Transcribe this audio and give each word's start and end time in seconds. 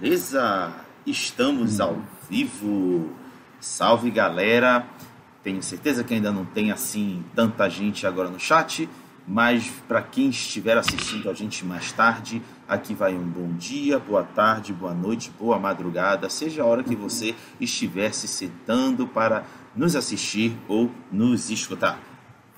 Beleza? 0.00 0.72
Estamos 1.06 1.78
ao 1.78 2.02
vivo. 2.30 3.10
Salve 3.60 4.10
galera. 4.10 4.88
Tenho 5.42 5.62
certeza 5.62 6.02
que 6.02 6.14
ainda 6.14 6.32
não 6.32 6.46
tem 6.46 6.72
assim 6.72 7.22
tanta 7.34 7.68
gente 7.68 8.06
agora 8.06 8.30
no 8.30 8.40
chat, 8.40 8.88
mas 9.28 9.70
para 9.86 10.00
quem 10.00 10.30
estiver 10.30 10.78
assistindo 10.78 11.28
a 11.28 11.34
gente 11.34 11.66
mais 11.66 11.92
tarde, 11.92 12.40
aqui 12.66 12.94
vai 12.94 13.14
um 13.14 13.28
bom 13.28 13.52
dia, 13.52 13.98
boa 13.98 14.22
tarde, 14.22 14.72
boa 14.72 14.94
noite, 14.94 15.30
boa 15.38 15.58
madrugada, 15.58 16.30
seja 16.30 16.62
a 16.62 16.66
hora 16.66 16.82
que 16.82 16.96
você 16.96 17.34
estiver 17.60 18.10
se 18.14 18.26
sentando 18.26 19.06
para 19.06 19.44
nos 19.76 19.94
assistir 19.94 20.56
ou 20.66 20.90
nos 21.12 21.50
escutar. 21.50 21.98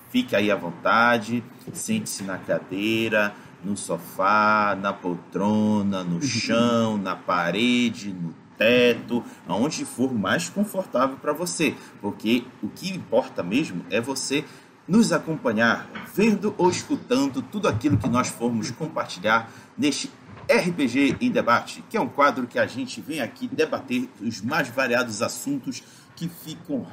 Fique 0.09 0.33
aí 0.33 0.49
à 0.49 0.55
vontade, 0.55 1.43
sente-se 1.73 2.23
na 2.23 2.37
cadeira, 2.37 3.33
no 3.63 3.77
sofá, 3.77 4.77
na 4.79 4.93
poltrona, 4.93 6.03
no 6.03 6.21
chão, 6.21 6.97
na 6.97 7.15
parede, 7.15 8.13
no 8.13 8.33
teto, 8.57 9.23
aonde 9.47 9.85
for 9.85 10.13
mais 10.13 10.49
confortável 10.49 11.17
para 11.17 11.33
você, 11.33 11.75
porque 12.01 12.45
o 12.61 12.69
que 12.69 12.91
importa 12.91 13.41
mesmo 13.41 13.85
é 13.89 13.99
você 13.99 14.45
nos 14.87 15.11
acompanhar, 15.11 15.89
vendo 16.13 16.53
ou 16.57 16.69
escutando 16.69 17.41
tudo 17.41 17.67
aquilo 17.67 17.97
que 17.97 18.09
nós 18.09 18.27
formos 18.27 18.69
compartilhar 18.71 19.49
neste 19.77 20.11
RPG 20.49 21.17
em 21.21 21.31
Debate, 21.31 21.83
que 21.89 21.95
é 21.95 22.01
um 22.01 22.09
quadro 22.09 22.45
que 22.45 22.59
a 22.59 22.67
gente 22.67 22.99
vem 22.99 23.21
aqui 23.21 23.47
debater 23.47 24.09
os 24.21 24.41
mais 24.41 24.67
variados 24.67 25.21
assuntos 25.21 25.81
que 26.15 26.27
ficam 26.27 26.85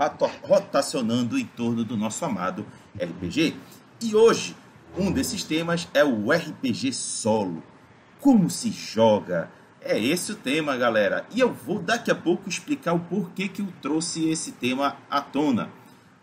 rotacionando 0.43 1.37
em 1.37 1.45
torno 1.45 1.85
do 1.85 1.97
nosso 1.97 2.25
amado 2.25 2.65
RPG. 2.97 3.57
E 4.01 4.15
hoje 4.15 4.57
um 4.97 5.13
desses 5.13 5.45
temas 5.45 5.89
é 5.95 6.05
o 6.05 6.31
RPG 6.31 6.93
solo. 6.93 7.63
Como 8.21 8.51
se 8.51 8.71
joga? 8.71 9.51
É 9.81 9.99
esse 9.99 10.33
o 10.33 10.37
tema, 10.37 10.77
galera. 10.77 11.25
E 11.31 11.41
eu 11.41 11.53
vou 11.53 11.79
daqui 11.79 12.11
a 12.11 12.15
pouco 12.15 12.49
explicar 12.49 12.93
o 12.93 13.01
porquê 13.01 13.49
que 13.49 13.63
eu 13.63 13.69
trouxe 13.81 14.29
esse 14.29 14.53
tema 14.53 14.97
à 15.09 15.21
tona. 15.21 15.71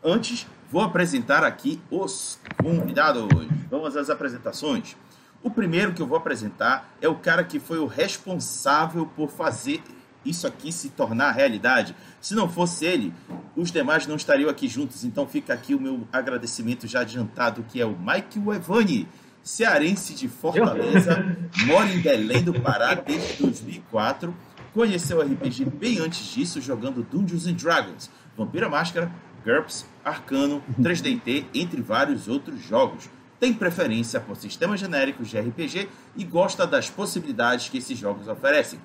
Antes, 0.03 0.45
vou 0.69 0.81
apresentar 0.81 1.43
aqui 1.43 1.81
os 1.89 2.39
convidados. 2.61 3.27
Vamos 3.69 3.97
às 3.97 4.09
apresentações. 4.09 4.95
O 5.41 5.49
primeiro 5.49 5.93
que 5.93 6.01
eu 6.01 6.07
vou 6.07 6.17
apresentar 6.17 6.93
é 7.01 7.07
o 7.07 7.15
cara 7.15 7.43
que 7.43 7.59
foi 7.59 7.79
o 7.79 7.87
responsável 7.87 9.05
por 9.05 9.29
fazer 9.29 9.81
isso 10.29 10.47
aqui 10.47 10.71
se 10.71 10.89
tornar 10.89 11.31
realidade. 11.31 11.95
Se 12.19 12.35
não 12.35 12.49
fosse 12.49 12.85
ele, 12.85 13.13
os 13.55 13.71
demais 13.71 14.05
não 14.07 14.15
estariam 14.15 14.49
aqui 14.49 14.67
juntos. 14.67 15.03
Então 15.03 15.27
fica 15.27 15.53
aqui 15.53 15.73
o 15.73 15.79
meu 15.79 16.07
agradecimento 16.11 16.87
já 16.87 17.01
adiantado, 17.01 17.65
que 17.69 17.81
é 17.81 17.85
o 17.85 17.97
Mike 17.97 18.39
Evani, 18.39 19.07
cearense 19.41 20.13
de 20.13 20.27
Fortaleza, 20.27 21.37
mora 21.65 21.89
em 21.89 21.99
Belém 21.99 22.43
do 22.43 22.53
Pará 22.53 22.93
desde 22.93 23.41
2004, 23.41 24.35
conheceu 24.73 25.19
o 25.19 25.21
RPG 25.21 25.65
bem 25.65 25.99
antes 25.99 26.25
disso, 26.25 26.59
jogando 26.61 27.01
Dungeons 27.01 27.47
and 27.47 27.53
Dragons, 27.53 28.09
Vampira 28.37 28.69
Máscara, 28.69 29.11
GURPS, 29.45 29.85
Arcano, 30.03 30.61
3DT, 30.79 31.45
entre 31.53 31.81
vários 31.81 32.27
outros 32.27 32.61
jogos. 32.61 33.09
Tem 33.39 33.53
preferência 33.53 34.19
por 34.19 34.35
sistemas 34.35 34.79
genéricos 34.79 35.29
de 35.29 35.39
RPG 35.39 35.87
e 36.15 36.23
gosta 36.23 36.67
das 36.67 36.89
possibilidades 36.89 37.69
que 37.69 37.77
esses 37.77 37.97
jogos 37.97 38.27
oferecem 38.27 38.79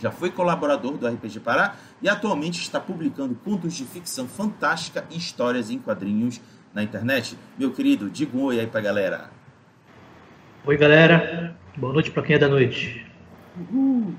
já 0.00 0.10
foi 0.10 0.30
colaborador 0.30 0.96
do 0.96 1.06
RPG 1.06 1.40
Pará 1.40 1.76
e 2.00 2.08
atualmente 2.08 2.60
está 2.60 2.80
publicando 2.80 3.34
contos 3.34 3.74
de 3.74 3.84
ficção 3.84 4.28
fantástica 4.28 5.04
e 5.10 5.16
histórias 5.16 5.70
em 5.70 5.78
quadrinhos 5.78 6.40
na 6.72 6.82
internet. 6.82 7.36
Meu 7.58 7.72
querido, 7.72 8.08
diga 8.08 8.36
um 8.36 8.42
oi 8.42 8.60
aí 8.60 8.66
pra 8.66 8.80
galera. 8.80 9.30
Oi, 10.64 10.76
galera. 10.76 11.56
Boa 11.76 11.92
noite 11.92 12.10
pra 12.10 12.22
quem 12.22 12.36
é 12.36 12.38
da 12.38 12.48
noite. 12.48 13.06
Uhul. 13.56 14.14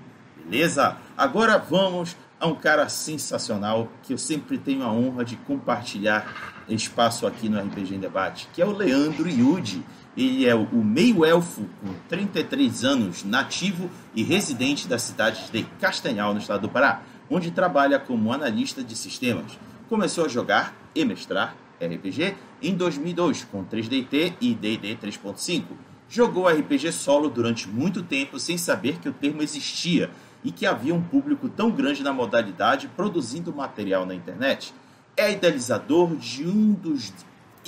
Beleza? 0.46 0.98
Agora 1.18 1.58
vamos 1.58 2.16
a 2.40 2.48
um 2.48 2.56
cara 2.56 2.88
sensacional 2.90 3.90
que 4.04 4.14
eu 4.14 4.18
sempre 4.18 4.58
tenho 4.58 4.84
a 4.84 4.92
honra 4.92 5.24
de 5.26 5.36
compartilhar 5.36 6.64
espaço 6.68 7.28
aqui 7.28 7.50
no 7.50 7.60
RPG 7.60 7.96
em 7.96 8.00
Debate, 8.00 8.48
que 8.54 8.62
é 8.62 8.66
o 8.66 8.72
Leandro 8.72 9.30
Yudi 9.30 9.84
ele 10.20 10.46
é 10.46 10.54
o 10.54 10.84
meio-elfo 10.84 11.62
com 11.82 11.94
33 12.10 12.84
anos, 12.84 13.24
nativo 13.24 13.90
e 14.14 14.22
residente 14.22 14.86
da 14.86 15.00
cidade 15.00 15.50
de 15.50 15.64
Castanhal, 15.80 16.34
no 16.34 16.42
estado 16.42 16.64
do 16.64 16.70
Pará, 16.70 17.04
onde 17.30 17.52
trabalha 17.52 17.98
como 17.98 18.34
analista 18.34 18.84
de 18.84 18.98
sistemas. 18.98 19.58
Começou 19.88 20.26
a 20.26 20.28
jogar 20.28 20.76
e 20.94 21.06
mestrar 21.06 21.56
RPG 21.82 22.36
em 22.62 22.76
2002 22.76 23.46
com 23.46 23.64
3DT 23.64 24.34
e 24.42 24.54
D&D 24.54 24.98
3.5. 24.98 25.64
Jogou 26.10 26.50
RPG 26.50 26.92
solo 26.92 27.30
durante 27.30 27.70
muito 27.70 28.04
tempo 28.04 28.40
sem 28.40 28.58
saber 28.58 29.00
que 29.00 29.08
o 29.08 29.14
termo 29.14 29.42
existia 29.42 30.10
e 30.44 30.52
que 30.52 30.66
havia 30.66 30.94
um 30.94 31.02
público 31.02 31.48
tão 31.48 31.72
grande 31.72 32.04
na 32.04 32.12
modalidade 32.12 32.90
produzindo 32.90 33.54
material 33.54 34.06
na 34.06 34.16
internet. 34.16 34.74
É 35.16 35.32
idealizador 35.32 36.16
de 36.18 36.46
um 36.46 36.74
dos 36.74 37.14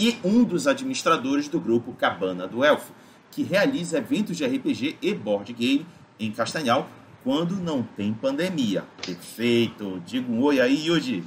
e 0.02 0.18
um 0.24 0.44
dos 0.44 0.66
administradores 0.66 1.48
do 1.48 1.60
grupo 1.60 1.94
Cabana 1.94 2.48
do 2.48 2.66
Elfo, 2.66 2.92
que 3.30 3.44
realiza 3.44 4.00
eventos 4.00 4.36
de 4.36 4.44
RPG 4.44 4.98
e 5.00 5.14
board 5.14 5.54
game 5.54 5.86
em 6.20 6.32
Castanhal 6.32 6.90
quando 7.24 7.56
não 7.56 7.84
tem 7.84 8.12
pandemia. 8.12 8.84
Perfeito. 9.06 10.02
Diga 10.04 10.32
um 10.32 10.42
oi 10.42 10.60
aí, 10.60 10.88
Yuji. 10.88 11.24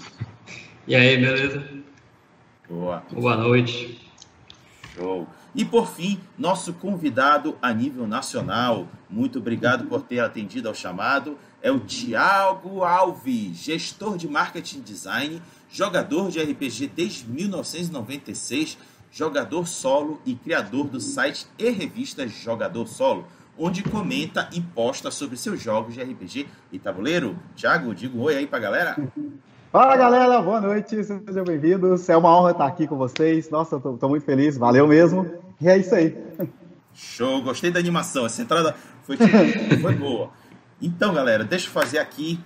E 0.88 0.96
aí, 0.96 1.16
beleza? 1.16 1.64
Boa. 2.68 3.04
Boa 3.12 3.36
noite. 3.36 4.00
Show. 4.96 5.28
E 5.54 5.64
por 5.64 5.86
fim, 5.86 6.20
nosso 6.36 6.72
convidado 6.72 7.56
a 7.62 7.72
nível 7.72 8.08
nacional, 8.08 8.88
muito 9.08 9.38
obrigado 9.38 9.84
por 9.86 10.02
ter 10.02 10.18
atendido 10.18 10.68
ao 10.68 10.74
chamado, 10.74 11.38
é 11.62 11.70
o 11.70 11.78
Tiago 11.78 12.82
Alves, 12.82 13.56
gestor 13.58 14.16
de 14.16 14.28
marketing 14.28 14.80
design 14.80 15.40
jogador 15.74 16.30
de 16.30 16.40
RPG 16.40 16.92
desde 16.94 17.28
1996, 17.28 18.78
jogador 19.10 19.66
solo 19.66 20.20
e 20.24 20.34
criador 20.34 20.86
do 20.86 21.00
site 21.00 21.46
e 21.58 21.68
revista 21.70 22.26
Jogador 22.28 22.86
Solo, 22.86 23.26
onde 23.58 23.82
comenta 23.82 24.48
e 24.52 24.60
posta 24.60 25.10
sobre 25.10 25.36
seus 25.36 25.60
jogos 25.60 25.94
de 25.94 26.02
RPG 26.02 26.46
e 26.70 26.78
tabuleiro. 26.78 27.36
Thiago, 27.56 27.92
diga 27.92 28.16
um 28.16 28.22
oi 28.22 28.36
aí 28.36 28.46
pra 28.46 28.60
galera. 28.60 28.96
Fala 29.72 29.96
galera, 29.96 30.40
boa 30.40 30.60
noite, 30.60 31.02
sejam 31.02 31.42
bem-vindos. 31.44 32.08
É 32.08 32.16
uma 32.16 32.36
honra 32.38 32.52
estar 32.52 32.66
aqui 32.66 32.86
com 32.86 32.96
vocês. 32.96 33.50
Nossa, 33.50 33.80
tô, 33.80 34.08
muito 34.08 34.24
feliz, 34.24 34.56
valeu 34.56 34.86
mesmo. 34.86 35.28
E 35.60 35.68
é 35.68 35.78
isso 35.78 35.94
aí. 35.94 36.16
Show, 36.92 37.42
gostei 37.42 37.70
da 37.70 37.78
animação. 37.78 38.26
Essa 38.26 38.42
entrada 38.42 38.74
foi, 39.02 39.16
foi 39.80 39.94
boa. 39.94 40.30
Então, 40.80 41.14
galera, 41.14 41.44
deixa 41.44 41.66
eu 41.68 41.72
fazer 41.72 41.98
aqui 41.98 42.38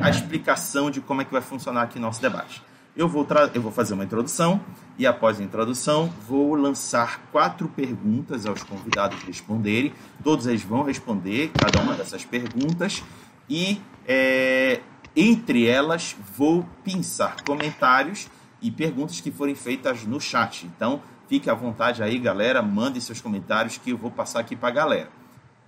a 0.00 0.10
explicação 0.10 0.90
de 0.90 1.00
como 1.00 1.22
é 1.22 1.24
que 1.24 1.32
vai 1.32 1.42
funcionar 1.42 1.82
aqui 1.82 1.98
nosso 1.98 2.20
debate. 2.20 2.62
Eu 2.96 3.06
vou, 3.08 3.26
eu 3.52 3.60
vou 3.60 3.70
fazer 3.70 3.92
uma 3.92 4.04
introdução 4.04 4.58
e 4.98 5.06
após 5.06 5.38
a 5.38 5.42
introdução 5.42 6.10
vou 6.26 6.54
lançar 6.54 7.20
quatro 7.30 7.68
perguntas 7.68 8.46
aos 8.46 8.62
convidados 8.62 9.22
responderem. 9.22 9.92
Todos 10.24 10.46
eles 10.46 10.62
vão 10.62 10.82
responder 10.82 11.50
cada 11.52 11.78
uma 11.82 11.92
dessas 11.92 12.24
perguntas 12.24 13.04
e 13.50 13.82
é, 14.08 14.80
entre 15.14 15.66
elas 15.66 16.16
vou 16.36 16.66
pensar 16.82 17.36
comentários 17.44 18.28
e 18.62 18.70
perguntas 18.70 19.20
que 19.20 19.30
forem 19.30 19.54
feitas 19.54 20.04
no 20.04 20.18
chat. 20.18 20.66
Então 20.66 21.02
fique 21.28 21.50
à 21.50 21.54
vontade 21.54 22.02
aí, 22.02 22.18
galera, 22.18 22.62
mandem 22.62 23.00
seus 23.00 23.20
comentários 23.20 23.78
que 23.78 23.90
eu 23.90 23.96
vou 23.96 24.10
passar 24.10 24.40
aqui 24.40 24.56
para 24.56 24.68
a 24.68 24.72
galera. 24.72 25.10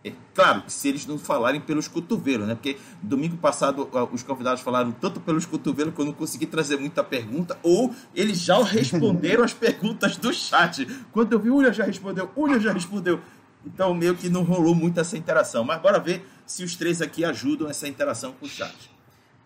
É 0.05 0.13
claro 0.33 0.63
que 0.63 0.73
se 0.73 0.89
eles 0.89 1.07
não 1.07 1.19
falarem 1.19 1.61
pelos 1.61 1.89
cotovelos, 1.89 2.47
né? 2.47 2.55
Porque 2.55 2.79
domingo 3.03 3.37
passado 3.37 3.89
os 4.13 4.23
convidados 4.23 4.63
falaram 4.63 4.93
tanto 4.93 5.21
pelos 5.21 5.45
cotovelos 5.45 5.93
que 5.93 6.01
eu 6.01 6.05
não 6.05 6.13
consegui 6.13 6.47
trazer 6.47 6.79
muita 6.79 7.03
pergunta, 7.03 7.59
ou 7.63 7.93
eles 8.15 8.39
já 8.39 8.63
responderam 8.63 9.43
as 9.43 9.53
perguntas 9.53 10.17
do 10.17 10.33
chat. 10.33 10.87
Quando 11.13 11.33
eu 11.33 11.41
vi, 11.41 11.51
Ulha 11.51 11.73
já 11.73 11.85
respondeu, 11.85 12.31
Ulha 12.37 12.61
já 12.61 12.73
respondeu. 12.73 13.21
Então 13.67 13.93
meio 13.93 14.15
que 14.15 14.29
não 14.29 14.45
rolou 14.45 14.75
muito 14.75 15.01
essa 15.01 15.17
interação. 15.17 15.65
Mas 15.65 15.83
bora 15.83 15.99
ver 15.99 16.25
se 16.47 16.63
os 16.63 16.77
três 16.77 17.03
aqui 17.03 17.25
ajudam 17.25 17.69
essa 17.69 17.89
interação 17.89 18.33
com 18.33 18.47
o 18.47 18.49
chat. 18.49 18.91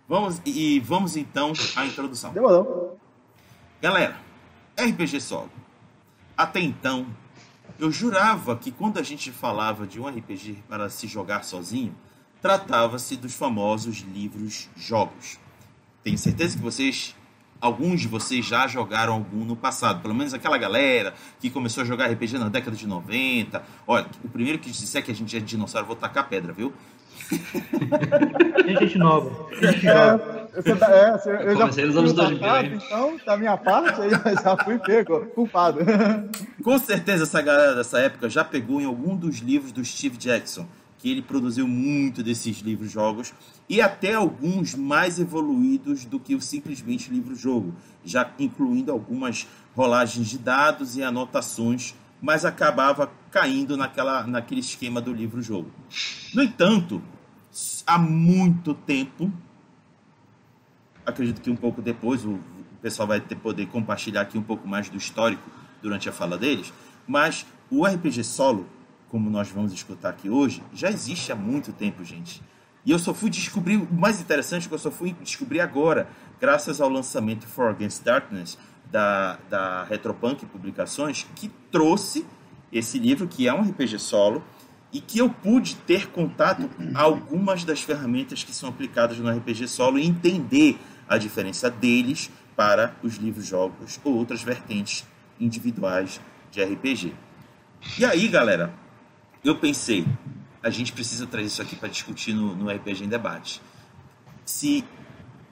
Vamos 0.06 0.42
e 0.44 0.78
vamos 0.80 1.16
então 1.16 1.54
à 1.74 1.86
introdução. 1.86 2.32
Demorou. 2.32 2.98
Galera, 3.80 4.16
RPG 4.78 5.18
solo. 5.20 5.61
Até 6.36 6.60
então, 6.60 7.06
eu 7.78 7.90
jurava 7.90 8.56
que 8.56 8.70
quando 8.70 8.98
a 8.98 9.02
gente 9.02 9.30
falava 9.30 9.86
de 9.86 10.00
um 10.00 10.06
RPG 10.08 10.64
para 10.68 10.88
se 10.88 11.06
jogar 11.06 11.44
sozinho, 11.44 11.94
tratava-se 12.40 13.16
dos 13.16 13.34
famosos 13.34 13.98
livros 13.98 14.68
jogos. 14.76 15.38
Tenho 16.02 16.18
certeza 16.18 16.56
que 16.56 16.62
vocês, 16.62 17.14
alguns 17.60 18.00
de 18.00 18.08
vocês 18.08 18.44
já 18.44 18.66
jogaram 18.66 19.14
algum 19.14 19.44
no 19.44 19.54
passado, 19.54 20.02
pelo 20.02 20.14
menos 20.14 20.34
aquela 20.34 20.58
galera 20.58 21.14
que 21.40 21.48
começou 21.48 21.82
a 21.82 21.86
jogar 21.86 22.10
RPG 22.10 22.38
na 22.38 22.48
década 22.48 22.76
de 22.76 22.86
90. 22.86 23.62
Olha, 23.86 24.06
o 24.24 24.28
primeiro 24.28 24.58
que 24.58 24.70
disser 24.70 25.04
que 25.04 25.10
a 25.12 25.14
gente 25.14 25.36
é 25.36 25.40
dinossauro, 25.40 25.86
vou 25.86 25.96
tacar 25.96 26.28
pedra, 26.28 26.52
viu? 26.52 26.72
Tem 28.64 28.76
gente 28.80 28.98
nova. 28.98 29.48
Gente 29.54 29.86
é, 29.86 30.41
nova. 30.52 30.76
Tá, 30.78 30.90
é, 30.90 31.50
eu 31.50 31.56
já 31.56 31.72
fui 31.72 31.84
nos 31.84 31.96
anos 31.96 32.12
2000, 32.12 32.64
então, 32.76 33.20
da 33.24 33.36
minha 33.36 33.56
parte, 33.56 34.00
aí 34.00 34.10
já 34.10 34.56
fui 34.64 34.78
pego, 34.78 35.26
culpado. 35.26 35.80
Com 36.62 36.78
certeza 36.78 37.24
essa 37.24 37.40
galera 37.40 37.74
dessa 37.74 37.98
época 37.98 38.28
já 38.28 38.44
pegou 38.44 38.80
em 38.80 38.84
algum 38.84 39.16
dos 39.16 39.38
livros 39.38 39.72
do 39.72 39.84
Steve 39.84 40.16
Jackson, 40.16 40.66
que 40.98 41.10
ele 41.10 41.22
produziu 41.22 41.66
muito 41.66 42.22
desses 42.22 42.58
livros-jogos 42.58 43.32
e 43.68 43.80
até 43.80 44.14
alguns 44.14 44.74
mais 44.74 45.18
evoluídos 45.18 46.04
do 46.04 46.20
que 46.20 46.34
o 46.34 46.40
simplesmente 46.40 47.10
livro-jogo, 47.10 47.74
já 48.04 48.30
incluindo 48.38 48.92
algumas 48.92 49.48
rolagens 49.74 50.28
de 50.28 50.38
dados 50.38 50.96
e 50.96 51.02
anotações, 51.02 51.94
mas 52.20 52.44
acabava 52.44 53.10
caindo 53.30 53.76
naquela, 53.76 54.26
naquele 54.26 54.60
esquema 54.60 55.00
do 55.00 55.12
livro-jogo. 55.12 55.70
No 56.34 56.42
entanto, 56.42 57.02
há 57.86 57.98
muito 57.98 58.74
tempo, 58.74 59.32
acredito 61.04 61.40
que 61.40 61.50
um 61.50 61.56
pouco 61.56 61.82
depois 61.82 62.24
o 62.24 62.38
pessoal 62.80 63.06
vai 63.06 63.20
ter 63.20 63.36
poder 63.36 63.66
compartilhar 63.66 64.22
aqui 64.22 64.36
um 64.36 64.42
pouco 64.42 64.66
mais 64.66 64.88
do 64.88 64.96
histórico 64.96 65.42
durante 65.80 66.08
a 66.08 66.12
fala 66.12 66.36
deles, 66.36 66.72
mas 67.06 67.46
o 67.70 67.86
RPG 67.86 68.24
solo, 68.24 68.66
como 69.08 69.30
nós 69.30 69.48
vamos 69.48 69.72
escutar 69.72 70.10
aqui 70.10 70.28
hoje, 70.28 70.62
já 70.72 70.90
existe 70.90 71.32
há 71.32 71.36
muito 71.36 71.72
tempo, 71.72 72.04
gente. 72.04 72.42
E 72.84 72.90
eu 72.90 72.98
só 72.98 73.14
fui 73.14 73.30
descobrir, 73.30 73.76
o 73.76 73.94
mais 73.94 74.20
interessante 74.20 74.66
é 74.66 74.68
que 74.68 74.74
eu 74.74 74.78
só 74.78 74.90
fui 74.90 75.14
descobrir 75.22 75.60
agora, 75.60 76.08
graças 76.40 76.80
ao 76.80 76.88
lançamento 76.88 77.46
For 77.46 77.70
Against 77.70 78.02
Darkness, 78.02 78.58
da, 78.90 79.38
da 79.48 79.84
Retropunk 79.84 80.44
Publicações, 80.46 81.26
que 81.36 81.48
trouxe 81.70 82.26
esse 82.72 82.98
livro, 82.98 83.28
que 83.28 83.46
é 83.46 83.54
um 83.54 83.62
RPG 83.62 83.98
solo, 83.98 84.42
e 84.92 85.00
que 85.00 85.18
eu 85.18 85.30
pude 85.30 85.76
ter 85.76 86.08
contato 86.08 86.68
algumas 86.94 87.64
das 87.64 87.80
ferramentas 87.82 88.44
que 88.44 88.54
são 88.54 88.68
aplicadas 88.68 89.18
no 89.18 89.30
RPG 89.30 89.66
solo 89.66 89.98
e 89.98 90.06
entender 90.06 90.78
a 91.08 91.18
diferença 91.18 91.70
deles 91.70 92.30
para 92.56 92.94
os 93.02 93.16
livros-jogos 93.16 94.00
ou 94.04 94.14
outras 94.14 94.42
vertentes 94.42 95.04
individuais 95.40 96.20
de 96.50 96.62
RPG. 96.62 97.14
E 97.98 98.04
aí, 98.04 98.28
galera, 98.28 98.72
eu 99.44 99.56
pensei, 99.56 100.06
a 100.62 100.70
gente 100.70 100.92
precisa 100.92 101.26
trazer 101.26 101.46
isso 101.46 101.62
aqui 101.62 101.74
para 101.74 101.88
discutir 101.88 102.32
no, 102.32 102.54
no 102.54 102.70
RPG 102.70 103.04
em 103.04 103.08
debate. 103.08 103.60
Se 104.44 104.84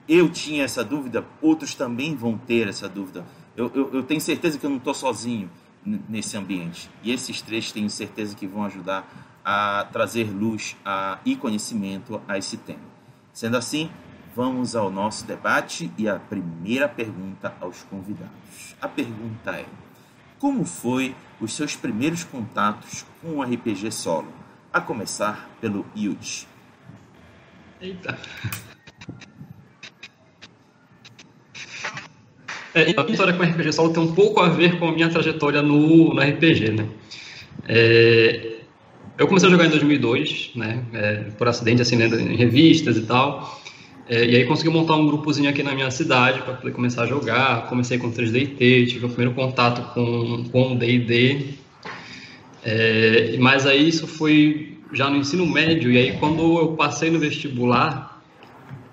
eu 0.08 0.29
tinha 0.29 0.64
essa 0.64 0.85
dúvida, 0.85 1.25
outros 1.41 1.75
também 1.75 2.14
vão 2.14 2.37
ter 2.37 2.69
essa 2.69 2.88
dúvida. 2.88 3.25
Eu, 3.56 3.70
eu, 3.75 3.94
eu 3.94 4.02
tenho 4.02 4.20
certeza 4.20 4.58
que 4.58 4.67
eu 4.67 4.70
não 4.70 4.76
estou 4.76 4.94
sozinho 4.94 5.50
nesse 5.85 6.37
ambiente. 6.37 6.91
E 7.02 7.12
esses 7.12 7.41
três 7.41 7.73
tenho 7.73 7.88
certeza 7.88 8.35
que 8.37 8.47
vão 8.47 8.64
ajudar 8.64 9.08
a 9.44 9.88
trazer 9.93 10.31
luz 10.31 10.76
a, 10.85 11.19
e 11.25 11.35
conhecimento 11.35 12.20
a 12.29 12.37
esse 12.38 12.56
tema. 12.56 12.91
Sendo 13.32 13.56
assim, 13.56 13.91
vamos 14.34 14.76
ao 14.76 14.90
nosso 14.90 15.26
debate 15.26 15.90
e 15.98 16.08
a 16.08 16.16
primeira 16.18 16.88
pergunta 16.88 17.54
aos 17.60 17.82
convidados. 17.82 18.74
A 18.80 18.88
pergunta 18.88 19.52
é: 19.52 19.66
como 20.38 20.64
foi 20.64 21.14
os 21.40 21.54
seus 21.54 21.76
primeiros 21.76 22.24
contatos 22.24 23.04
com 23.20 23.38
o 23.38 23.42
RPG 23.42 23.90
solo? 23.90 24.32
A 24.72 24.80
começar 24.80 25.50
pelo 25.60 25.84
Yuji. 25.96 26.46
Eita. 27.80 28.18
É, 32.72 32.88
então, 32.88 33.02
a 33.02 33.04
minha 33.04 33.14
história 33.14 33.34
com 33.34 33.42
RPG 33.42 33.72
solo 33.72 33.92
tem 33.92 34.02
um 34.02 34.14
pouco 34.14 34.40
a 34.40 34.48
ver 34.48 34.78
com 34.78 34.88
a 34.88 34.92
minha 34.92 35.08
trajetória 35.08 35.60
no, 35.60 36.14
no 36.14 36.20
RPG, 36.20 36.70
né? 36.70 36.88
É, 37.66 38.60
eu 39.18 39.26
comecei 39.26 39.48
a 39.48 39.52
jogar 39.52 39.66
em 39.66 39.70
2002, 39.70 40.52
né? 40.54 40.84
É, 40.92 41.16
por 41.36 41.48
acidente, 41.48 41.82
assim, 41.82 41.96
lendo 41.96 42.18
em 42.18 42.36
revistas 42.36 42.96
e 42.96 43.02
tal. 43.02 43.60
É, 44.10 44.24
e 44.24 44.34
aí 44.34 44.44
consegui 44.44 44.70
montar 44.70 44.96
um 44.96 45.06
grupozinho 45.06 45.48
aqui 45.48 45.62
na 45.62 45.72
minha 45.72 45.88
cidade 45.88 46.42
para 46.42 46.54
poder 46.54 46.72
começar 46.72 47.04
a 47.04 47.06
jogar. 47.06 47.68
Comecei 47.68 47.96
com 47.96 48.10
3DT, 48.10 48.88
tive 48.88 49.06
o 49.06 49.08
primeiro 49.08 49.32
contato 49.36 49.94
com, 49.94 50.42
com 50.50 50.72
o 50.72 50.76
D&D. 50.76 51.54
É, 52.64 53.36
mas 53.38 53.66
aí 53.66 53.86
isso 53.88 54.08
foi 54.08 54.78
já 54.92 55.08
no 55.08 55.16
ensino 55.16 55.46
médio, 55.46 55.92
e 55.92 55.96
aí 55.96 56.12
quando 56.18 56.58
eu 56.58 56.72
passei 56.72 57.08
no 57.08 57.20
vestibular, 57.20 58.20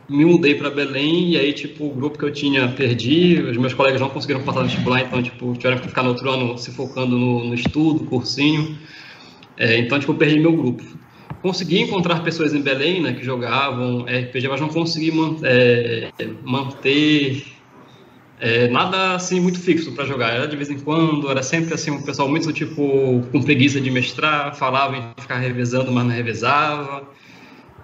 me 0.08 0.24
mudei 0.24 0.54
para 0.54 0.70
Belém, 0.70 1.32
e 1.32 1.38
aí, 1.40 1.52
tipo, 1.52 1.86
o 1.86 1.90
grupo 1.90 2.20
que 2.20 2.24
eu 2.24 2.32
tinha 2.32 2.68
perdi, 2.70 3.42
os 3.42 3.58
meus 3.58 3.74
colegas 3.74 4.00
não 4.00 4.10
conseguiram 4.10 4.44
passar 4.44 4.62
no 4.62 4.68
vestibular, 4.68 5.02
então, 5.02 5.24
tipo, 5.24 5.52
tiveram 5.54 5.80
que 5.80 5.88
ficar 5.88 6.04
no 6.04 6.10
outro 6.10 6.30
ano 6.30 6.56
se 6.60 6.70
focando 6.70 7.18
no, 7.18 7.44
no 7.44 7.56
estudo, 7.56 8.06
cursinho. 8.06 8.78
É, 9.58 9.80
então, 9.80 10.00
tipo, 10.00 10.12
eu 10.12 10.16
perdi 10.16 10.40
meu 10.40 10.56
grupo. 10.56 10.84
Consegui 11.42 11.82
encontrar 11.82 12.24
pessoas 12.24 12.54
em 12.54 12.62
Belém, 12.62 13.02
né, 13.02 13.14
que 13.14 13.24
jogavam 13.24 14.06
RPG, 14.06 14.48
mas 14.48 14.60
não 14.60 14.70
consegui 14.70 15.12
man 15.12 15.38
é, 15.44 16.10
manter 16.44 17.46
é, 18.40 18.68
nada 18.68 19.16
assim 19.16 19.40
muito 19.40 19.60
fixo 19.60 19.92
para 19.94 20.06
jogar. 20.06 20.34
Era 20.34 20.48
de 20.48 20.56
vez 20.56 20.70
em 20.70 20.80
quando, 20.80 21.30
era 21.30 21.44
sempre 21.44 21.74
assim 21.74 21.92
um 21.92 22.02
pessoal 22.02 22.28
muito 22.28 22.52
tipo 22.54 23.24
com 23.32 23.42
preguiça 23.42 23.80
de 23.80 23.90
mestrar, 23.92 24.56
falava 24.56 24.98
em 24.98 25.22
ficar 25.22 25.38
revezando, 25.38 25.92
mas 25.92 26.06
não 26.06 26.12
revezava. 26.12 27.08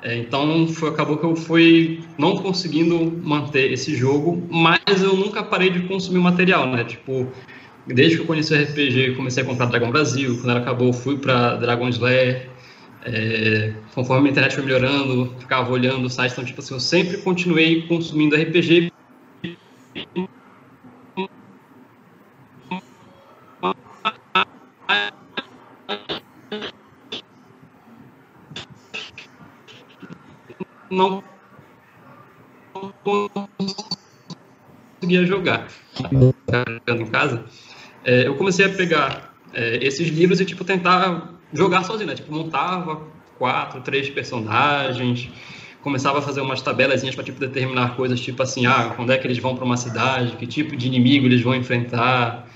É, 0.04 0.18
então 0.18 0.68
foi, 0.68 0.90
acabou 0.90 1.18
que 1.18 1.24
eu 1.24 1.36
fui 1.36 2.02
não 2.18 2.36
conseguindo 2.38 3.20
manter 3.24 3.72
esse 3.72 3.96
jogo, 3.96 4.46
mas 4.52 5.02
eu 5.02 5.16
nunca 5.16 5.42
parei 5.42 5.70
de 5.70 5.80
consumir 5.88 6.20
material, 6.20 6.68
né? 6.68 6.84
Tipo, 6.84 7.26
desde 7.88 8.18
que 8.18 8.24
eu 8.24 8.28
conheci 8.28 8.54
o 8.54 8.62
RPG, 8.62 9.16
comecei 9.16 9.44
a 9.44 9.46
comprar 9.46 9.68
Dragon 9.68 9.90
Brasil. 9.90 10.36
Quando 10.36 10.50
ela 10.50 10.60
acabou, 10.60 10.92
fui 10.92 11.18
para 11.18 11.56
Dragon 11.56 11.88
Slayer. 11.88 12.50
É, 13.06 13.74
conforme 13.94 14.30
a 14.30 14.32
internet 14.32 14.56
foi 14.56 14.64
melhorando, 14.64 15.38
ficava 15.40 15.72
olhando 15.72 16.06
o 16.06 16.10
site, 16.10 16.32
então 16.32 16.46
tipo 16.46 16.62
assim, 16.62 16.74
eu 16.74 16.80
sempre 16.80 17.18
continuei 17.18 17.86
consumindo 17.88 18.36
RPG 18.36 18.90
não 30.92 31.24
conseguia 35.02 35.26
jogar 35.26 35.68
em 36.88 37.06
casa. 37.08 37.46
É, 38.04 38.28
eu 38.28 38.36
comecei 38.38 38.66
a 38.66 38.70
pegar 38.70 39.36
é, 39.52 39.78
esses 39.86 40.08
livros 40.08 40.40
e 40.40 40.46
tipo 40.46 40.64
tentar 40.64 41.43
jogar 41.54 41.84
sozinho, 41.84 42.10
né? 42.10 42.16
Tipo 42.16 42.34
montava 42.34 43.02
quatro, 43.38 43.82
três 43.82 44.10
personagens, 44.10 45.30
começava 45.82 46.20
a 46.20 46.22
fazer 46.22 46.42
umas 46.42 46.62
tabelazinhas 46.62 47.14
para 47.14 47.24
tipo 47.24 47.40
determinar 47.40 47.96
coisas 47.96 48.20
tipo 48.20 48.42
assim, 48.42 48.66
ah, 48.66 48.94
quando 48.96 49.12
é 49.12 49.18
que 49.18 49.28
eles 49.28 49.38
vão 49.38 49.56
para 49.56 49.66
uma 49.66 49.78
cidade, 49.78 50.36
que 50.38 50.48
tipo 50.48 50.76
de 50.76 50.88
inimigo 50.88 51.26
eles 51.26 51.42
vão 51.42 51.54
enfrentar, 51.54 52.48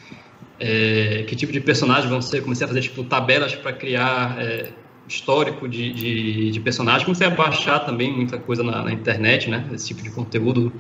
é, 0.60 1.24
que 1.28 1.36
tipo 1.36 1.52
de 1.52 1.60
personagens 1.60 2.10
vão 2.10 2.22
ser. 2.22 2.42
Comecei 2.42 2.66
a 2.66 2.68
fazer 2.68 2.82
tipo 2.82 3.04
tabelas 3.04 3.54
para 3.56 3.74
criar 3.74 4.38
é, 4.40 4.70
histórico 5.08 5.68
de, 5.68 5.92
de, 5.94 6.52
de 6.52 6.60
personagens. 6.60 7.04
Comecei 7.04 7.28
a 7.28 7.30
baixar 7.30 7.80
também 7.80 8.12
muita 8.12 8.38
coisa 8.38 8.64
na, 8.64 8.84
na 8.84 8.92
internet, 8.92 9.50
né? 9.50 9.66
Esse 9.74 9.88
tipo 9.90 10.02
de 10.02 10.10
conteúdo. 10.10 10.72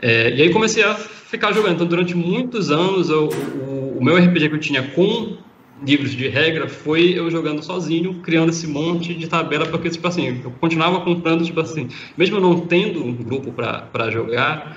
É, 0.00 0.30
e 0.34 0.42
aí 0.42 0.50
comecei 0.50 0.84
a 0.84 0.94
ficar 0.94 1.52
jogando. 1.52 1.74
Então, 1.74 1.86
durante 1.86 2.14
muitos 2.14 2.70
anos, 2.70 3.08
eu, 3.08 3.28
o, 3.28 3.98
o, 3.98 4.04
meu 4.04 4.16
RPG 4.16 4.48
que 4.48 4.54
eu 4.54 4.60
tinha 4.60 4.82
com 4.82 5.38
livros 5.84 6.12
de 6.12 6.28
regra 6.28 6.68
foi 6.68 7.18
eu 7.18 7.30
jogando 7.30 7.62
sozinho, 7.62 8.20
criando 8.22 8.50
esse 8.50 8.66
monte 8.66 9.14
de 9.14 9.26
tabela, 9.28 9.66
porque, 9.66 9.90
tipo 9.90 10.06
assim, 10.06 10.40
eu 10.42 10.50
continuava 10.52 11.00
comprando, 11.00 11.44
tipo 11.44 11.60
assim, 11.60 11.88
mesmo 12.16 12.40
não 12.40 12.60
tendo 12.60 13.04
um 13.04 13.12
grupo 13.12 13.52
para 13.52 14.10
jogar, 14.10 14.76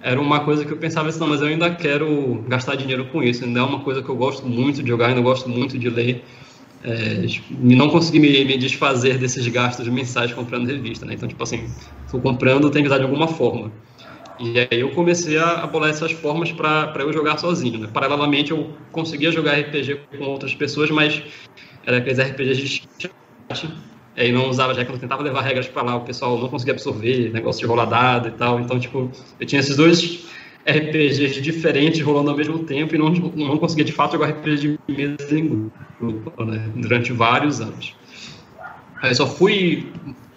era 0.00 0.20
uma 0.20 0.40
coisa 0.40 0.64
que 0.64 0.72
eu 0.72 0.76
pensava 0.76 1.08
assim, 1.08 1.20
não, 1.20 1.28
mas 1.28 1.40
eu 1.40 1.46
ainda 1.46 1.70
quero 1.74 2.44
gastar 2.46 2.74
dinheiro 2.76 3.06
com 3.06 3.22
isso, 3.22 3.44
ainda 3.44 3.60
é 3.60 3.62
uma 3.62 3.80
coisa 3.80 4.02
que 4.02 4.08
eu 4.08 4.16
gosto 4.16 4.46
muito 4.46 4.82
de 4.82 4.88
jogar, 4.88 5.08
ainda 5.08 5.20
gosto 5.20 5.48
muito 5.48 5.78
de 5.78 5.88
ler 5.88 6.22
é, 6.84 7.26
não 7.50 7.88
consegui 7.88 8.20
me, 8.20 8.44
me, 8.44 8.58
desfazer 8.58 9.16
desses 9.16 9.48
gastos 9.48 9.88
mensais 9.88 10.34
comprando 10.34 10.66
revista, 10.66 11.06
né? 11.06 11.14
Então, 11.14 11.26
tipo 11.26 11.42
assim, 11.42 11.64
estou 12.04 12.20
comprando, 12.20 12.70
tem 12.70 12.82
que 12.82 12.88
usar 12.88 12.98
de 12.98 13.04
alguma 13.04 13.26
forma. 13.26 13.72
E 14.38 14.58
aí 14.58 14.80
eu 14.80 14.90
comecei 14.90 15.38
a, 15.38 15.66
bolar 15.66 15.90
essas 15.90 16.12
formas 16.12 16.50
para 16.50 16.92
eu 16.98 17.12
jogar 17.12 17.38
sozinho, 17.38 17.78
né? 17.78 17.88
Paralelamente, 17.92 18.50
eu 18.50 18.70
conseguia 18.90 19.30
jogar 19.30 19.58
RPG 19.58 20.00
com 20.18 20.24
outras 20.24 20.54
pessoas, 20.54 20.90
mas 20.90 21.22
era 21.86 21.98
aqueles 21.98 22.18
RPGs 22.18 22.62
de 22.62 22.82
chat, 22.98 23.12
e 24.16 24.32
não 24.32 24.48
usava, 24.48 24.74
já 24.74 24.84
que 24.84 24.90
eu 24.90 24.98
tentava 24.98 25.22
levar 25.22 25.42
regras 25.42 25.68
para 25.68 25.82
lá, 25.82 25.96
o 25.96 26.00
pessoal 26.00 26.38
não 26.38 26.48
conseguia 26.48 26.72
absorver, 26.72 27.32
negócio 27.32 27.60
de 27.60 27.66
rolar 27.66 27.86
dado 27.86 28.28
e 28.28 28.32
tal. 28.32 28.60
Então, 28.60 28.78
tipo, 28.78 29.10
eu 29.38 29.46
tinha 29.46 29.60
esses 29.60 29.76
dois 29.76 30.26
RPGs 30.66 31.40
diferentes 31.40 32.00
rolando 32.00 32.30
ao 32.30 32.36
mesmo 32.36 32.60
tempo 32.60 32.94
e 32.94 32.98
não, 32.98 33.10
não 33.10 33.58
conseguia 33.58 33.84
de 33.84 33.92
fato 33.92 34.12
jogar 34.12 34.30
RPG 34.30 34.56
de 34.56 34.78
mesa 34.88 35.38
em 35.38 35.70
grupo 36.00 36.44
né, 36.44 36.70
durante 36.74 37.12
vários 37.12 37.60
anos. 37.60 37.94
Aí 39.02 39.14
só 39.14 39.26
fui 39.26 39.92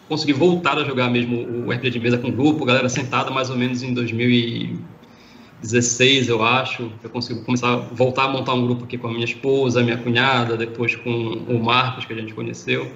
conseguir 0.08 0.34
voltar 0.34 0.78
a 0.78 0.84
jogar 0.84 1.10
mesmo 1.10 1.66
o 1.66 1.72
RPG 1.72 1.90
de 1.92 2.00
mesa 2.00 2.18
com 2.18 2.32
grupo, 2.32 2.66
galera 2.66 2.90
sentada 2.90 3.32
mais 3.32 3.50
ou 3.50 3.56
menos 3.58 3.82
em 3.84 3.94
2016, 3.94 6.30
eu 6.30 6.42
acho. 6.44 6.92
Eu 7.04 7.10
consegui 7.10 7.42
começar 7.42 7.74
a 7.74 7.78
voltar 7.78 8.24
a 8.24 8.30
montar 8.30 8.54
um 8.54 8.66
grupo 8.66 8.86
aqui 8.86 8.98
com 8.98 9.08
a 9.08 9.12
minha 9.12 9.26
esposa, 9.26 9.84
minha 9.84 9.98
cunhada, 9.98 10.56
depois 10.56 10.96
com 10.96 11.12
o 11.12 11.62
Marcos, 11.64 12.06
que 12.06 12.14
a 12.14 12.16
gente 12.16 12.34
conheceu. 12.34 12.90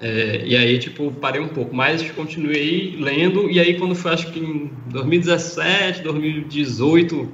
É, 0.00 0.42
e 0.46 0.56
aí, 0.56 0.78
tipo, 0.78 1.12
parei 1.12 1.42
um 1.42 1.48
pouco, 1.48 1.74
mas 1.74 2.10
continuei 2.12 2.96
lendo. 2.98 3.50
E 3.50 3.60
aí, 3.60 3.78
quando 3.78 3.94
foi, 3.94 4.12
acho 4.12 4.32
que 4.32 4.40
em 4.40 4.70
2017, 4.86 6.02
2018, 6.02 7.28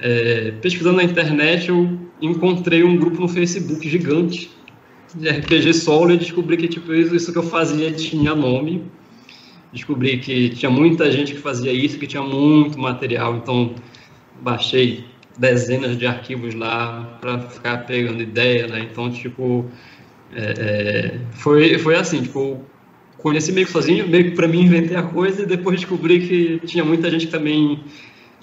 é, 0.00 0.52
pesquisando 0.62 0.96
na 0.96 1.04
internet, 1.04 1.68
eu 1.68 1.98
encontrei 2.22 2.84
um 2.84 2.96
grupo 2.96 3.20
no 3.20 3.28
Facebook 3.28 3.88
gigante 3.88 4.50
de 5.14 5.28
RPG 5.28 5.74
solo 5.74 6.12
e 6.12 6.16
descobri 6.16 6.56
que 6.56 6.68
tipo 6.68 6.92
isso 6.92 7.32
que 7.32 7.38
eu 7.38 7.42
fazia 7.42 7.90
tinha 7.92 8.34
nome. 8.34 8.84
Descobri 9.72 10.18
que 10.18 10.50
tinha 10.50 10.70
muita 10.70 11.10
gente 11.12 11.32
que 11.32 11.40
fazia 11.40 11.72
isso, 11.72 11.98
que 11.98 12.06
tinha 12.06 12.22
muito 12.22 12.78
material, 12.78 13.36
então 13.36 13.74
baixei 14.40 15.04
dezenas 15.38 15.96
de 15.96 16.06
arquivos 16.06 16.54
lá 16.54 17.18
para 17.20 17.38
ficar 17.38 17.78
pegando 17.86 18.20
ideia, 18.20 18.66
né? 18.66 18.86
Então, 18.90 19.10
tipo, 19.10 19.64
é, 20.34 20.54
é, 20.58 21.20
foi, 21.32 21.78
foi 21.78 21.94
assim, 21.94 22.22
tipo, 22.22 22.60
conheci 23.18 23.52
meio 23.52 23.66
que 23.66 23.72
sozinho, 23.72 24.08
meio 24.08 24.24
que 24.24 24.30
para 24.32 24.48
mim 24.48 24.62
inventei 24.62 24.96
a 24.96 25.02
coisa 25.02 25.42
e 25.42 25.46
depois 25.46 25.80
descobri 25.80 26.26
que 26.26 26.66
tinha 26.66 26.84
muita 26.84 27.10
gente 27.10 27.26
que 27.26 27.32
também 27.32 27.82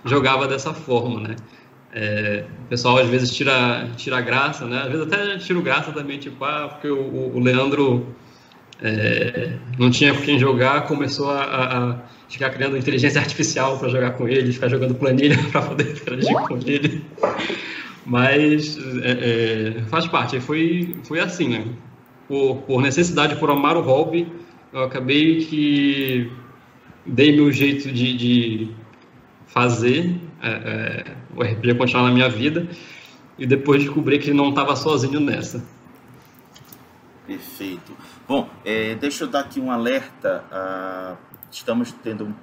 jogava 0.05 0.47
dessa 0.47 0.73
forma, 0.73 1.19
né? 1.19 1.35
É, 1.93 2.43
o 2.65 2.67
pessoal 2.67 2.97
às 2.97 3.07
vezes 3.07 3.33
tira, 3.33 3.87
tira 3.95 4.19
graça, 4.21 4.65
né? 4.65 4.81
Às 4.81 4.91
vezes 4.91 5.07
até 5.07 5.37
tiro 5.37 5.61
graça 5.61 5.91
também, 5.91 6.19
tipo, 6.19 6.43
ah, 6.43 6.67
porque 6.69 6.89
o, 6.89 7.35
o 7.35 7.39
Leandro 7.39 8.15
é, 8.81 9.53
não 9.79 9.89
tinha 9.89 10.13
com 10.13 10.21
quem 10.21 10.37
jogar, 10.37 10.85
começou 10.85 11.31
a, 11.31 11.43
a 11.43 11.95
ficar 12.29 12.49
criando 12.49 12.77
inteligência 12.77 13.19
artificial 13.19 13.77
para 13.79 13.89
jogar 13.89 14.11
com 14.11 14.27
ele, 14.27 14.51
ficar 14.51 14.67
jogando 14.67 14.95
planilha 14.95 15.37
para 15.51 15.61
poder 15.61 15.91
interagir 15.91 16.35
com 16.41 16.57
ele. 16.65 17.03
Mas 18.05 18.77
é, 19.01 19.77
é, 19.79 19.81
faz 19.89 20.07
parte, 20.07 20.39
foi, 20.39 20.95
foi 21.03 21.19
assim, 21.19 21.49
né? 21.49 21.65
Por, 22.27 22.57
por 22.57 22.81
necessidade, 22.81 23.35
por 23.37 23.49
amar 23.49 23.77
o 23.77 23.81
hobby, 23.81 24.27
eu 24.73 24.83
acabei 24.83 25.45
que 25.45 26.29
dei 27.05 27.33
meu 27.33 27.51
jeito 27.51 27.91
de, 27.91 28.17
de 28.17 28.69
fazer 29.47 30.13
é, 30.41 30.49
é, 30.49 31.03
o 31.37 31.43
RPG 31.43 31.75
continuar 31.75 32.05
na 32.07 32.11
minha 32.11 32.27
vida 32.27 32.67
e 33.37 33.45
depois 33.45 33.83
descobri 33.83 34.17
que 34.17 34.33
não 34.33 34.49
estava 34.49 34.75
sozinho 34.75 35.19
nessa. 35.19 35.63
Perfeito. 37.27 37.95
Bom, 38.27 38.49
é, 38.65 38.95
deixa 38.95 39.25
eu 39.25 39.27
dar 39.27 39.41
aqui 39.41 39.59
um 39.59 39.69
alerta. 39.69 40.43
Ah, 40.51 41.15
estamos 41.51 41.91
tendo 41.91 42.25
um 42.25 42.33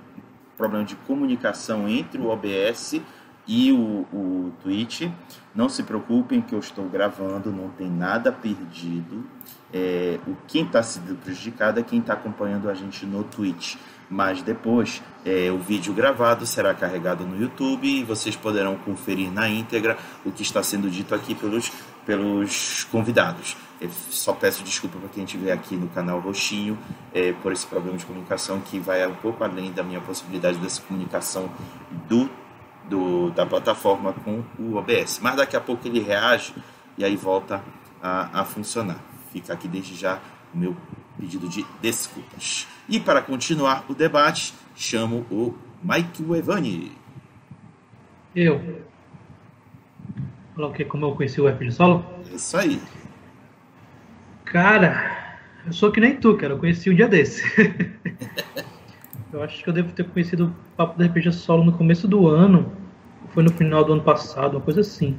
problema 0.56 0.84
de 0.84 0.94
comunicação 0.94 1.88
entre 1.88 2.20
o 2.20 2.28
OBS 2.28 3.00
e 3.48 3.72
o, 3.72 4.06
o 4.12 4.52
Twitch. 4.62 5.10
Não 5.54 5.68
se 5.68 5.82
preocupem 5.82 6.40
que 6.40 6.54
eu 6.54 6.60
estou 6.60 6.88
gravando, 6.88 7.50
não 7.50 7.70
tem 7.70 7.90
nada 7.90 8.30
perdido. 8.30 9.24
É, 9.72 10.20
o 10.26 10.36
quem 10.46 10.64
está 10.64 10.82
sendo 10.82 11.16
prejudicado 11.16 11.80
é 11.80 11.82
quem 11.82 11.98
está 11.98 12.12
acompanhando 12.12 12.70
a 12.70 12.74
gente 12.74 13.04
no 13.04 13.24
Twitch. 13.24 13.76
Mas 14.08 14.42
depois 14.42 15.02
é, 15.24 15.50
o 15.50 15.58
vídeo 15.58 15.92
gravado 15.92 16.46
será 16.46 16.74
carregado 16.74 17.24
no 17.26 17.40
YouTube 17.40 17.88
e 17.88 18.04
vocês 18.04 18.36
poderão 18.36 18.76
conferir 18.76 19.30
na 19.30 19.48
íntegra 19.48 19.96
o 20.24 20.30
que 20.30 20.42
está 20.42 20.62
sendo 20.62 20.90
dito 20.90 21.14
aqui 21.14 21.34
pelos, 21.34 21.72
pelos 22.04 22.84
convidados. 22.84 23.56
Eu 23.80 23.90
só 24.10 24.32
peço 24.32 24.62
desculpa 24.62 24.98
para 24.98 25.08
quem 25.08 25.24
estiver 25.24 25.52
aqui 25.52 25.76
no 25.76 25.88
canal 25.88 26.20
Roxinho 26.20 26.78
é, 27.12 27.32
por 27.32 27.52
esse 27.52 27.66
problema 27.66 27.96
de 27.96 28.04
comunicação 28.04 28.60
que 28.60 28.78
vai 28.78 29.06
um 29.06 29.14
pouco 29.14 29.42
além 29.42 29.72
da 29.72 29.82
minha 29.82 30.00
possibilidade 30.00 30.58
dessa 30.58 30.80
comunicação 30.82 31.50
do, 32.08 32.30
do, 32.88 33.30
da 33.30 33.44
plataforma 33.44 34.12
com 34.12 34.42
o 34.58 34.76
OBS. 34.76 35.18
Mas 35.20 35.36
daqui 35.36 35.56
a 35.56 35.60
pouco 35.60 35.86
ele 35.88 36.00
reage 36.00 36.54
e 36.96 37.04
aí 37.04 37.16
volta 37.16 37.62
a, 38.02 38.40
a 38.40 38.44
funcionar. 38.44 38.98
Fica 39.32 39.52
aqui 39.52 39.66
desde 39.66 39.94
já 39.96 40.20
o 40.54 40.58
meu 40.58 40.76
pedido 41.18 41.48
de 41.48 41.64
desculpas. 41.80 42.66
E 42.88 43.00
para 43.00 43.22
continuar 43.22 43.84
o 43.88 43.94
debate, 43.94 44.54
chamo 44.74 45.26
o 45.30 45.54
Mike 45.82 46.22
Evani. 46.34 46.92
Eu. 48.34 48.82
Falar 50.54 50.68
o 50.68 50.72
que? 50.72 50.84
Como 50.84 51.06
eu 51.06 51.14
conheci 51.14 51.40
o 51.40 51.48
RPG 51.48 51.72
Solo? 51.72 52.04
Isso 52.32 52.56
aí. 52.56 52.80
Cara, 54.44 55.38
eu 55.66 55.72
sou 55.72 55.90
que 55.90 56.00
nem 56.00 56.16
tu, 56.16 56.36
cara. 56.36 56.54
Eu 56.54 56.58
conheci 56.58 56.90
um 56.90 56.94
dia 56.94 57.08
desse. 57.08 57.42
eu 59.32 59.42
acho 59.42 59.62
que 59.62 59.68
eu 59.68 59.72
devo 59.72 59.92
ter 59.92 60.04
conhecido 60.08 60.46
o 60.46 60.76
Papo 60.76 60.98
do 60.98 61.04
RPG 61.04 61.32
Solo 61.32 61.64
no 61.64 61.72
começo 61.72 62.06
do 62.06 62.28
ano. 62.28 62.72
Foi 63.30 63.42
no 63.42 63.52
final 63.52 63.84
do 63.84 63.94
ano 63.94 64.02
passado, 64.02 64.56
uma 64.56 64.60
coisa 64.60 64.80
assim. 64.80 65.18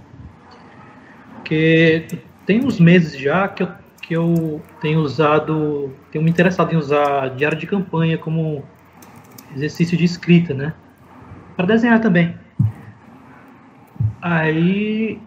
Porque 1.35 2.07
tem 2.45 2.63
uns 2.63 2.79
meses 2.79 3.19
já 3.19 3.47
que 3.47 3.63
eu 3.63 3.84
que 4.07 4.13
eu 4.13 4.61
tenho 4.79 4.99
usado, 4.99 5.91
tenho 6.11 6.23
me 6.23 6.29
interessado 6.29 6.71
em 6.71 6.77
usar 6.77 7.29
diário 7.31 7.57
de 7.57 7.65
campanha 7.65 8.17
como 8.17 8.63
exercício 9.55 9.97
de 9.97 10.03
escrita, 10.03 10.53
né? 10.53 10.73
Para 11.55 11.65
desenhar 11.65 11.99
também. 11.99 12.37
Aí, 14.21 15.19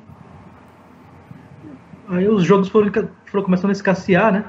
aí 2.09 2.29
os 2.29 2.45
jogos 2.45 2.69
foram, 2.69 2.93
foram 3.27 3.45
começando 3.45 3.71
a 3.71 3.73
escassear, 3.73 4.33
né? 4.33 4.45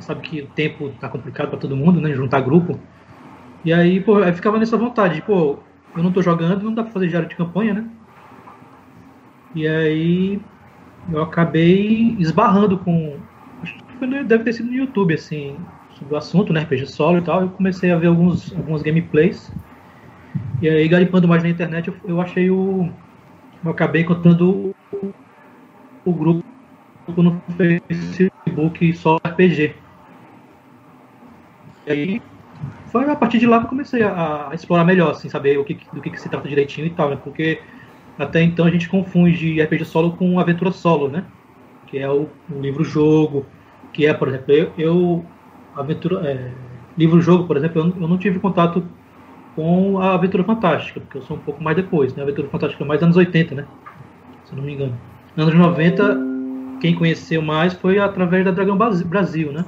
Sabe 0.00 0.20
que 0.20 0.42
o 0.42 0.46
tempo 0.48 0.90
tá 1.00 1.08
complicado 1.08 1.48
para 1.48 1.58
todo 1.58 1.76
mundo, 1.76 2.00
né? 2.00 2.12
Juntar 2.12 2.40
grupo. 2.40 2.78
E 3.64 3.72
aí, 3.72 4.00
pô, 4.00 4.18
aí 4.18 4.32
ficava 4.34 4.58
nessa 4.58 4.76
vontade, 4.76 5.22
pô, 5.22 5.58
eu 5.96 6.02
não 6.02 6.12
tô 6.12 6.20
jogando, 6.20 6.62
não 6.62 6.74
dá 6.74 6.82
para 6.82 6.92
fazer 6.92 7.08
diário 7.08 7.28
de 7.28 7.36
campanha, 7.36 7.74
né? 7.74 7.88
E 9.54 9.66
aí 9.66 10.40
eu 11.10 11.22
acabei 11.22 12.14
esbarrando 12.18 12.78
com 12.78 13.18
no, 14.06 14.24
deve 14.24 14.44
ter 14.44 14.52
sido 14.52 14.70
no 14.70 14.76
YouTube, 14.76 15.14
assim, 15.14 15.56
sobre 15.98 16.14
o 16.14 16.16
assunto, 16.16 16.52
né, 16.52 16.60
RPG 16.60 16.86
solo 16.86 17.18
e 17.18 17.22
tal. 17.22 17.42
Eu 17.42 17.48
comecei 17.50 17.90
a 17.90 17.96
ver 17.96 18.08
alguns, 18.08 18.52
alguns 18.54 18.82
gameplays. 18.82 19.50
E 20.62 20.68
aí, 20.68 20.86
garipando 20.88 21.28
mais 21.28 21.42
na 21.42 21.48
internet, 21.48 21.88
eu, 21.88 21.96
eu 22.04 22.20
achei 22.20 22.50
o. 22.50 22.90
Eu 23.64 23.70
acabei 23.70 24.02
encontrando 24.02 24.74
o, 24.92 25.14
o 26.04 26.12
grupo 26.12 26.44
no 27.16 27.40
Facebook 27.48 28.94
só 28.94 29.16
RPG. 29.24 29.74
E 31.86 31.92
aí, 31.92 32.22
foi 32.90 33.08
a 33.08 33.16
partir 33.16 33.38
de 33.38 33.46
lá 33.46 33.58
que 33.58 33.66
eu 33.66 33.70
comecei 33.70 34.02
a, 34.02 34.48
a 34.50 34.54
explorar 34.54 34.84
melhor, 34.84 35.12
assim, 35.12 35.28
saber 35.28 35.58
o 35.58 35.64
que, 35.64 35.78
do 35.92 36.00
que, 36.00 36.10
que, 36.10 36.20
se 36.20 36.28
trata 36.28 36.48
direitinho 36.48 36.86
e 36.86 36.90
tal, 36.90 37.10
né? 37.10 37.18
Porque 37.22 37.60
até 38.18 38.42
então 38.42 38.66
a 38.66 38.70
gente 38.70 38.88
confunde 38.88 39.60
RPG 39.60 39.84
solo 39.84 40.12
com 40.12 40.38
aventura 40.38 40.72
solo, 40.72 41.08
né? 41.08 41.24
Que 41.86 41.98
é 41.98 42.08
o, 42.08 42.28
o 42.50 42.60
livro-jogo, 42.60 43.46
que 43.92 44.06
é, 44.06 44.14
por 44.14 44.28
exemplo, 44.28 44.52
eu, 44.52 44.72
eu 44.76 45.24
aventura, 45.74 46.26
é, 46.28 46.52
livro-jogo, 46.96 47.46
por 47.46 47.56
exemplo, 47.56 47.80
eu, 47.80 48.02
eu, 48.02 48.08
não 48.08 48.18
tive 48.18 48.38
contato 48.38 48.84
com 49.56 49.98
a 49.98 50.14
Aventura 50.14 50.44
Fantástica, 50.44 51.00
porque 51.00 51.18
eu 51.18 51.22
sou 51.22 51.36
um 51.36 51.40
pouco 51.40 51.62
mais 51.62 51.76
depois, 51.76 52.14
né? 52.14 52.22
A 52.22 52.24
Aventura 52.24 52.48
Fantástica 52.48 52.84
é 52.84 52.86
mais 52.86 53.02
anos 53.02 53.16
80, 53.16 53.54
né? 53.54 53.64
Se 54.44 54.54
não 54.54 54.62
me 54.62 54.74
engano. 54.74 54.96
Anos 55.36 55.54
90, 55.54 56.18
quem 56.80 56.94
conheceu 56.94 57.42
mais 57.42 57.74
foi 57.74 57.98
através 57.98 58.44
da 58.44 58.50
Dragão 58.50 58.76
Brasil, 58.76 59.52
né? 59.52 59.64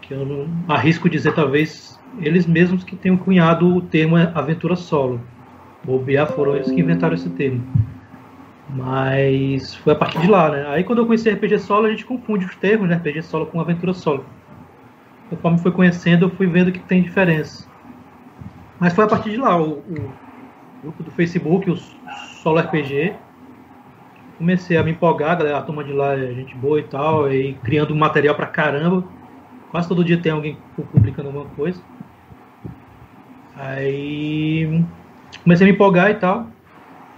Que 0.00 0.14
eu 0.14 0.24
não 0.24 0.48
arrisco 0.68 1.08
dizer, 1.08 1.34
talvez, 1.34 1.98
eles 2.20 2.46
mesmos 2.46 2.84
que 2.84 2.96
tenham 2.96 3.16
cunhado 3.16 3.76
o 3.76 3.80
termo 3.80 4.16
aventura 4.16 4.76
solo. 4.76 5.20
BA 5.84 6.26
foram 6.26 6.56
eles 6.56 6.70
que 6.70 6.80
inventaram 6.80 7.14
esse 7.14 7.28
termo. 7.30 7.62
Mas 8.68 9.74
foi 9.76 9.92
a 9.92 9.96
partir 9.96 10.20
de 10.20 10.26
lá, 10.26 10.50
né? 10.50 10.66
Aí 10.68 10.82
quando 10.82 10.98
eu 10.98 11.06
conheci 11.06 11.28
RPG 11.28 11.60
solo, 11.60 11.86
a 11.86 11.90
gente 11.90 12.04
confunde 12.04 12.44
os 12.44 12.56
termos, 12.56 12.88
né? 12.88 12.96
RPG 12.96 13.22
solo 13.22 13.46
com 13.46 13.60
aventura 13.60 13.94
solo. 13.94 14.24
Conforme 15.30 15.58
foi 15.58 15.72
conhecendo, 15.72 16.26
eu 16.26 16.30
fui 16.30 16.46
vendo 16.46 16.72
que 16.72 16.78
tem 16.80 17.02
diferença. 17.02 17.68
Mas 18.78 18.92
foi 18.92 19.04
a 19.04 19.08
partir 19.08 19.30
de 19.30 19.36
lá, 19.36 19.60
o, 19.60 19.78
o 19.78 20.12
grupo 20.82 21.02
do 21.02 21.10
Facebook, 21.10 21.70
o 21.70 21.76
Solo 22.42 22.58
RPG. 22.58 23.14
Comecei 24.38 24.76
a 24.76 24.82
me 24.82 24.90
empolgar, 24.90 25.38
galera, 25.38 25.58
a 25.58 25.62
turma 25.62 25.82
de 25.82 25.92
lá 25.92 26.12
é 26.12 26.34
gente 26.34 26.54
boa 26.56 26.78
e 26.78 26.82
tal, 26.82 27.32
e 27.32 27.54
criando 27.54 27.94
material 27.94 28.34
pra 28.34 28.46
caramba. 28.46 29.02
Quase 29.70 29.88
todo 29.88 30.04
dia 30.04 30.20
tem 30.20 30.30
alguém 30.30 30.56
publicando 30.92 31.28
alguma 31.28 31.46
coisa. 31.56 31.80
Aí 33.56 34.84
comecei 35.42 35.66
a 35.66 35.70
me 35.70 35.74
empolgar 35.74 36.10
e 36.10 36.14
tal. 36.14 36.46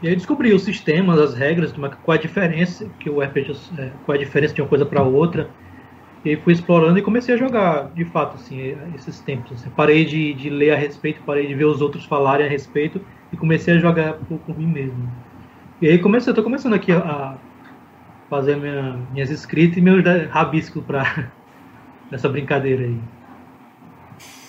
E 0.00 0.08
aí 0.08 0.14
descobri 0.14 0.52
os 0.52 0.62
sistemas, 0.62 1.18
as 1.18 1.34
regras, 1.34 1.72
qual 1.72 2.16
a 2.16 2.20
diferença 2.20 2.88
que 3.00 3.10
o 3.10 3.20
RPG, 3.20 3.56
é, 3.78 3.90
qual 4.04 4.16
a 4.16 4.18
diferença 4.18 4.54
de 4.54 4.62
uma 4.62 4.68
coisa 4.68 4.86
para 4.86 5.02
outra. 5.02 5.50
E 6.24 6.36
fui 6.36 6.52
explorando 6.52 6.98
e 6.98 7.02
comecei 7.02 7.34
a 7.34 7.38
jogar, 7.38 7.90
de 7.94 8.04
fato, 8.04 8.36
assim, 8.36 8.76
esses 8.94 9.20
tempos. 9.20 9.52
Assim. 9.52 9.70
Parei 9.70 10.04
de, 10.04 10.34
de 10.34 10.50
ler 10.50 10.72
a 10.72 10.76
respeito, 10.76 11.20
parei 11.24 11.46
de 11.46 11.54
ver 11.54 11.64
os 11.64 11.80
outros 11.80 12.04
falarem 12.04 12.46
a 12.46 12.48
respeito 12.48 13.00
e 13.32 13.36
comecei 13.36 13.74
a 13.74 13.78
jogar 13.78 14.14
por, 14.14 14.38
por 14.38 14.58
mim 14.58 14.66
mesmo. 14.66 15.10
E 15.80 15.88
aí 15.88 15.98
comecei, 15.98 16.30
estou 16.30 16.44
começando 16.44 16.74
aqui 16.74 16.92
a 16.92 17.36
fazer 18.28 18.56
minha, 18.56 18.98
minhas 19.12 19.30
escritas 19.30 19.78
e 19.78 19.80
meus 19.80 20.04
rabiscos 20.28 20.84
para 20.84 21.30
nessa 22.10 22.28
brincadeira 22.30 22.84
aí. 22.84 23.00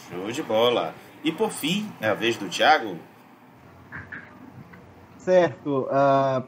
Show 0.09 0.31
de 0.31 0.43
bola. 0.43 0.93
E 1.23 1.31
por 1.31 1.51
fim, 1.51 1.87
é 2.01 2.09
a 2.09 2.13
vez 2.13 2.37
do 2.37 2.47
Thiago. 2.47 2.97
Certo. 5.19 5.87
Uh, 5.87 6.43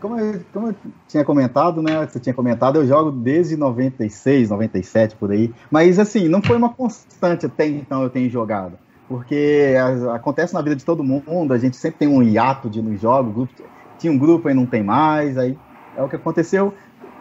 como, 0.00 0.18
eu, 0.18 0.40
como 0.52 0.68
eu 0.68 0.74
tinha 1.06 1.24
comentado, 1.24 1.82
né? 1.82 2.06
Você 2.06 2.18
tinha 2.18 2.34
comentado, 2.34 2.76
eu 2.76 2.86
jogo 2.86 3.10
desde 3.10 3.56
96, 3.56 4.50
97 4.50 5.16
por 5.16 5.30
aí. 5.30 5.52
Mas 5.70 5.98
assim, 5.98 6.28
não 6.28 6.42
foi 6.42 6.56
uma 6.56 6.70
constante 6.70 7.46
até 7.46 7.66
então 7.66 8.02
eu 8.02 8.10
tenho 8.10 8.30
jogado. 8.30 8.78
Porque 9.08 9.74
acontece 10.14 10.54
na 10.54 10.62
vida 10.62 10.74
de 10.74 10.84
todo 10.84 11.04
mundo, 11.04 11.52
a 11.52 11.58
gente 11.58 11.76
sempre 11.76 11.98
tem 11.98 12.08
um 12.08 12.22
hiato 12.22 12.70
de 12.70 12.80
nos 12.80 13.00
jogos, 13.00 13.34
grupo, 13.34 13.52
tinha 13.98 14.12
um 14.12 14.18
grupo 14.18 14.48
aí 14.48 14.54
não 14.54 14.64
tem 14.64 14.82
mais, 14.82 15.36
aí 15.36 15.58
é 15.96 16.02
o 16.02 16.08
que 16.08 16.16
aconteceu. 16.16 16.72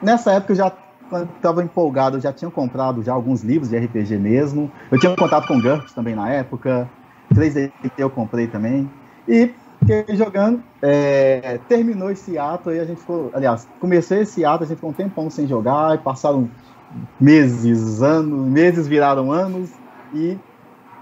Nessa 0.01 0.31
época 0.31 0.53
eu 0.53 0.55
já 0.55 0.74
estava 1.36 1.63
empolgado, 1.63 2.17
eu 2.17 2.22
já 2.22 2.31
tinha 2.31 2.50
comprado 2.50 3.03
já 3.03 3.13
alguns 3.13 3.43
livros 3.43 3.70
de 3.70 3.77
RPG 3.77 4.17
mesmo. 4.17 4.72
Eu 4.89 5.00
tinha 5.00 5.15
contato 5.15 5.48
com 5.48 5.60
GURPS 5.60 5.93
também 5.93 6.15
na 6.15 6.29
época. 6.29 6.89
3D 7.34 7.72
eu 7.98 8.10
comprei 8.10 8.48
também. 8.48 8.89
E 9.27 9.53
fiquei 9.81 10.15
jogando. 10.15 10.63
É, 10.81 11.59
terminou 11.67 12.09
esse 12.09 12.38
ato 12.38 12.69
aí, 12.69 12.79
a 12.79 12.85
gente 12.85 13.01
ficou. 13.01 13.29
Aliás, 13.33 13.67
comecei 13.79 14.21
esse 14.21 14.45
ato, 14.45 14.63
a 14.63 14.67
gente 14.67 14.77
ficou 14.77 14.91
um 14.91 14.93
tempão 14.93 15.29
sem 15.29 15.47
jogar, 15.47 15.95
e 15.95 15.97
passaram 15.97 16.50
meses, 17.19 18.01
anos, 18.01 18.47
meses 18.47 18.88
viraram 18.88 19.31
anos, 19.31 19.69
e 20.13 20.38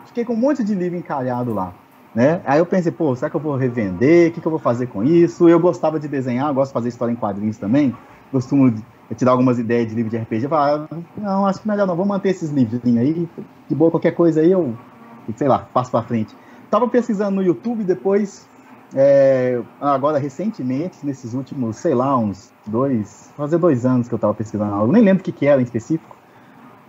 fiquei 0.06 0.26
com 0.26 0.34
um 0.34 0.38
monte 0.38 0.64
de 0.64 0.74
livro 0.74 0.98
encalhado 0.98 1.54
lá. 1.54 1.74
Né? 2.14 2.42
Aí 2.44 2.60
eu 2.60 2.66
pensei, 2.66 2.92
pô, 2.92 3.16
será 3.16 3.30
que 3.30 3.36
eu 3.36 3.40
vou 3.40 3.56
revender? 3.56 4.30
O 4.30 4.34
que, 4.34 4.42
que 4.42 4.48
eu 4.48 4.52
vou 4.52 4.60
fazer 4.60 4.88
com 4.88 5.04
isso? 5.04 5.48
Eu 5.48 5.60
gostava 5.60 6.00
de 6.00 6.08
desenhar, 6.08 6.52
gosto 6.54 6.72
de 6.72 6.74
fazer 6.74 6.90
história 6.90 7.12
em 7.12 7.16
quadrinhos 7.16 7.58
também. 7.58 7.96
Costumo 8.32 8.74
tirar 9.16 9.32
algumas 9.32 9.60
ideias 9.60 9.88
de 9.88 9.96
livro 9.96 10.10
de 10.10 10.18
RPG. 10.18 10.46
Eu 10.46 10.50
falava, 10.50 10.90
não, 11.16 11.46
acho 11.46 11.62
que 11.62 11.68
melhor 11.68 11.86
não, 11.86 11.96
vou 11.96 12.06
manter 12.06 12.30
esses 12.30 12.50
livros 12.50 12.82
aí. 12.84 13.30
De 13.68 13.76
boa, 13.76 13.92
qualquer 13.92 14.12
coisa 14.12 14.42
aí 14.42 14.52
eu, 14.52 14.76
sei 15.36 15.48
lá, 15.48 15.68
passo 15.72 15.92
pra 15.92 16.02
frente. 16.02 16.36
Tava 16.70 16.88
pesquisando 16.88 17.36
no 17.36 17.44
YouTube, 17.44 17.84
depois, 17.84 18.49
é, 18.96 19.62
agora 19.80 20.18
recentemente, 20.18 21.06
nesses 21.06 21.34
últimos, 21.34 21.78
sei 21.78 21.94
lá, 21.94 22.18
uns 22.18 22.52
dois, 22.66 23.32
fazer 23.38 23.58
dois 23.58 23.86
anos 23.86 24.08
que 24.08 24.14
eu 24.14 24.20
tava 24.20 24.34
pesquisando 24.34 24.74
algo, 24.74 24.92
nem 24.92 25.04
lembro 25.04 25.22
o 25.22 25.24
que, 25.24 25.32
que 25.32 25.46
era 25.46 25.62
em 25.62 25.64
específico. 25.64 26.16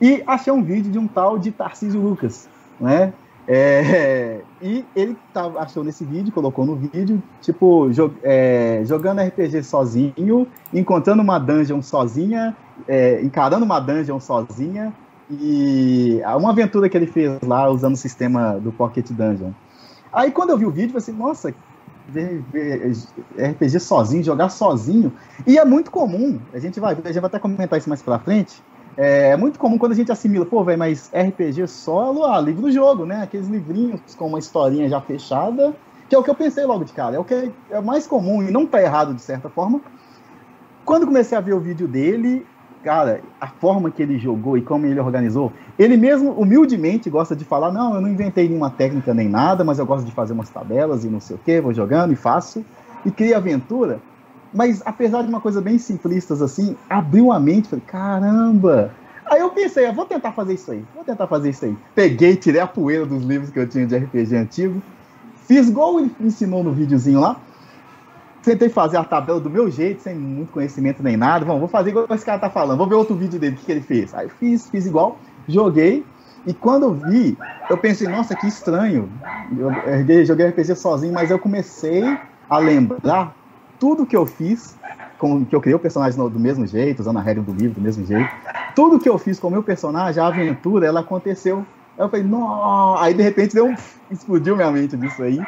E 0.00 0.23
achei 0.26 0.52
um 0.52 0.62
vídeo 0.62 0.90
de 0.90 0.99
um 0.99 1.07
tal 1.07 1.38
de 1.38 1.50
Tarcísio 1.52 2.00
Lucas, 2.00 2.49
né? 2.80 3.12
É, 3.47 4.40
e 4.62 4.85
ele 4.97 5.16
tá, 5.33 5.47
achou 5.59 5.85
nesse 5.85 6.04
vídeo, 6.04 6.33
colocou 6.33 6.64
no 6.64 6.76
vídeo, 6.76 7.23
tipo, 7.42 7.90
jog, 7.92 8.14
é, 8.23 8.83
jogando 8.87 9.21
RPG 9.21 9.62
sozinho, 9.62 10.47
encontrando 10.73 11.23
uma 11.23 11.38
dungeon 11.38 11.83
sozinha, 11.83 12.57
é, 12.88 13.21
encarando 13.23 13.64
uma 13.64 13.78
dungeon 13.78 14.21
sozinha, 14.21 14.95
e 15.30 16.21
uma 16.37 16.50
aventura 16.50 16.88
que 16.88 16.97
ele 16.97 17.07
fez 17.07 17.38
lá 17.42 17.69
usando 17.71 17.95
o 17.95 17.97
sistema 17.97 18.54
do 18.54 18.73
Pocket 18.73 19.11
Dungeon. 19.11 19.52
Aí 20.12 20.30
quando 20.33 20.50
eu 20.50 20.59
vi 20.59 20.66
o 20.66 20.71
vídeo, 20.71 20.97
eu 20.97 21.00
falei 21.00 21.02
assim, 21.02 21.12
nossa, 21.12 21.54
RPG 23.38 23.81
sozinho, 23.81 24.23
jogar 24.23 24.49
sozinho. 24.49 25.12
E 25.47 25.59
é 25.59 25.64
muito 25.64 25.90
comum, 25.90 26.38
a 26.52 26.59
gente 26.59 26.81
vai, 26.81 26.93
a 26.93 26.97
gente 26.97 27.21
vai 27.21 27.29
até 27.29 27.38
comentar 27.38 27.79
isso 27.79 27.88
mais 27.88 28.02
pra 28.02 28.19
frente, 28.19 28.62
é, 28.97 29.31
é 29.31 29.37
muito 29.37 29.59
comum 29.59 29.79
quando 29.79 29.93
a 29.93 29.95
gente 29.95 30.12
assimila, 30.12 30.45
pô, 30.45 30.64
velho, 30.64 30.79
mas 30.79 31.11
RPG 31.14 31.67
solo, 31.69 32.25
ah, 32.25 32.40
livro 32.40 32.62
do 32.62 32.71
jogo, 32.71 33.07
né? 33.07 33.23
Aqueles 33.23 33.49
livrinhos 33.49 34.00
com 34.17 34.26
uma 34.26 34.38
historinha 34.38 34.88
já 34.88 35.00
fechada, 35.00 35.75
que 36.09 36.14
é 36.14 36.19
o 36.19 36.23
que 36.23 36.31
eu 36.31 36.35
pensei 36.35 36.64
logo 36.64 36.85
de 36.85 36.93
cara, 36.93 37.17
é 37.17 37.19
o 37.19 37.25
que 37.25 37.50
é 37.71 37.81
mais 37.81 38.07
comum 38.07 38.43
e 38.43 38.50
não 38.50 38.67
tá 38.67 38.83
errado 38.83 39.14
de 39.14 39.23
certa 39.23 39.49
forma. 39.49 39.81
Quando 40.85 41.07
comecei 41.07 41.38
a 41.38 41.40
ver 41.40 41.55
o 41.55 41.61
vídeo 41.61 41.87
dele, 41.87 42.45
cara, 42.83 43.21
a 43.41 43.47
forma 43.47 43.91
que 43.91 44.03
ele 44.03 44.19
jogou 44.19 44.57
e 44.57 44.63
como 44.63 44.87
ele 44.87 45.01
organizou, 45.01 45.53
ele 45.79 45.97
mesmo 45.97 46.33
humildemente 46.33 47.11
gosta 47.11 47.37
de 47.37 47.45
falar: 47.45 47.71
não, 47.73 47.95
eu 47.95 48.01
não 48.01 48.09
inventei 48.09 48.49
nenhuma 48.49 48.71
técnica 48.71 49.15
nem 49.15 49.29
nada, 49.29 49.65
mas 49.65 49.79
eu 49.79 49.87
gosto 49.87 50.07
de 50.07 50.13
fazer 50.13 50.33
umas 50.33 50.51
tabelas 50.51 51.05
e 51.05 51.09
não 51.09 51.21
sei 51.21 51.37
o 51.37 51.39
que, 51.39 51.61
vou 51.61 51.73
jogando 51.73 52.13
e 52.13 52.17
faço, 52.17 52.65
e 53.05 53.11
cria 53.11 53.37
aventura. 53.37 54.01
Mas 54.53 54.83
apesar 54.85 55.23
de 55.23 55.29
uma 55.29 55.41
coisa 55.41 55.61
bem 55.61 55.79
simplistas 55.79 56.43
assim, 56.43 56.77
abriu 56.89 57.33
a 57.33 57.39
mente, 57.39 57.69
falei, 57.69 57.85
caramba! 57.87 58.93
Aí 59.31 59.41
eu 59.41 59.51
pensei, 59.51 59.87
eu 59.87 59.93
vou 59.93 60.07
tentar 60.07 60.33
fazer 60.33 60.55
isso 60.55 60.73
aí, 60.73 60.85
vou 60.93 61.05
tentar 61.05 61.29
fazer 61.29 61.51
isso 61.51 61.65
aí. 61.65 61.77
Peguei, 61.95 62.35
tirei 62.35 62.61
a 62.61 62.67
poeira 62.67 63.07
dos 63.07 63.23
livros 63.23 63.51
que 63.51 63.61
eu 63.61 63.69
tinha 63.69 63.87
de 63.87 63.97
RPG 63.97 64.35
antigo, 64.35 64.83
fiz 65.47 65.69
igual 65.69 66.01
ele 66.01 66.11
ensinou 66.21 66.65
no 66.65 66.73
videozinho 66.73 67.21
lá, 67.21 67.37
tentei 68.42 68.68
fazer 68.68 68.97
a 68.97 69.04
tabela 69.04 69.40
do 69.40 69.50
meu 69.50 69.70
jeito, 69.70 70.02
sem 70.02 70.14
muito 70.14 70.52
conhecimento 70.52 71.02
nem 71.02 71.16
nada. 71.16 71.44
Vamos, 71.44 71.61
vou 71.61 71.68
fazer 71.68 71.90
igual 71.90 72.06
esse 72.11 72.25
cara 72.25 72.38
tá 72.38 72.50
falando. 72.50 72.78
Vou 72.78 72.87
ver 72.87 72.94
outro 72.94 73.14
vídeo 73.14 73.38
dele, 73.38 73.56
que, 73.56 73.64
que 73.64 73.73
ele 73.73 73.80
fez. 73.80 74.14
Aí 74.14 74.28
fiz, 74.28 74.68
fiz 74.68 74.87
igual, 74.87 75.18
joguei. 75.49 76.05
E 76.46 76.55
quando 76.55 76.85
eu 76.85 76.94
vi, 76.94 77.37
eu 77.68 77.76
pensei, 77.76 78.09
nossa, 78.09 78.35
que 78.35 78.46
estranho. 78.46 79.11
Eu 79.57 80.24
joguei 80.24 80.48
RPG 80.48 80.74
sozinho, 80.74 81.12
mas 81.12 81.31
eu 81.31 81.38
comecei 81.38 82.03
a 82.48 82.59
lembrar 82.59 83.35
tudo 83.79 84.07
que 84.07 84.16
eu 84.16 84.24
fiz, 84.26 84.76
com, 85.18 85.44
que 85.44 85.55
eu 85.55 85.61
criei 85.61 85.74
o 85.74 85.79
personagem 85.79 86.18
do 86.18 86.40
mesmo 86.40 86.66
jeito, 86.66 87.00
usando 87.00 87.18
a 87.18 87.22
regra 87.22 87.42
do 87.42 87.53
livro 87.53 87.74
do 87.74 87.81
mesmo 87.81 88.07
jeito. 88.07 88.31
Tudo 88.74 88.98
que 88.98 89.09
eu 89.09 89.18
fiz 89.18 89.38
com 89.38 89.48
o 89.48 89.50
meu 89.50 89.62
personagem, 89.62 90.22
a 90.22 90.26
aventura, 90.26 90.87
ela 90.87 91.00
aconteceu. 91.00 91.64
Eu 92.01 92.09
falei, 92.09 92.25
não. 92.25 92.97
Aí 92.97 93.13
de 93.13 93.23
repente 93.23 93.55
deu 93.55 93.67
um... 93.67 93.77
explodiu 94.11 94.57
minha 94.57 94.71
mente 94.71 94.97
disso 94.97 95.23
aí. 95.23 95.39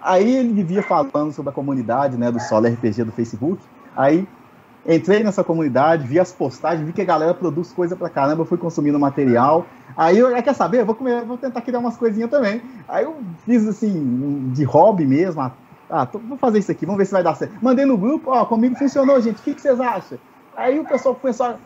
Aí 0.00 0.36
ele 0.36 0.54
vivia 0.54 0.82
falando 0.82 1.32
sobre 1.32 1.50
a 1.50 1.52
comunidade, 1.52 2.16
né, 2.16 2.32
do 2.32 2.40
Solo 2.40 2.66
RPG 2.66 3.04
do 3.04 3.12
Facebook. 3.12 3.62
Aí 3.94 4.26
entrei 4.86 5.22
nessa 5.22 5.44
comunidade, 5.44 6.06
vi 6.06 6.18
as 6.18 6.32
postagens, 6.32 6.86
vi 6.86 6.94
que 6.94 7.02
a 7.02 7.04
galera 7.04 7.34
produz 7.34 7.72
coisa 7.72 7.94
pra 7.94 8.08
caramba, 8.08 8.46
fui 8.46 8.56
consumindo 8.56 8.98
material. 8.98 9.66
Aí 9.94 10.18
eu, 10.18 10.42
quer 10.42 10.54
saber? 10.54 10.82
Vou 10.82 10.94
comer, 10.94 11.24
vou 11.26 11.36
tentar 11.36 11.60
criar 11.60 11.78
umas 11.78 11.98
coisinhas 11.98 12.30
também. 12.30 12.62
Aí 12.88 13.04
eu 13.04 13.16
fiz 13.44 13.68
assim, 13.68 14.50
de 14.54 14.64
hobby 14.64 15.04
mesmo, 15.04 15.52
ah, 15.90 16.06
tô, 16.06 16.18
vou 16.18 16.38
fazer 16.38 16.60
isso 16.60 16.72
aqui, 16.72 16.86
vamos 16.86 16.98
ver 16.98 17.04
se 17.04 17.12
vai 17.12 17.22
dar 17.22 17.34
certo. 17.34 17.54
Mandei 17.60 17.84
no 17.84 17.98
grupo, 17.98 18.30
ó, 18.30 18.46
comigo 18.46 18.76
funcionou, 18.76 19.20
gente, 19.20 19.40
o 19.40 19.42
que, 19.42 19.54
que 19.54 19.60
vocês 19.60 19.78
acham? 19.78 20.18
Aí 20.56 20.78
o 20.78 20.84
pessoal 20.84 21.14
começou 21.14 21.46
a, 21.46 21.56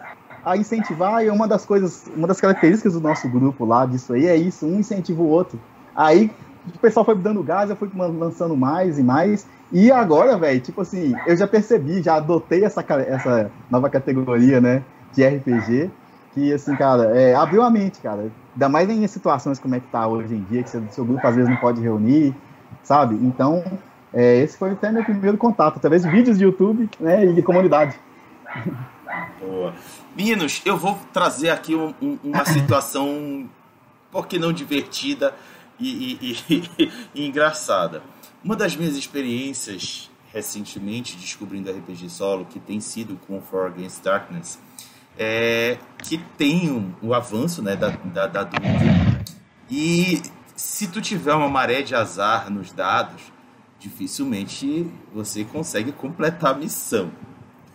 a 0.44 0.56
incentivar, 0.56 1.24
e 1.24 1.30
uma 1.30 1.46
das 1.46 1.64
coisas, 1.64 2.10
uma 2.16 2.26
das 2.26 2.40
características 2.40 2.94
do 2.94 3.00
nosso 3.00 3.28
grupo 3.28 3.64
lá, 3.64 3.86
disso 3.86 4.12
aí, 4.12 4.26
é 4.26 4.36
isso, 4.36 4.66
um 4.66 4.80
incentiva 4.80 5.22
o 5.22 5.28
outro. 5.28 5.58
Aí 5.94 6.30
o 6.74 6.78
pessoal 6.78 7.04
foi 7.04 7.14
dando 7.14 7.42
gás, 7.42 7.70
eu 7.70 7.76
fui 7.76 7.90
lançando 7.94 8.56
mais 8.56 8.98
e 8.98 9.02
mais, 9.02 9.46
e 9.72 9.90
agora, 9.90 10.36
velho, 10.36 10.60
tipo 10.60 10.82
assim, 10.82 11.14
eu 11.26 11.36
já 11.36 11.46
percebi, 11.46 12.02
já 12.02 12.16
adotei 12.16 12.64
essa, 12.64 12.84
essa 13.06 13.50
nova 13.70 13.88
categoria, 13.88 14.60
né, 14.60 14.82
de 15.12 15.26
RPG, 15.26 15.90
que, 16.34 16.52
assim, 16.52 16.74
cara, 16.76 17.04
é, 17.16 17.34
abriu 17.34 17.62
a 17.62 17.70
mente, 17.70 18.00
cara. 18.00 18.30
Ainda 18.54 18.68
mais 18.68 18.88
em 18.88 19.06
situações 19.06 19.58
como 19.58 19.74
é 19.74 19.80
que 19.80 19.86
tá 19.86 20.06
hoje 20.06 20.34
em 20.34 20.42
dia, 20.42 20.62
que 20.62 20.70
seu, 20.70 20.82
seu 20.90 21.04
grupo 21.04 21.26
às 21.26 21.34
vezes 21.34 21.48
não 21.48 21.56
pode 21.56 21.80
reunir, 21.80 22.34
sabe? 22.82 23.14
Então, 23.14 23.64
é, 24.12 24.38
esse 24.38 24.58
foi 24.58 24.72
até 24.72 24.92
meu 24.92 25.04
primeiro 25.04 25.38
contato, 25.38 25.76
através 25.76 26.02
de 26.02 26.10
vídeos 26.10 26.36
de 26.36 26.44
YouTube 26.44 26.88
né, 27.00 27.24
e 27.24 27.32
de 27.32 27.42
comunidade. 27.42 27.96
Boa. 29.38 29.74
Meninos, 30.16 30.62
eu 30.64 30.76
vou 30.76 30.98
trazer 31.12 31.50
aqui 31.50 31.74
um, 31.74 31.94
um, 32.00 32.18
uma 32.22 32.44
situação, 32.46 33.48
por 34.10 34.26
que 34.26 34.38
não 34.38 34.52
divertida 34.52 35.34
e, 35.78 36.18
e, 36.20 36.36
e, 36.48 36.92
e, 37.14 37.26
engraçada. 37.26 38.02
Uma 38.42 38.56
das 38.56 38.74
minhas 38.76 38.96
experiências 38.96 40.10
recentemente 40.32 41.16
descobrindo 41.16 41.70
RPG 41.70 42.08
solo, 42.08 42.46
que 42.46 42.58
tem 42.58 42.80
sido 42.80 43.18
com 43.26 43.40
For 43.42 43.66
Against 43.66 44.02
Darkness, 44.02 44.58
é 45.18 45.76
que 45.98 46.16
tem 46.38 46.70
o 46.70 46.78
um, 46.78 46.94
um 47.02 47.14
avanço 47.14 47.62
né, 47.62 47.76
da, 47.76 47.90
da, 47.90 48.26
da 48.26 48.48
E 49.70 50.22
se 50.56 50.86
tu 50.86 51.02
tiver 51.02 51.34
uma 51.34 51.48
maré 51.48 51.82
de 51.82 51.94
azar 51.94 52.50
nos 52.50 52.72
dados, 52.72 53.20
dificilmente 53.78 54.90
você 55.12 55.44
consegue 55.44 55.92
completar 55.92 56.54
a 56.54 56.58
missão. 56.58 57.12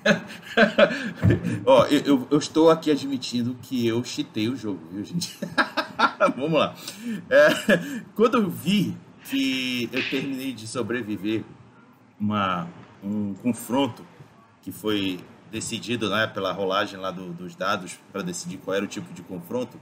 Ó, 1.65 1.85
eu, 1.85 1.99
eu, 2.01 2.27
eu, 2.31 2.37
estou 2.37 2.69
aqui 2.69 2.91
admitindo 2.91 3.55
que 3.61 3.85
eu 3.87 4.03
chitei 4.03 4.47
o 4.47 4.55
jogo, 4.55 4.79
viu, 4.91 5.03
gente? 5.03 5.37
Vamos 6.35 6.59
lá. 6.59 6.75
É, 7.29 7.49
quando 8.15 8.37
eu 8.37 8.49
vi 8.49 8.97
que 9.25 9.89
eu 9.91 10.09
terminei 10.09 10.53
de 10.53 10.67
sobreviver 10.67 11.43
uma, 12.19 12.67
um 13.03 13.33
confronto 13.33 14.05
que 14.61 14.71
foi 14.71 15.19
decidido 15.51 16.09
né, 16.09 16.27
pela 16.27 16.51
rolagem 16.51 16.99
lá 16.99 17.11
do, 17.11 17.33
dos 17.33 17.55
dados 17.55 17.97
para 18.11 18.21
decidir 18.21 18.57
qual 18.57 18.75
era 18.75 18.85
o 18.85 18.87
tipo 18.87 19.13
de 19.13 19.21
confronto, 19.21 19.79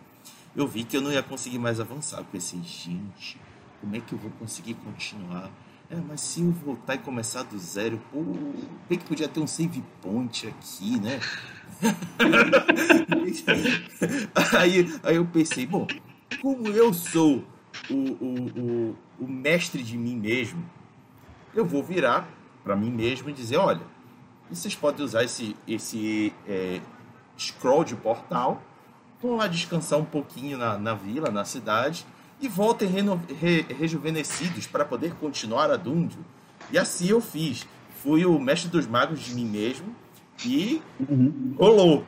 eu 0.56 0.68
vi 0.68 0.84
que 0.84 0.96
eu 0.96 1.02
não 1.02 1.12
ia 1.12 1.24
conseguir 1.24 1.60
mais 1.60 1.80
avançar. 1.80 2.20
Eu 2.20 2.26
pensei, 2.26 2.62
gente, 2.64 3.40
como 3.82 3.96
é 3.96 4.00
que 4.00 4.14
eu 4.14 4.20
vou 4.20 4.32
conseguir 4.32 4.76
continuar? 4.76 5.50
É, 5.90 5.96
mas 5.96 6.22
se 6.22 6.42
eu 6.42 6.52
voltar 6.52 6.96
e 6.96 6.98
começar 6.98 7.44
do 7.44 7.58
zero, 7.60 8.02
pô, 8.12 8.24
bem 8.90 8.98
que 8.98 9.06
podia 9.06 9.28
ter 9.28 9.40
um 9.40 9.46
save 9.46 9.84
point 10.02 10.48
aqui, 10.48 11.00
né? 11.00 11.20
aí, 14.58 15.00
aí 15.04 15.16
eu 15.16 15.26
pensei, 15.26 15.68
bom, 15.68 15.86
como 16.42 16.70
eu 16.70 16.92
sou 16.92 17.44
o, 17.90 17.94
o, 17.94 18.60
o, 18.60 18.96
o 19.20 19.28
mestre 19.28 19.84
de 19.84 19.96
mim 19.96 20.16
mesmo, 20.16 20.68
eu 21.54 21.66
vou 21.66 21.84
virar 21.84 22.28
para 22.64 22.76
mim 22.76 22.90
mesmo 22.90 23.30
e 23.30 23.34
dizer, 23.34 23.58
olha, 23.58 23.82
vocês 24.50 24.76
podem 24.76 25.06
usar 25.06 25.24
esse, 25.24 25.56
esse 25.68 26.34
é, 26.48 26.82
scroll 27.38 27.84
de 27.84 27.96
portal, 27.96 28.60
vão 29.22 29.36
lá 29.36 29.46
descansar 29.48 30.00
um 30.00 30.06
pouquinho 30.06 30.58
na, 30.58 30.80
na 30.80 30.96
vila, 30.96 31.30
na 31.30 31.46
cidade, 31.46 32.08
e 32.42 32.48
voltem 32.48 32.90
re, 32.90 33.66
rejuvenescidos 33.70 34.68
para 34.68 34.86
poder 34.86 35.14
continuar 35.16 35.72
a 35.72 35.76
Dungeon. 35.76 36.22
E 36.72 36.78
assim 36.78 37.10
eu 37.10 37.22
fiz. 37.22 37.68
Fui 38.02 38.26
o 38.26 38.40
mestre 38.40 38.70
dos 38.70 38.86
magos 38.86 39.20
de 39.20 39.34
mim 39.34 39.46
mesmo 39.46 39.96
e 40.46 40.82
uhum. 41.00 41.56
rolou. 41.58 42.06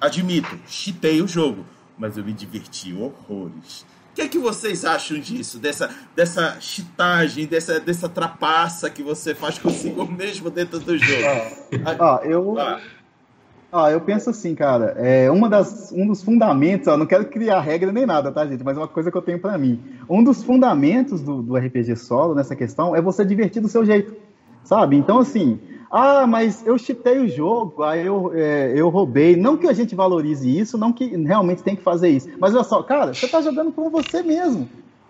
Admito, 0.00 0.58
chitei 0.66 1.20
o 1.22 1.28
jogo, 1.28 1.64
mas 1.96 2.16
eu 2.16 2.24
me 2.24 2.32
diverti 2.32 2.92
horrores. 2.94 3.84
O 4.10 4.14
que, 4.14 4.22
é 4.22 4.28
que 4.28 4.38
vocês 4.38 4.84
acham 4.84 5.20
disso? 5.20 5.58
Dessa, 5.58 5.94
dessa 6.16 6.60
chitagem, 6.60 7.46
dessa, 7.46 7.78
dessa 7.78 8.08
trapaça 8.08 8.90
que 8.90 9.02
você 9.02 9.34
faz 9.34 9.58
consigo 9.58 10.04
mesmo 10.10 10.50
dentro 10.50 10.80
do 10.80 10.98
jogo? 10.98 11.22
Ah, 11.84 12.18
ah 12.18 12.20
eu, 12.24 12.58
ah. 12.58 12.80
Ah, 13.72 13.90
eu 13.90 14.00
penso 14.00 14.30
assim, 14.30 14.54
cara, 14.54 14.96
é 14.96 15.30
uma 15.30 15.48
das, 15.48 15.92
um 15.92 16.04
dos 16.06 16.22
fundamentos, 16.22 16.88
ó, 16.88 16.96
não 16.96 17.06
quero 17.06 17.24
criar 17.26 17.60
regra 17.60 17.92
nem 17.92 18.04
nada, 18.04 18.32
tá, 18.32 18.44
gente? 18.44 18.64
Mas 18.64 18.76
é 18.76 18.80
uma 18.80 18.88
coisa 18.88 19.12
que 19.12 19.16
eu 19.16 19.22
tenho 19.22 19.38
para 19.38 19.56
mim. 19.56 19.80
Um 20.08 20.24
dos 20.24 20.42
fundamentos 20.42 21.20
do, 21.20 21.40
do 21.40 21.56
RPG 21.56 21.94
solo 21.94 22.34
nessa 22.34 22.56
questão 22.56 22.96
é 22.96 23.00
você 23.00 23.24
divertir 23.24 23.62
do 23.62 23.68
seu 23.68 23.84
jeito, 23.84 24.12
sabe? 24.64 24.96
Então, 24.96 25.20
assim, 25.20 25.60
ah, 25.90 26.26
mas 26.26 26.66
eu 26.66 26.76
chitei 26.78 27.18
o 27.18 27.28
jogo, 27.28 27.82
aí 27.84 28.06
eu, 28.06 28.32
é, 28.34 28.72
eu 28.74 28.88
roubei. 28.88 29.36
Não 29.36 29.56
que 29.56 29.68
a 29.68 29.72
gente 29.72 29.94
valorize 29.94 30.48
isso, 30.48 30.76
não 30.76 30.92
que 30.92 31.04
realmente 31.16 31.62
tem 31.62 31.76
que 31.76 31.82
fazer 31.82 32.08
isso. 32.08 32.28
Mas 32.38 32.54
olha 32.54 32.64
só, 32.64 32.82
cara, 32.82 33.14
você 33.14 33.28
tá 33.28 33.40
jogando 33.40 33.70
com 33.70 33.88
você 33.88 34.22
mesmo. 34.22 34.68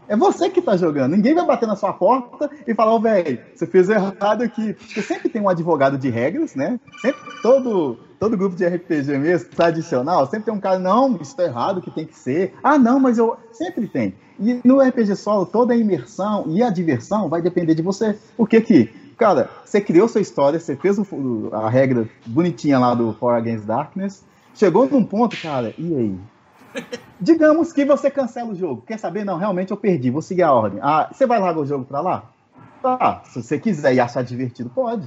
É 0.09 0.17
você 0.17 0.51
que 0.51 0.61
tá 0.61 0.77
jogando. 0.77 1.13
Ninguém 1.13 1.35
vai 1.35 1.47
bater 1.47 1.67
na 1.67 1.77
sua 1.77 1.93
porta 1.93 2.51
e 2.67 2.75
falar, 2.75 2.93
ô, 2.93 2.97
oh, 2.97 3.01
velho, 3.01 3.39
você 3.55 3.67
fez 3.67 3.89
errado 3.89 4.43
aqui. 4.43 4.73
Porque 4.73 5.03
sempre 5.03 5.29
tem 5.29 5.41
um 5.41 5.49
advogado 5.49 5.97
de 5.97 6.11
regras, 6.11 6.55
né? 6.55 6.81
Sempre, 7.01 7.21
todo, 7.43 7.97
todo 8.21 8.37
grupo 8.37 8.55
de 8.55 8.67
RPG 8.67 9.17
mesmo, 9.17 9.49
tradicional, 9.49 10.27
sempre 10.27 10.45
tem 10.45 10.55
um 10.55 10.61
cara, 10.61 10.79
não, 10.79 11.17
isso 11.17 11.35
tá 11.35 11.45
errado, 11.45 11.81
que 11.81 11.91
tem 11.91 12.05
que 12.05 12.17
ser. 12.17 12.55
Ah, 12.63 12.79
não, 12.79 13.01
mas 13.01 13.17
eu. 13.17 13.37
Sempre 13.51 13.89
tem. 13.89 14.15
E 14.39 14.61
no 14.63 14.81
RPG 14.81 15.17
solo, 15.17 15.47
toda 15.47 15.73
a 15.73 15.77
imersão 15.77 16.45
e 16.49 16.63
a 16.63 16.69
diversão 16.69 17.29
vai 17.29 17.41
depender 17.41 17.75
de 17.75 17.83
você. 17.83 18.17
Por 18.37 18.47
que 18.49 18.61
que? 18.61 18.85
Cara, 19.17 19.51
você 19.65 19.81
criou 19.81 20.07
sua 20.07 20.21
história, 20.21 20.61
você 20.61 20.77
fez 20.77 20.99
o, 20.99 21.49
a 21.53 21.69
regra 21.69 22.09
bonitinha 22.27 22.79
lá 22.79 22.95
do 22.95 23.13
For 23.15 23.35
Against 23.35 23.65
Darkness, 23.65 24.25
chegou 24.55 24.89
num 24.89 25.05
ponto, 25.05 25.37
cara, 25.39 25.75
e 25.79 25.95
aí? 25.95 26.19
Digamos 27.21 27.73
que 27.73 27.85
você 27.85 28.11
cancela 28.11 28.51
o 28.51 28.55
jogo. 28.55 28.83
Quer 28.87 28.99
saber? 28.99 29.25
Não, 29.25 29.37
realmente 29.37 29.71
eu 29.71 29.77
perdi, 29.77 30.11
vou 30.11 30.23
seguir 30.23 30.43
a 30.43 30.53
ordem. 30.53 30.79
Ah, 30.83 31.11
você 31.13 31.27
vai 31.27 31.39
largar 31.39 31.61
o 31.61 31.67
jogo 31.67 31.85
para 31.85 32.01
lá? 32.01 32.31
Tá, 32.83 33.23
se 33.25 33.43
você 33.43 33.59
quiser 33.59 33.95
e 33.95 34.01
achar 34.01 34.23
divertido, 34.23 34.71
pode. 34.71 35.07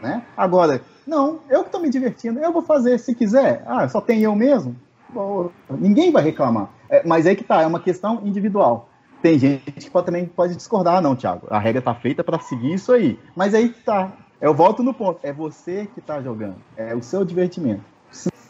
Né? 0.00 0.22
Agora, 0.36 0.82
não, 1.06 1.40
eu 1.50 1.60
que 1.60 1.68
estou 1.68 1.80
me 1.80 1.90
divertindo, 1.90 2.40
eu 2.40 2.52
vou 2.52 2.62
fazer 2.62 2.98
se 2.98 3.14
quiser. 3.14 3.62
Ah, 3.66 3.88
só 3.88 4.00
tem 4.00 4.20
eu 4.20 4.34
mesmo? 4.34 4.76
Bom, 5.08 5.50
ninguém 5.70 6.10
vai 6.10 6.22
reclamar. 6.22 6.70
É, 6.88 7.06
mas 7.06 7.26
aí 7.26 7.36
que 7.36 7.44
tá, 7.44 7.62
é 7.62 7.66
uma 7.66 7.80
questão 7.80 8.20
individual. 8.24 8.88
Tem 9.20 9.38
gente 9.38 9.72
que 9.72 9.90
pode, 9.90 10.06
também 10.06 10.26
pode 10.26 10.56
discordar, 10.56 11.00
não, 11.00 11.14
Thiago. 11.14 11.46
A 11.50 11.58
regra 11.58 11.82
tá 11.82 11.94
feita 11.94 12.24
para 12.24 12.38
seguir 12.40 12.74
isso 12.74 12.92
aí. 12.92 13.18
Mas 13.36 13.54
aí 13.54 13.68
que 13.68 13.80
tá. 13.80 14.12
Eu 14.40 14.52
volto 14.52 14.82
no 14.82 14.92
ponto. 14.92 15.20
É 15.22 15.32
você 15.32 15.88
que 15.94 16.00
tá 16.00 16.20
jogando. 16.20 16.56
É 16.76 16.92
o 16.94 17.02
seu 17.02 17.24
divertimento 17.24 17.92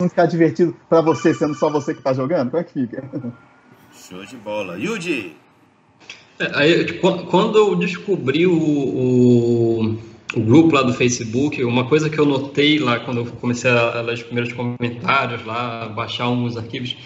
não 0.03 0.09
ficar 0.09 0.27
divertido 0.27 0.77
para 0.89 1.01
você, 1.01 1.33
sendo 1.33 1.55
só 1.55 1.71
você 1.71 1.95
que 1.95 2.03
tá 2.03 2.13
jogando? 2.13 2.51
Como 2.51 2.61
é 2.61 2.65
que 2.65 2.73
fica? 2.73 3.05
Show 3.93 4.25
de 4.25 4.37
bola. 4.37 4.79
Yuji! 4.79 5.37
É, 6.39 6.51
aí, 6.55 6.99
quando 6.99 7.57
eu 7.57 7.77
descobri 7.77 8.47
o, 8.47 8.55
o, 8.55 9.99
o, 10.35 10.41
grupo 10.41 10.75
lá 10.75 10.83
do 10.83 10.93
Facebook, 10.93 11.63
uma 11.65 11.85
coisa 11.85 12.09
que 12.09 12.19
eu 12.19 12.25
notei 12.25 12.79
lá 12.79 13.01
quando 13.01 13.19
eu 13.19 13.27
comecei 13.27 13.71
a 13.71 14.01
ler 14.01 14.15
os 14.15 14.23
primeiros 14.23 14.53
comentários 14.53 15.45
lá, 15.45 15.89
baixar 15.89 16.29
uns 16.29 16.57
arquivos, 16.57 16.97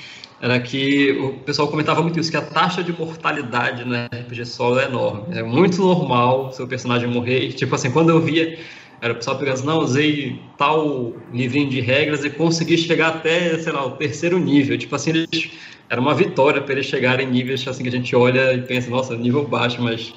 era 0.40 0.60
que 0.60 1.12
o 1.12 1.32
pessoal 1.44 1.68
comentava 1.68 2.02
muito 2.02 2.20
isso, 2.20 2.30
que 2.30 2.36
a 2.36 2.42
taxa 2.42 2.82
de 2.82 2.92
mortalidade 2.92 3.84
no 3.84 3.94
RPG 3.94 4.44
solo 4.44 4.78
é 4.78 4.84
enorme. 4.84 5.36
É 5.36 5.42
muito 5.42 5.80
normal 5.80 6.52
seu 6.52 6.66
personagem 6.66 7.08
morrer. 7.08 7.52
Tipo 7.52 7.74
assim, 7.74 7.90
quando 7.90 8.10
eu 8.10 8.20
via 8.20 8.58
era 9.00 9.12
o 9.12 9.16
pessoal 9.16 9.36
pegando 9.36 9.54
assim, 9.54 9.66
não, 9.66 9.78
usei 9.78 10.40
tal 10.56 11.14
livrinho 11.32 11.68
de 11.68 11.80
regras 11.80 12.24
e 12.24 12.30
consegui 12.30 12.78
chegar 12.78 13.08
até, 13.08 13.58
sei 13.58 13.72
lá, 13.72 13.84
o 13.84 13.92
terceiro 13.92 14.38
nível. 14.38 14.76
Tipo 14.78 14.96
assim, 14.96 15.10
eles, 15.10 15.50
era 15.88 16.00
uma 16.00 16.14
vitória 16.14 16.62
para 16.62 16.72
eles 16.72 16.86
chegarem 16.86 17.26
em 17.26 17.30
níveis 17.30 17.66
assim 17.68 17.82
que 17.82 17.88
a 17.88 17.92
gente 17.92 18.14
olha 18.16 18.54
e 18.54 18.62
pensa, 18.62 18.90
nossa, 18.90 19.14
nível 19.16 19.46
baixo, 19.46 19.82
mas 19.82 20.14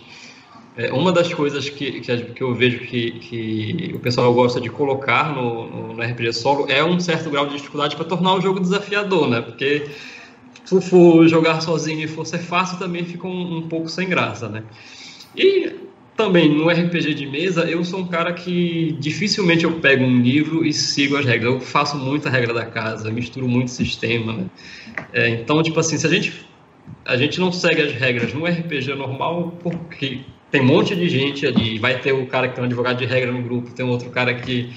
é, 0.80 0.94
uma 0.94 1.12
das 1.12 1.34
coisas 1.34 1.70
que, 1.70 2.00
que, 2.00 2.42
eu 2.42 2.56
vejo 2.56 2.80
que, 2.80 3.12
que, 3.20 3.92
o 3.94 4.00
pessoal 4.00 4.34
gosta 4.34 4.62
de 4.62 4.70
colocar 4.70 5.36
no, 5.36 5.70
no, 5.70 5.94
no 5.94 6.02
RPG 6.02 6.32
solo 6.32 6.68
é 6.70 6.82
um 6.82 6.98
certo 7.02 7.30
grau 7.30 7.46
de 7.48 7.58
dificuldade 7.58 7.98
para 7.98 8.06
tornar 8.06 8.36
o 8.36 8.40
jogo 8.40 8.62
desafiador, 8.62 9.30
né? 9.30 9.42
Porque 9.42 9.88
se 10.64 10.80
for 10.80 11.28
jogar 11.28 11.60
sozinho 11.60 12.00
e 12.00 12.08
for 12.08 12.26
ser 12.26 12.38
fácil, 12.38 12.80
também 12.80 13.04
fica 13.04 13.28
um, 13.28 13.58
um 13.58 13.68
pouco 13.68 13.90
sem 13.90 14.08
graça, 14.08 14.48
né? 14.48 14.64
E 15.36 15.70
também 16.16 16.50
no 16.50 16.70
RPG 16.70 17.14
de 17.14 17.26
mesa, 17.26 17.66
eu 17.66 17.84
sou 17.84 18.00
um 18.00 18.08
cara 18.08 18.32
que 18.32 18.96
dificilmente 19.02 19.66
eu 19.66 19.82
pego 19.82 20.06
um 20.06 20.22
livro 20.22 20.66
e 20.66 20.72
sigo 20.72 21.18
as 21.18 21.26
regras. 21.26 21.56
Eu 21.56 21.60
faço 21.60 21.98
muita 21.98 22.30
regra 22.30 22.54
da 22.54 22.66
casa, 22.66 23.12
misturo 23.12 23.50
muito 23.50 23.70
sistema, 23.70 24.32
né? 24.32 24.46
É, 25.12 25.28
então, 25.28 25.62
tipo 25.62 25.78
assim, 25.78 25.98
se 25.98 26.08
a 26.08 26.10
gente 26.10 26.48
a 27.04 27.18
gente 27.18 27.38
não 27.38 27.52
segue 27.52 27.82
as 27.82 27.92
regras 27.92 28.34
no 28.34 28.46
RPG 28.46 28.96
normal, 28.96 29.58
porque 29.62 30.22
tem 30.52 30.62
um 30.62 30.66
monte 30.66 30.96
de 30.96 31.08
gente 31.10 31.46
ali, 31.46 31.78
vai 31.80 32.00
ter 32.00 32.14
o 32.14 32.26
cara 32.28 32.48
que 32.48 32.60
é 32.60 32.64
um 32.64 32.66
advogado 32.66 32.98
de 32.98 33.06
regra 33.06 33.32
no 33.32 33.42
grupo, 33.42 33.72
tem 33.72 33.86
outro 33.86 34.10
cara 34.10 34.34
que 34.34 34.74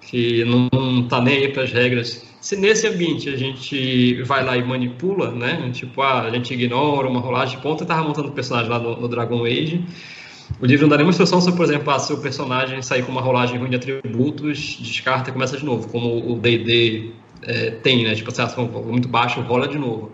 que 0.00 0.44
não, 0.44 0.68
não 0.72 1.08
tá 1.08 1.20
nem 1.20 1.38
aí 1.38 1.48
para 1.48 1.64
as 1.64 1.72
regras. 1.72 2.24
Se 2.40 2.54
nesse 2.54 2.86
ambiente 2.86 3.28
a 3.28 3.36
gente 3.36 4.22
vai 4.22 4.44
lá 4.44 4.56
e 4.56 4.62
manipula, 4.62 5.32
né? 5.32 5.68
Tipo, 5.72 6.00
ah, 6.00 6.22
a 6.22 6.30
gente 6.30 6.54
ignora 6.54 7.08
uma 7.08 7.18
rolagem 7.18 7.56
de 7.56 7.62
ponta, 7.62 7.82
eu 7.82 7.88
tava 7.88 8.04
montando 8.04 8.30
personagem 8.30 8.70
lá 8.70 8.78
no, 8.78 9.00
no 9.00 9.08
Dragon 9.08 9.44
Age 9.44 9.84
o 10.60 10.66
livro 10.66 10.82
não 10.82 10.90
dá 10.90 10.96
nenhuma 10.96 11.10
instrução 11.10 11.40
sobre, 11.40 11.56
por 11.56 11.64
exemplo, 11.64 11.90
ah, 11.92 11.98
se 11.98 12.12
o 12.12 12.18
personagem 12.18 12.80
sair 12.80 13.02
com 13.04 13.12
uma 13.12 13.20
rolagem 13.20 13.58
ruim 13.58 13.68
de 13.68 13.76
atributos, 13.76 14.78
descarta 14.80 15.30
e 15.30 15.32
começa 15.32 15.56
de 15.56 15.64
novo, 15.64 15.88
como 15.88 16.32
o 16.32 16.38
D&D 16.38 17.10
é, 17.42 17.70
tem, 17.70 18.04
né? 18.04 18.14
Tipo, 18.14 18.30
se 18.30 18.40
assim, 18.40 18.62
ah, 18.62 18.78
muito 18.80 19.08
baixo, 19.08 19.40
rola 19.40 19.68
de 19.68 19.78
novo. 19.78 20.12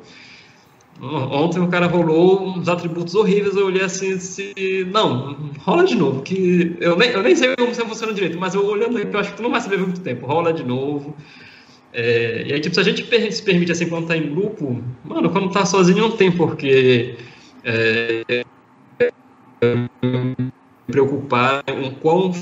Ontem 1.00 1.58
o 1.58 1.68
cara 1.68 1.86
rolou 1.86 2.46
uns 2.46 2.68
atributos 2.68 3.14
horríveis, 3.14 3.56
eu 3.56 3.66
olhei 3.66 3.82
assim, 3.82 4.12
assim 4.12 4.52
não, 4.92 5.50
rola 5.58 5.84
de 5.84 5.96
novo, 5.96 6.22
que 6.22 6.76
eu 6.78 6.96
nem, 6.96 7.10
eu 7.10 7.22
nem 7.22 7.34
sei 7.34 7.56
como 7.56 7.74
você 7.74 7.84
funciona 7.84 8.12
direito, 8.12 8.38
mas 8.38 8.54
eu 8.54 8.64
olhando 8.64 8.98
eu 8.98 9.18
acho 9.18 9.32
que 9.32 9.36
tu 9.36 9.42
não 9.42 9.50
vai 9.50 9.60
saber 9.60 9.78
muito 9.78 10.00
tempo, 10.00 10.26
rola 10.26 10.52
de 10.52 10.62
novo. 10.62 11.16
É, 11.92 12.44
e 12.46 12.52
aí, 12.52 12.60
tipo, 12.60 12.74
se 12.74 12.80
a 12.80 12.84
gente 12.84 13.04
se 13.32 13.42
permite 13.42 13.72
assim 13.72 13.88
quando 13.88 14.06
tá 14.06 14.16
em 14.16 14.30
grupo, 14.30 14.82
mano, 15.04 15.28
quando 15.28 15.50
tá 15.50 15.66
sozinho 15.66 15.98
não 15.98 16.16
tem 16.16 16.30
porque 16.30 17.16
é, 17.64 18.44
preocupar 20.86 21.62
com 21.64 21.90
quão 21.96 22.32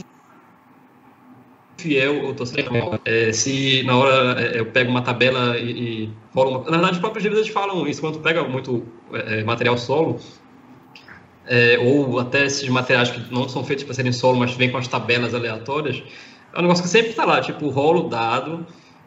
fiel 1.81 2.15
eu 2.15 2.31
estou 2.31 2.47
sendo. 2.47 2.71
É, 3.05 3.33
se 3.33 3.83
na 3.85 3.97
hora 3.97 4.41
é, 4.41 4.61
eu 4.61 4.67
pego 4.67 4.91
uma 4.91 5.03
tabela 5.03 5.59
e, 5.59 6.05
e 6.05 6.11
uma... 6.35 6.59
Na 6.65 6.71
verdade, 6.71 6.93
os 6.93 6.99
próprios 6.99 7.25
livros 7.25 7.49
falam 7.49 7.87
isso, 7.87 8.01
quando 8.01 8.19
pega 8.21 8.45
muito 8.45 8.85
é, 9.13 9.43
material 9.45 9.77
solo, 9.77 10.19
é, 11.47 11.79
ou 11.79 12.19
até 12.19 12.45
esses 12.47 12.69
materiais 12.69 13.11
que 13.11 13.33
não 13.33 13.49
são 13.49 13.65
feitos 13.65 13.85
para 13.85 13.95
serem 13.95 14.13
solo, 14.13 14.39
mas 14.39 14.53
vêm 14.53 14.71
com 14.71 14.79
as 14.79 14.87
tabelas 14.87 15.35
aleatórias, 15.35 16.03
é 16.53 16.59
um 16.59 16.63
negócio 16.63 16.83
que 16.83 16.91
sempre 16.91 17.11
está 17.11 17.25
lá, 17.25 17.41
tipo, 17.41 17.69
rola 17.69 18.01
o 18.01 18.09
dado, 18.09 18.67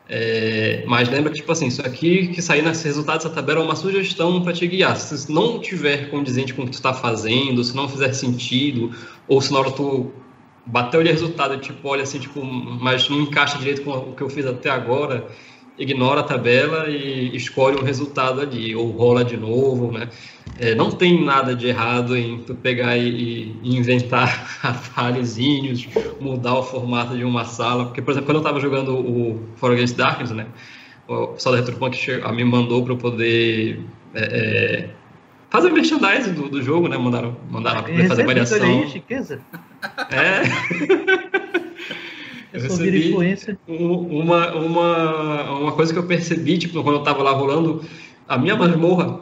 é, 0.09 0.83
mas 0.85 1.09
lembra 1.09 1.31
que, 1.31 1.37
tipo 1.37 1.51
assim, 1.51 1.67
isso 1.67 1.81
aqui 1.81 2.27
que 2.27 2.41
sair 2.41 2.61
nesses 2.61 2.83
resultados 2.83 3.23
dessa 3.23 3.35
tabela 3.35 3.61
é 3.61 3.63
uma 3.63 3.75
sugestão 3.75 4.41
para 4.41 4.53
te 4.53 4.67
guiar. 4.67 4.97
Se 4.97 5.31
não 5.31 5.59
tiver 5.59 6.09
condizente 6.09 6.53
com 6.53 6.63
o 6.63 6.65
que 6.65 6.71
tu 6.71 6.75
está 6.75 6.93
fazendo, 6.93 7.63
se 7.63 7.75
não 7.75 7.87
fizer 7.87 8.11
sentido, 8.13 8.91
ou 9.27 9.41
se 9.41 9.51
na 9.51 9.59
hora 9.59 9.71
tu 9.71 10.11
bateu 10.65 11.01
o 11.01 11.03
resultado, 11.03 11.57
tipo, 11.57 11.87
olha 11.87 12.03
assim, 12.03 12.19
tipo, 12.19 12.43
mas 12.43 13.09
não 13.09 13.21
encaixa 13.21 13.57
direito 13.57 13.83
com 13.83 13.91
o 13.91 14.15
que 14.15 14.21
eu 14.21 14.29
fiz 14.29 14.45
até 14.45 14.69
agora, 14.69 15.27
ignora 15.77 16.21
a 16.21 16.23
tabela 16.23 16.87
e 16.89 17.35
escolhe 17.35 17.77
um 17.77 17.83
resultado 17.83 18.41
ali, 18.41 18.75
ou 18.75 18.91
rola 18.91 19.25
de 19.25 19.35
novo, 19.35 19.91
né? 19.91 20.09
É, 20.59 20.75
não 20.75 20.91
tem 20.91 21.23
nada 21.23 21.55
de 21.55 21.67
errado 21.67 22.15
em 22.15 22.39
tu 22.39 22.53
pegar 22.53 22.95
e, 22.97 23.55
e 23.61 23.75
inventar 23.75 24.59
atalhozinhos, 24.61 25.87
mudar 26.19 26.59
o 26.59 26.63
formato 26.63 27.17
de 27.17 27.23
uma 27.23 27.45
sala, 27.45 27.85
porque, 27.85 28.01
por 28.01 28.11
exemplo, 28.11 28.27
quando 28.27 28.37
eu 28.37 28.41
estava 28.41 28.59
jogando 28.59 28.95
o 28.95 29.41
For 29.55 29.71
Against 29.71 29.95
Darkness, 29.95 30.31
né? 30.31 30.45
O 31.07 31.27
pessoal 31.29 31.55
da 31.55 31.61
Retropunk 31.61 31.97
me 32.33 32.43
mandou 32.45 32.83
para 32.83 32.93
eu 32.93 32.97
poder 32.97 33.81
é, 34.13 34.21
é, 34.21 34.89
fazer 35.53 35.69
merchandising 35.69 36.33
do, 36.33 36.49
do 36.49 36.63
jogo, 36.63 36.87
né? 36.87 36.97
Mandaram, 36.97 37.37
mandaram 37.49 37.81
ah, 37.81 38.07
fazer 38.07 38.25
variação. 38.25 38.63
Aí, 38.63 38.89
chiqueza. 38.89 39.39
É. 40.09 40.41
Eu, 42.51 42.61
recebi 42.61 43.11
uma, 43.67 44.53
uma, 44.53 45.51
uma 45.57 45.71
coisa 45.71 45.91
que 45.91 45.97
eu 45.97 46.03
percebi, 46.03 46.59
tipo, 46.59 46.83
quando 46.83 46.97
eu 46.97 47.01
tava 47.01 47.23
lá 47.23 47.31
rolando, 47.31 47.83
a 48.27 48.37
minha 48.37 48.55
masmorra, 48.55 49.21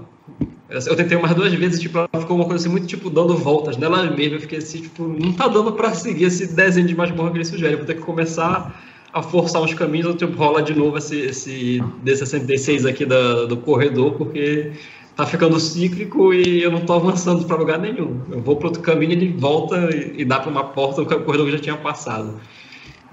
eu 0.70 0.96
tentei 0.98 1.18
umas 1.18 1.34
duas 1.34 1.54
vezes, 1.54 1.80
tipo, 1.80 1.98
ela 1.98 2.10
ficou 2.20 2.36
uma 2.36 2.44
coisa 2.44 2.62
assim, 2.62 2.70
muito, 2.70 2.88
tipo, 2.88 3.10
dando 3.10 3.38
voltas 3.38 3.78
nela 3.78 4.04
mesma, 4.04 4.36
eu 4.36 4.42
fiquei 4.42 4.58
assim, 4.58 4.82
tipo, 4.82 5.04
não 5.04 5.32
tá 5.32 5.48
dando 5.48 5.72
pra 5.72 5.94
seguir 5.94 6.26
esse 6.26 6.54
desenho 6.54 6.86
de 6.86 6.94
masmorra 6.94 7.32
que 7.32 7.38
ele 7.38 7.46
sugere, 7.46 7.72
eu 7.72 7.78
vou 7.78 7.88
ter 7.88 7.96
que 7.96 8.02
começar 8.02 8.78
a 9.14 9.24
forçar 9.24 9.62
uns 9.62 9.74
caminhos, 9.74 10.08
ou 10.08 10.14
tipo, 10.14 10.36
rola 10.38 10.62
de 10.62 10.74
novo 10.74 10.98
esse, 10.98 11.18
esse 11.18 11.82
D66 12.04 12.86
aqui 12.86 13.06
da, 13.06 13.46
do 13.46 13.56
corredor, 13.56 14.16
porque 14.16 14.74
tá 15.16 15.26
ficando 15.26 15.60
cíclico 15.60 16.34
e 16.34 16.64
eu 16.64 16.72
não 16.72 16.82
tô 16.82 16.94
avançando 16.94 17.46
para 17.46 17.58
lugar 17.58 17.80
nenhum. 17.80 18.22
Eu 18.32 18.42
vou 18.42 18.56
para 18.56 18.68
outro 18.68 18.82
caminho, 18.82 19.12
ele 19.12 19.34
volta 19.38 19.90
e, 19.94 20.22
e 20.22 20.26
dá 20.26 20.40
para 20.40 20.50
uma 20.50 20.64
porta, 20.66 21.02
o 21.02 21.06
corredor 21.06 21.46
que 21.46 21.52
já 21.54 21.60
tinha 21.60 21.78
passado. 21.78 22.40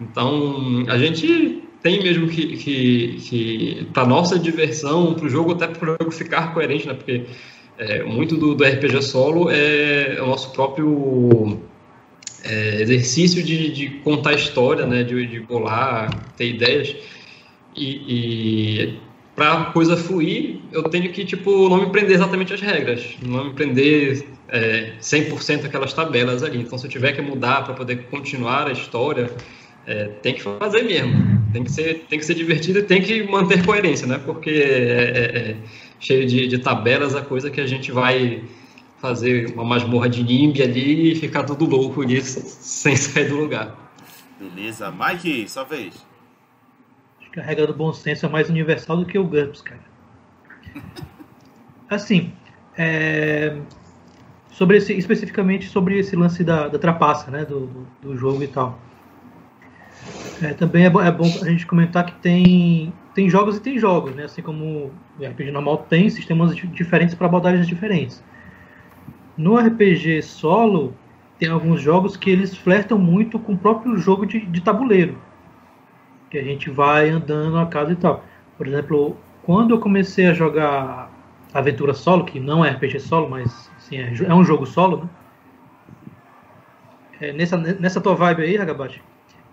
Então, 0.00 0.84
a 0.88 0.96
gente 0.96 1.62
tem 1.82 2.02
mesmo 2.02 2.28
que, 2.28 2.56
que, 2.56 3.18
que 3.20 3.86
para 3.92 4.06
nossa 4.06 4.38
diversão, 4.38 5.14
para 5.14 5.26
o 5.26 5.28
jogo, 5.28 5.52
até 5.52 5.66
para 5.66 5.92
o 5.92 5.96
jogo 6.00 6.10
ficar 6.10 6.52
coerente, 6.54 6.86
né? 6.86 6.94
Porque 6.94 7.24
é, 7.78 8.02
muito 8.02 8.36
do, 8.36 8.54
do, 8.54 8.64
RPG 8.64 9.02
solo 9.02 9.50
é 9.50 10.18
o 10.20 10.26
nosso 10.26 10.52
próprio 10.52 11.60
é, 12.44 12.82
exercício 12.82 13.42
de, 13.42 13.70
de, 13.70 13.88
contar 14.00 14.34
história, 14.34 14.86
né? 14.86 15.02
De, 15.02 15.26
de 15.26 15.40
bolar, 15.40 16.10
ter 16.36 16.48
ideias. 16.48 16.96
E, 17.76 17.86
e 18.08 18.98
para 19.38 19.66
coisa 19.66 19.96
fluir, 19.96 20.58
eu 20.72 20.82
tenho 20.82 21.12
que, 21.12 21.24
tipo, 21.24 21.68
não 21.68 21.78
me 21.78 21.90
prender 21.90 22.16
exatamente 22.16 22.52
às 22.52 22.60
regras, 22.60 23.16
não 23.22 23.44
me 23.44 23.54
prender 23.54 24.26
é, 24.48 24.94
100% 25.00 25.64
aquelas 25.64 25.92
tabelas 25.92 26.42
ali. 26.42 26.58
Então, 26.58 26.76
se 26.76 26.86
eu 26.86 26.90
tiver 26.90 27.12
que 27.12 27.22
mudar 27.22 27.64
para 27.64 27.72
poder 27.72 28.08
continuar 28.10 28.66
a 28.66 28.72
história, 28.72 29.30
é, 29.86 30.06
tem 30.22 30.34
que 30.34 30.42
fazer 30.42 30.82
mesmo. 30.82 31.38
Tem 31.52 31.62
que 31.62 31.70
ser, 31.70 32.04
tem 32.10 32.18
que 32.18 32.24
ser 32.24 32.34
divertido 32.34 32.80
e 32.80 32.82
tem 32.82 33.00
que 33.00 33.22
manter 33.22 33.64
coerência, 33.64 34.08
né? 34.08 34.20
Porque 34.26 34.50
é, 34.50 34.54
é, 34.54 35.38
é 35.50 35.56
cheio 36.00 36.26
de, 36.26 36.48
de, 36.48 36.58
tabelas 36.58 37.14
a 37.14 37.22
coisa 37.22 37.48
que 37.48 37.60
a 37.60 37.66
gente 37.66 37.92
vai 37.92 38.42
fazer 39.00 39.52
uma 39.54 39.64
masmorra 39.64 40.08
de 40.08 40.24
nimbe 40.24 40.60
ali 40.62 41.12
e 41.12 41.14
ficar 41.14 41.44
tudo 41.44 41.64
louco 41.64 42.02
ali 42.02 42.20
sem 42.26 42.96
sair 42.96 43.28
do 43.28 43.36
lugar. 43.36 43.92
Beleza. 44.40 44.90
Mike, 44.90 45.48
sua 45.48 45.62
vez. 45.62 46.07
Que 47.32 47.40
a 47.40 47.42
regra 47.42 47.66
do 47.66 47.74
bom 47.74 47.92
senso 47.92 48.26
é 48.26 48.28
mais 48.28 48.48
universal 48.48 48.96
do 48.96 49.06
que 49.06 49.18
o 49.18 49.24
GURPS, 49.24 49.62
cara. 49.62 49.80
Assim, 51.88 52.32
é, 52.76 53.56
sobre 54.50 54.76
esse, 54.76 54.92
especificamente 54.92 55.68
sobre 55.68 55.98
esse 55.98 56.14
lance 56.14 56.44
da, 56.44 56.68
da 56.68 56.78
trapaça, 56.78 57.30
né, 57.30 57.44
do, 57.44 57.66
do, 57.66 57.86
do 58.02 58.16
jogo 58.16 58.42
e 58.42 58.48
tal. 58.48 58.78
É, 60.42 60.52
também 60.54 60.84
é 60.84 60.90
bom, 60.90 61.00
é 61.00 61.10
bom, 61.10 61.24
a 61.24 61.50
gente 61.50 61.66
comentar 61.66 62.06
que 62.06 62.14
tem, 62.20 62.92
tem 63.14 63.28
jogos 63.28 63.56
e 63.56 63.60
tem 63.60 63.78
jogos, 63.78 64.14
né? 64.14 64.24
Assim 64.24 64.40
como 64.40 64.92
o 65.18 65.24
RPG 65.24 65.50
normal 65.50 65.78
tem 65.88 66.08
sistemas 66.08 66.54
diferentes 66.54 67.14
para 67.14 67.26
abordagens 67.26 67.66
diferentes. 67.66 68.22
No 69.36 69.56
RPG 69.56 70.22
solo, 70.22 70.94
tem 71.38 71.48
alguns 71.48 71.80
jogos 71.80 72.16
que 72.16 72.30
eles 72.30 72.56
flertam 72.56 72.98
muito 72.98 73.38
com 73.38 73.54
o 73.54 73.58
próprio 73.58 73.96
jogo 73.98 74.26
de, 74.26 74.40
de 74.40 74.60
tabuleiro 74.60 75.18
que 76.30 76.38
a 76.38 76.44
gente 76.44 76.70
vai 76.70 77.08
andando 77.08 77.58
a 77.58 77.66
casa 77.66 77.92
e 77.92 77.96
tal. 77.96 78.24
Por 78.56 78.66
exemplo, 78.66 79.16
quando 79.42 79.74
eu 79.74 79.80
comecei 79.80 80.26
a 80.26 80.34
jogar 80.34 81.10
Aventura 81.54 81.94
Solo, 81.94 82.24
que 82.24 82.38
não 82.38 82.64
é 82.64 82.70
RPG 82.70 83.00
solo, 83.00 83.30
mas 83.30 83.70
assim, 83.76 83.96
é, 83.96 84.12
é 84.26 84.34
um 84.34 84.44
jogo 84.44 84.66
solo, 84.66 85.04
né? 85.04 85.08
É, 87.20 87.32
nessa, 87.32 87.56
nessa 87.56 88.00
tua 88.00 88.14
vibe 88.14 88.42
aí, 88.42 88.56
Hagabashi, 88.56 89.00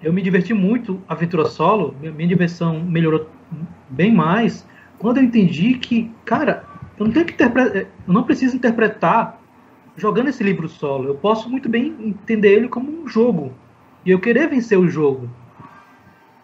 eu 0.04 0.14
me 0.14 0.22
diverti 0.22 0.54
muito 0.54 1.02
Aventura 1.08 1.46
Solo, 1.46 1.96
minha, 2.00 2.12
minha 2.12 2.28
diversão 2.28 2.80
melhorou 2.80 3.28
bem 3.90 4.14
mais 4.14 4.68
quando 5.00 5.18
eu 5.18 5.24
entendi 5.24 5.76
que, 5.76 6.12
cara, 6.26 6.64
eu 6.98 7.06
não 7.06 7.12
tenho 7.12 7.26
que 7.26 7.34
interpretar, 7.34 7.76
eu 7.76 8.14
não 8.14 8.24
preciso 8.24 8.56
interpretar 8.56 9.40
jogando 9.96 10.30
esse 10.30 10.44
livro 10.44 10.68
solo. 10.68 11.08
Eu 11.08 11.16
posso 11.16 11.50
muito 11.50 11.70
bem 11.70 11.96
entender 12.00 12.54
ele 12.54 12.68
como 12.68 12.90
um 12.92 13.08
jogo 13.08 13.54
e 14.06 14.12
eu 14.12 14.20
querer 14.20 14.50
vencer 14.50 14.78
o 14.78 14.88
jogo. 14.88 15.30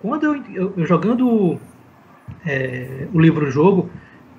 Quando 0.02 0.26
eu, 0.26 0.44
eu, 0.54 0.74
eu 0.78 0.86
jogando 0.86 1.60
é, 2.46 3.08
o 3.14 3.20
livro-jogo 3.20 3.90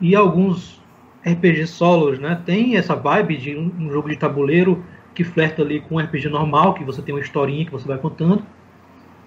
e 0.01 0.17
alguns 0.17 0.83
RPG 1.25 1.69
solos, 1.69 2.19
né, 2.19 2.41
tem 2.45 2.77
essa 2.77 2.97
vibe 2.97 3.37
de 3.37 3.57
um, 3.57 3.71
um, 3.79 3.91
jogo 3.91 4.09
de 4.09 4.17
tabuleiro 4.17 4.85
que 5.15 5.23
flerta 5.23 5.63
ali 5.63 5.81
com 5.81 5.97
um 5.97 5.99
RPG 5.99 6.29
normal, 6.29 6.75
que 6.75 6.85
você 6.85 7.01
tem 7.01 7.15
uma 7.15 7.21
historinha 7.21 7.65
que 7.65 7.71
você 7.71 7.87
vai 7.87 7.99
contando, 7.99 8.45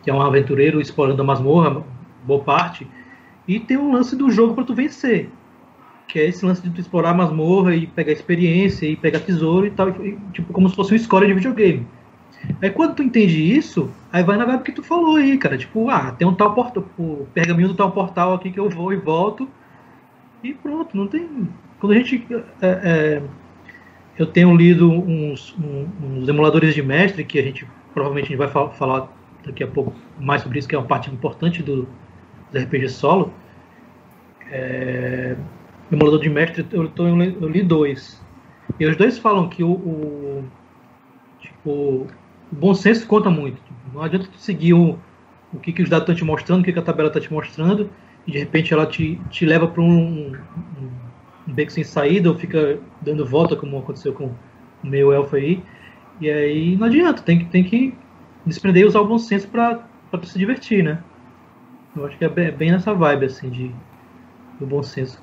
que 0.04 0.10
é 0.10 0.13
um 0.13 0.21
aventureiro 0.21 0.82
explorando 0.82 1.21
a 1.21 1.26
masmorra, 1.26 1.84
boa 2.24 2.43
parte, 2.43 2.88
e 3.48 3.60
tem 3.60 3.78
um 3.78 3.93
lance 3.93 4.15
do 4.15 4.30
jogo 4.30 4.56
para 4.56 4.65
tu 4.65 4.74
vencer, 4.74 5.30
que 6.08 6.19
é 6.19 6.28
esse 6.28 6.45
lance 6.45 6.62
de 6.62 6.69
tu 6.69 6.82
explorar 6.82 7.12
a 7.12 7.13
masmorra 7.13 7.76
e 7.76 7.88
pegar 7.88 8.12
experiência 8.12 8.88
e 8.88 8.95
pegar 8.95 9.19
tesouro 9.19 9.67
e 9.67 9.71
tal, 9.71 9.89
e, 9.89 10.17
tipo 10.34 10.52
como 10.52 10.67
se 10.67 10.76
fosse 10.76 10.91
uma 10.91 10.98
escola 10.98 11.26
de 11.26 11.34
videogame. 11.34 11.88
Aí 12.61 12.69
quando 12.69 12.95
tu 12.95 13.03
entende 13.03 13.57
isso, 13.57 13.91
aí 14.11 14.23
vai 14.23 14.38
na 14.38 14.45
vibe 14.45 14.63
que 14.63 14.71
tu 14.71 14.83
falou 14.83 15.15
aí, 15.15 15.38
cara. 15.38 15.57
Tipo, 15.57 15.89
ah, 15.89 16.11
tem 16.11 16.27
um 16.27 16.33
tal 16.33 16.53
portal, 16.53 16.83
o 16.97 17.27
pergaminho 17.33 17.69
do 17.69 17.75
tal 17.75 17.91
portal 17.91 18.33
aqui 18.33 18.51
que 18.51 18.59
eu 18.59 18.69
vou 18.69 18.93
e 18.93 18.97
volto. 18.97 19.49
E 20.43 20.53
pronto, 20.53 20.95
não 20.95 21.07
tem. 21.07 21.49
Quando 21.79 21.93
a 21.93 21.95
gente. 21.95 22.25
É, 22.61 22.67
é, 22.67 23.21
eu 24.17 24.25
tenho 24.25 24.55
lido 24.55 24.89
uns, 24.89 25.55
uns, 25.59 26.27
emuladores 26.27 26.73
de 26.73 26.81
mestre, 26.81 27.25
que 27.25 27.38
a 27.38 27.43
gente 27.43 27.67
provavelmente 27.93 28.25
a 28.25 28.29
gente 28.29 28.38
vai 28.38 28.47
fal 28.47 28.71
falar 28.73 29.09
daqui 29.45 29.63
a 29.63 29.67
pouco 29.67 29.93
mais 30.17 30.41
sobre 30.41 30.59
isso, 30.59 30.67
que 30.67 30.75
é 30.75 30.77
uma 30.77 30.88
parte 30.88 31.09
importante 31.11 31.61
do, 31.61 31.88
do 32.51 32.59
RPG 32.59 32.89
solo. 32.89 33.33
É, 34.49 35.35
emulador 35.91 36.21
de 36.21 36.29
mestre, 36.29 36.65
eu, 36.71 36.88
tô, 36.89 37.07
eu 37.07 37.49
li 37.49 37.61
dois. 37.61 38.23
E 38.79 38.85
os 38.85 38.95
dois 38.95 39.17
falam 39.17 39.49
que 39.49 39.63
o, 39.63 39.71
o 39.71 40.45
o 41.65 42.08
bom 42.51 42.73
senso 42.73 43.08
conta 43.08 43.30
muito. 43.30 43.62
Não 43.93 44.01
adianta 44.01 44.28
tu 44.32 44.38
seguir 44.38 44.73
o, 44.73 44.99
o 45.54 45.60
que, 45.60 45.73
que 45.73 45.82
os 45.82 45.89
dados 45.89 46.04
estão 46.04 46.15
te 46.15 46.23
mostrando, 46.23 46.62
o 46.62 46.63
que, 46.63 46.73
que 46.73 46.80
a 46.80 46.84
tabela 46.84 47.08
está 47.08 47.19
te 47.19 47.32
mostrando, 47.32 47.89
e 48.28 48.32
de 48.32 48.39
repente 48.39 48.73
ela 48.73 48.86
te, 48.86 49.19
te 49.30 49.45
leva 49.45 49.67
para 49.67 49.82
um, 49.82 49.88
um, 49.88 50.89
um, 51.47 51.54
beco 51.54 51.71
sem 51.71 51.84
saída, 51.84 52.30
ou 52.30 52.36
fica 52.36 52.80
dando 53.01 53.25
volta, 53.25 53.56
como 53.56 53.78
aconteceu 53.78 54.13
com 54.13 54.25
o 54.25 54.88
meu 54.88 55.12
elfo 55.12 55.36
aí. 55.36 55.63
E 56.19 56.30
aí 56.30 56.75
não 56.75 56.88
adianta, 56.88 57.21
tem 57.21 57.39
que, 57.39 57.45
tem 57.45 57.63
que 57.63 57.93
desprender 58.45 58.84
e 58.84 58.86
usar 58.86 59.01
o 59.01 59.08
bom 59.08 59.17
senso 59.17 59.47
para 59.47 59.84
se 60.23 60.38
divertir, 60.38 60.84
né? 60.84 61.04
Eu 61.95 62.06
acho 62.06 62.17
que 62.17 62.25
é 62.25 62.30
bem, 62.30 62.51
bem 62.51 62.71
nessa 62.71 62.93
vibe, 62.93 63.25
assim, 63.25 63.49
de, 63.49 63.71
do 64.60 64.65
bom 64.65 64.84
senso. 64.84 65.21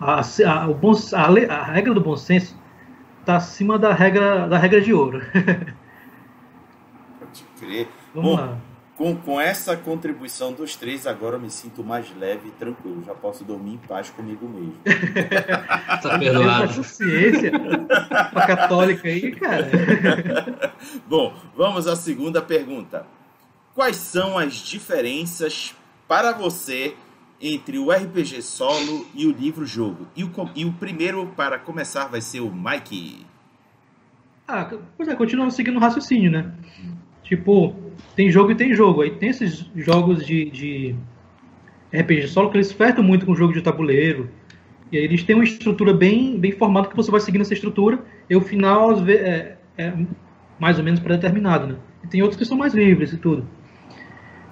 A, 0.00 0.20
a, 0.20 0.68
o 0.68 0.74
bom, 0.74 0.92
a, 1.14 1.54
a 1.54 1.64
regra 1.64 1.94
do 1.94 2.00
bom 2.00 2.16
senso 2.16 2.56
está 3.20 3.36
acima 3.36 3.78
da 3.78 3.92
regra, 3.92 4.48
da 4.48 4.58
regra 4.58 4.80
de 4.80 4.92
ouro. 4.92 5.20
crer. 7.62 7.88
Vamos 8.14 8.30
Bom, 8.30 8.36
lá. 8.36 8.58
Com, 8.96 9.16
com 9.16 9.40
essa 9.40 9.76
contribuição 9.76 10.52
dos 10.52 10.76
três, 10.76 11.06
agora 11.06 11.36
eu 11.36 11.40
me 11.40 11.50
sinto 11.50 11.82
mais 11.82 12.14
leve 12.16 12.48
e 12.48 12.50
tranquilo. 12.52 13.02
Já 13.04 13.14
posso 13.14 13.42
dormir 13.42 13.74
em 13.74 13.78
paz 13.78 14.10
comigo 14.10 14.46
mesmo. 14.46 14.74
tá 16.02 16.18
perdoado. 16.18 16.74
consciência 16.74 17.52
pra 18.32 18.46
católica 18.46 19.08
aí, 19.08 19.34
cara. 19.34 19.70
Bom, 21.08 21.34
vamos 21.56 21.86
à 21.86 21.96
segunda 21.96 22.42
pergunta. 22.42 23.06
Quais 23.74 23.96
são 23.96 24.36
as 24.36 24.54
diferenças 24.54 25.74
para 26.06 26.32
você 26.32 26.94
entre 27.40 27.78
o 27.78 27.90
RPG 27.90 28.42
solo 28.42 29.06
e 29.14 29.26
o 29.26 29.32
livro-jogo? 29.32 30.06
E 30.14 30.22
o, 30.22 30.30
e 30.54 30.64
o 30.66 30.72
primeiro, 30.74 31.26
para 31.34 31.58
começar, 31.58 32.06
vai 32.06 32.20
ser 32.20 32.40
o 32.40 32.52
Mike. 32.52 33.24
Ah, 34.46 34.68
pois 34.96 35.08
é, 35.08 35.14
continuando 35.14 35.50
seguindo 35.50 35.76
o 35.76 35.80
raciocínio, 35.80 36.30
né? 36.30 36.52
Tipo, 37.22 37.74
tem 38.14 38.30
jogo 38.30 38.50
e 38.52 38.54
tem 38.54 38.74
jogo. 38.74 39.02
Aí 39.02 39.10
tem 39.10 39.30
esses 39.30 39.70
jogos 39.74 40.24
de, 40.24 40.50
de 40.50 40.96
RPG 41.92 42.28
solo 42.28 42.50
que 42.50 42.56
eles 42.56 42.72
flertam 42.72 43.04
muito 43.04 43.26
com 43.26 43.32
o 43.32 43.36
jogo 43.36 43.52
de 43.52 43.62
tabuleiro. 43.62 44.28
E 44.90 44.98
aí 44.98 45.04
eles 45.04 45.22
têm 45.22 45.34
uma 45.34 45.44
estrutura 45.44 45.94
bem, 45.94 46.38
bem 46.38 46.52
formada 46.52 46.88
que 46.88 46.96
você 46.96 47.10
vai 47.10 47.20
seguindo 47.20 47.42
essa 47.42 47.54
estrutura 47.54 47.98
e 48.28 48.36
o 48.36 48.40
final 48.40 48.96
vezes, 48.96 49.22
é, 49.22 49.58
é 49.78 49.92
mais 50.58 50.78
ou 50.78 50.84
menos 50.84 51.00
pré-determinado, 51.00 51.66
né? 51.66 51.76
E 52.04 52.06
tem 52.06 52.20
outros 52.20 52.38
que 52.38 52.44
são 52.44 52.56
mais 52.56 52.74
livres 52.74 53.12
e 53.12 53.16
tudo. 53.16 53.46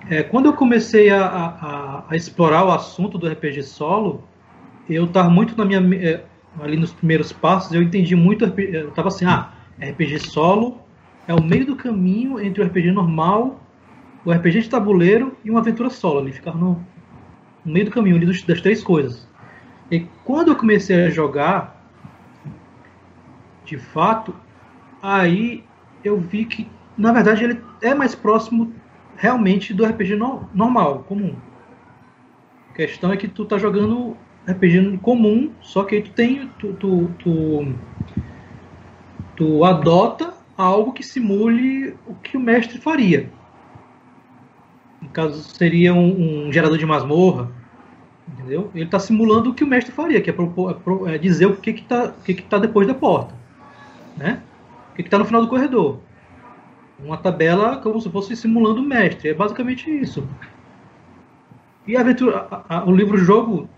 É, 0.08 0.22
quando 0.22 0.46
eu 0.46 0.54
comecei 0.54 1.10
a, 1.10 1.24
a, 1.26 2.04
a, 2.08 2.16
explorar 2.16 2.64
o 2.64 2.70
assunto 2.70 3.18
do 3.18 3.28
RPG 3.28 3.62
solo, 3.62 4.24
eu 4.88 5.04
estava 5.04 5.28
muito 5.28 5.56
na 5.56 5.64
minha 5.64 5.80
é, 6.02 6.24
ali 6.58 6.76
nos 6.76 6.92
primeiros 6.92 7.32
passos, 7.32 7.74
eu 7.74 7.82
entendi 7.82 8.16
muito, 8.16 8.44
eu 8.44 8.88
estava 8.88 9.08
assim, 9.08 9.26
ah, 9.26 9.52
RPG 9.78 10.20
solo 10.20 10.80
é 11.26 11.34
o 11.34 11.42
meio 11.42 11.66
do 11.66 11.76
caminho 11.76 12.40
entre 12.40 12.62
o 12.62 12.66
RPG 12.66 12.92
normal, 12.92 13.60
o 14.24 14.32
RPG 14.32 14.62
de 14.62 14.70
tabuleiro 14.70 15.36
e 15.44 15.50
uma 15.50 15.60
aventura 15.60 15.90
solo. 15.90 16.20
Ele 16.20 16.32
ficava 16.32 16.58
no, 16.58 16.84
no 17.64 17.72
meio 17.72 17.86
do 17.86 17.90
caminho 17.90 18.16
ali 18.16 18.26
das 18.26 18.60
três 18.60 18.82
coisas. 18.82 19.28
E 19.90 20.06
quando 20.24 20.48
eu 20.48 20.56
comecei 20.56 21.04
a 21.04 21.10
jogar, 21.10 21.84
de 23.64 23.76
fato, 23.76 24.34
aí 25.02 25.64
eu 26.04 26.18
vi 26.18 26.44
que, 26.44 26.68
na 26.96 27.12
verdade, 27.12 27.44
ele 27.44 27.60
é 27.82 27.94
mais 27.94 28.14
próximo 28.14 28.72
realmente 29.16 29.74
do 29.74 29.84
RPG 29.84 30.16
no, 30.16 30.48
normal, 30.54 31.04
comum. 31.08 31.34
A 32.70 32.74
questão 32.74 33.12
é 33.12 33.16
que 33.16 33.28
tu 33.28 33.44
tá 33.44 33.58
jogando 33.58 34.16
RPG 34.46 34.98
comum, 34.98 35.52
só 35.60 35.84
que 35.84 35.96
aí 35.96 36.02
tu 36.02 36.10
tem. 36.12 36.48
Tu, 36.58 36.72
tu, 36.74 37.10
tu, 37.18 37.74
tu 39.36 39.64
adota 39.64 40.39
algo 40.62 40.92
que 40.92 41.02
simule 41.02 41.94
o 42.06 42.14
que 42.14 42.36
o 42.36 42.40
mestre 42.40 42.78
faria. 42.78 43.30
No 45.00 45.08
caso, 45.08 45.42
seria 45.42 45.94
um, 45.94 46.48
um 46.48 46.52
gerador 46.52 46.76
de 46.76 46.86
masmorra, 46.86 47.50
entendeu? 48.28 48.70
Ele 48.74 48.84
está 48.84 48.98
simulando 48.98 49.50
o 49.50 49.54
que 49.54 49.64
o 49.64 49.66
mestre 49.66 49.92
faria, 49.92 50.20
que 50.20 50.30
é, 50.30 50.32
pro, 50.32 51.08
é, 51.08 51.14
é 51.14 51.18
dizer 51.18 51.46
o 51.46 51.56
que 51.56 51.70
está 51.70 52.12
que 52.24 52.34
que 52.34 52.42
tá 52.42 52.58
depois 52.58 52.86
da 52.86 52.94
porta, 52.94 53.34
né? 54.16 54.42
O 54.92 54.96
que 54.96 55.02
está 55.02 55.18
no 55.18 55.24
final 55.24 55.40
do 55.40 55.48
corredor. 55.48 55.98
Uma 57.02 57.16
tabela 57.16 57.78
como 57.78 58.00
se 58.00 58.10
fosse 58.10 58.36
simulando 58.36 58.80
o 58.80 58.84
mestre. 58.84 59.30
É 59.30 59.34
basicamente 59.34 59.90
isso. 59.90 60.28
E 61.86 61.96
a 61.96 62.00
aventura, 62.00 62.46
a, 62.50 62.76
a, 62.76 62.84
o 62.84 62.94
livro-jogo 62.94 63.68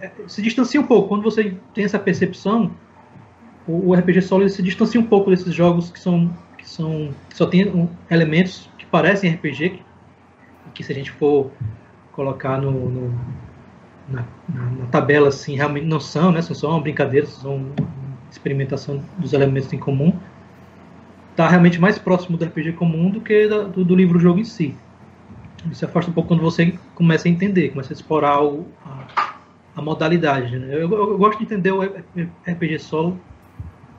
é, 0.00 0.10
se 0.26 0.42
distancia 0.42 0.80
um 0.80 0.86
pouco. 0.86 1.08
Quando 1.08 1.22
você 1.22 1.56
tem 1.72 1.84
essa 1.84 1.98
percepção, 1.98 2.72
o, 3.66 3.94
RPG 3.94 4.22
solo 4.22 4.48
se 4.48 4.62
distancia 4.62 5.00
um 5.00 5.04
pouco 5.04 5.30
desses 5.30 5.54
jogos 5.54 5.90
que 5.90 5.98
são 5.98 6.30
que 6.58 6.68
são 6.68 7.10
que 7.28 7.36
só 7.36 7.46
tem 7.46 7.68
um, 7.68 7.88
elementos 8.10 8.68
que 8.78 8.86
parecem 8.86 9.32
RPG, 9.32 9.70
que, 9.70 9.82
que 10.74 10.84
se 10.84 10.92
a 10.92 10.94
gente 10.94 11.10
for 11.10 11.50
colocar 12.12 12.60
no, 12.60 12.70
no 12.70 13.20
na, 14.08 14.24
na, 14.48 14.62
na, 14.70 14.86
tabela, 14.86 15.28
assim, 15.28 15.56
realmente 15.56 15.86
não 15.86 16.00
são, 16.00 16.32
né? 16.32 16.42
São 16.42 16.54
só 16.54 16.70
uma 16.70 16.80
brincadeira, 16.80 17.26
são 17.26 17.56
uma 17.56 17.74
experimentação 18.30 19.02
dos 19.18 19.32
elementos 19.32 19.72
em 19.72 19.78
comum. 19.78 20.12
Está 21.30 21.48
realmente 21.48 21.80
mais 21.80 21.98
próximo 21.98 22.36
do 22.36 22.44
RPG 22.44 22.72
comum 22.72 23.10
do 23.10 23.20
que 23.20 23.48
do, 23.48 23.84
do 23.84 23.94
livro-jogo 23.94 24.38
em 24.38 24.44
si. 24.44 24.76
Isso 25.70 25.84
afasta 25.84 26.10
um 26.10 26.14
pouco 26.14 26.28
quando 26.28 26.42
você 26.42 26.76
começa 26.94 27.28
a 27.28 27.30
entender, 27.30 27.70
começa 27.70 27.92
a 27.92 27.94
explorar 27.94 28.42
o, 28.42 28.66
a, 28.84 29.34
a, 29.76 29.82
modalidade. 29.82 30.58
Né? 30.58 30.74
Eu, 30.74 30.90
eu, 30.90 31.10
eu, 31.10 31.18
gosto 31.18 31.38
de 31.38 31.44
entender 31.44 31.70
o 31.70 31.82
RPG 31.82 32.80
solo 32.80 33.18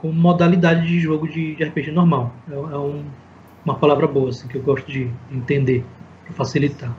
como 0.03 0.13
modalidade 0.13 0.85
de 0.85 0.99
jogo 0.99 1.25
de, 1.29 1.55
de 1.55 1.63
RPG 1.63 1.93
normal. 1.93 2.33
É, 2.51 2.53
é 2.53 2.57
um, 2.57 3.05
uma 3.63 3.75
palavra 3.75 4.05
boa 4.05 4.31
assim, 4.31 4.49
que 4.49 4.57
eu 4.57 4.61
gosto 4.61 4.91
de 4.91 5.09
entender, 5.31 5.85
para 6.25 6.33
facilitar. 6.33 6.93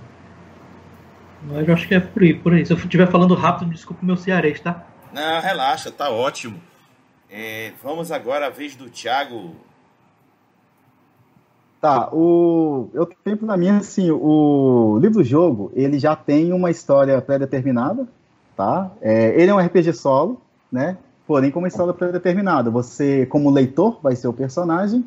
Mas 1.42 1.68
eu 1.68 1.74
acho 1.74 1.86
que 1.86 1.94
é 1.94 2.00
por 2.00 2.22
aí, 2.22 2.32
por 2.32 2.54
aí. 2.54 2.64
Se 2.64 2.72
eu 2.72 2.78
estiver 2.78 3.06
falando 3.10 3.34
rápido, 3.34 3.70
desculpa 3.70 4.06
meu 4.06 4.16
cearês, 4.16 4.58
tá? 4.58 4.86
Não, 5.12 5.42
relaxa, 5.42 5.92
tá 5.92 6.08
ótimo. 6.08 6.58
É, 7.30 7.72
vamos 7.82 8.10
agora 8.10 8.46
à 8.46 8.50
vez 8.50 8.74
do 8.74 8.88
Thiago 8.88 9.54
Tá, 11.78 12.08
o, 12.14 12.88
eu 12.94 13.04
tenho 13.04 13.36
para 13.36 13.58
mim 13.58 13.68
assim, 13.68 14.10
o 14.10 14.98
livro 15.02 15.18
do 15.18 15.22
jogo, 15.22 15.70
ele 15.74 15.98
já 15.98 16.16
tem 16.16 16.50
uma 16.50 16.70
história 16.70 17.20
pré-determinada, 17.20 18.08
tá? 18.56 18.90
É, 19.02 19.38
ele 19.38 19.50
é 19.50 19.54
um 19.54 19.58
RPG 19.58 19.92
solo, 19.92 20.40
né? 20.72 20.96
Porém, 21.26 21.50
com 21.50 21.58
uma 21.58 21.68
história 21.68 21.92
pré-determinada. 21.94 22.70
Você, 22.70 23.26
como 23.26 23.50
leitor, 23.50 23.98
vai 24.02 24.14
ser 24.14 24.28
o 24.28 24.32
personagem, 24.32 25.04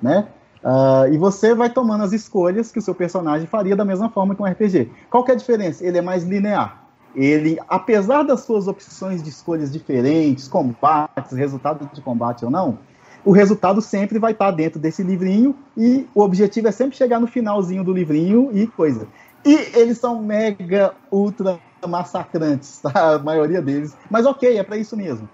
né? 0.00 0.28
Uh, 0.62 1.12
e 1.12 1.18
você 1.18 1.54
vai 1.54 1.70
tomando 1.70 2.02
as 2.02 2.12
escolhas 2.12 2.72
que 2.72 2.78
o 2.78 2.82
seu 2.82 2.94
personagem 2.94 3.46
faria 3.46 3.76
da 3.76 3.84
mesma 3.84 4.08
forma 4.08 4.34
que 4.34 4.42
um 4.42 4.46
RPG. 4.46 4.90
Qual 5.10 5.22
que 5.22 5.30
é 5.30 5.34
a 5.34 5.36
diferença? 5.36 5.84
Ele 5.84 5.98
é 5.98 6.02
mais 6.02 6.24
linear. 6.24 6.84
Ele, 7.14 7.58
apesar 7.68 8.22
das 8.22 8.40
suas 8.40 8.66
opções 8.66 9.22
de 9.22 9.28
escolhas 9.28 9.72
diferentes, 9.72 10.48
combates, 10.48 11.32
resultado 11.32 11.88
de 11.92 12.00
combate 12.00 12.44
ou 12.44 12.50
não, 12.50 12.78
o 13.24 13.32
resultado 13.32 13.80
sempre 13.80 14.18
vai 14.18 14.32
estar 14.32 14.50
dentro 14.50 14.78
desse 14.78 15.02
livrinho 15.02 15.54
e 15.76 16.06
o 16.14 16.22
objetivo 16.22 16.68
é 16.68 16.72
sempre 16.72 16.96
chegar 16.96 17.20
no 17.20 17.26
finalzinho 17.26 17.84
do 17.84 17.92
livrinho 17.92 18.50
e 18.52 18.66
coisa. 18.66 19.06
E 19.44 19.54
eles 19.78 19.98
são 19.98 20.22
mega, 20.22 20.92
ultra 21.10 21.58
massacrantes, 21.86 22.78
tá? 22.82 23.14
a 23.14 23.18
maioria 23.18 23.62
deles. 23.62 23.96
Mas 24.10 24.26
ok, 24.26 24.56
é 24.56 24.62
para 24.62 24.76
isso 24.76 24.96
mesmo. 24.96 25.28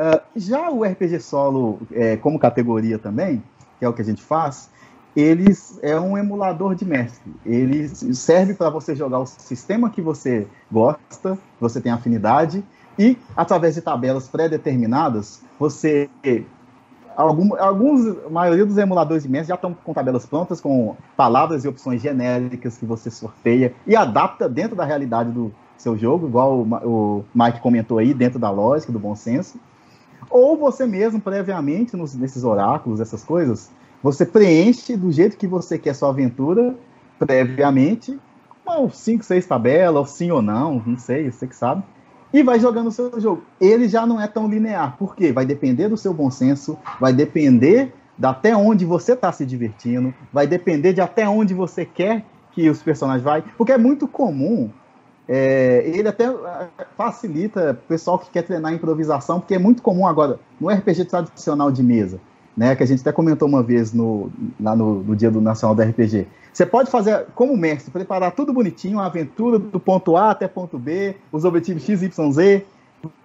Uh, 0.00 0.18
já 0.34 0.70
o 0.70 0.82
RPG 0.82 1.20
solo, 1.20 1.78
é, 1.92 2.16
como 2.16 2.38
categoria 2.38 2.98
também, 2.98 3.42
que 3.78 3.84
é 3.84 3.88
o 3.88 3.92
que 3.92 4.00
a 4.00 4.04
gente 4.04 4.22
faz, 4.22 4.70
eles 5.14 5.78
é 5.82 6.00
um 6.00 6.16
emulador 6.16 6.74
de 6.74 6.86
mestre. 6.86 7.30
Ele 7.44 7.86
serve 8.14 8.54
para 8.54 8.70
você 8.70 8.96
jogar 8.96 9.18
o 9.18 9.26
sistema 9.26 9.90
que 9.90 10.00
você 10.00 10.46
gosta, 10.72 11.36
você 11.60 11.82
tem 11.82 11.92
afinidade, 11.92 12.64
e 12.98 13.18
através 13.36 13.74
de 13.74 13.82
tabelas 13.82 14.26
pré-determinadas, 14.26 15.42
você 15.58 16.08
algum, 17.14 17.54
alguns, 17.56 18.06
a 18.24 18.30
maioria 18.30 18.64
dos 18.64 18.78
emuladores 18.78 19.24
de 19.24 19.28
mestre 19.28 19.48
já 19.48 19.54
estão 19.54 19.74
com 19.74 19.92
tabelas 19.92 20.24
prontas, 20.24 20.62
com 20.62 20.96
palavras 21.14 21.62
e 21.62 21.68
opções 21.68 22.00
genéricas 22.00 22.78
que 22.78 22.86
você 22.86 23.10
sorteia 23.10 23.74
e 23.86 23.94
adapta 23.94 24.48
dentro 24.48 24.74
da 24.74 24.84
realidade 24.86 25.30
do 25.30 25.52
seu 25.76 25.98
jogo, 25.98 26.26
igual 26.26 26.60
o, 26.60 26.74
o 26.86 27.24
Mike 27.34 27.60
comentou 27.60 27.98
aí, 27.98 28.14
dentro 28.14 28.38
da 28.38 28.50
lógica, 28.50 28.90
do 28.90 28.98
bom 28.98 29.14
senso. 29.14 29.58
Ou 30.28 30.56
você 30.56 30.86
mesmo, 30.86 31.20
previamente, 31.20 31.96
nos, 31.96 32.14
nesses 32.14 32.44
oráculos, 32.44 33.00
essas 33.00 33.24
coisas, 33.24 33.70
você 34.02 34.26
preenche 34.26 34.96
do 34.96 35.10
jeito 35.10 35.36
que 35.36 35.46
você 35.46 35.78
quer 35.78 35.94
sua 35.94 36.10
aventura, 36.10 36.74
previamente, 37.18 38.18
com 38.64 38.90
5, 38.90 39.24
6 39.24 39.46
tabelas, 39.46 39.96
ou 39.96 40.06
sim 40.06 40.30
ou 40.30 40.42
não, 40.42 40.82
não 40.84 40.98
sei, 40.98 41.30
você 41.30 41.46
que 41.46 41.56
sabe 41.56 41.82
e 42.32 42.42
vai 42.42 42.60
jogando 42.60 42.88
o 42.88 42.92
seu 42.92 43.20
jogo. 43.20 43.42
Ele 43.60 43.88
já 43.88 44.06
não 44.06 44.20
é 44.20 44.26
tão 44.26 44.48
linear, 44.48 44.96
por 44.96 45.14
quê? 45.14 45.32
Vai 45.32 45.44
depender 45.44 45.88
do 45.88 45.96
seu 45.96 46.14
bom 46.14 46.30
senso, 46.30 46.78
vai 47.00 47.12
depender 47.12 47.92
de 48.18 48.26
até 48.26 48.54
onde 48.56 48.84
você 48.84 49.12
está 49.12 49.32
se 49.32 49.44
divertindo, 49.44 50.14
vai 50.32 50.46
depender 50.46 50.92
de 50.92 51.00
até 51.00 51.28
onde 51.28 51.54
você 51.54 51.84
quer 51.84 52.24
que 52.52 52.68
os 52.68 52.82
personagens 52.82 53.24
vai, 53.24 53.42
porque 53.56 53.72
é 53.72 53.78
muito 53.78 54.06
comum. 54.06 54.70
É, 55.32 55.84
ele 55.86 56.08
até 56.08 56.24
é, 56.24 56.68
facilita 56.96 57.70
o 57.70 57.86
pessoal 57.86 58.18
que 58.18 58.28
quer 58.32 58.42
treinar 58.42 58.74
improvisação, 58.74 59.38
porque 59.38 59.54
é 59.54 59.60
muito 59.60 59.80
comum 59.80 60.04
agora 60.04 60.40
no 60.60 60.68
RPG 60.68 61.04
tradicional 61.04 61.70
de 61.70 61.84
mesa, 61.84 62.18
né? 62.56 62.74
Que 62.74 62.82
a 62.82 62.86
gente 62.86 63.00
até 63.00 63.12
comentou 63.12 63.46
uma 63.46 63.62
vez 63.62 63.92
no, 63.92 64.28
lá 64.60 64.74
no, 64.74 65.04
no 65.04 65.14
dia 65.14 65.30
do 65.30 65.40
Nacional 65.40 65.76
do 65.76 65.82
RPG. 65.82 66.26
Você 66.52 66.66
pode 66.66 66.90
fazer, 66.90 67.26
como 67.32 67.56
mestre, 67.56 67.92
preparar 67.92 68.32
tudo 68.32 68.52
bonitinho, 68.52 68.98
a 68.98 69.06
aventura 69.06 69.56
do 69.56 69.78
ponto 69.78 70.16
A 70.16 70.32
até 70.32 70.48
ponto 70.48 70.76
B, 70.76 71.14
os 71.30 71.44
objetivos 71.44 71.84
X, 71.84 72.02
Y, 72.02 72.32
Z. 72.32 72.66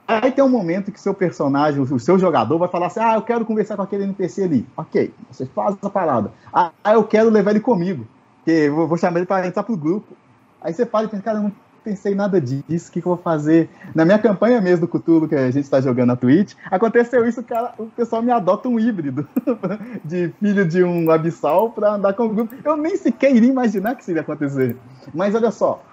Aí 0.08 0.32
tem 0.32 0.44
um 0.44 0.50
momento 0.50 0.92
que 0.92 1.02
seu 1.02 1.16
personagem, 1.16 1.82
o 1.82 2.00
seu 2.00 2.20
jogador, 2.20 2.60
vai 2.60 2.70
falar 2.70 2.86
assim: 2.86 3.00
Ah, 3.00 3.16
eu 3.16 3.24
quero 3.24 3.44
conversar 3.44 3.76
com 3.78 3.82
aquele 3.82 4.04
NPC 4.04 4.44
ali. 4.44 4.68
Ok, 4.78 5.12
você 5.32 5.48
faz 5.48 5.76
a 5.82 5.90
parada. 5.90 6.32
Ah, 6.54 6.72
eu 6.94 7.04
quero 7.04 7.32
levar 7.32 7.50
ele 7.50 7.62
comigo, 7.62 8.06
que 8.44 8.52
eu 8.52 8.88
vou 8.88 8.96
chamar 8.96 9.18
ele 9.18 9.26
para 9.26 9.48
entrar 9.48 9.64
pro 9.64 9.76
grupo. 9.76 10.14
Aí 10.62 10.72
você 10.72 10.86
fala 10.86 11.06
e 11.06 11.08
pensa, 11.08 11.24
cara, 11.24 11.40
não 11.40 11.52
pensei 11.86 12.16
nada 12.16 12.42
disso, 12.42 12.90
o 12.90 12.92
que, 12.92 13.00
que, 13.00 13.08
eu 13.08 13.14
vou 13.14 13.18
fazer? 13.18 13.70
Na 13.94 14.04
minha 14.04 14.18
campanha 14.18 14.60
mesmo 14.60 14.88
do 14.88 15.00
Cthulhu, 15.00 15.28
que 15.30 15.36
a 15.36 15.52
gente 15.52 15.66
está 15.66 15.80
jogando 15.80 16.08
na 16.08 16.16
Twitch, 16.16 16.56
aconteceu 16.72 17.28
isso, 17.28 17.44
cara, 17.44 17.76
o 17.78 17.86
pessoal 17.86 18.24
me 18.24 18.32
adota 18.32 18.68
um 18.68 18.80
híbrido 18.80 19.28
de 20.04 20.34
filho 20.40 20.68
de 20.68 20.84
um 20.84 21.12
abissal 21.12 21.70
para 21.70 21.94
andar 21.94 22.14
com 22.14 22.26
o 22.26 22.30
grupo. 22.30 22.56
Eu 22.64 22.76
nem 22.76 22.98
sequer 22.98 23.36
iria 23.36 23.50
imaginar 23.50 23.94
que 23.94 24.02
isso 24.02 24.10
iria 24.10 24.24
acontecer. 24.24 24.76
Mas 25.14 25.36
olha 25.36 25.52
só, 25.52 25.84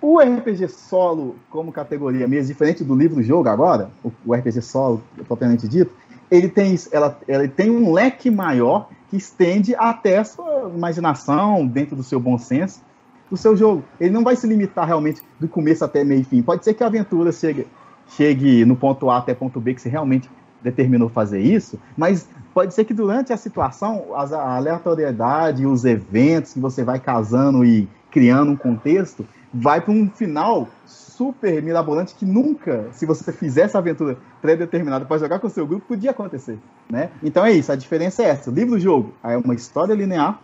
o 0.00 0.18
RPG 0.18 0.68
solo 0.68 1.36
como 1.50 1.70
categoria 1.70 2.26
mesmo, 2.26 2.48
diferente 2.48 2.82
do 2.82 2.94
livro-jogo 2.94 3.48
agora, 3.48 3.90
o, 4.02 4.34
RPG 4.34 4.62
solo 4.62 5.02
propriamente 5.28 5.68
dito, 5.68 5.92
ele 6.30 6.48
tem, 6.48 6.74
ela, 6.90 7.18
ele 7.28 7.48
tem 7.48 7.70
um 7.70 7.92
leque 7.92 8.30
maior 8.30 8.88
que 9.10 9.16
estende 9.18 9.74
até 9.74 10.18
a 10.18 10.24
sua 10.24 10.70
imaginação, 10.74 11.66
dentro 11.66 11.94
do 11.94 12.02
seu 12.02 12.18
bom 12.18 12.38
senso, 12.38 12.80
do 13.30 13.36
seu 13.36 13.56
jogo. 13.56 13.84
Ele 14.00 14.10
não 14.10 14.24
vai 14.24 14.34
se 14.36 14.46
limitar 14.46 14.86
realmente 14.86 15.22
do 15.38 15.48
começo 15.48 15.84
até 15.84 16.04
meio 16.04 16.24
fim. 16.24 16.42
Pode 16.42 16.64
ser 16.64 16.74
que 16.74 16.82
a 16.82 16.86
aventura 16.86 17.30
chegue, 17.30 17.66
chegue 18.08 18.64
no 18.64 18.76
ponto 18.76 19.08
A 19.08 19.18
até 19.18 19.34
ponto 19.34 19.60
B, 19.60 19.74
que 19.74 19.80
você 19.80 19.88
realmente 19.88 20.28
determinou 20.62 21.08
fazer 21.08 21.40
isso, 21.40 21.78
mas 21.96 22.28
pode 22.52 22.74
ser 22.74 22.84
que 22.84 22.92
durante 22.92 23.32
a 23.32 23.36
situação, 23.36 24.14
a 24.14 24.56
aleatoriedade 24.56 25.64
os 25.64 25.84
eventos 25.84 26.52
que 26.52 26.60
você 26.60 26.84
vai 26.84 26.98
casando 26.98 27.64
e 27.64 27.88
criando 28.10 28.52
um 28.52 28.56
contexto, 28.56 29.26
vai 29.52 29.80
para 29.80 29.92
um 29.92 30.08
final 30.08 30.68
super 30.84 31.62
mirabolante 31.62 32.14
que 32.14 32.24
nunca, 32.24 32.88
se 32.92 33.04
você 33.04 33.32
fizesse 33.32 33.76
a 33.76 33.80
aventura 33.80 34.16
pré-determinada 34.40 35.04
para 35.04 35.18
jogar 35.18 35.38
com 35.38 35.46
o 35.46 35.50
seu 35.50 35.66
grupo, 35.66 35.86
podia 35.88 36.10
acontecer, 36.10 36.58
né? 36.90 37.10
Então 37.22 37.44
é 37.44 37.52
isso, 37.52 37.70
a 37.72 37.76
diferença 37.76 38.22
é 38.22 38.26
essa. 38.26 38.50
O 38.50 38.54
livro-jogo 38.54 39.14
é 39.22 39.36
uma 39.36 39.54
história 39.54 39.94
linear 39.94 40.40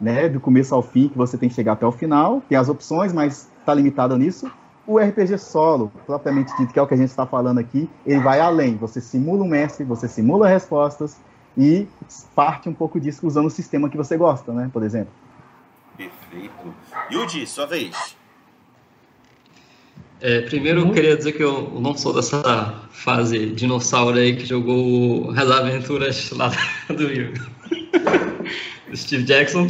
né, 0.00 0.28
do 0.28 0.40
começo 0.40 0.74
ao 0.74 0.82
fim, 0.82 1.08
que 1.08 1.18
você 1.18 1.36
tem 1.36 1.48
que 1.48 1.54
chegar 1.54 1.72
até 1.72 1.86
o 1.86 1.92
final, 1.92 2.42
tem 2.48 2.56
as 2.56 2.68
opções, 2.68 3.12
mas 3.12 3.48
está 3.58 3.74
limitado 3.74 4.16
nisso. 4.16 4.50
O 4.86 4.98
RPG 4.98 5.38
solo, 5.38 5.92
propriamente 6.06 6.56
dito, 6.56 6.72
que 6.72 6.78
é 6.78 6.82
o 6.82 6.86
que 6.86 6.94
a 6.94 6.96
gente 6.96 7.10
está 7.10 7.26
falando 7.26 7.58
aqui, 7.58 7.88
ele 8.06 8.20
vai 8.20 8.40
além. 8.40 8.76
Você 8.76 9.00
simula 9.00 9.44
um 9.44 9.48
mestre, 9.48 9.84
você 9.84 10.08
simula 10.08 10.48
respostas 10.48 11.20
e 11.56 11.86
parte 12.34 12.68
um 12.68 12.74
pouco 12.74 12.98
disso 12.98 13.26
usando 13.26 13.46
o 13.46 13.50
sistema 13.50 13.88
que 13.88 13.96
você 13.96 14.16
gosta, 14.16 14.52
né, 14.52 14.70
por 14.72 14.82
exemplo. 14.82 15.12
Perfeito. 15.96 16.74
Yuji, 17.12 17.46
sua 17.46 17.66
vez. 17.66 18.16
É, 20.20 20.42
primeiro 20.42 20.80
eu 20.80 20.92
queria 20.92 21.16
dizer 21.16 21.32
que 21.32 21.42
eu 21.42 21.78
não 21.80 21.96
sou 21.96 22.12
dessa 22.12 22.74
fase 22.90 23.46
dinossauro 23.52 24.18
aí 24.18 24.36
que 24.36 24.44
jogou 24.44 25.30
as 25.30 25.50
aventuras 25.50 26.30
lá 26.32 26.50
do 26.88 27.06
Rio. 27.06 27.32
Steve 28.94 29.24
Jackson. 29.24 29.66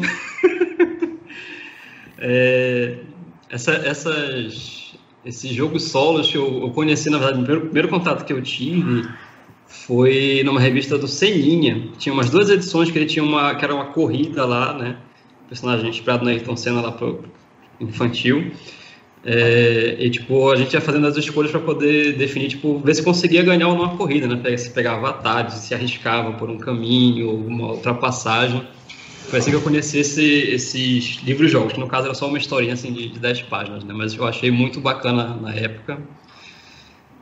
é, 2.19 2.99
essa, 3.49 3.73
essas, 3.73 4.95
esses 5.25 5.51
jogos 5.51 5.85
solos 5.85 6.31
que 6.31 6.37
eu, 6.37 6.63
eu, 6.63 6.71
conheci, 6.71 7.11
na 7.11 7.19
verdade, 7.19 7.41
o 7.41 7.45
primeiro, 7.45 7.67
primeiro 7.67 7.89
contato 7.89 8.25
que 8.25 8.33
eu 8.33 8.41
tive 8.43 9.09
foi 9.67 10.43
numa 10.45 10.61
revista 10.61 10.99
do 10.99 11.07
Seninha. 11.07 11.89
Tinha 11.99 12.13
umas 12.13 12.31
duas 12.31 12.49
edições 12.51 12.91
que 12.91 12.99
ele 12.99 13.07
tinha 13.07 13.25
uma 13.25 13.55
que 13.55 13.65
era 13.65 13.75
uma 13.75 13.87
corrida 13.87 14.45
lá, 14.45 14.73
né? 14.73 14.97
Personagem 15.49 15.89
inspirado 15.89 16.25
na 16.25 16.31
Ayrton 16.31 16.57
Senna 16.57 16.81
lá 16.81 16.93
pro 16.93 17.25
infantil. 17.81 18.53
É, 19.25 19.97
e 19.99 20.11
tipo, 20.11 20.51
a 20.51 20.57
gente 20.57 20.73
ia 20.73 20.81
fazendo 20.81 21.07
as 21.07 21.17
escolhas 21.17 21.51
para 21.51 21.61
poder 21.61 22.17
definir, 22.17 22.49
tipo, 22.49 22.79
ver 22.79 22.95
se 22.95 23.03
conseguia 23.03 23.43
ganhar 23.43 23.69
ou 23.69 23.77
não 23.77 23.85
a 23.85 23.97
corrida, 23.97 24.27
né? 24.27 24.57
Se 24.57 24.71
pegava 24.71 25.11
atalhos, 25.11 25.55
se 25.55 25.75
arriscava 25.75 26.33
por 26.33 26.49
um 26.49 26.57
caminho, 26.57 27.31
uma 27.31 27.73
ultrapassagem. 27.73 28.67
Foi 29.31 29.39
assim 29.39 29.51
que 29.51 29.57
eu 29.57 29.63
conheci 29.63 30.01
esse, 30.01 30.25
esses 30.25 31.23
livros-jogos, 31.23 31.73
que 31.73 31.79
no 31.79 31.87
caso 31.87 32.07
era 32.07 32.15
só 32.15 32.27
uma 32.27 32.37
historinha 32.37 32.75
assim, 32.75 32.93
de, 32.93 33.09
de 33.11 33.19
10 33.19 33.43
páginas, 33.43 33.85
né? 33.85 33.95
mas 33.97 34.13
eu 34.15 34.27
achei 34.27 34.51
muito 34.51 34.81
bacana 34.81 35.39
na 35.41 35.55
época. 35.55 36.03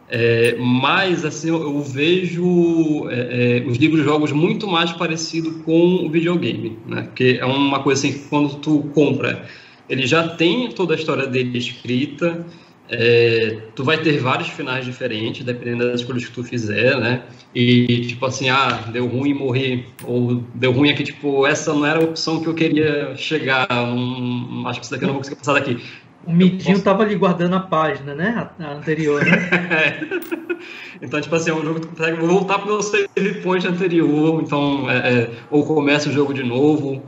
É, 0.09 0.57
mas 0.59 1.23
assim 1.23 1.51
eu 1.51 1.83
vejo 1.83 3.11
é, 3.11 3.59
é, 3.59 3.67
os 3.67 3.77
livros-jogos 3.77 4.33
muito 4.33 4.67
mais 4.67 4.91
parecido 4.91 5.63
com 5.65 6.07
o 6.07 6.11
videogame, 6.11 6.79
né? 6.87 7.03
Porque 7.03 7.37
é 7.39 7.45
uma 7.45 7.83
coisa 7.83 8.01
assim 8.01 8.19
que 8.19 8.27
quando 8.27 8.55
tu 8.55 8.91
compra 8.95 9.47
ele 9.89 10.07
já 10.07 10.29
tem 10.29 10.71
toda 10.71 10.95
a 10.95 10.97
história 10.97 11.27
dele 11.27 11.59
escrita, 11.59 12.47
é, 12.91 13.59
tu 13.75 13.85
vai 13.85 13.99
ter 13.99 14.19
vários 14.19 14.49
finais 14.49 14.85
diferentes, 14.85 15.45
dependendo 15.45 15.91
das 15.91 16.01
escolhas 16.01 16.25
que 16.25 16.33
tu 16.33 16.43
fizer, 16.43 16.97
né? 16.99 17.23
E, 17.55 18.07
tipo 18.07 18.25
assim, 18.25 18.49
ah, 18.49 18.85
deu 18.91 19.07
ruim 19.07 19.35
morrer, 19.35 19.87
ou 20.05 20.43
deu 20.55 20.73
ruim 20.73 20.91
aqui, 20.91 21.05
tipo, 21.05 21.47
essa 21.47 21.73
não 21.75 21.85
era 21.85 22.01
a 22.01 22.05
opção 22.05 22.41
que 22.41 22.47
eu 22.47 22.55
queria 22.55 23.15
chegar, 23.17 23.67
um, 23.71 24.67
acho 24.67 24.81
que 24.81 24.87
isso 24.87 24.93
daqui 24.93 25.05
eu 25.05 25.09
não 25.09 25.15
vou 25.15 25.21
conseguir 25.21 25.37
passar 25.37 25.55
daqui. 25.55 25.83
O 26.27 26.33
Mitinho 26.33 26.75
posso... 26.75 26.85
tava 26.85 27.03
ali 27.03 27.15
guardando 27.15 27.57
a 27.57 27.61
página, 27.61 28.15
né? 28.15 28.51
A, 28.59 28.73
anterior, 28.73 29.25
né? 29.25 30.01
então, 31.01 31.21
tipo 31.21 31.35
assim, 31.35 31.51
é 31.51 31.55
um 31.55 31.63
jogo 31.63 31.81
que 31.81 31.87
tu 31.87 31.89
consegue 31.89 32.21
voltar 32.21 32.59
pro 32.59 32.69
meu 32.69 32.83
save 32.83 33.41
point 33.43 33.67
anterior, 33.67 34.43
então, 34.43 34.91
é, 34.91 34.97
é, 34.97 35.31
ou 35.51 35.65
começa 35.65 36.09
o 36.09 36.13
jogo 36.13 36.35
de 36.35 36.43
novo. 36.43 37.03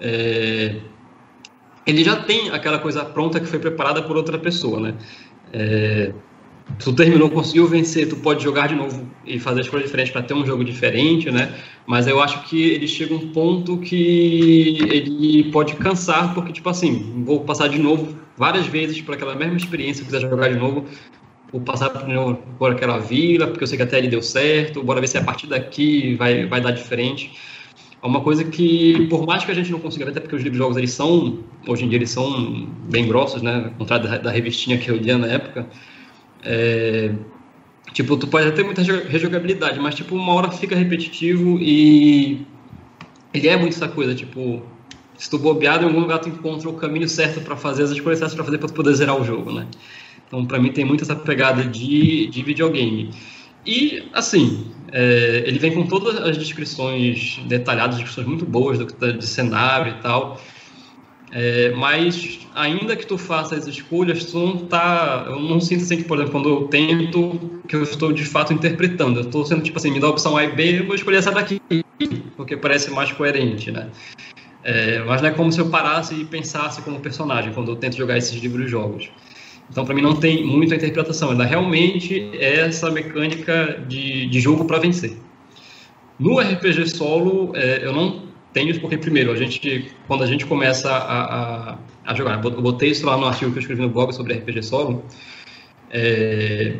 É, 0.00 0.76
ele 1.86 2.02
já 2.02 2.16
tem 2.16 2.50
aquela 2.50 2.78
coisa 2.78 3.04
pronta 3.04 3.38
que 3.38 3.46
foi 3.46 3.58
preparada 3.58 4.02
por 4.02 4.16
outra 4.16 4.38
pessoa, 4.38 4.80
né? 4.80 4.94
É, 5.52 6.12
tu 6.78 6.92
terminou, 6.92 7.30
conseguiu 7.30 7.66
vencer, 7.68 8.08
tu 8.08 8.16
pode 8.16 8.42
jogar 8.42 8.68
de 8.68 8.74
novo 8.74 9.08
e 9.24 9.38
fazer 9.38 9.60
as 9.60 9.68
coisas 9.68 9.88
diferentes 9.88 10.12
para 10.12 10.22
ter 10.22 10.34
um 10.34 10.44
jogo 10.44 10.64
diferente, 10.64 11.30
né? 11.30 11.54
Mas 11.86 12.06
eu 12.06 12.20
acho 12.20 12.42
que 12.44 12.70
ele 12.70 12.88
chega 12.88 13.14
um 13.14 13.28
ponto 13.28 13.78
que 13.78 14.78
ele 14.90 15.44
pode 15.52 15.76
cansar, 15.76 16.34
porque, 16.34 16.52
tipo 16.52 16.68
assim, 16.68 17.22
vou 17.24 17.40
passar 17.40 17.68
de 17.68 17.78
novo 17.78 18.16
várias 18.36 18.66
vezes 18.66 19.00
por 19.00 19.14
aquela 19.14 19.34
mesma 19.34 19.56
experiência, 19.56 20.04
se 20.04 20.10
quiser 20.10 20.28
jogar 20.28 20.48
de 20.48 20.58
novo, 20.58 20.84
vou 21.52 21.60
passar 21.60 21.90
por, 21.90 22.36
por 22.58 22.72
aquela 22.72 22.98
vila, 22.98 23.46
porque 23.46 23.62
eu 23.62 23.68
sei 23.68 23.76
que 23.76 23.84
até 23.84 23.98
ele 23.98 24.08
deu 24.08 24.20
certo, 24.20 24.82
bora 24.82 25.00
ver 25.00 25.06
se 25.06 25.16
a 25.16 25.22
partir 25.22 25.46
daqui 25.46 26.16
vai, 26.16 26.46
vai 26.46 26.60
dar 26.60 26.72
diferente. 26.72 27.32
É 28.06 28.08
uma 28.08 28.20
coisa 28.20 28.44
que, 28.44 29.08
por 29.08 29.26
mais 29.26 29.44
que 29.44 29.50
a 29.50 29.54
gente 29.54 29.72
não 29.72 29.80
consiga 29.80 30.04
ver, 30.04 30.12
até 30.12 30.20
porque 30.20 30.36
os 30.36 30.42
livros 30.42 30.58
jogos 30.58 30.76
eles 30.76 30.92
são, 30.92 31.40
hoje 31.66 31.84
em 31.84 31.88
dia, 31.88 31.98
eles 31.98 32.10
são 32.10 32.68
bem 32.88 33.08
grossos, 33.08 33.42
né? 33.42 33.64
Ao 33.64 33.70
contrário 33.72 34.08
da, 34.08 34.18
da 34.18 34.30
revistinha 34.30 34.78
que 34.78 34.88
eu 34.88 34.96
lia 34.96 35.18
na 35.18 35.26
época. 35.26 35.66
É, 36.44 37.12
tipo, 37.92 38.16
tu 38.16 38.28
pode 38.28 38.52
ter 38.52 38.62
muita 38.62 38.80
rejogabilidade, 38.80 39.80
mas, 39.80 39.96
tipo, 39.96 40.14
uma 40.14 40.32
hora 40.34 40.52
fica 40.52 40.76
repetitivo 40.76 41.58
e 41.60 42.46
ele 43.34 43.48
é 43.48 43.56
muito 43.56 43.74
essa 43.74 43.88
coisa, 43.88 44.14
tipo, 44.14 44.62
se 45.18 45.28
tu 45.28 45.36
bobeado 45.36 45.82
em 45.82 45.88
algum 45.88 45.98
lugar 45.98 46.20
tu 46.20 46.28
encontra 46.28 46.68
o 46.68 46.74
caminho 46.74 47.08
certo 47.08 47.40
para 47.40 47.56
fazer 47.56 47.82
as 47.82 47.90
escolhas 47.90 48.20
certas 48.20 48.36
para 48.36 48.44
fazer 48.44 48.58
para 48.58 48.68
tu 48.68 48.74
poder 48.74 48.94
zerar 48.94 49.20
o 49.20 49.24
jogo, 49.24 49.50
né? 49.50 49.66
Então, 50.28 50.46
para 50.46 50.60
mim 50.60 50.70
tem 50.70 50.84
muito 50.84 51.02
essa 51.02 51.16
pegada 51.16 51.64
de, 51.64 52.28
de 52.28 52.42
videogame. 52.44 53.10
E, 53.66 54.04
assim, 54.12 54.75
é, 54.92 55.42
ele 55.46 55.58
vem 55.58 55.72
com 55.72 55.86
todas 55.86 56.16
as 56.20 56.36
descrições 56.36 57.40
detalhadas, 57.46 57.96
descrições 57.96 58.26
muito 58.26 58.44
boas 58.44 58.78
do, 58.78 58.86
de 58.86 59.26
cenário 59.26 59.94
e 59.98 60.02
tal. 60.02 60.40
É, 61.32 61.70
mas 61.72 62.40
ainda 62.54 62.96
que 62.96 63.06
tu 63.06 63.18
faça 63.18 63.56
as 63.56 63.66
escolhas, 63.66 64.24
tu 64.24 64.38
não 64.38 64.58
tá. 64.58 65.24
Eu 65.26 65.40
não 65.40 65.60
sinto 65.60 65.82
assim 65.82 65.98
que, 65.98 66.04
por 66.04 66.16
exemplo, 66.16 66.32
quando 66.32 66.48
eu 66.48 66.68
tento, 66.68 67.60
que 67.68 67.76
eu 67.76 67.82
estou 67.82 68.12
de 68.12 68.24
fato 68.24 68.52
interpretando. 68.52 69.20
Eu 69.20 69.26
estou 69.26 69.44
sendo 69.44 69.62
tipo 69.62 69.78
assim, 69.78 69.90
me 69.90 70.00
dá 70.00 70.06
a 70.06 70.10
opção 70.10 70.36
A 70.36 70.44
e 70.44 70.52
B, 70.54 70.80
eu 70.80 70.86
vou 70.86 70.94
escolher 70.94 71.18
essa 71.18 71.32
daqui, 71.32 71.60
porque 72.36 72.56
parece 72.56 72.90
mais 72.90 73.12
coerente, 73.12 73.70
né? 73.70 73.88
É, 74.62 74.98
mas 75.00 75.22
não 75.22 75.28
é 75.28 75.32
como 75.32 75.52
se 75.52 75.60
eu 75.60 75.68
parasse 75.68 76.14
e 76.14 76.24
pensasse 76.24 76.82
como 76.82 76.98
personagem 77.00 77.52
quando 77.52 77.70
eu 77.70 77.76
tento 77.76 77.96
jogar 77.96 78.18
esses 78.18 78.40
livros 78.40 78.70
jogos. 78.70 79.10
Então, 79.70 79.84
para 79.84 79.94
mim, 79.94 80.02
não 80.02 80.16
tem 80.16 80.44
muita 80.44 80.74
interpretação. 80.74 81.32
Ela 81.32 81.44
realmente 81.44 82.30
é 82.34 82.60
essa 82.60 82.90
mecânica 82.90 83.84
de, 83.88 84.26
de 84.28 84.40
jogo 84.40 84.64
para 84.64 84.78
vencer. 84.78 85.16
No 86.18 86.38
RPG 86.38 86.88
solo, 86.88 87.52
é, 87.54 87.84
eu 87.84 87.92
não 87.92 88.26
tenho 88.52 88.70
isso 88.70 88.80
porque, 88.80 88.96
primeiro, 88.96 89.32
a 89.32 89.36
gente, 89.36 89.90
quando 90.06 90.24
a 90.24 90.26
gente 90.26 90.46
começa 90.46 90.90
a, 90.90 91.72
a, 91.72 91.78
a, 92.06 92.14
jogar, 92.14 92.42
eu 92.42 92.62
botei 92.62 92.90
isso 92.90 93.04
lá 93.04 93.16
no 93.16 93.26
artigo 93.26 93.52
que 93.52 93.58
eu 93.58 93.60
escrevi 93.60 93.82
no 93.82 93.90
blog 93.90 94.14
sobre 94.14 94.32
RPG 94.32 94.62
solo, 94.62 95.04
é, 95.90 96.74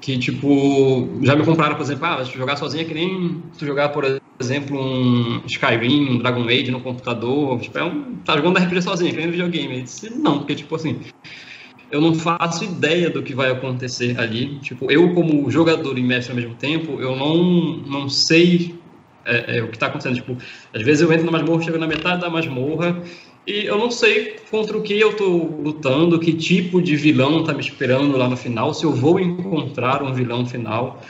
que, 0.00 0.18
tipo, 0.18 1.08
já 1.22 1.36
me 1.36 1.44
compraram, 1.44 1.76
por 1.76 1.82
exemplo, 1.82 2.06
ah, 2.06 2.24
jogar 2.24 2.56
sozinho 2.56 2.82
é 2.82 2.84
que 2.84 2.94
nem 2.94 3.40
tu 3.56 3.64
jogar, 3.64 3.90
por 3.90 4.20
exemplo, 4.40 4.76
um 4.76 5.42
Skyrim, 5.46 6.10
um 6.10 6.18
Dragon 6.18 6.44
Age 6.48 6.70
no 6.72 6.80
computador, 6.80 7.60
tipo, 7.60 7.78
é 7.78 7.84
um, 7.84 8.16
tá 8.24 8.36
jogando 8.36 8.58
RPG 8.58 8.82
sozinho, 8.82 9.12
que 9.12 9.18
nem 9.18 9.30
videogame. 9.30 9.78
Eu 9.78 9.84
disse, 9.84 10.10
não, 10.10 10.38
porque, 10.38 10.56
tipo 10.56 10.74
assim, 10.74 11.00
eu 11.90 12.00
não 12.00 12.14
faço 12.14 12.64
ideia 12.64 13.10
do 13.10 13.22
que 13.22 13.34
vai 13.34 13.50
acontecer 13.50 14.18
ali. 14.18 14.58
Tipo, 14.58 14.90
eu 14.90 15.14
como 15.14 15.50
jogador 15.50 15.98
e 15.98 16.02
mestre 16.02 16.32
ao 16.32 16.36
mesmo 16.36 16.54
tempo, 16.54 17.00
eu 17.00 17.14
não, 17.14 17.76
não 17.86 18.08
sei 18.08 18.74
é, 19.24 19.58
é, 19.58 19.62
o 19.62 19.68
que 19.68 19.76
está 19.76 19.86
acontecendo. 19.86 20.16
Tipo, 20.16 20.36
às 20.74 20.82
vezes 20.82 21.02
eu 21.02 21.12
entro 21.12 21.26
na 21.26 21.32
masmorra, 21.32 21.62
chego 21.62 21.78
na 21.78 21.86
metade 21.86 22.20
da 22.20 22.30
masmorra 22.30 23.02
e 23.46 23.64
eu 23.64 23.78
não 23.78 23.90
sei 23.90 24.36
contra 24.50 24.76
o 24.76 24.82
que 24.82 24.98
eu 24.98 25.10
estou 25.10 25.60
lutando, 25.62 26.18
que 26.18 26.32
tipo 26.32 26.82
de 26.82 26.96
vilão 26.96 27.40
está 27.40 27.52
me 27.52 27.60
esperando 27.60 28.16
lá 28.16 28.28
no 28.28 28.36
final, 28.36 28.74
se 28.74 28.84
eu 28.84 28.92
vou 28.92 29.20
encontrar 29.20 30.02
um 30.02 30.12
vilão 30.12 30.44
final. 30.44 31.00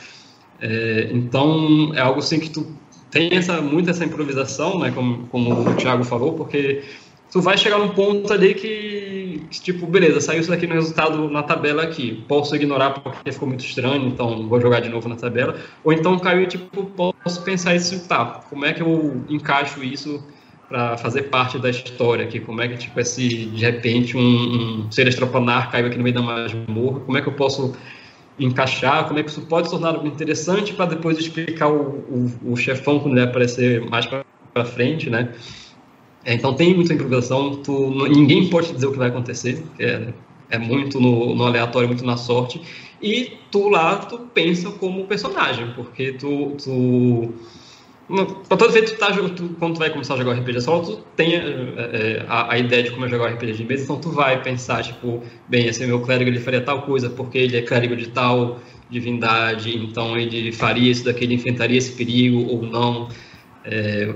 É, 0.61 1.09
então, 1.11 1.91
é 1.95 2.01
algo 2.01 2.19
assim 2.19 2.39
que 2.39 2.49
tu 2.49 2.67
tem 3.09 3.33
essa, 3.33 3.61
muito 3.61 3.89
essa 3.89 4.05
improvisação, 4.05 4.79
né, 4.79 4.91
como, 4.91 5.27
como 5.27 5.53
o 5.53 5.75
Thiago 5.75 6.03
falou, 6.03 6.33
porque 6.33 6.83
tu 7.31 7.41
vai 7.41 7.57
chegar 7.57 7.79
num 7.79 7.89
ponto 7.89 8.31
ali 8.31 8.53
que, 8.53 8.67
tipo, 9.49 9.85
beleza, 9.85 10.19
saiu 10.21 10.41
isso 10.41 10.49
daqui 10.49 10.67
no 10.67 10.73
resultado 10.73 11.29
na 11.29 11.43
tabela 11.43 11.83
aqui. 11.83 12.23
Posso 12.27 12.55
ignorar 12.55 12.91
porque 12.91 13.31
ficou 13.31 13.47
muito 13.47 13.63
estranho, 13.65 14.07
então 14.07 14.47
vou 14.47 14.59
jogar 14.59 14.79
de 14.79 14.89
novo 14.89 15.07
na 15.07 15.15
tabela. 15.15 15.55
Ou 15.83 15.93
então 15.93 16.17
caiu, 16.19 16.47
tipo, 16.47 16.85
posso 16.85 17.41
pensar 17.43 17.75
isso, 17.75 18.07
tá, 18.07 18.41
como 18.49 18.65
é 18.65 18.73
que 18.73 18.81
eu 18.81 19.23
encaixo 19.29 19.83
isso 19.83 20.23
para 20.67 20.97
fazer 20.97 21.23
parte 21.23 21.57
da 21.57 21.69
história 21.69 22.25
aqui? 22.25 22.39
Como 22.39 22.61
é 22.61 22.67
que, 22.67 22.77
tipo, 22.77 22.99
esse, 22.99 23.27
de 23.27 23.65
repente, 23.65 24.17
um, 24.17 24.85
um 24.85 24.91
ser 24.91 25.07
extraplanar 25.07 25.71
caiu 25.71 25.87
aqui 25.87 25.97
no 25.97 26.03
meio 26.03 26.15
da 26.15 26.21
masmorra? 26.21 26.99
Como 27.01 27.17
é 27.17 27.21
que 27.21 27.27
eu 27.27 27.33
posso 27.33 27.73
encaixar? 28.39 29.07
Como 29.07 29.19
é 29.19 29.23
que 29.23 29.29
isso 29.29 29.41
pode 29.41 29.67
se 29.67 29.71
tornar 29.71 30.05
interessante 30.05 30.73
para 30.73 30.87
depois 30.87 31.17
explicar 31.17 31.69
o, 31.69 32.31
o, 32.43 32.53
o 32.53 32.55
chefão 32.55 32.99
quando 32.99 33.17
ele 33.17 33.25
aparecer 33.25 33.81
mais 33.89 34.05
para 34.05 34.65
frente, 34.65 35.09
né? 35.09 35.33
É, 36.27 36.33
então 36.33 36.53
tem 36.53 36.75
muita 36.75 36.93
improvisação, 36.93 37.55
tu, 37.63 37.89
ninguém 38.09 38.49
pode 38.49 38.73
dizer 38.73 38.87
o 38.87 38.91
que 38.91 38.97
vai 38.97 39.07
acontecer, 39.07 39.63
é, 39.79 40.09
é 40.49 40.57
muito 40.57 40.99
no, 40.99 41.33
no, 41.33 41.45
aleatório, 41.45 41.87
muito 41.87 42.05
na 42.05 42.17
sorte. 42.17 42.61
E 43.01 43.37
tu 43.49 43.69
lá, 43.69 43.95
tu 43.95 44.19
pensa 44.33 44.69
como 44.71 45.05
personagem, 45.05 45.71
porque 45.73 46.11
tu. 46.11 46.57
tu 46.61 47.33
Pra 48.47 48.57
todo 48.57 48.69
efeito, 48.69 48.93
tu 48.93 48.99
tá, 48.99 49.11
tu, 49.11 49.55
quando 49.59 49.75
tu 49.75 49.79
vai 49.79 49.89
começar 49.89 50.15
a 50.15 50.17
jogar 50.17 50.33
RPG 50.33 50.61
solo, 50.61 50.85
tu 50.85 50.97
tem 51.15 51.35
é, 51.35 51.39
é, 51.39 52.25
a, 52.27 52.53
a, 52.53 52.57
ideia 52.57 52.83
de 52.83 52.91
como 52.91 53.05
é 53.05 53.09
jogar 53.09 53.31
RPG 53.31 53.53
de 53.53 53.63
mesa, 53.65 53.83
então 53.83 53.99
tu 53.99 54.09
vai 54.09 54.41
pensar, 54.41 54.81
tipo, 54.83 55.21
bem, 55.47 55.67
esse 55.67 55.85
meu 55.85 56.01
clérigo 56.01 56.29
ele 56.29 56.39
faria 56.39 56.61
tal 56.61 56.81
coisa 56.83 57.09
porque 57.09 57.37
ele 57.37 57.57
é 57.57 57.61
clérigo 57.61 57.95
de 57.95 58.07
tal 58.07 58.59
divindade, 58.89 59.77
então 59.77 60.17
ele 60.17 60.53
faria 60.53 60.89
isso 60.91 61.03
daqui, 61.05 61.23
ele 61.25 61.35
enfrentaria 61.35 61.77
esse 61.77 61.91
perigo 61.93 62.45
ou 62.49 62.63
não. 62.63 63.09
É, 63.65 64.13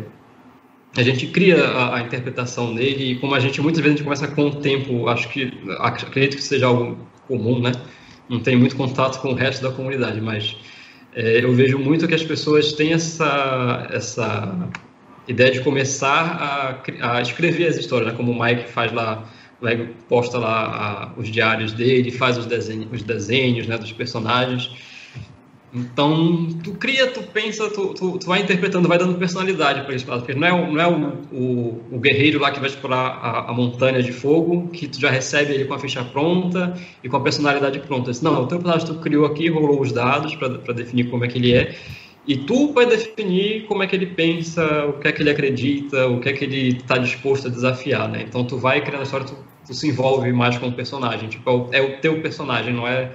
a 0.96 1.04
gente 1.04 1.28
cria 1.28 1.64
a, 1.64 1.98
a, 1.98 2.02
interpretação 2.02 2.74
dele 2.76 3.12
e 3.12 3.16
como 3.16 3.34
a 3.34 3.40
gente 3.40 3.62
muitas 3.62 3.82
vezes 3.82 3.96
a 3.96 3.98
gente 3.98 4.04
começa 4.04 4.28
com 4.28 4.48
o 4.48 4.56
tempo, 4.56 5.08
acho 5.08 5.30
que 5.30 5.52
acredito 5.80 6.36
que 6.36 6.44
seja 6.44 6.68
algo 6.68 6.98
comum, 7.28 7.62
né? 7.62 7.72
Não 8.28 8.40
tem 8.40 8.58
muito 8.58 8.76
contato 8.76 9.22
com 9.22 9.30
o 9.30 9.34
resto 9.34 9.64
da 9.64 9.72
comunidade, 9.72 10.20
mas 10.20 10.58
é, 11.14 11.44
eu 11.44 11.54
vejo 11.54 11.80
muito 11.80 12.08
que 12.08 12.14
as 12.14 12.24
pessoas 12.24 12.74
têm 12.74 12.94
essa 12.94 13.88
essa 13.92 14.70
ideia 15.28 15.52
de 15.52 15.62
começar 15.62 16.82
a, 17.02 17.16
a 17.16 17.22
escrever 17.22 17.68
as 17.68 17.78
histórias, 17.78 18.12
né? 18.12 18.18
Como 18.18 18.32
o 18.32 18.44
Mike 18.44 18.70
faz 18.70 18.92
lá, 18.92 19.24
posta 20.10 20.38
lá 20.38 21.14
a, 21.16 21.20
os 21.20 21.30
diários 21.30 21.72
dele, 21.72 22.12
faz 22.12 22.38
os 22.38 22.46
desenhos, 22.46 22.88
os 22.92 23.04
desenhos, 23.04 23.68
né, 23.68 23.78
dos 23.78 23.94
personagens 23.94 24.72
então, 25.74 26.50
tu 26.64 26.74
cria, 26.74 27.08
tu 27.08 27.24
pensa, 27.24 27.70
tu, 27.70 27.94
tu, 27.94 28.18
tu 28.18 28.26
vai 28.26 28.42
interpretando, 28.42 28.90
vai 28.90 28.98
dando 28.98 29.18
personalidade 29.18 29.82
para 29.84 29.96
esse 29.96 30.06
porque 30.06 30.34
não 30.34 30.48
é, 30.48 30.52
não 30.52 30.82
é 30.82 30.88
o, 30.88 31.14
o, 31.32 31.82
o, 31.92 32.00
guerreiro 32.00 32.40
lá 32.40 32.52
que 32.52 32.60
vai 32.60 32.68
explorar 32.68 33.20
a, 33.22 33.50
a, 33.50 33.54
montanha 33.54 34.04
de 34.04 34.12
fogo, 34.12 34.68
que 34.68 34.88
tu 34.88 35.00
já 35.00 35.10
recebe 35.10 35.54
ele 35.54 35.64
com 35.66 35.74
a 35.74 35.80
ficha 35.80 36.04
pronta 36.04 36.74
e 37.02 37.08
com 37.08 37.16
a 37.16 37.22
personalidade 37.22 37.80
pronta. 37.80 38.12
Não, 38.22 38.44
o 38.44 38.48
teu 38.48 38.58
personagem 38.60 38.88
tu 38.88 38.96
criou 38.96 39.26
aqui, 39.26 39.50
rolou 39.50 39.80
os 39.80 39.94
dados 39.94 40.36
para 40.36 40.74
definir 40.74 41.10
como 41.10 41.24
é 41.24 41.30
que 41.30 41.38
ele 41.38 41.54
é, 41.54 41.74
e 42.28 42.36
tu 42.36 42.72
vai 42.74 42.86
definir 42.86 43.66
como 43.66 43.82
é 43.82 43.88
que 43.88 43.96
ele 43.96 44.06
pensa, 44.06 44.86
o 44.86 44.94
que 44.94 45.08
é 45.08 45.12
que 45.12 45.24
ele 45.24 45.30
acredita, 45.30 46.08
o 46.08 46.20
que 46.20 46.30
é 46.30 46.34
que 46.34 46.46
ele 46.46 46.78
está 46.78 46.98
disposto 46.98 47.48
a 47.48 47.50
desafiar, 47.50 48.08
né? 48.08 48.24
Então, 48.28 48.44
tu 48.46 48.58
vai 48.58 48.82
criando 48.82 49.02
a 49.02 49.04
história, 49.04 49.26
tu, 49.26 49.36
tu 49.66 49.74
se 49.74 49.88
envolve 49.88 50.32
mais 50.32 50.58
com 50.58 50.68
o 50.68 50.72
personagem, 50.72 51.30
tipo, 51.30 51.50
é 51.50 51.54
o, 51.54 51.70
é 51.72 51.82
o 51.82 52.00
teu 52.00 52.22
personagem, 52.22 52.74
não 52.74 52.88
é 52.88 53.12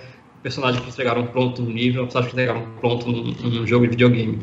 personagens 0.47 0.81
que 0.81 0.89
entregaram 0.89 1.27
pronto 1.27 1.61
no 1.61 1.71
nível, 1.71 2.05
personagens 2.05 2.33
que 2.33 2.41
entregaram 2.41 2.65
pronto 2.81 3.11
num, 3.11 3.33
num 3.33 3.67
jogo 3.67 3.85
de 3.85 3.91
videogame. 3.91 4.39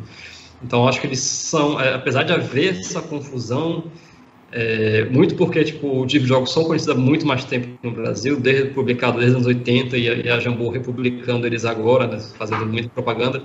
Então, 0.62 0.86
acho 0.86 1.00
que 1.00 1.08
eles 1.08 1.20
são, 1.20 1.80
é, 1.80 1.94
apesar 1.94 2.24
de 2.24 2.34
haver 2.34 2.78
essa 2.78 3.02
confusão, 3.02 3.86
é, 4.52 5.06
muito 5.06 5.36
porque 5.36 5.64
tipo, 5.64 6.04
os 6.04 6.12
jogos 6.12 6.52
são 6.52 6.66
conhecidos 6.66 6.94
há 6.94 7.00
muito 7.00 7.26
mais 7.26 7.46
tempo 7.46 7.70
no 7.82 7.92
Brasil, 7.92 8.38
desde 8.38 8.72
publicado 8.72 9.18
desde 9.18 9.38
os 9.38 9.48
anos 9.48 9.48
80 9.48 9.98
e 9.98 10.10
a, 10.10 10.14
e 10.14 10.30
a 10.30 10.40
Jambô 10.42 10.70
republicando 10.70 11.48
eles 11.48 11.64
agora, 11.64 12.06
né, 12.06 12.20
fazendo 12.38 12.66
muita 12.66 12.90
propaganda. 12.90 13.42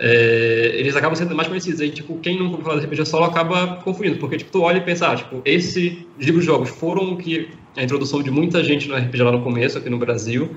é, 0.00 0.72
eles 0.74 0.96
acabam 0.96 1.14
sendo 1.16 1.36
mais 1.36 1.46
conhecidos. 1.46 1.80
Aí, 1.80 1.90
tipo, 1.90 2.18
quem 2.18 2.36
não 2.36 2.58
falar 2.58 2.80
de 2.80 2.86
RPG 2.86 3.06
solo 3.06 3.24
acaba 3.26 3.76
confundindo, 3.84 4.18
porque 4.18 4.38
tipo, 4.38 4.50
tu 4.50 4.62
olha 4.62 4.78
e 4.78 4.80
pensa, 4.80 5.06
ah, 5.12 5.14
tipo, 5.16 5.40
esses 5.44 5.98
livros-jogos 6.18 6.70
foram 6.70 7.16
que 7.16 7.48
a 7.76 7.82
introdução 7.84 8.22
de 8.22 8.30
muita 8.30 8.62
gente 8.64 8.88
no 8.88 8.96
RPG 8.96 9.22
lá 9.22 9.32
no 9.32 9.42
começo, 9.42 9.78
aqui 9.78 9.88
no 9.88 9.98
Brasil. 9.98 10.50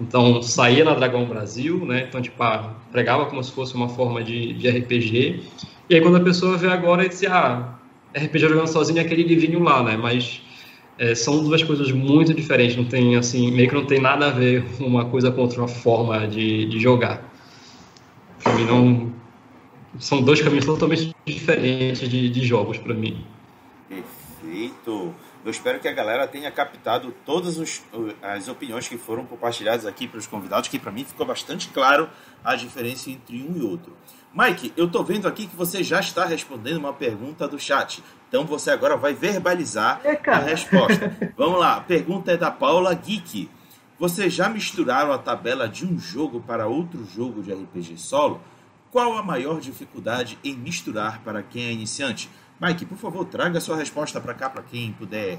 Então, 0.00 0.42
saía 0.42 0.84
na 0.84 0.94
Dragão 0.94 1.24
Brasil, 1.24 1.84
né? 1.86 2.06
Então, 2.08 2.20
tipo, 2.20 2.42
ah, 2.42 2.74
pregava 2.90 3.26
como 3.26 3.42
se 3.42 3.52
fosse 3.52 3.74
uma 3.74 3.88
forma 3.88 4.24
de, 4.24 4.52
de 4.54 4.68
RPG. 4.68 5.42
E 5.88 5.94
aí, 5.94 6.00
quando 6.00 6.16
a 6.16 6.20
pessoa 6.20 6.56
vê 6.56 6.68
agora, 6.68 7.08
diz, 7.08 7.22
ah, 7.24 7.78
RPG 8.14 8.40
jogando 8.40 8.66
sozinho 8.66 8.98
é 8.98 9.02
aquele 9.02 9.22
livrinho 9.22 9.62
lá, 9.62 9.82
né? 9.82 9.96
Mas 9.96 10.42
é, 10.98 11.14
são 11.14 11.44
duas 11.44 11.62
coisas 11.62 11.92
muito 11.92 12.34
diferentes. 12.34 12.76
Não 12.76 12.84
tem, 12.84 13.16
assim, 13.16 13.52
meio 13.52 13.68
que 13.68 13.74
não 13.74 13.86
tem 13.86 14.00
nada 14.00 14.26
a 14.26 14.30
ver 14.30 14.64
uma 14.80 15.04
coisa 15.04 15.30
com 15.30 15.42
outra 15.42 15.66
forma 15.68 16.26
de, 16.26 16.66
de 16.66 16.80
jogar. 16.80 17.22
Para 18.42 18.54
mim, 18.54 18.64
não. 18.64 19.14
São 20.00 20.20
dois 20.20 20.40
caminhos 20.40 20.64
totalmente 20.64 21.14
diferentes 21.24 22.08
de, 22.08 22.28
de 22.28 22.44
jogos 22.44 22.78
para 22.78 22.94
mim. 22.94 23.24
Perfeito. 23.88 25.14
Eu 25.44 25.50
espero 25.50 25.78
que 25.78 25.86
a 25.86 25.92
galera 25.92 26.26
tenha 26.26 26.50
captado 26.50 27.14
todas 27.26 27.58
os, 27.58 27.82
as 28.22 28.48
opiniões 28.48 28.88
que 28.88 28.96
foram 28.96 29.26
compartilhadas 29.26 29.84
aqui 29.84 30.08
pelos 30.08 30.26
convidados, 30.26 30.70
que 30.70 30.78
para 30.78 30.90
mim 30.90 31.04
ficou 31.04 31.26
bastante 31.26 31.68
claro 31.68 32.08
a 32.42 32.56
diferença 32.56 33.10
entre 33.10 33.42
um 33.42 33.54
e 33.54 33.62
outro. 33.62 33.94
Mike, 34.32 34.72
eu 34.74 34.86
estou 34.86 35.04
vendo 35.04 35.28
aqui 35.28 35.46
que 35.46 35.54
você 35.54 35.84
já 35.84 36.00
está 36.00 36.24
respondendo 36.24 36.78
uma 36.78 36.94
pergunta 36.94 37.46
do 37.46 37.58
chat. 37.58 38.02
Então 38.26 38.46
você 38.46 38.70
agora 38.70 38.96
vai 38.96 39.12
verbalizar 39.12 40.00
é, 40.02 40.18
a 40.30 40.38
resposta. 40.38 41.14
Vamos 41.36 41.60
lá, 41.60 41.76
a 41.76 41.80
pergunta 41.82 42.32
é 42.32 42.36
da 42.38 42.50
Paula 42.50 42.94
Geek. 42.94 43.50
Você 43.98 44.30
já 44.30 44.48
misturaram 44.48 45.12
a 45.12 45.18
tabela 45.18 45.68
de 45.68 45.86
um 45.86 45.98
jogo 45.98 46.40
para 46.40 46.66
outro 46.66 47.04
jogo 47.04 47.42
de 47.42 47.52
RPG 47.52 47.98
solo? 47.98 48.40
Qual 48.90 49.16
a 49.18 49.22
maior 49.22 49.60
dificuldade 49.60 50.38
em 50.42 50.54
misturar 50.54 51.20
para 51.22 51.42
quem 51.42 51.66
é 51.66 51.72
iniciante? 51.72 52.30
Mike, 52.60 52.86
por 52.86 52.98
favor, 52.98 53.24
traga 53.24 53.60
sua 53.60 53.76
resposta 53.76 54.20
para 54.20 54.34
cá, 54.34 54.48
para 54.48 54.62
quem 54.62 54.92
puder. 54.92 55.38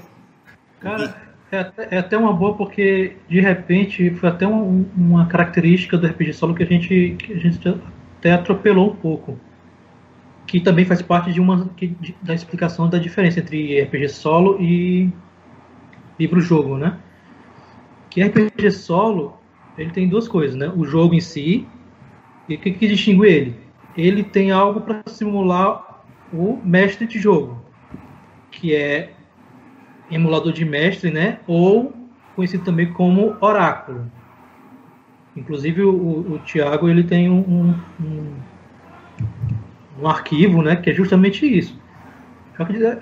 Cara, 0.80 1.16
é 1.50 1.58
até, 1.58 1.88
é 1.90 1.98
até, 1.98 2.18
uma 2.18 2.32
boa, 2.32 2.54
porque 2.54 3.16
de 3.28 3.40
repente 3.40 4.10
foi 4.16 4.28
até 4.28 4.46
um, 4.46 4.84
uma 4.96 5.26
característica 5.26 5.96
do 5.96 6.06
RPG 6.06 6.32
solo 6.34 6.54
que 6.54 6.62
a 6.62 6.66
gente, 6.66 7.16
que 7.18 7.32
a 7.32 7.38
gente 7.38 7.68
até 8.18 8.32
atropelou 8.32 8.92
um 8.92 8.96
pouco. 8.96 9.38
Que 10.46 10.60
também 10.60 10.84
faz 10.84 11.02
parte 11.02 11.32
de 11.32 11.40
uma 11.40 11.68
que, 11.76 11.88
de, 11.88 12.14
da 12.22 12.34
explicação 12.34 12.88
da 12.88 12.98
diferença 12.98 13.40
entre 13.40 13.80
RPG 13.82 14.08
solo 14.08 14.60
e 14.60 15.10
livro-jogo, 16.18 16.76
né? 16.76 16.98
Que 18.10 18.22
RPG 18.22 18.70
solo, 18.70 19.38
ele 19.76 19.90
tem 19.90 20.08
duas 20.08 20.28
coisas, 20.28 20.56
né? 20.56 20.72
O 20.74 20.84
jogo 20.84 21.14
em 21.14 21.20
si, 21.20 21.66
e 22.48 22.54
o 22.54 22.58
que, 22.58 22.70
que 22.70 22.88
distingue 22.88 23.26
ele? 23.26 23.56
Ele 23.96 24.22
tem 24.22 24.50
algo 24.50 24.80
para 24.80 25.02
simular 25.06 25.85
o 26.32 26.60
mestre 26.64 27.06
de 27.06 27.18
jogo, 27.18 27.60
que 28.50 28.74
é 28.74 29.12
emulador 30.10 30.52
de 30.52 30.64
mestre, 30.64 31.10
né? 31.10 31.38
Ou 31.46 31.94
conhecido 32.34 32.64
também 32.64 32.92
como 32.92 33.36
oráculo. 33.40 34.10
Inclusive 35.36 35.82
o, 35.82 36.32
o 36.32 36.38
Tiago 36.40 36.88
ele 36.88 37.02
tem 37.04 37.30
um, 37.30 37.74
um, 38.00 38.34
um, 40.00 40.08
arquivo, 40.08 40.62
né? 40.62 40.76
Que 40.76 40.90
é 40.90 40.94
justamente 40.94 41.46
isso. 41.46 41.78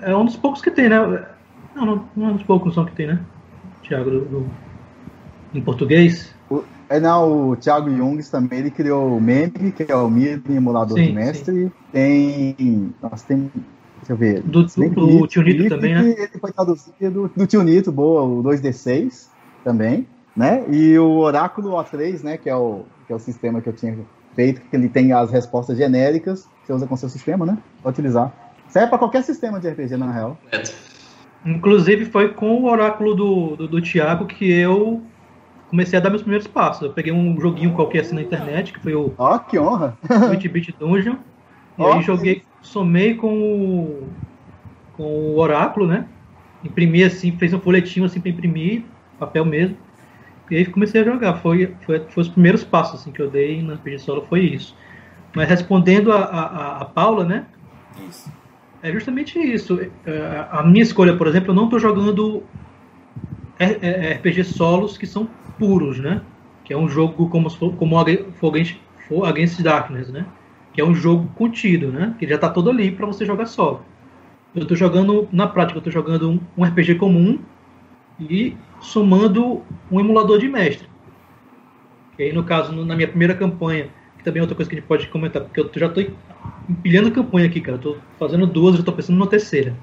É 0.01 0.15
um 0.15 0.25
dos 0.25 0.35
poucos 0.35 0.61
que 0.61 0.71
tem, 0.71 0.89
né? 0.89 0.97
Não, 1.75 1.85
não, 1.85 2.09
não 2.15 2.27
é 2.27 2.29
um 2.31 2.35
dos 2.35 2.43
poucos 2.43 2.75
que 2.75 2.91
tem, 2.91 3.07
né? 3.07 3.19
Tiago 3.81 4.09
do, 4.09 4.49
em 5.53 5.61
português? 5.61 6.35
É, 6.89 6.99
não, 6.99 7.49
o 7.49 7.55
Thiago 7.55 7.89
Jungs 7.89 8.29
também, 8.29 8.59
ele 8.59 8.71
criou 8.71 9.17
o 9.17 9.21
Meme, 9.21 9.71
que 9.75 9.91
é 9.91 9.95
o 9.95 10.09
Mid 10.09 10.47
emulador 10.49 10.97
sim, 10.97 11.05
de 11.05 11.13
mestre. 11.13 11.55
Sim. 11.55 11.71
Tem. 11.91 12.93
Nossa, 13.01 13.25
tem. 13.27 13.51
Deixa 13.97 14.13
eu 14.13 14.17
ver. 14.17 14.41
Do, 14.43 14.63
do, 14.63 14.89
do 14.89 15.27
Tio 15.27 15.41
Nito 15.41 15.69
também, 15.69 15.95
né? 15.95 16.15
Ele 16.17 16.39
foi 16.39 16.51
traduzido 16.51 17.31
do 17.35 17.47
Tio 17.47 17.63
Nito, 17.63 17.91
boa, 17.91 18.21
o 18.21 18.43
2D6 18.43 19.29
também, 19.63 20.07
né? 20.35 20.63
E 20.69 20.97
o 20.99 21.17
Oráculo 21.17 21.71
O3, 21.71 22.23
né? 22.23 22.37
Que 22.37 22.49
é 22.49 22.55
o, 22.55 22.83
que 23.07 23.13
é 23.13 23.15
o 23.15 23.19
sistema 23.19 23.61
que 23.61 23.69
eu 23.69 23.73
tinha 23.73 23.97
feito, 24.35 24.61
que 24.61 24.75
ele 24.75 24.89
tem 24.89 25.11
as 25.13 25.31
respostas 25.31 25.77
genéricas, 25.77 26.47
você 26.63 26.73
usa 26.73 26.85
com 26.85 26.95
seu 26.95 27.09
sistema, 27.09 27.45
né? 27.45 27.57
Pra 27.81 27.89
utilizar. 27.89 28.31
Serve 28.67 28.89
para 28.89 28.99
qualquer 28.99 29.23
sistema 29.23 29.59
de 29.59 29.69
RPG, 29.69 29.95
na 29.97 30.11
real. 30.11 30.37
Inclusive 31.45 32.05
foi 32.05 32.33
com 32.33 32.61
o 32.61 32.65
oráculo 32.65 33.15
do, 33.15 33.55
do, 33.55 33.67
do 33.67 33.81
Thiago 33.81 34.25
que 34.25 34.51
eu 34.51 35.01
comecei 35.69 35.97
a 35.97 36.01
dar 36.01 36.09
meus 36.09 36.21
primeiros 36.21 36.47
passos. 36.47 36.83
Eu 36.83 36.93
peguei 36.93 37.11
um 37.11 37.39
joguinho 37.39 37.73
qualquer 37.73 38.01
assim 38.01 38.15
na 38.15 38.21
internet, 38.21 38.73
que 38.73 38.79
foi 38.79 38.95
o. 38.95 39.13
Ó, 39.17 39.35
oh, 39.35 39.39
que 39.39 39.59
honra! 39.59 39.97
8-bit 40.03 40.75
Dungeon. 40.79 41.15
E 41.77 41.81
oh, 41.81 41.93
aí 41.93 42.01
joguei, 42.01 42.43
somei 42.61 43.15
com 43.15 43.33
o, 43.33 44.07
com 44.93 45.03
o 45.03 45.37
Oráculo, 45.37 45.87
né? 45.87 46.07
Imprimi 46.63 47.03
assim, 47.03 47.31
fez 47.37 47.53
um 47.53 47.59
folhetinho 47.59 48.05
assim 48.05 48.19
para 48.19 48.29
imprimir, 48.29 48.83
papel 49.19 49.45
mesmo. 49.45 49.77
E 50.49 50.57
aí 50.57 50.65
comecei 50.65 51.01
a 51.01 51.03
jogar. 51.03 51.35
Foi, 51.35 51.75
foi, 51.85 51.99
foi 52.07 52.21
os 52.21 52.29
primeiros 52.29 52.63
passos 52.63 53.01
assim, 53.01 53.11
que 53.11 53.21
eu 53.21 53.29
dei 53.29 53.61
na 53.61 53.75
RPG 53.75 53.99
Solo, 53.99 54.25
foi 54.27 54.41
isso. 54.41 54.75
Mas 55.35 55.49
respondendo 55.49 56.11
a, 56.11 56.23
a, 56.23 56.77
a 56.81 56.85
Paula, 56.85 57.25
né? 57.25 57.45
Isso. 58.09 58.31
É 58.81 58.91
justamente 58.91 59.39
isso. 59.39 59.79
É, 60.05 60.45
a 60.51 60.63
minha 60.63 60.83
escolha, 60.83 61.17
por 61.17 61.27
exemplo, 61.27 61.51
eu 61.51 61.55
não 61.55 61.65
estou 61.65 61.79
jogando 61.79 62.43
RPG 63.57 64.43
solos 64.43 64.97
que 64.97 65.07
são 65.07 65.27
puros, 65.57 65.99
né? 65.99 66.21
Que 66.63 66.73
é 66.73 66.77
um 66.77 66.89
jogo 66.89 67.29
como 67.29 67.49
como 67.77 67.99
Against, 67.99 68.77
Against 69.25 69.61
Darkness, 69.61 70.09
né? 70.09 70.25
Que 70.73 70.81
é 70.81 70.85
um 70.85 70.93
jogo 70.93 71.29
contido, 71.35 71.91
né? 71.91 72.15
Que 72.19 72.27
já 72.27 72.35
está 72.35 72.49
todo 72.49 72.69
ali 72.69 72.91
para 72.91 73.05
você 73.05 73.25
jogar 73.25 73.45
solo. 73.45 73.81
Eu 74.55 74.61
estou 74.61 74.77
jogando 74.77 75.27
na 75.31 75.47
prática, 75.47 75.77
eu 75.77 75.79
estou 75.79 75.91
jogando 75.91 76.41
um, 76.57 76.63
RPG 76.63 76.95
comum 76.95 77.39
e 78.19 78.55
somando 78.79 79.61
um 79.91 79.99
emulador 79.99 80.39
de 80.39 80.47
mestre. 80.47 80.87
E 82.17 82.23
aí, 82.23 82.33
no 82.33 82.43
caso, 82.43 82.71
na 82.71 82.95
minha 82.95 83.07
primeira 83.07 83.33
campanha, 83.33 83.89
que 84.17 84.23
também 84.23 84.39
é 84.39 84.43
outra 84.43 84.55
coisa 84.55 84.69
que 84.69 84.77
a 84.77 84.79
gente 84.79 84.87
pode 84.87 85.07
comentar, 85.07 85.41
porque 85.41 85.59
eu 85.59 85.69
já 85.75 85.87
estou 85.87 86.05
empilhando 86.69 87.11
campanha 87.11 87.47
aqui, 87.47 87.59
cara. 87.59 87.75
Estou 87.75 87.97
fazendo 88.17 88.47
duas, 88.47 88.75
já 88.75 88.79
estou 88.79 88.93
pensando 88.93 89.19
na 89.19 89.27
terceira. 89.27 89.75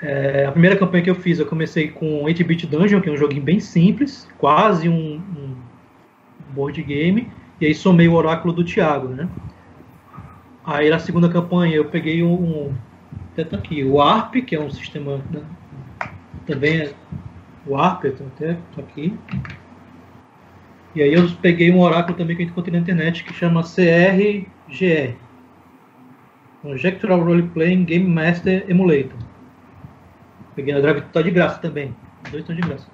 É, 0.00 0.44
a 0.46 0.52
primeira 0.52 0.76
campanha 0.76 1.04
que 1.04 1.10
eu 1.10 1.14
fiz, 1.14 1.38
eu 1.38 1.46
comecei 1.46 1.88
com 1.88 2.24
8-Bit 2.24 2.66
Dungeon, 2.66 3.00
que 3.00 3.08
é 3.08 3.12
um 3.12 3.16
joguinho 3.16 3.42
bem 3.42 3.60
simples, 3.60 4.28
quase 4.38 4.88
um, 4.88 5.16
um, 5.16 5.56
board 6.50 6.82
game, 6.82 7.30
e 7.60 7.66
aí 7.66 7.74
somei 7.74 8.06
o 8.06 8.14
Oráculo 8.14 8.52
do 8.52 8.64
Thiago, 8.64 9.08
né? 9.08 9.28
Aí 10.64 10.90
na 10.90 10.98
segunda 10.98 11.28
campanha 11.28 11.76
eu 11.76 11.86
peguei 11.86 12.22
um, 12.22 12.74
até 13.32 13.44
tá 13.44 13.56
aqui, 13.56 13.84
o 13.84 14.00
ARP, 14.00 14.36
que 14.42 14.56
é 14.56 14.60
um 14.60 14.70
sistema 14.70 15.20
né, 15.30 15.42
também 16.46 16.80
é 16.80 16.92
o 17.66 17.76
ARP, 17.76 18.06
até 18.06 18.54
tá 18.54 18.80
aqui. 18.80 19.14
E 20.94 21.02
aí 21.02 21.12
eu 21.12 21.28
peguei 21.42 21.70
um 21.70 21.80
oráculo 21.80 22.16
também 22.16 22.34
que 22.36 22.42
eu 22.42 22.46
encontrei 22.46 22.72
na 22.72 22.80
internet 22.80 23.24
que 23.24 23.34
chama 23.34 23.62
CRGR. 23.62 25.14
Conjectural 26.62 27.22
Role 27.22 27.42
Playing 27.48 27.84
Game 27.84 28.08
Master 28.08 28.64
Emulator. 28.68 29.25
Peguei 30.56 30.72
na 30.72 30.80
Drive, 30.80 31.02
tá 31.12 31.20
de 31.20 31.30
graça 31.30 31.60
também. 31.60 31.94
Dois 32.30 32.42
estão 32.42 32.56
de 32.56 32.62
graça. 32.62 32.88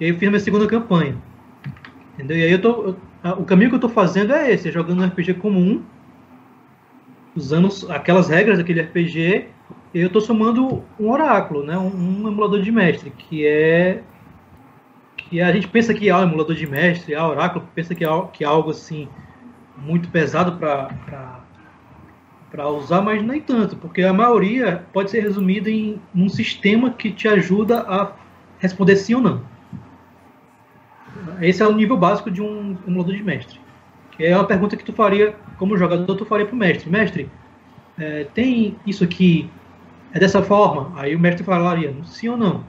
E 0.00 0.06
aí 0.06 0.10
eu 0.10 0.18
fiz 0.18 0.28
minha 0.28 0.40
segunda 0.40 0.66
campanha. 0.66 1.16
Entendeu? 2.14 2.38
E 2.38 2.42
aí 2.42 2.50
eu 2.50 2.60
tô. 2.60 2.96
Eu, 3.22 3.32
o 3.38 3.44
caminho 3.44 3.70
que 3.70 3.76
eu 3.76 3.80
tô 3.80 3.88
fazendo 3.88 4.32
é 4.32 4.50
esse, 4.50 4.68
é 4.68 4.72
jogando 4.72 5.02
um 5.02 5.06
RPG 5.06 5.34
comum, 5.34 5.82
usando 7.36 7.68
aquelas 7.90 8.28
regras 8.28 8.58
daquele 8.58 8.80
RPG, 8.80 9.48
e 9.92 10.00
eu 10.00 10.10
tô 10.10 10.20
somando 10.20 10.82
um 10.98 11.10
oráculo, 11.10 11.62
né? 11.62 11.76
Um, 11.76 12.22
um 12.22 12.28
emulador 12.28 12.62
de 12.62 12.72
mestre, 12.72 13.10
que 13.10 13.46
é. 13.46 14.02
Que 15.16 15.42
a 15.42 15.52
gente 15.52 15.68
pensa 15.68 15.92
que 15.92 16.08
é 16.08 16.16
um 16.16 16.22
emulador 16.22 16.56
de 16.56 16.66
mestre, 16.66 17.12
é 17.12 17.22
oráculo, 17.22 17.68
pensa 17.74 17.94
que 17.94 18.04
é, 18.04 18.08
que 18.32 18.44
é 18.44 18.46
algo 18.46 18.70
assim 18.70 19.08
muito 19.76 20.08
pesado 20.08 20.52
para 20.56 21.37
para 22.50 22.68
usar, 22.68 23.02
mas 23.02 23.22
nem 23.22 23.40
tanto, 23.40 23.76
porque 23.76 24.02
a 24.02 24.12
maioria 24.12 24.84
pode 24.92 25.10
ser 25.10 25.20
resumida 25.20 25.70
em 25.70 26.00
um 26.14 26.28
sistema 26.28 26.90
que 26.90 27.10
te 27.10 27.28
ajuda 27.28 27.80
a 27.80 28.12
responder 28.58 28.96
sim 28.96 29.14
ou 29.14 29.20
não. 29.20 29.42
Esse 31.40 31.62
é 31.62 31.66
o 31.66 31.74
nível 31.74 31.96
básico 31.96 32.30
de 32.30 32.42
um 32.42 32.76
emulador 32.86 33.14
de 33.14 33.22
mestre. 33.22 33.60
Que 34.12 34.24
é 34.24 34.34
uma 34.34 34.46
pergunta 34.46 34.76
que 34.76 34.84
tu 34.84 34.92
faria, 34.92 35.36
como 35.58 35.76
jogador, 35.76 36.14
tu 36.16 36.24
faria 36.24 36.46
para 36.46 36.54
o 36.54 36.58
mestre. 36.58 36.90
Mestre, 36.90 37.30
é, 37.98 38.24
tem 38.34 38.76
isso 38.86 39.04
aqui, 39.04 39.50
é 40.12 40.18
dessa 40.18 40.42
forma? 40.42 40.92
Aí 40.98 41.14
o 41.14 41.20
mestre 41.20 41.44
falaria 41.44 41.94
sim 42.04 42.28
ou 42.28 42.36
não. 42.36 42.64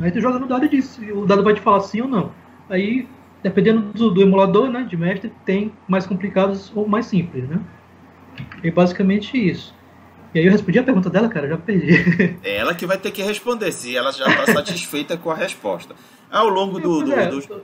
Aí 0.00 0.10
tu 0.10 0.20
joga 0.20 0.38
no 0.38 0.46
dado 0.46 0.66
e 0.66 0.68
diz, 0.68 0.98
o 1.12 1.26
dado 1.26 1.42
vai 1.42 1.54
te 1.54 1.60
falar 1.60 1.80
sim 1.80 2.02
ou 2.02 2.08
não. 2.08 2.30
Aí, 2.68 3.08
dependendo 3.42 3.92
do, 3.92 4.10
do 4.10 4.22
emulador 4.22 4.68
né, 4.68 4.84
de 4.84 4.96
mestre, 4.96 5.32
tem 5.44 5.72
mais 5.88 6.06
complicados 6.06 6.70
ou 6.76 6.86
mais 6.86 7.06
simples, 7.06 7.48
né? 7.48 7.60
É 8.62 8.70
basicamente 8.70 9.36
isso. 9.36 9.74
E 10.34 10.38
aí 10.38 10.46
eu 10.46 10.52
respondi 10.52 10.78
a 10.78 10.82
pergunta 10.82 11.08
dela, 11.08 11.28
cara, 11.28 11.48
já 11.48 11.56
perdi. 11.56 12.36
É 12.44 12.56
ela 12.56 12.74
que 12.74 12.86
vai 12.86 12.98
ter 12.98 13.10
que 13.10 13.22
responder, 13.22 13.72
se 13.72 13.96
ela 13.96 14.12
já 14.12 14.26
está 14.28 14.52
satisfeita 14.52 15.16
com 15.16 15.30
a 15.30 15.34
resposta. 15.34 15.94
Ao 16.30 16.48
longo 16.48 16.78
do, 16.78 17.02
do, 17.02 17.12
é, 17.12 17.26
do, 17.26 17.62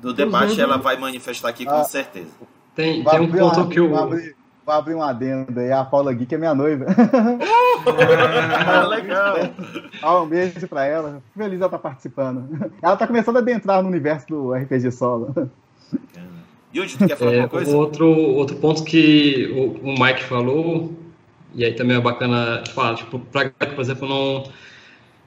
do 0.00 0.14
debate, 0.14 0.60
ela 0.60 0.78
vai 0.78 0.96
manifestar 0.96 1.50
aqui 1.50 1.64
com 1.64 1.72
ah, 1.72 1.84
certeza. 1.84 2.30
Tem, 2.74 3.04
tem 3.04 3.20
um 3.20 3.30
ponto 3.30 3.60
uma, 3.60 3.68
que 3.68 3.78
eu. 3.78 3.88
Vou 3.90 3.98
abrir, 3.98 4.36
vou 4.64 4.74
abrir 4.74 4.94
um 4.94 5.02
adendo 5.02 5.60
aí. 5.60 5.70
A 5.70 5.84
Paula 5.84 6.12
Gui, 6.12 6.24
que 6.24 6.34
é 6.34 6.38
minha 6.38 6.54
noiva. 6.54 6.86
Ah, 8.66 8.86
legal. 8.86 9.36
Ah, 10.02 10.20
um 10.20 10.26
beijo 10.26 10.66
pra 10.66 10.84
ela. 10.84 11.22
Feliz 11.34 11.56
ela 11.56 11.66
estar 11.66 11.78
tá 11.78 11.78
participando. 11.78 12.70
Ela 12.82 12.96
tá 12.96 13.06
começando 13.06 13.36
a 13.36 13.38
adentrar 13.38 13.82
no 13.82 13.88
universo 13.88 14.26
do 14.26 14.52
RPG 14.52 14.90
solo. 14.90 15.32
Hoje 16.74 16.96
tu 16.96 17.06
quer 17.06 17.16
falar 17.16 17.32
é, 17.32 17.40
alguma 17.40 17.48
coisa? 17.48 17.76
Outro, 17.76 18.06
outro 18.08 18.56
ponto 18.56 18.84
que 18.84 19.46
o, 19.54 19.88
o 19.88 19.94
Mike 19.98 20.22
falou, 20.24 20.92
e 21.54 21.64
aí 21.64 21.72
também 21.72 21.96
é 21.96 22.00
bacana 22.00 22.62
falar, 22.74 22.94
tipo, 22.94 23.18
pra, 23.18 23.50
por 23.50 23.80
exemplo, 23.80 24.08
não 24.08 24.44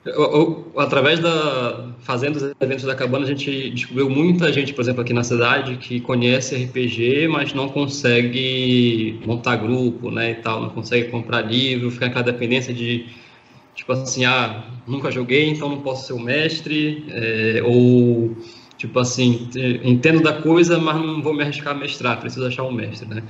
eu, 0.03 0.13
eu, 0.13 0.71
através 0.77 1.19
da 1.19 1.93
fazendo 1.99 2.37
os 2.37 2.55
eventos 2.59 2.85
da 2.85 2.95
cabana 2.95 3.23
a 3.23 3.27
gente 3.27 3.69
descobriu 3.69 4.09
muita 4.09 4.51
gente 4.51 4.73
por 4.73 4.81
exemplo 4.81 5.01
aqui 5.01 5.13
na 5.13 5.23
cidade 5.23 5.77
que 5.77 6.01
conhece 6.01 6.55
RPG 6.55 7.27
mas 7.27 7.53
não 7.53 7.69
consegue 7.69 9.21
montar 9.23 9.57
grupo 9.57 10.09
né 10.09 10.31
e 10.31 10.35
tal 10.35 10.59
não 10.59 10.69
consegue 10.69 11.09
comprar 11.09 11.41
livro 11.41 11.91
fica 11.91 12.07
naquela 12.07 12.23
dependência 12.23 12.73
de 12.73 13.09
tipo 13.75 13.91
assim 13.91 14.25
ah 14.25 14.63
nunca 14.87 15.11
joguei 15.11 15.49
então 15.49 15.69
não 15.69 15.81
posso 15.81 16.07
ser 16.07 16.13
o 16.13 16.19
mestre 16.19 17.05
é, 17.09 17.61
ou 17.63 18.35
tipo 18.81 18.99
assim 18.99 19.47
entendo 19.83 20.23
da 20.23 20.33
coisa 20.33 20.79
mas 20.79 20.95
não 20.95 21.21
vou 21.21 21.35
me 21.35 21.43
arriscar 21.43 21.75
a 21.75 21.77
mestrar 21.77 22.19
preciso 22.19 22.47
achar 22.47 22.63
um 22.63 22.71
mestre 22.71 23.07
né 23.07 23.21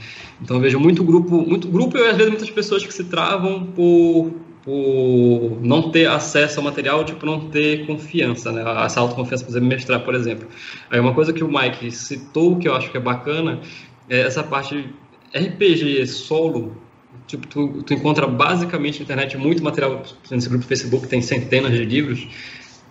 então 0.41 0.55
eu 0.55 0.61
vejo 0.61 0.79
muito 0.79 1.03
grupo 1.03 1.45
muito 1.45 1.67
grupo 1.67 1.97
e 1.97 2.07
às 2.07 2.15
vezes 2.15 2.31
muitas 2.31 2.49
pessoas 2.49 2.85
que 2.85 2.93
se 2.93 3.03
travam 3.03 3.65
por 3.65 4.31
por 4.63 5.57
não 5.59 5.89
ter 5.89 6.07
acesso 6.07 6.59
ao 6.59 6.63
material, 6.63 7.03
tipo, 7.03 7.25
não 7.25 7.49
ter 7.49 7.87
confiança, 7.87 8.51
né? 8.51 8.63
Essa 8.85 8.99
autoconfiança, 8.99 9.43
por 9.43 9.49
exemplo, 9.49 9.67
mestrar, 9.67 9.99
por 10.01 10.13
exemplo. 10.13 10.47
Aí 10.87 10.99
uma 10.99 11.15
coisa 11.15 11.33
que 11.33 11.43
o 11.43 11.47
Mike 11.47 11.89
citou, 11.89 12.59
que 12.59 12.67
eu 12.67 12.75
acho 12.75 12.91
que 12.91 12.95
é 12.97 12.99
bacana, 12.99 13.59
é 14.07 14.21
essa 14.21 14.43
parte 14.43 14.87
RPG 15.33 16.05
solo, 16.05 16.77
tipo, 17.25 17.47
tu, 17.47 17.81
tu 17.81 17.91
encontra 17.91 18.27
basicamente 18.27 18.99
na 18.99 19.03
internet 19.03 19.35
muito 19.35 19.63
material, 19.63 20.03
nesse 20.29 20.47
grupo 20.47 20.63
do 20.63 20.67
Facebook 20.67 21.07
tem 21.07 21.23
centenas 21.23 21.71
de 21.71 21.83
livros, 21.83 22.27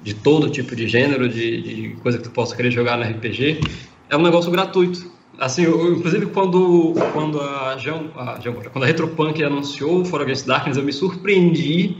de 0.03 0.15
todo 0.15 0.51
tipo 0.51 0.75
de 0.75 0.89
gênero, 0.89 1.29
de, 1.29 1.63
de 1.63 1.97
coisa 2.03 2.19
que 2.19 2.25
tu 2.25 2.31
possa 2.31 2.57
querer 2.57 2.71
jogar 2.71 2.97
no 2.97 3.05
RPG, 3.05 3.61
é 4.09 4.17
um 4.17 4.23
negócio 4.23 4.51
gratuito 4.51 5.11
Assim, 5.41 5.63
eu, 5.63 5.95
inclusive 5.95 6.27
quando, 6.27 6.93
quando 7.15 7.41
a, 7.41 7.75
Jean, 7.79 8.11
a 8.15 8.39
Jean, 8.41 8.53
quando 8.53 8.85
a 8.85 8.87
Retropunk 8.87 9.43
anunciou 9.43 10.03
o 10.03 10.05
For 10.05 10.21
Against 10.21 10.47
Darkness, 10.47 10.77
eu 10.77 10.85
me 10.85 10.93
surpreendi 10.93 11.97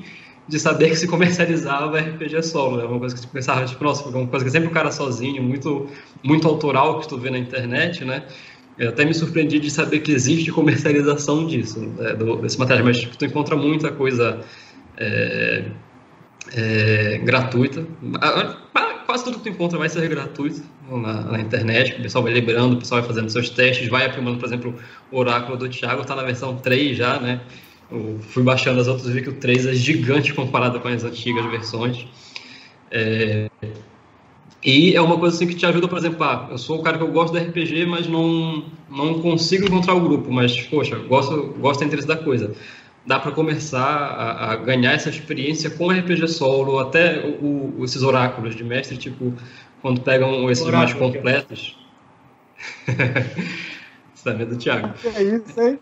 de 0.47 0.61
saber 0.61 0.91
que 0.91 0.97
se 0.97 1.09
comercializava 1.09 1.99
RPG 1.99 2.43
solo. 2.43 2.83
É 2.83 2.85
uma 2.85 2.99
coisa 2.99 3.17
que 3.17 3.25
eu 3.25 3.31
pensava, 3.31 3.65
tipo, 3.65 3.83
nossa, 3.83 4.07
uma 4.11 4.27
coisa 4.27 4.45
que 4.45 4.51
sempre 4.51 4.69
o 4.69 4.71
cara 4.71 4.93
sozinho, 4.93 5.43
muito, 5.43 5.87
muito 6.23 6.47
autoral 6.47 7.01
que 7.01 7.09
tu 7.09 7.17
vê 7.17 7.31
na 7.31 7.39
internet, 7.39 8.05
né? 8.05 8.25
Eu 8.77 8.91
até 8.91 9.07
me 9.07 9.15
surpreendi 9.15 9.59
de 9.59 9.71
saber 9.71 10.01
que 10.01 10.13
existe 10.13 10.53
comercialização 10.53 11.47
disso, 11.47 11.81
né, 11.81 12.13
do, 12.15 12.37
desse 12.37 12.59
material, 12.59 12.85
mas 12.85 12.99
tipo, 12.99 13.17
tu 13.17 13.25
encontra 13.25 13.57
muita 13.57 13.91
coisa 13.91 14.41
é, 14.99 15.65
é, 16.55 17.19
gratuita 17.19 17.87
quase 19.11 19.25
tudo 19.25 19.39
que 19.39 19.43
tu 19.43 19.49
encontra 19.49 19.77
vai 19.77 19.89
ser 19.89 20.09
gratuito 20.09 20.63
na, 20.89 21.23
na, 21.23 21.41
internet, 21.41 21.99
o 21.99 22.03
pessoal 22.03 22.23
vai 22.23 22.33
liberando, 22.33 22.77
o 22.77 22.79
pessoal 22.79 23.01
vai 23.01 23.09
fazendo 23.09 23.29
seus 23.29 23.51
testes, 23.51 23.89
vai 23.89 24.07
aprimando, 24.07 24.39
por 24.39 24.47
exemplo, 24.47 24.73
o 25.11 25.19
Oráculo 25.19 25.57
do 25.57 25.69
Thiago 25.69 26.03
está 26.03 26.15
na 26.15 26.23
versão 26.23 26.57
3 26.57 26.97
já, 26.97 27.19
né? 27.19 27.41
Eu 27.91 28.21
fui 28.21 28.45
baixando 28.45 28.81
as 28.81 28.87
outras 28.87 29.09
e 29.09 29.13
vi 29.13 29.23
que 29.23 29.31
o 29.31 29.33
3 29.33 29.67
é 29.67 29.75
gigante 29.75 30.33
comparado 30.33 30.79
com 30.79 30.87
as 30.87 31.03
antigas 31.03 31.45
versões. 31.47 32.07
É... 32.89 33.51
E 34.63 34.95
é 34.95 35.01
uma 35.01 35.19
coisa 35.19 35.35
assim 35.35 35.47
que 35.49 35.57
te 35.57 35.67
ajuda, 35.67 35.89
por 35.89 35.99
exemplo, 35.99 36.23
ah, 36.23 36.47
eu 36.49 36.59
sou 36.59 36.79
o 36.79 36.83
cara 36.83 36.97
que 36.97 37.03
eu 37.03 37.11
gosto 37.11 37.33
da 37.33 37.41
RPG, 37.41 37.87
mas 37.87 38.07
não, 38.07 38.65
não 38.89 39.21
consigo 39.21 39.67
encontrar 39.67 39.95
o 39.95 40.01
grupo, 40.01 40.31
mas, 40.31 40.61
poxa, 40.61 40.97
gosto, 40.97 41.55
gosto 41.59 41.81
da 41.81 41.87
interesse 41.87 42.07
da 42.07 42.17
coisa 42.17 42.55
dá 43.07 43.19
para 43.19 43.33
começar 43.33 43.81
a, 43.81 44.53
a, 44.53 44.57
ganhar 44.57 44.93
essa 44.93 45.09
experiência 45.09 45.71
com 45.71 45.91
RPG 45.91 46.29
solo, 46.29 46.79
até 46.79 47.21
o, 47.21 47.75
o, 47.79 47.85
esses 47.85 48.03
oráculos 48.03 48.55
de 48.55 48.65
mestre, 48.65 48.97
tipo, 48.97 49.33
quando 49.81 50.01
pegam 50.01 50.51
esses 50.51 50.65
Oráculo, 50.65 51.01
mais 51.01 51.15
completos. 51.15 51.79
Você 54.15 54.25
tá 54.25 54.33
vendo, 54.33 54.57
Thiago? 54.57 54.93
É 55.05 55.23
isso, 55.23 55.61
hein? 55.61 55.79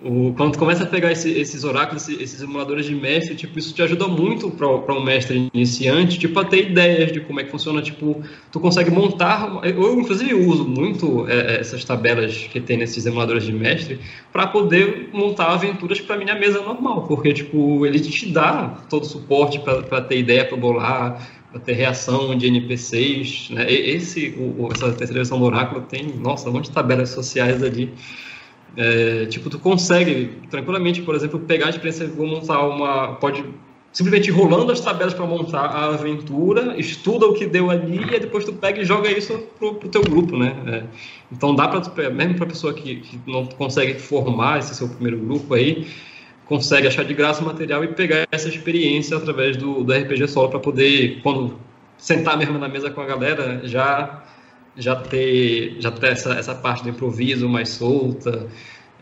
O, 0.00 0.32
quando 0.36 0.52
tu 0.52 0.60
começa 0.60 0.84
a 0.84 0.86
pegar 0.86 1.10
esse, 1.10 1.28
esses 1.32 1.64
oráculos, 1.64 2.08
esses, 2.08 2.38
simuladores 2.38 2.86
de 2.86 2.94
mestre, 2.94 3.34
tipo, 3.34 3.58
isso 3.58 3.74
te 3.74 3.82
ajuda 3.82 4.06
muito 4.06 4.48
para 4.48 4.94
um 4.94 5.02
mestre 5.02 5.50
iniciante, 5.52 6.20
tipo, 6.20 6.38
a 6.38 6.44
ter 6.44 6.70
ideias 6.70 7.10
de 7.10 7.20
como 7.20 7.40
é 7.40 7.44
que 7.44 7.50
funciona, 7.50 7.82
tipo, 7.82 8.22
tu 8.52 8.60
consegue 8.60 8.92
montar, 8.92 9.60
eu 9.64 9.98
inclusive 9.98 10.34
uso 10.34 10.64
muito 10.64 11.26
é, 11.28 11.56
é 11.56 11.60
essas 11.60 11.84
tabelas 11.84 12.36
que 12.36 12.60
tem 12.60 12.76
nesses 12.76 13.02
simuladores 13.02 13.42
de 13.42 13.52
mestre 13.52 13.98
para 14.32 14.46
poder 14.46 15.10
montar 15.12 15.52
aventuras 15.52 16.00
para 16.00 16.16
minha 16.16 16.36
mesa 16.36 16.62
normal, 16.62 17.02
porque, 17.08 17.32
tipo, 17.32 17.84
ele 17.84 17.98
te 17.98 18.30
dá 18.30 18.78
todo 18.88 19.02
o 19.02 19.06
suporte 19.06 19.58
para 19.58 20.00
ter 20.02 20.18
ideia 20.18 20.44
para 20.44 20.56
bolar, 20.56 21.28
para 21.50 21.60
ter 21.60 21.72
reação 21.72 22.36
de 22.36 22.46
NPCs, 22.46 23.50
né? 23.50 23.72
Esse, 23.72 24.28
o, 24.38 24.68
essa 24.70 24.92
terceira 24.92 25.14
versão 25.14 25.40
do 25.40 25.44
oráculo 25.44 25.80
tem, 25.80 26.06
nossa, 26.06 26.48
um 26.48 26.52
monte 26.52 26.66
de 26.66 26.72
tabelas 26.72 27.08
sociais 27.08 27.62
ali, 27.64 27.92
é, 28.80 29.26
tipo, 29.26 29.50
tu 29.50 29.58
consegue 29.58 30.38
tranquilamente, 30.48 31.02
por 31.02 31.16
exemplo, 31.16 31.40
pegar 31.40 31.66
a 31.66 31.70
experiência 31.70 32.04
e 32.04 32.08
montar 32.08 32.64
uma. 32.64 33.16
Pode 33.16 33.44
simplesmente 33.92 34.30
rolando 34.30 34.70
as 34.70 34.80
tabelas 34.80 35.12
para 35.12 35.26
montar 35.26 35.64
a 35.64 35.86
aventura, 35.86 36.78
estuda 36.78 37.26
o 37.26 37.34
que 37.34 37.44
deu 37.44 37.70
ali 37.70 38.00
e 38.14 38.20
depois 38.20 38.44
tu 38.44 38.52
pega 38.52 38.80
e 38.80 38.84
joga 38.84 39.10
isso 39.10 39.36
pro, 39.58 39.74
pro 39.74 39.88
teu 39.88 40.02
grupo, 40.02 40.36
né? 40.36 40.54
É, 40.66 40.84
então 41.32 41.56
dá 41.56 41.66
para 41.66 42.10
mesmo 42.10 42.36
para 42.36 42.46
pessoa 42.46 42.72
que, 42.72 42.96
que, 42.96 43.18
não 43.26 43.46
consegue 43.46 43.94
formar 43.98 44.60
esse 44.60 44.76
seu 44.76 44.88
primeiro 44.88 45.18
grupo 45.18 45.54
aí, 45.54 45.88
consegue 46.46 46.86
achar 46.86 47.04
de 47.04 47.14
graça 47.14 47.42
o 47.42 47.46
material 47.46 47.82
e 47.82 47.88
pegar 47.88 48.28
essa 48.30 48.48
experiência 48.48 49.16
através 49.16 49.56
do, 49.56 49.82
do 49.82 49.92
RPG 49.92 50.28
solo 50.28 50.50
para 50.50 50.60
poder 50.60 51.18
quando 51.24 51.58
sentar 51.96 52.38
mesmo 52.38 52.56
na 52.60 52.68
mesa 52.68 52.90
com 52.90 53.00
a 53.00 53.06
galera 53.06 53.60
já 53.64 54.22
já 54.76 54.96
ter, 54.96 55.76
já 55.80 55.90
ter 55.90 56.12
essa, 56.12 56.34
essa 56.34 56.54
parte 56.54 56.84
do 56.84 56.90
improviso 56.90 57.48
mais 57.48 57.70
solta, 57.70 58.48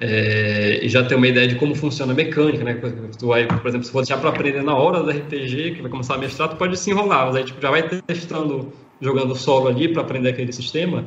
é, 0.00 0.84
e 0.84 0.88
já 0.88 1.02
ter 1.02 1.14
uma 1.14 1.26
ideia 1.26 1.48
de 1.48 1.54
como 1.54 1.74
funciona 1.74 2.12
a 2.12 2.16
mecânica, 2.16 2.62
né? 2.62 2.80
Tu 3.18 3.26
vai, 3.26 3.46
por 3.46 3.66
exemplo, 3.66 3.86
se 3.86 3.92
for 3.92 4.00
deixar 4.00 4.18
para 4.18 4.30
aprender 4.30 4.62
na 4.62 4.74
hora 4.74 5.02
do 5.02 5.10
RPG, 5.10 5.72
que 5.76 5.82
vai 5.82 5.90
começar 5.90 6.14
a 6.14 6.18
mestrar, 6.18 6.50
tu 6.50 6.56
pode 6.56 6.76
se 6.78 6.90
enrolar, 6.90 7.26
mas 7.26 7.36
aí 7.36 7.44
tipo, 7.44 7.60
já 7.60 7.70
vai 7.70 7.82
testando, 7.82 8.72
jogando 9.00 9.34
solo 9.34 9.68
ali 9.68 9.88
para 9.88 10.02
aprender 10.02 10.30
aquele 10.30 10.52
sistema, 10.52 11.06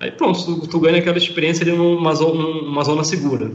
aí 0.00 0.10
pronto, 0.10 0.44
tu, 0.44 0.66
tu 0.66 0.80
ganha 0.80 0.98
aquela 0.98 1.18
experiência 1.18 1.62
ali 1.62 1.76
numa 1.76 2.14
zona, 2.14 2.42
numa 2.42 2.82
zona 2.84 3.04
segura. 3.04 3.50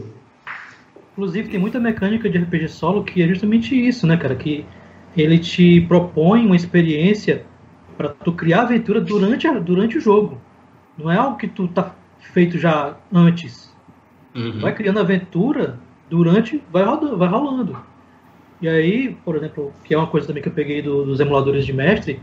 Inclusive, 1.12 1.48
tem 1.48 1.58
muita 1.58 1.80
mecânica 1.80 2.30
de 2.30 2.38
RPG 2.38 2.68
solo 2.68 3.02
que 3.02 3.20
é 3.20 3.26
justamente 3.26 3.74
isso, 3.74 4.06
né, 4.06 4.16
cara? 4.16 4.36
Que 4.36 4.64
ele 5.16 5.38
te 5.40 5.80
propõe 5.80 6.46
uma 6.46 6.54
experiência 6.54 7.44
para 7.98 8.10
tu 8.10 8.32
criar 8.32 8.62
aventura 8.62 9.00
durante, 9.00 9.48
a, 9.48 9.58
durante 9.58 9.98
o 9.98 10.00
jogo. 10.00 10.40
Não 10.96 11.10
é 11.10 11.16
algo 11.16 11.36
que 11.36 11.48
tu 11.48 11.66
tá 11.66 11.94
feito 12.32 12.56
já 12.56 12.96
antes. 13.12 13.74
Uhum. 14.34 14.60
Vai 14.60 14.72
criando 14.72 15.00
aventura 15.00 15.78
durante, 16.08 16.62
vai 16.72 16.84
rodando, 16.84 17.18
vai 17.18 17.28
rolando. 17.28 17.76
E 18.62 18.68
aí, 18.68 19.16
por 19.24 19.36
exemplo, 19.36 19.72
que 19.84 19.94
é 19.94 19.98
uma 19.98 20.06
coisa 20.06 20.28
também 20.28 20.42
que 20.42 20.48
eu 20.48 20.52
peguei 20.52 20.80
do, 20.80 21.04
dos 21.04 21.18
emuladores 21.18 21.66
de 21.66 21.72
mestre, 21.72 22.20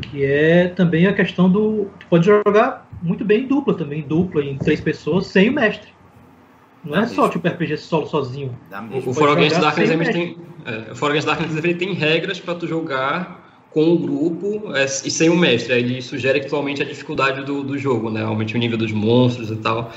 que 0.00 0.24
é 0.24 0.68
também 0.68 1.06
a 1.06 1.12
questão 1.12 1.50
do. 1.50 1.90
Tu 2.00 2.06
pode 2.08 2.24
jogar 2.24 2.88
muito 3.02 3.24
bem 3.24 3.44
em 3.44 3.46
dupla 3.46 3.74
também, 3.74 4.00
em 4.00 4.08
dupla, 4.08 4.42
em 4.42 4.56
três 4.56 4.80
pessoas, 4.80 5.26
sem 5.26 5.50
o 5.50 5.52
mestre. 5.52 5.90
Não 6.82 6.96
é 6.96 7.06
só 7.06 7.28
tipo 7.28 7.46
RPG 7.46 7.78
solo 7.78 8.06
sozinho. 8.06 8.56
O 9.04 9.12
For 9.12 9.30
Against 9.30 9.60
Darkness 9.60 10.08
tem, 10.08 10.38
é, 10.64 10.92
o 10.92 10.94
For 10.94 11.10
Against 11.10 11.26
Darkness 11.26 11.56
ele 11.56 11.74
tem 11.74 11.92
regras 11.94 12.38
para 12.38 12.54
tu 12.54 12.66
jogar 12.66 13.45
com 13.76 13.92
o 13.92 13.98
grupo 13.98 14.74
é, 14.74 14.86
e 14.86 15.10
sem 15.10 15.28
o 15.28 15.36
mestre. 15.36 15.74
Aí 15.74 15.82
ele 15.82 16.00
sugere 16.00 16.40
que 16.40 16.46
atualmente 16.46 16.80
a 16.80 16.84
dificuldade 16.86 17.44
do, 17.44 17.62
do 17.62 17.76
jogo, 17.76 18.08
né? 18.08 18.24
Aumente 18.24 18.56
o 18.56 18.58
nível 18.58 18.78
dos 18.78 18.90
monstros 18.90 19.50
e 19.50 19.56
tal. 19.56 19.92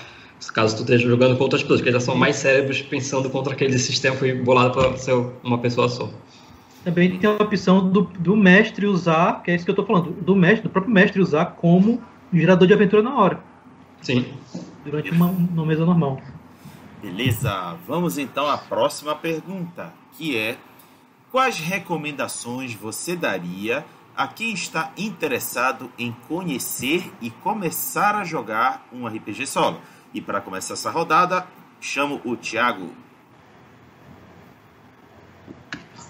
Caso 0.54 0.76
tu 0.76 0.82
esteja 0.82 1.08
jogando 1.08 1.38
com 1.38 1.44
outras 1.44 1.62
pessoas, 1.62 1.80
que 1.80 1.90
já 1.90 2.00
são 2.02 2.14
mais 2.14 2.36
cérebros 2.36 2.82
pensando 2.82 3.30
contra 3.30 3.54
aquele 3.54 3.80
sistema 3.80 4.18
foi 4.18 4.34
bolado 4.34 4.74
para 4.74 4.98
ser 4.98 5.14
uma 5.42 5.58
pessoa 5.60 5.88
só. 5.88 6.10
Também 6.84 7.18
tem 7.18 7.30
a 7.30 7.42
opção 7.42 7.90
do, 7.90 8.02
do 8.20 8.36
mestre 8.36 8.86
usar, 8.86 9.42
que 9.44 9.52
é 9.52 9.56
isso 9.56 9.64
que 9.64 9.72
eu 9.72 9.74
estou 9.74 9.86
falando, 9.86 10.12
do 10.12 10.36
mestre, 10.36 10.64
do 10.64 10.70
próprio 10.70 10.94
mestre 10.94 11.22
usar 11.22 11.46
como 11.46 12.02
gerador 12.34 12.68
de 12.68 12.74
aventura 12.74 13.02
na 13.02 13.18
hora. 13.18 13.40
Sim. 14.02 14.26
Durante 14.84 15.10
uma, 15.12 15.28
uma 15.28 15.66
mesa 15.66 15.86
normal. 15.86 16.20
Beleza, 17.02 17.78
vamos 17.88 18.18
então 18.18 18.46
à 18.46 18.58
próxima 18.58 19.16
pergunta, 19.16 19.94
que 20.18 20.36
é 20.36 20.58
Quais 21.32 21.60
recomendações 21.60 22.74
você 22.74 23.16
daria 23.16 23.86
a 24.16 24.28
quem 24.28 24.54
está 24.54 24.92
interessado 24.98 25.92
em 25.98 26.12
conhecer 26.28 27.14
e 27.22 27.30
começar 27.30 28.16
a 28.16 28.24
jogar 28.24 28.88
um 28.92 29.08
RPG 29.08 29.46
solo? 29.46 29.80
E 30.14 30.20
para 30.20 30.42
começar 30.42 30.74
essa 30.74 30.90
rodada, 30.90 31.46
chamo 31.80 32.20
o 32.26 32.36
Thiago. 32.36 32.90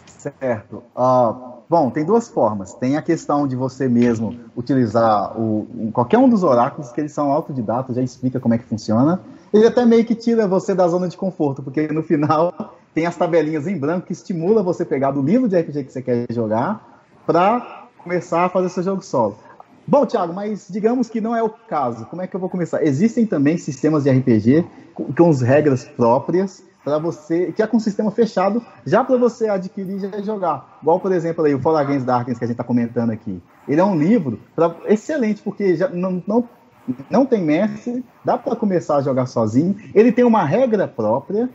Certo. 0.07 0.83
Uh, 0.95 1.59
Bom, 1.69 1.91
tem 1.91 2.03
duas 2.03 2.27
formas. 2.27 2.73
Tem 2.73 2.97
a 2.97 3.01
questão 3.01 3.47
de 3.47 3.55
você 3.55 3.87
mesmo 3.87 4.35
utilizar 4.57 5.39
o, 5.39 5.91
qualquer 5.93 6.17
um 6.17 6.27
dos 6.27 6.41
oráculos, 6.41 6.91
que 6.91 6.99
eles 6.99 7.11
são 7.11 7.31
autodidatos, 7.31 7.95
já 7.95 8.01
explica 8.01 8.39
como 8.39 8.55
é 8.55 8.57
que 8.57 8.65
funciona. 8.65 9.21
Ele 9.53 9.67
até 9.67 9.85
meio 9.85 10.03
que 10.03 10.15
tira 10.15 10.47
você 10.47 10.73
da 10.73 10.87
zona 10.87 11.07
de 11.07 11.15
conforto, 11.15 11.61
porque 11.61 11.87
no 11.89 12.01
final 12.01 12.73
tem 12.93 13.05
as 13.05 13.15
tabelinhas 13.15 13.67
em 13.67 13.77
branco 13.77 14.07
que 14.07 14.13
estimula 14.13 14.63
você 14.63 14.83
pegar 14.83 15.11
do 15.11 15.21
livro 15.21 15.47
de 15.47 15.57
RPG 15.59 15.83
que 15.85 15.91
você 15.91 16.01
quer 16.01 16.25
jogar 16.31 17.03
para 17.25 17.87
começar 17.97 18.45
a 18.45 18.49
fazer 18.49 18.69
seu 18.69 18.83
jogo 18.83 19.03
solo. 19.03 19.37
Bom, 19.85 20.05
Thiago, 20.05 20.33
mas 20.33 20.67
digamos 20.69 21.09
que 21.09 21.19
não 21.19 21.35
é 21.35 21.41
o 21.41 21.49
caso. 21.49 22.05
Como 22.05 22.21
é 22.21 22.27
que 22.27 22.35
eu 22.35 22.39
vou 22.39 22.49
começar? 22.49 22.83
Existem 22.83 23.25
também 23.25 23.57
sistemas 23.57 24.03
de 24.03 24.11
RPG 24.11 24.65
com, 24.93 25.11
com 25.11 25.29
as 25.29 25.41
regras 25.41 25.83
próprias 25.83 26.63
para 26.83 26.97
você, 26.97 27.51
que 27.51 27.61
é 27.61 27.67
com 27.67 27.77
um 27.77 27.79
sistema 27.79 28.09
fechado, 28.11 28.63
já 28.85 29.03
para 29.03 29.17
você 29.17 29.47
adquirir 29.47 29.97
e 30.03 30.23
jogar. 30.23 30.79
Igual, 30.81 30.99
por 30.99 31.11
exemplo, 31.11 31.43
aí, 31.43 31.53
o 31.53 31.59
For 31.59 31.75
Against 31.75 32.05
Darkness 32.05 32.37
que 32.37 32.45
a 32.45 32.47
gente 32.47 32.53
está 32.53 32.63
comentando 32.63 33.11
aqui. 33.11 33.41
Ele 33.67 33.81
é 33.81 33.83
um 33.83 33.97
livro 33.97 34.39
pra, 34.55 34.75
excelente, 34.85 35.41
porque 35.41 35.75
já 35.75 35.89
não, 35.89 36.23
não, 36.25 36.49
não 37.09 37.25
tem 37.25 37.43
mestre, 37.43 38.03
dá 38.23 38.37
para 38.37 38.55
começar 38.55 38.97
a 38.97 39.01
jogar 39.01 39.25
sozinho. 39.25 39.75
Ele 39.93 40.11
tem 40.11 40.23
uma 40.23 40.43
regra 40.43 40.87
própria 40.87 41.49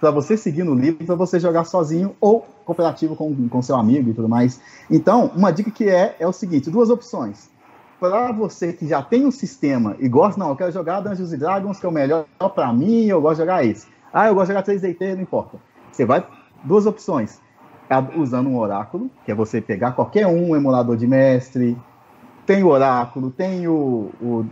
para 0.00 0.10
você 0.10 0.36
seguir 0.36 0.64
no 0.64 0.74
livro, 0.74 1.04
para 1.04 1.14
você 1.14 1.38
jogar 1.38 1.64
sozinho 1.64 2.16
ou 2.20 2.46
cooperativo 2.64 3.14
com, 3.16 3.48
com 3.48 3.62
seu 3.62 3.76
amigo 3.76 4.10
e 4.10 4.14
tudo 4.14 4.28
mais. 4.28 4.60
Então, 4.90 5.30
uma 5.34 5.52
dica 5.52 5.70
que 5.70 5.88
é 5.88 6.16
é 6.18 6.26
o 6.26 6.32
seguinte: 6.32 6.70
duas 6.70 6.90
opções. 6.90 7.50
Para 8.00 8.32
você 8.32 8.72
que 8.72 8.86
já 8.86 9.00
tem 9.00 9.24
um 9.24 9.30
sistema 9.30 9.96
e 10.00 10.08
gosta, 10.08 10.38
não, 10.38 10.48
eu 10.48 10.56
quero 10.56 10.72
jogar 10.72 11.00
Dungeons 11.00 11.30
Dragons, 11.30 11.78
que 11.78 11.86
é 11.86 11.88
o 11.88 11.92
melhor 11.92 12.26
para 12.52 12.72
mim, 12.72 13.04
eu 13.04 13.20
gosto 13.20 13.36
de 13.36 13.42
jogar 13.42 13.64
esse. 13.64 13.86
Ah, 14.12 14.26
eu 14.26 14.34
gosto 14.34 14.48
de 14.48 14.54
jogar 14.54 14.64
3DT, 14.64 15.14
não 15.14 15.22
importa. 15.22 15.58
Você 15.90 16.04
vai, 16.04 16.26
duas 16.64 16.84
opções. 16.84 17.40
Usando 18.16 18.48
um 18.48 18.58
oráculo, 18.58 19.10
que 19.24 19.30
é 19.30 19.34
você 19.34 19.60
pegar 19.60 19.92
qualquer 19.92 20.26
um 20.26 20.56
emulador 20.56 20.96
de 20.96 21.06
mestre, 21.06 21.76
tem 22.46 22.62
o 22.64 22.68
oráculo, 22.68 23.30
tem 23.30 23.68
o, 23.68 24.10
o 24.20 24.46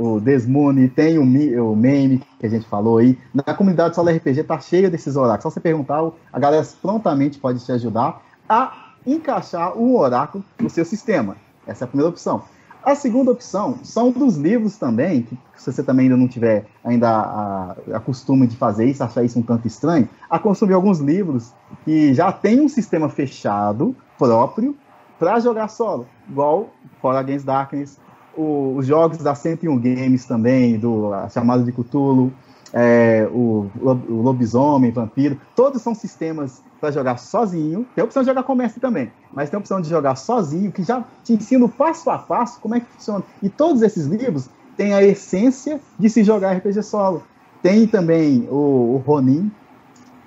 o 0.00 0.18
Desmone, 0.18 0.88
tem 0.88 1.18
o, 1.18 1.22
o 1.70 1.76
meme 1.76 2.22
que 2.38 2.46
a 2.46 2.48
gente 2.48 2.66
falou 2.66 2.98
aí. 2.98 3.18
Na 3.34 3.54
comunidade 3.54 3.94
Solo 3.94 4.10
RPG 4.10 4.44
tá 4.44 4.58
cheia 4.58 4.88
desses 4.88 5.14
oráculos. 5.14 5.42
Só 5.42 5.50
você 5.50 5.60
perguntar, 5.60 6.02
a 6.32 6.38
galera 6.38 6.66
prontamente 6.80 7.38
pode 7.38 7.62
te 7.62 7.70
ajudar 7.70 8.22
a 8.48 8.92
encaixar 9.06 9.76
um 9.76 9.94
oráculo 9.94 10.42
no 10.58 10.70
seu 10.70 10.86
sistema. 10.86 11.36
Essa 11.66 11.84
é 11.84 11.86
a 11.86 11.88
primeira 11.88 12.08
opção. 12.08 12.44
A 12.82 12.94
segunda 12.94 13.30
opção 13.30 13.78
são 13.82 14.10
dos 14.10 14.38
livros 14.38 14.78
também, 14.78 15.20
que 15.20 15.36
se 15.54 15.70
você 15.70 15.82
também 15.82 16.04
ainda 16.04 16.16
não 16.16 16.26
tiver 16.26 16.64
ainda 16.82 17.10
a, 17.10 17.76
a 17.92 18.00
costume 18.00 18.46
de 18.46 18.56
fazer 18.56 18.86
isso, 18.86 19.04
achar 19.04 19.22
isso 19.22 19.38
um 19.38 19.42
tanto 19.42 19.66
estranho, 19.66 20.08
a 20.30 20.38
consumir 20.38 20.72
alguns 20.72 20.98
livros 20.98 21.52
que 21.84 22.14
já 22.14 22.32
tem 22.32 22.58
um 22.58 22.70
sistema 22.70 23.10
fechado 23.10 23.94
próprio 24.18 24.74
para 25.18 25.38
jogar 25.40 25.68
solo, 25.68 26.06
igual 26.26 26.70
For 27.02 27.14
Against 27.14 27.44
Darkness, 27.44 27.98
o, 28.40 28.76
os 28.76 28.86
jogos 28.86 29.18
da 29.18 29.34
101 29.34 29.78
Games 29.78 30.24
também, 30.24 30.78
do 30.78 31.12
a 31.12 31.28
chamada 31.28 31.62
de 31.62 31.72
Cthulhu, 31.72 32.32
é, 32.72 33.28
o, 33.32 33.66
o 33.80 34.22
Lobisomem, 34.22 34.90
Vampiro, 34.90 35.38
todos 35.54 35.82
são 35.82 35.94
sistemas 35.94 36.62
para 36.80 36.90
jogar 36.90 37.18
sozinho. 37.18 37.86
Tem 37.94 38.02
a 38.02 38.04
opção 38.04 38.22
de 38.22 38.28
jogar 38.28 38.42
com 38.44 38.54
mestre 38.54 38.80
também, 38.80 39.10
mas 39.32 39.50
tem 39.50 39.56
a 39.56 39.60
opção 39.60 39.80
de 39.80 39.88
jogar 39.88 40.16
sozinho, 40.16 40.72
que 40.72 40.82
já 40.82 41.04
te 41.22 41.34
ensina 41.34 41.68
passo 41.68 42.08
a 42.10 42.18
passo 42.18 42.60
como 42.60 42.74
é 42.74 42.80
que 42.80 42.86
funciona. 42.86 43.24
E 43.42 43.48
todos 43.48 43.82
esses 43.82 44.06
livros 44.06 44.48
têm 44.76 44.94
a 44.94 45.02
essência 45.02 45.80
de 45.98 46.08
se 46.08 46.22
jogar 46.22 46.56
RPG 46.56 46.82
solo. 46.82 47.22
Tem 47.62 47.86
também 47.86 48.48
o, 48.50 48.94
o 48.94 49.02
Ronin, 49.04 49.50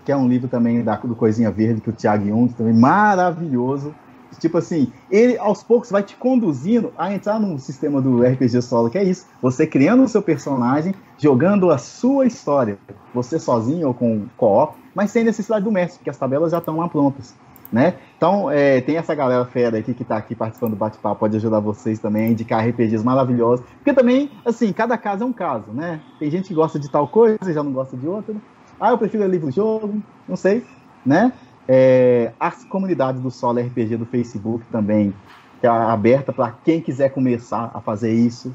que 0.06 0.12
é 0.12 0.18
um 0.18 0.28
livro 0.28 0.48
também 0.48 0.84
da, 0.84 0.96
do 0.98 1.16
Coisinha 1.16 1.50
Verde, 1.50 1.82
que 1.82 1.90
o 1.90 1.94
Thiago 1.94 2.28
Jung, 2.28 2.54
também 2.54 2.74
maravilhoso. 2.74 3.96
Tipo 4.40 4.58
assim, 4.58 4.92
ele 5.10 5.38
aos 5.38 5.64
poucos 5.64 5.90
vai 5.90 6.04
te 6.04 6.16
conduzindo 6.16 6.92
a 6.98 7.14
entrar 7.14 7.40
no 7.40 7.58
sistema 7.60 8.02
do 8.02 8.22
RPG 8.22 8.62
solo, 8.62 8.90
que 8.90 8.98
é 8.98 9.04
isso. 9.04 9.26
Você 9.42 9.66
criando 9.66 10.04
o 10.04 10.08
seu 10.08 10.22
personagem, 10.22 10.94
jogando 11.18 11.72
a 11.72 11.78
sua 11.78 12.26
história. 12.26 12.78
Você 13.14 13.40
sozinho 13.40 13.88
ou 13.88 13.94
com 13.94 14.26
co-op, 14.38 14.76
mas 14.94 15.12
sem 15.12 15.24
necessidade 15.24 15.64
do 15.64 15.72
mestre, 15.72 16.00
porque 16.00 16.10
as 16.10 16.18
tabelas 16.18 16.52
já 16.52 16.58
estão 16.58 16.78
lá 16.78 16.88
prontas. 16.88 17.34
Né? 17.72 17.96
Então, 18.16 18.52
é, 18.52 18.82
tem 18.82 18.98
essa 18.98 19.16
galera 19.16 19.44
fera 19.46 19.80
aqui 19.80 19.96
que 19.96 20.04
está 20.04 20.16
aqui 20.16 20.36
participando 20.36 20.72
do 20.72 20.78
bate-papo, 20.78 21.22
pode 21.22 21.36
ajudar 21.38 21.60
vocês 21.60 21.98
também 21.98 22.26
a 22.26 22.30
indicar 22.30 22.64
RPGs 22.64 23.04
maravilhosos. 23.04 23.66
Porque 23.78 23.92
também, 23.92 24.30
assim, 24.46 24.72
cada 24.72 24.96
caso 24.96 25.24
é 25.24 25.26
um 25.26 25.34
caso, 25.34 25.72
né? 25.72 26.00
Tem 26.20 26.30
gente 26.30 26.50
que 26.50 26.54
gosta 26.54 26.78
de 26.78 26.88
tal 26.88 27.08
coisa 27.08 27.40
e 27.48 27.52
já 27.52 27.64
não 27.64 27.72
gosta 27.72 27.98
de 27.98 28.08
outra. 28.08 28.36
Ah, 28.80 28.92
eu 28.92 28.98
prefiro 29.00 29.26
livro-jogo, 29.26 30.04
não 30.28 30.36
sei, 30.36 30.64
né? 31.04 31.34
É, 31.68 32.32
as 32.40 32.64
comunidades 32.66 33.22
do 33.22 33.32
Solo 33.32 33.60
RPG 33.60 33.98
do 33.98 34.06
Facebook 34.06 34.66
também 34.72 35.14
é 35.62 35.68
aberta 35.68 36.34
para 36.34 36.52
quem 36.64 36.82
quiser 36.82 37.10
começar 37.10 37.72
a 37.74 37.80
fazer 37.80 38.14
isso. 38.14 38.54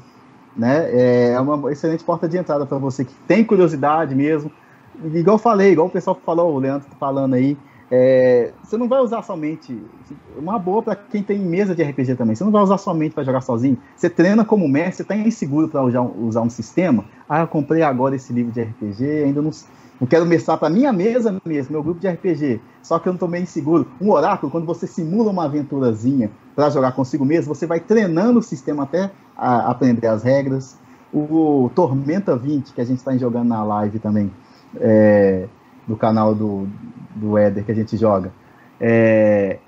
Né? 0.55 1.31
É 1.31 1.39
uma 1.39 1.71
excelente 1.71 2.03
porta 2.03 2.27
de 2.27 2.37
entrada 2.37 2.65
para 2.65 2.77
você 2.77 3.05
que 3.05 3.13
tem 3.27 3.43
curiosidade 3.43 4.13
mesmo. 4.13 4.51
Igual 5.13 5.35
eu 5.35 5.39
falei, 5.39 5.71
igual 5.71 5.87
o 5.87 5.91
pessoal 5.91 6.19
falou, 6.25 6.53
o 6.53 6.59
Leandro 6.59 6.87
tá 6.89 6.95
falando 6.99 7.33
aí, 7.33 7.57
é, 7.91 8.51
você 8.63 8.77
não 8.77 8.87
vai 8.87 8.99
usar 8.99 9.23
somente. 9.23 9.81
Uma 10.37 10.59
boa 10.59 10.83
para 10.83 10.95
quem 10.95 11.23
tem 11.23 11.39
mesa 11.39 11.73
de 11.73 11.81
RPG 11.81 12.15
também. 12.15 12.35
Você 12.35 12.43
não 12.43 12.51
vai 12.51 12.61
usar 12.61 12.77
somente 12.77 13.15
para 13.15 13.23
jogar 13.23 13.41
sozinho. 13.41 13.77
Você 13.95 14.09
treina 14.09 14.45
como 14.45 14.67
mestre, 14.67 14.97
você 14.97 15.01
está 15.01 15.15
inseguro 15.15 15.67
para 15.67 15.83
usar, 15.83 16.01
usar, 16.01 16.41
um 16.41 16.49
sistema. 16.49 17.05
Ah, 17.27 17.41
eu 17.41 17.47
comprei 17.47 17.81
agora 17.81 18.15
esse 18.15 18.31
livro 18.31 18.51
de 18.51 18.61
RPG, 18.61 19.23
ainda 19.23 19.41
não, 19.41 19.51
não 19.99 20.07
quero 20.07 20.25
mestrar 20.25 20.57
para 20.57 20.69
minha 20.69 20.93
mesa 20.93 21.35
mesmo, 21.45 21.73
meu 21.73 21.83
grupo 21.83 21.99
de 21.99 22.07
RPG. 22.07 22.61
Só 22.81 22.97
que 22.99 23.07
eu 23.07 23.11
não 23.11 23.15
estou 23.15 23.27
meio 23.27 23.43
inseguro. 23.43 23.87
Um 23.99 24.11
oráculo, 24.11 24.51
quando 24.51 24.65
você 24.65 24.87
simula 24.87 25.29
uma 25.29 25.45
aventurazinha 25.45 26.31
para 26.55 26.69
jogar 26.69 26.93
consigo 26.93 27.25
mesmo, 27.25 27.53
você 27.53 27.67
vai 27.67 27.79
treinando 27.79 28.39
o 28.39 28.43
sistema 28.43 28.83
até 28.83 29.11
aprender 29.35 30.07
as 30.07 30.23
regras. 30.23 30.77
O 31.13 31.69
Tormenta 31.75 32.35
20, 32.35 32.73
que 32.73 32.79
a 32.79 32.85
gente 32.85 32.99
está 32.99 33.15
jogando 33.17 33.49
na 33.49 33.63
live 33.63 33.99
também, 33.99 34.31
é, 34.79 35.47
do 35.85 35.97
canal 35.97 36.33
do, 36.33 36.67
do 37.15 37.37
Éder 37.37 37.65
que 37.65 37.71
a 37.71 37.75
gente 37.75 37.97
joga. 37.97 38.31
É, 38.79 39.59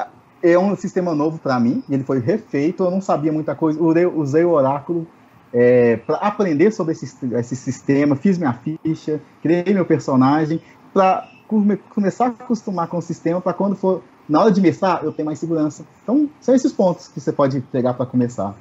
é 0.41 0.57
um 0.57 0.75
sistema 0.75 1.13
novo 1.13 1.39
para 1.39 1.59
mim, 1.59 1.83
ele 1.89 2.03
foi 2.03 2.19
refeito, 2.19 2.83
eu 2.83 2.91
não 2.91 3.01
sabia 3.01 3.31
muita 3.31 3.53
coisa, 3.53 3.81
usei, 3.81 4.05
usei 4.05 4.45
o 4.45 4.51
oráculo 4.51 5.05
é, 5.53 5.97
para 5.97 6.17
aprender 6.17 6.71
sobre 6.71 6.93
esse, 6.93 7.17
esse 7.35 7.55
sistema, 7.55 8.15
fiz 8.15 8.37
minha 8.37 8.53
ficha, 8.53 9.21
criei 9.41 9.73
meu 9.73 9.85
personagem, 9.85 10.61
para 10.93 11.29
come, 11.47 11.77
começar 11.77 12.25
a 12.25 12.29
acostumar 12.29 12.87
com 12.87 12.97
o 12.97 13.01
sistema, 13.01 13.41
para 13.41 13.53
quando 13.53 13.75
for 13.75 14.03
na 14.27 14.41
hora 14.41 14.51
de 14.51 14.61
mestrar, 14.61 15.03
eu 15.03 15.11
ter 15.11 15.23
mais 15.23 15.39
segurança. 15.39 15.85
Então, 16.03 16.29
são 16.39 16.55
esses 16.55 16.71
pontos 16.71 17.07
que 17.07 17.19
você 17.19 17.31
pode 17.31 17.59
pegar 17.59 17.93
para 17.93 18.05
começar. 18.05 18.55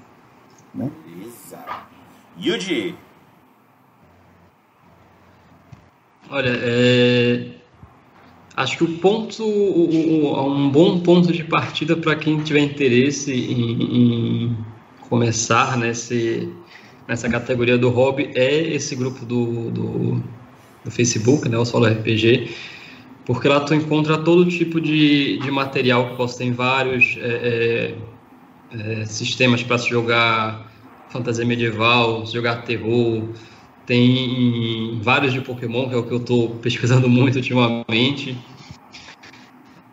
Né? 0.74 0.90
Beleza. 1.06 1.58
Yuji! 2.38 2.96
Olha, 6.28 6.52
é, 6.54 7.60
Acho 8.60 8.76
que 8.76 8.84
o 8.84 8.98
ponto, 8.98 9.42
um 9.42 10.68
bom 10.68 11.00
ponto 11.00 11.32
de 11.32 11.44
partida 11.44 11.96
para 11.96 12.14
quem 12.14 12.42
tiver 12.42 12.60
interesse 12.60 13.32
em, 13.32 13.82
em 13.96 14.56
começar 15.08 15.78
nesse, 15.78 16.52
nessa 17.10 17.28
categoria 17.28 17.76
do 17.76 17.90
hobby 17.90 18.30
é 18.36 18.72
esse 18.72 18.94
grupo 18.94 19.26
do, 19.26 19.68
do, 19.72 20.22
do, 20.84 20.90
Facebook, 20.92 21.48
né, 21.48 21.58
o 21.58 21.64
Solo 21.64 21.86
RPG, 21.86 22.54
porque 23.26 23.48
lá 23.48 23.58
tu 23.58 23.74
encontra 23.74 24.16
todo 24.18 24.48
tipo 24.48 24.80
de, 24.80 25.38
de 25.38 25.50
material 25.50 26.16
que 26.16 26.38
ter 26.38 26.52
vários 26.52 27.18
é, 27.20 27.94
é, 28.72 29.00
é, 29.00 29.04
sistemas 29.06 29.60
para 29.64 29.76
se 29.76 29.90
jogar 29.90 30.70
fantasia 31.08 31.44
medieval, 31.44 32.24
jogar 32.26 32.62
terror, 32.62 33.24
tem 33.84 35.00
vários 35.02 35.32
de 35.32 35.40
Pokémon, 35.40 35.88
que 35.88 35.94
é 35.96 35.98
o 35.98 36.04
que 36.04 36.12
eu 36.12 36.18
estou 36.18 36.50
pesquisando 36.62 37.08
muito 37.10 37.36
ultimamente. 37.36 38.38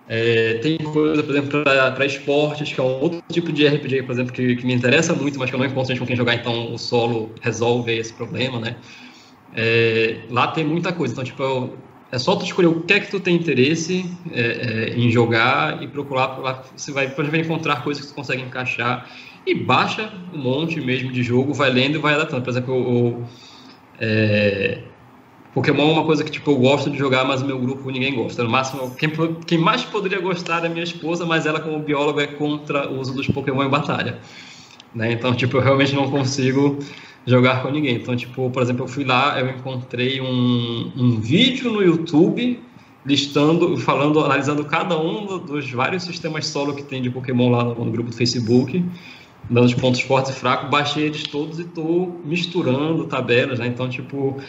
É, 0.09 0.55
tem 0.55 0.77
coisa, 0.77 1.21
por 1.21 1.31
exemplo, 1.31 1.63
para 1.63 2.05
esportes, 2.05 2.71
que 2.71 2.79
é 2.79 2.83
um 2.83 3.01
outro 3.01 3.21
tipo 3.29 3.51
de 3.51 3.67
RPG, 3.67 4.03
por 4.03 4.13
exemplo, 4.13 4.31
que, 4.31 4.55
que, 4.55 4.65
me 4.65 4.73
interessa 4.73 5.13
muito, 5.13 5.37
mas 5.37 5.49
que 5.49 5.55
eu 5.55 5.59
não 5.59 5.65
encontro 5.65 5.89
gente 5.89 5.99
com 5.99 6.05
quem 6.05 6.15
jogar, 6.15 6.35
então 6.35 6.73
o 6.73 6.77
solo 6.77 7.31
resolve 7.41 7.91
esse 7.91 8.13
problema, 8.13 8.59
né? 8.59 8.77
É, 9.53 10.19
lá 10.29 10.47
tem 10.47 10.63
muita 10.63 10.93
coisa, 10.93 11.13
então, 11.13 11.23
tipo, 11.25 11.71
é 12.09 12.17
só 12.17 12.35
tu 12.37 12.45
escolher 12.45 12.67
o 12.67 12.81
que 12.81 12.93
é 12.93 12.99
que 13.01 13.11
tu 13.11 13.19
tem 13.19 13.35
interesse 13.35 14.09
é, 14.31 14.41
é 14.41 14.97
em 14.97 15.11
jogar 15.11 15.83
e 15.83 15.87
procurar, 15.87 16.37
lá 16.37 16.63
você 16.75 16.91
vai, 16.91 17.07
vai 17.07 17.39
encontrar 17.41 17.83
coisas 17.83 18.05
que 18.05 18.09
tu 18.09 18.15
consegue 18.15 18.41
encaixar 18.41 19.09
e 19.45 19.53
baixa 19.55 20.11
um 20.33 20.37
monte 20.37 20.79
mesmo 20.79 21.11
de 21.11 21.21
jogo, 21.21 21.53
vai 21.53 21.69
lendo 21.69 21.95
e 21.95 21.97
vai 21.97 22.13
adaptando. 22.13 22.43
Por 22.43 22.49
exemplo, 22.49 22.75
o, 22.75 23.25
é, 23.99 24.79
Pokémon 25.57 25.89
é 25.89 25.91
uma 25.93 26.05
coisa 26.05 26.23
que 26.23 26.29
tipo, 26.29 26.51
eu 26.51 26.55
gosto 26.55 26.87
de 26.91 26.99
jogar, 26.99 27.25
mas 27.25 27.41
meu 27.41 27.57
grupo 27.57 27.89
ninguém 27.89 28.13
gosta. 28.13 28.43
No 28.43 28.49
máximo, 28.49 28.91
quem, 28.91 29.09
quem 29.47 29.57
mais 29.57 29.83
poderia 29.83 30.19
gostar 30.19 30.63
é 30.63 30.69
minha 30.69 30.83
esposa, 30.83 31.25
mas 31.25 31.47
ela, 31.47 31.59
como 31.59 31.79
bióloga, 31.79 32.21
é 32.21 32.27
contra 32.27 32.87
o 32.87 32.99
uso 32.99 33.11
dos 33.11 33.27
Pokémon 33.27 33.63
em 33.63 33.69
batalha. 33.69 34.19
Né? 34.93 35.13
Então, 35.13 35.33
tipo, 35.33 35.57
eu 35.57 35.61
realmente 35.61 35.95
não 35.95 36.11
consigo 36.11 36.77
jogar 37.25 37.63
com 37.63 37.71
ninguém. 37.71 37.95
Então, 37.95 38.15
tipo, 38.15 38.51
por 38.51 38.61
exemplo, 38.61 38.83
eu 38.83 38.87
fui 38.87 39.03
lá, 39.03 39.39
eu 39.39 39.49
encontrei 39.49 40.21
um, 40.21 40.91
um 40.95 41.19
vídeo 41.19 41.71
no 41.71 41.81
YouTube 41.81 42.61
listando, 43.03 43.75
falando, 43.77 44.19
analisando 44.19 44.63
cada 44.63 44.95
um 44.95 45.39
dos 45.39 45.71
vários 45.71 46.03
sistemas 46.03 46.45
solo 46.45 46.75
que 46.75 46.83
tem 46.83 47.01
de 47.01 47.09
Pokémon 47.09 47.49
lá 47.49 47.63
no, 47.63 47.83
no 47.83 47.91
grupo 47.91 48.11
do 48.11 48.15
Facebook, 48.15 48.85
dando 49.49 49.65
os 49.65 49.73
pontos 49.73 50.01
fortes 50.01 50.35
e 50.35 50.35
fracos, 50.35 50.69
baixei 50.69 51.05
eles 51.05 51.23
todos 51.23 51.57
e 51.57 51.63
estou 51.63 52.21
misturando 52.23 53.05
tabelas, 53.05 53.57
né? 53.57 53.65
Então, 53.65 53.89
tipo, 53.89 54.39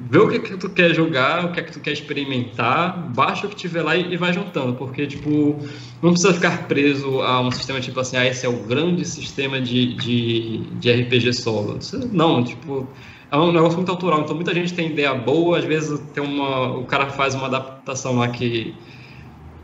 vê 0.00 0.18
o 0.18 0.28
que, 0.28 0.38
que 0.38 0.56
tu 0.56 0.68
quer 0.70 0.94
jogar, 0.94 1.44
o 1.44 1.52
que 1.52 1.60
é 1.60 1.62
que 1.62 1.72
tu 1.72 1.80
quer 1.80 1.92
experimentar, 1.92 2.96
baixa 3.14 3.46
o 3.46 3.50
que 3.50 3.56
tiver 3.56 3.82
lá 3.82 3.96
e, 3.96 4.12
e, 4.12 4.16
vai 4.16 4.32
juntando, 4.32 4.74
porque, 4.74 5.06
tipo, 5.06 5.58
não 6.02 6.10
precisa 6.10 6.34
ficar 6.34 6.68
preso 6.68 7.20
a 7.22 7.40
um 7.40 7.50
sistema 7.50 7.80
tipo 7.80 7.98
assim, 7.98 8.16
ah, 8.16 8.26
esse 8.26 8.46
é 8.46 8.48
o 8.48 8.58
grande 8.64 9.04
sistema 9.04 9.60
de, 9.60 9.94
de, 9.94 10.58
de 10.78 10.92
RPG 10.92 11.32
solo. 11.32 11.78
Não, 12.12 12.44
tipo, 12.44 12.88
é 13.30 13.36
um 13.36 13.52
negócio 13.52 13.76
muito 13.76 13.90
autoral, 13.90 14.20
então 14.20 14.34
muita 14.34 14.54
gente 14.54 14.72
tem 14.72 14.88
ideia 14.88 15.14
boa, 15.14 15.58
às 15.58 15.64
vezes 15.64 16.00
tem 16.14 16.22
uma, 16.22 16.76
o 16.76 16.84
cara 16.84 17.06
faz 17.10 17.34
uma 17.34 17.46
adaptação 17.46 18.16
lá 18.16 18.28
que 18.28 18.74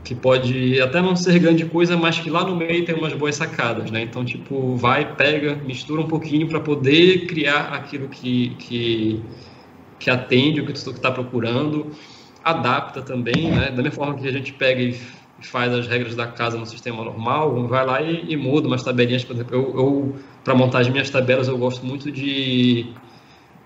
que 0.05 0.15
pode 0.15 0.79
até 0.83 1.01
não 1.01 1.17
ser 1.17 1.39
grande 1.39 1.65
coisa, 1.65 1.97
mas 1.97 2.19
que 2.19 2.29
lá 2.29 2.45
no 2.45 2.55
meio 2.55 2.85
tem 2.85 2.95
umas 2.95 3.15
boas 3.15 3.37
sacadas, 3.37 3.91
né? 3.91 4.03
Então, 4.03 4.23
tipo, 4.23 4.77
vai, 4.77 5.15
pega, 5.15 5.55
mistura 5.65 6.03
um 6.03 6.07
pouquinho 6.07 6.47
para 6.47 6.61
poder 6.61 7.27
criar 7.27 7.73
aquilo 7.73 8.07
que, 8.09 8.51
que 8.59 9.23
que 9.99 10.11
atende 10.11 10.61
o 10.61 10.67
que 10.67 10.73
tu 10.73 10.91
está 10.91 11.11
procurando, 11.11 11.91
adapta 12.43 13.03
também, 13.03 13.51
né? 13.51 13.71
Da 13.71 13.83
mesma 13.83 13.93
forma 13.93 14.15
que 14.15 14.29
a 14.29 14.33
gente 14.33 14.53
pega 14.53 14.83
e 14.83 14.99
faz 15.43 15.73
as 15.73 15.87
regras 15.87 16.15
da 16.15 16.27
casa 16.27 16.57
no 16.57 16.67
sistema 16.67 17.05
normal, 17.05 17.67
vai 17.67 17.85
lá 17.85 18.03
e, 18.03 18.33
e 18.33 18.37
muda 18.37 18.67
umas 18.67 18.83
tabelinhas, 18.83 19.25
por 19.25 19.35
exemplo, 19.35 19.55
eu, 19.55 19.63
eu 19.77 20.17
para 20.43 20.55
montar 20.55 20.81
as 20.81 20.89
minhas 20.89 21.11
tabelas 21.11 21.49
eu 21.49 21.59
gosto 21.59 21.85
muito 21.85 22.11
de 22.11 22.95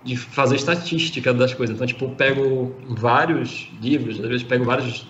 de 0.03 0.15
fazer 0.15 0.55
estatística 0.55 1.33
das 1.33 1.53
coisas. 1.53 1.75
Então, 1.75 1.85
tipo, 1.85 2.05
eu 2.05 2.09
pego 2.11 2.73
vários 2.87 3.69
livros, 3.81 4.19
às 4.19 4.27
vezes 4.27 4.43
pego 4.43 4.63
vários 4.63 5.07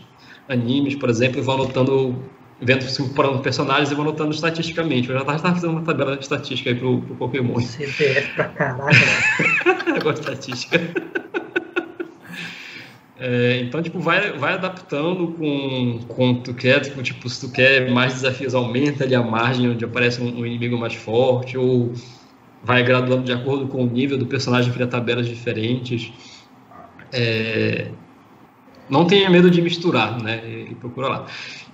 animes, 0.48 0.96
por 0.96 1.10
exemplo, 1.10 1.40
e 1.40 1.42
vou 1.42 1.56
anotando, 1.56 2.24
vendo 2.60 2.86
assim, 2.86 3.08
personagens 3.44 3.92
e 3.92 3.96
vou 3.96 4.04
anotando 4.04 4.34
estatisticamente. 4.34 5.10
Eu 5.10 5.16
já 5.16 5.22
estava 5.22 5.54
fazendo 5.56 5.72
uma 5.72 5.84
tabela 5.84 6.18
de 6.18 6.24
estatística 6.24 6.72
aí 6.72 6.76
pro, 6.76 7.02
pro 7.02 7.16
Pokémon. 7.16 7.60
CPF 7.60 8.34
pra 8.34 8.46
caralho. 8.46 8.98
de 10.14 10.20
estatística. 10.20 10.80
É, 13.22 13.60
então, 13.60 13.84
tipo, 13.84 14.00
vai, 14.00 14.32
vai 14.32 14.54
adaptando 14.54 15.34
com, 15.34 16.00
com 16.08 16.36
tu 16.36 16.54
quer, 16.54 16.80
tipo, 16.80 17.04
tipo, 17.04 17.28
se 17.28 17.42
tu 17.46 17.52
quer 17.52 17.92
mais 17.92 18.14
desafios, 18.14 18.56
aumenta 18.56 19.04
ali 19.04 19.14
a 19.14 19.22
margem 19.22 19.70
onde 19.70 19.84
aparece 19.84 20.22
um, 20.22 20.40
um 20.40 20.46
inimigo 20.46 20.78
mais 20.78 20.96
forte, 20.96 21.58
ou 21.58 21.92
vai 22.64 22.82
graduando 22.82 23.24
de 23.24 23.34
acordo 23.34 23.68
com 23.68 23.84
o 23.84 23.86
nível 23.86 24.18
do 24.18 24.26
personagem, 24.26 24.72
cria 24.72 24.88
tabelas 24.88 25.28
diferentes. 25.28 26.14
É, 27.12 27.92
não 28.90 29.06
tenha 29.06 29.30
medo 29.30 29.52
de 29.52 29.62
misturar, 29.62 30.18
né? 30.22 30.42
E 30.70 30.76
procura 30.76 31.10
lá. 31.10 31.26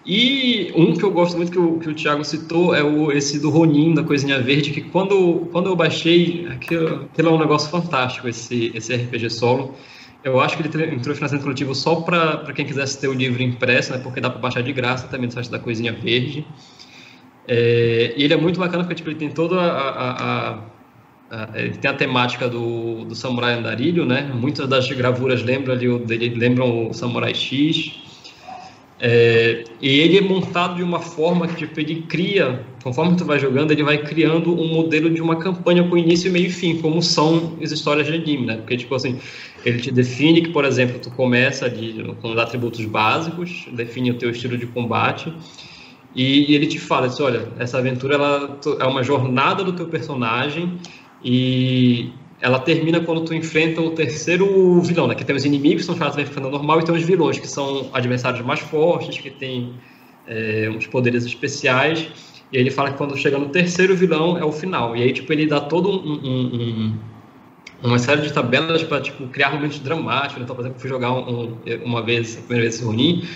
E 0.06 0.72
um 0.76 0.94
que 0.94 1.04
eu 1.04 1.12
gosto 1.12 1.36
muito 1.36 1.52
que 1.52 1.58
o, 1.58 1.80
que 1.80 1.90
o 1.90 1.96
Thiago 1.96 2.24
citou 2.24 2.76
é 2.76 2.84
o, 2.84 3.12
esse 3.12 3.40
do 3.40 3.50
Ronin, 3.50 3.96
da 3.96 4.04
Coisinha 4.04 4.40
Verde, 4.40 4.70
que 4.70 4.82
quando, 4.82 5.48
quando 5.52 5.68
eu 5.68 5.76
baixei, 5.76 6.46
aquilo, 6.52 7.06
aquilo 7.12 7.30
é 7.30 7.32
um 7.32 7.40
negócio 7.40 7.70
fantástico, 7.72 8.28
esse, 8.28 8.72
esse 8.76 8.96
RPG 8.96 9.32
solo. 9.32 9.74
Eu 10.24 10.40
acho 10.40 10.58
que 10.58 10.64
ele 10.64 10.96
entrou 10.96 11.14
em 11.14 11.16
financiamento 11.16 11.44
coletivo 11.44 11.74
só 11.74 11.96
para 11.96 12.54
quem 12.54 12.66
quisesse 12.66 13.00
ter 13.00 13.08
o 13.08 13.14
livro 13.14 13.42
impresso, 13.42 13.94
né, 13.94 14.00
porque 14.00 14.22
dá 14.22 14.30
para 14.30 14.40
baixar 14.40 14.62
de 14.62 14.72
graça 14.74 15.08
também 15.08 15.26
no 15.26 15.32
site 15.32 15.50
da 15.50 15.58
Coisinha 15.58 15.92
Verde. 15.92 16.46
É, 17.48 18.14
e 18.16 18.24
ele 18.24 18.34
é 18.34 18.38
muito 18.38 18.60
bacana 18.60 18.84
porque 18.84 18.96
tipo, 18.96 19.10
ele 19.10 19.18
tem 19.18 19.30
toda 19.30 19.60
a, 19.60 19.90
a, 19.90 20.60
a, 21.32 21.50
ele 21.56 21.78
tem 21.78 21.90
a 21.90 21.94
temática 21.94 22.48
do, 22.48 23.06
do 23.06 23.16
Samurai 23.16 23.54
Andarilho, 23.54 24.06
né? 24.06 24.32
Muitas 24.34 24.68
das 24.68 24.88
gravuras 24.92 25.44
lembram 25.44 25.74
ali, 25.74 25.88
lembram 26.30 26.90
o 26.90 26.94
Samurai 26.94 27.34
X. 27.34 28.05
É, 28.98 29.66
e 29.82 30.00
ele 30.00 30.18
é 30.18 30.22
montado 30.22 30.76
de 30.76 30.84
uma 30.84 31.00
forma 31.00 31.48
que 31.48 31.56
tipo, 31.56 31.80
ele 31.80 32.04
cria, 32.04 32.64
conforme 32.82 33.18
tu 33.18 33.26
vai 33.26 33.38
jogando, 33.38 33.72
ele 33.72 33.84
vai 33.84 33.98
criando 33.98 34.54
um 34.54 34.74
modelo 34.74 35.10
de 35.10 35.22
uma 35.22 35.36
campanha 35.36 35.84
com 35.84 35.98
início, 35.98 36.32
meio 36.32 36.48
e 36.48 36.50
fim, 36.50 36.78
como 36.78 37.02
são 37.02 37.58
as 37.62 37.72
histórias 37.72 38.08
de 38.08 38.14
anime, 38.14 38.46
né? 38.46 38.58
Porque, 38.58 38.78
tipo 38.78 38.96
assim, 38.96 39.20
ele 39.66 39.80
te 39.80 39.92
define 39.92 40.42
que, 40.42 40.50
por 40.50 40.64
exemplo, 40.64 41.00
tu 41.00 41.12
começa 41.12 41.70
com 42.22 42.32
os 42.32 42.38
atributos 42.38 42.86
básicos, 42.86 43.66
define 43.74 44.12
o 44.12 44.14
teu 44.14 44.30
estilo 44.30 44.58
de 44.58 44.66
combate, 44.66 45.34
e, 46.16 46.50
e 46.50 46.56
ele 46.56 46.66
te 46.66 46.80
fala 46.80 47.08
assim, 47.08 47.24
olha, 47.24 47.50
essa 47.60 47.78
aventura 47.78 48.16
ela 48.16 48.58
é 48.80 48.86
uma 48.86 49.04
jornada 49.04 49.64
do 49.64 49.74
teu 49.74 49.88
personagem 49.88 50.80
e 51.22 52.12
ela 52.46 52.60
termina 52.60 53.00
quando 53.00 53.22
tu 53.22 53.34
enfrenta 53.34 53.82
o 53.82 53.90
terceiro 53.90 54.80
vilão, 54.80 55.08
né? 55.08 55.16
Que 55.16 55.26
tem 55.26 55.36
os 55.36 55.46
inimigos 55.46 55.82
que 55.82 55.88
são 55.88 55.96
chamados 55.96 56.16
de 56.16 56.22
enfrentando 56.22 56.52
normal 56.52 56.80
e 56.80 56.86
tem 56.86 56.94
os 56.94 57.02
vilões 57.02 57.40
que 57.40 57.48
são 57.48 57.90
adversários 57.92 58.46
mais 58.46 58.60
fortes, 58.60 59.18
que 59.18 59.32
têm 59.32 59.74
é, 60.28 60.70
uns 60.70 60.86
poderes 60.86 61.26
especiais. 61.26 62.08
E 62.54 62.58
ele 62.58 62.70
fala 62.70 62.92
que 62.92 62.98
quando 63.00 63.18
chega 63.18 63.40
no 63.40 63.50
terceiro 63.50 63.96
vilão 63.96 64.38
é 64.38 64.46
o 64.46 64.52
final. 64.52 64.96
E 64.96 65.02
aí 65.02 65.12
tipo 65.12 65.34
ele 65.34 65.48
dá 65.48 65.60
todo 65.60 65.90
um, 65.90 66.14
um, 66.24 66.56
um 66.56 67.00
uma 67.84 67.98
série 67.98 68.22
de 68.22 68.32
tabelas 68.32 68.84
para 68.84 69.02
tipo 69.02 69.28
criar 69.30 69.52
momentos 69.52 69.80
dramáticos. 69.80 70.44
Então, 70.44 70.56
por 70.56 70.62
exemplo, 70.62 70.80
fui 70.80 70.88
jogar 70.88 71.14
um, 71.14 71.58
uma 71.84 72.04
vez, 72.04 72.38
a 72.38 72.42
primeira 72.42 72.70
vez 72.70 72.80
Ronin, 72.80 73.28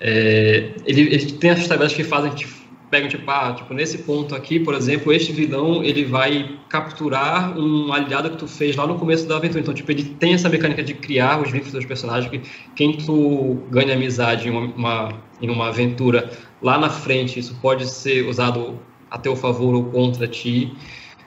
é, 0.00 0.70
ele, 0.86 1.02
ele 1.02 1.32
tem 1.32 1.50
as 1.50 1.68
tabelas 1.68 1.92
que 1.92 2.02
fazem 2.02 2.30
tipo, 2.30 2.54
pegam 2.90 3.08
tipo, 3.08 3.28
ah, 3.30 3.52
tipo, 3.52 3.74
nesse 3.74 3.98
ponto 3.98 4.34
aqui, 4.34 4.60
por 4.60 4.74
exemplo, 4.74 5.12
este 5.12 5.32
vilão, 5.32 5.82
ele 5.82 6.04
vai 6.04 6.58
capturar 6.68 7.58
um 7.58 7.92
aliado 7.92 8.30
que 8.30 8.36
tu 8.36 8.46
fez 8.46 8.76
lá 8.76 8.86
no 8.86 8.96
começo 8.96 9.26
da 9.26 9.36
aventura. 9.36 9.60
Então, 9.60 9.74
tipo, 9.74 9.90
ele 9.90 10.04
tem 10.04 10.34
essa 10.34 10.48
mecânica 10.48 10.82
de 10.82 10.94
criar 10.94 11.40
os 11.40 11.50
vínculos 11.50 11.72
dos 11.72 11.84
personagens, 11.84 12.30
que 12.30 12.40
quem 12.74 12.96
tu 12.96 13.58
ganha 13.70 13.94
amizade 13.94 14.48
em 14.48 14.50
uma, 14.50 14.60
uma, 14.74 15.12
em 15.40 15.50
uma 15.50 15.68
aventura 15.68 16.30
lá 16.62 16.78
na 16.78 16.88
frente, 16.88 17.38
isso 17.38 17.56
pode 17.60 17.86
ser 17.88 18.26
usado 18.28 18.78
a 19.10 19.18
teu 19.18 19.34
favor 19.34 19.74
ou 19.74 19.84
contra 19.84 20.26
ti. 20.28 20.72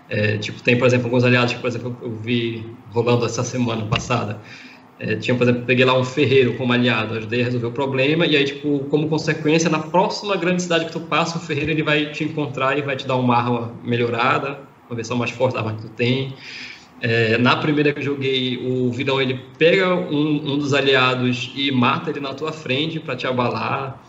É, 0.09 0.37
tipo, 0.37 0.61
tem, 0.63 0.77
por 0.77 0.87
exemplo, 0.87 1.05
alguns 1.05 1.23
aliados 1.23 1.53
que, 1.53 1.59
por 1.59 1.67
exemplo, 1.67 1.95
eu 2.01 2.15
vi 2.15 2.65
rolando 2.91 3.25
essa 3.25 3.43
semana 3.43 3.85
passada, 3.85 4.41
é, 4.99 5.15
tinha, 5.15 5.35
por 5.35 5.43
exemplo, 5.43 5.63
peguei 5.65 5.85
lá 5.85 5.97
um 5.97 6.03
ferreiro 6.03 6.55
como 6.55 6.73
aliado, 6.73 7.15
ajudei 7.15 7.41
a 7.41 7.45
resolver 7.45 7.67
o 7.67 7.71
problema, 7.71 8.25
e 8.25 8.35
aí, 8.35 8.43
tipo, 8.43 8.79
como 8.89 9.07
consequência, 9.07 9.69
na 9.69 9.79
próxima 9.79 10.35
grande 10.35 10.61
cidade 10.61 10.85
que 10.85 10.91
tu 10.91 10.99
passa, 10.99 11.37
o 11.37 11.41
ferreiro 11.41 11.71
ele 11.71 11.83
vai 11.83 12.11
te 12.11 12.25
encontrar 12.25 12.77
e 12.77 12.81
vai 12.81 12.97
te 12.97 13.07
dar 13.07 13.15
uma 13.15 13.37
arma 13.37 13.73
melhorada, 13.81 14.59
uma 14.89 14.95
versão 14.95 15.17
mais 15.17 15.31
forte 15.31 15.53
da 15.53 15.61
arma 15.61 15.73
que 15.75 15.83
tu 15.83 15.89
tem. 15.89 16.33
É, 17.01 17.37
na 17.37 17.55
primeira 17.55 17.93
que 17.93 17.99
eu 17.99 18.03
joguei, 18.03 18.57
o 18.57 18.91
vilão 18.91 19.21
ele 19.21 19.39
pega 19.57 19.95
um, 19.95 20.53
um 20.53 20.57
dos 20.57 20.73
aliados 20.73 21.49
e 21.55 21.71
mata 21.71 22.09
ele 22.09 22.19
na 22.19 22.33
tua 22.33 22.51
frente 22.51 22.99
para 22.99 23.15
te 23.15 23.25
abalar. 23.25 24.03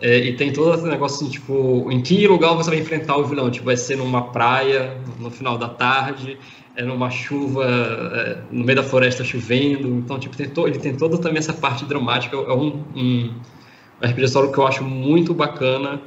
É, 0.00 0.18
e 0.18 0.36
tem 0.36 0.52
todo 0.52 0.72
esse 0.72 0.86
negócio 0.86 1.16
assim, 1.16 1.32
tipo, 1.32 1.88
em 1.90 2.00
que 2.00 2.28
lugar 2.28 2.54
você 2.54 2.70
vai 2.70 2.78
enfrentar 2.78 3.16
o 3.16 3.24
vilão? 3.24 3.50
Tipo, 3.50 3.66
vai 3.66 3.76
ser 3.76 3.96
numa 3.96 4.30
praia, 4.30 4.96
no 5.18 5.28
final 5.28 5.58
da 5.58 5.68
tarde, 5.68 6.38
é 6.78 6.84
numa 6.84 7.10
chuva, 7.10 7.64
é, 7.64 8.38
no 8.52 8.64
meio 8.64 8.76
da 8.76 8.84
floresta 8.84 9.24
chovendo. 9.24 9.88
Então, 9.88 10.16
tipo, 10.16 10.36
tem 10.36 10.48
ele 10.64 10.78
tem 10.78 10.96
toda 10.96 11.18
também 11.18 11.38
essa 11.38 11.52
parte 11.52 11.84
dramática. 11.84 12.36
É 12.36 12.52
um, 12.52 12.84
um, 12.94 13.34
RPG 14.00 14.28
solo 14.28 14.52
que 14.52 14.58
eu 14.58 14.66
acho 14.66 14.84
muito 14.84 15.34
bacana 15.34 16.00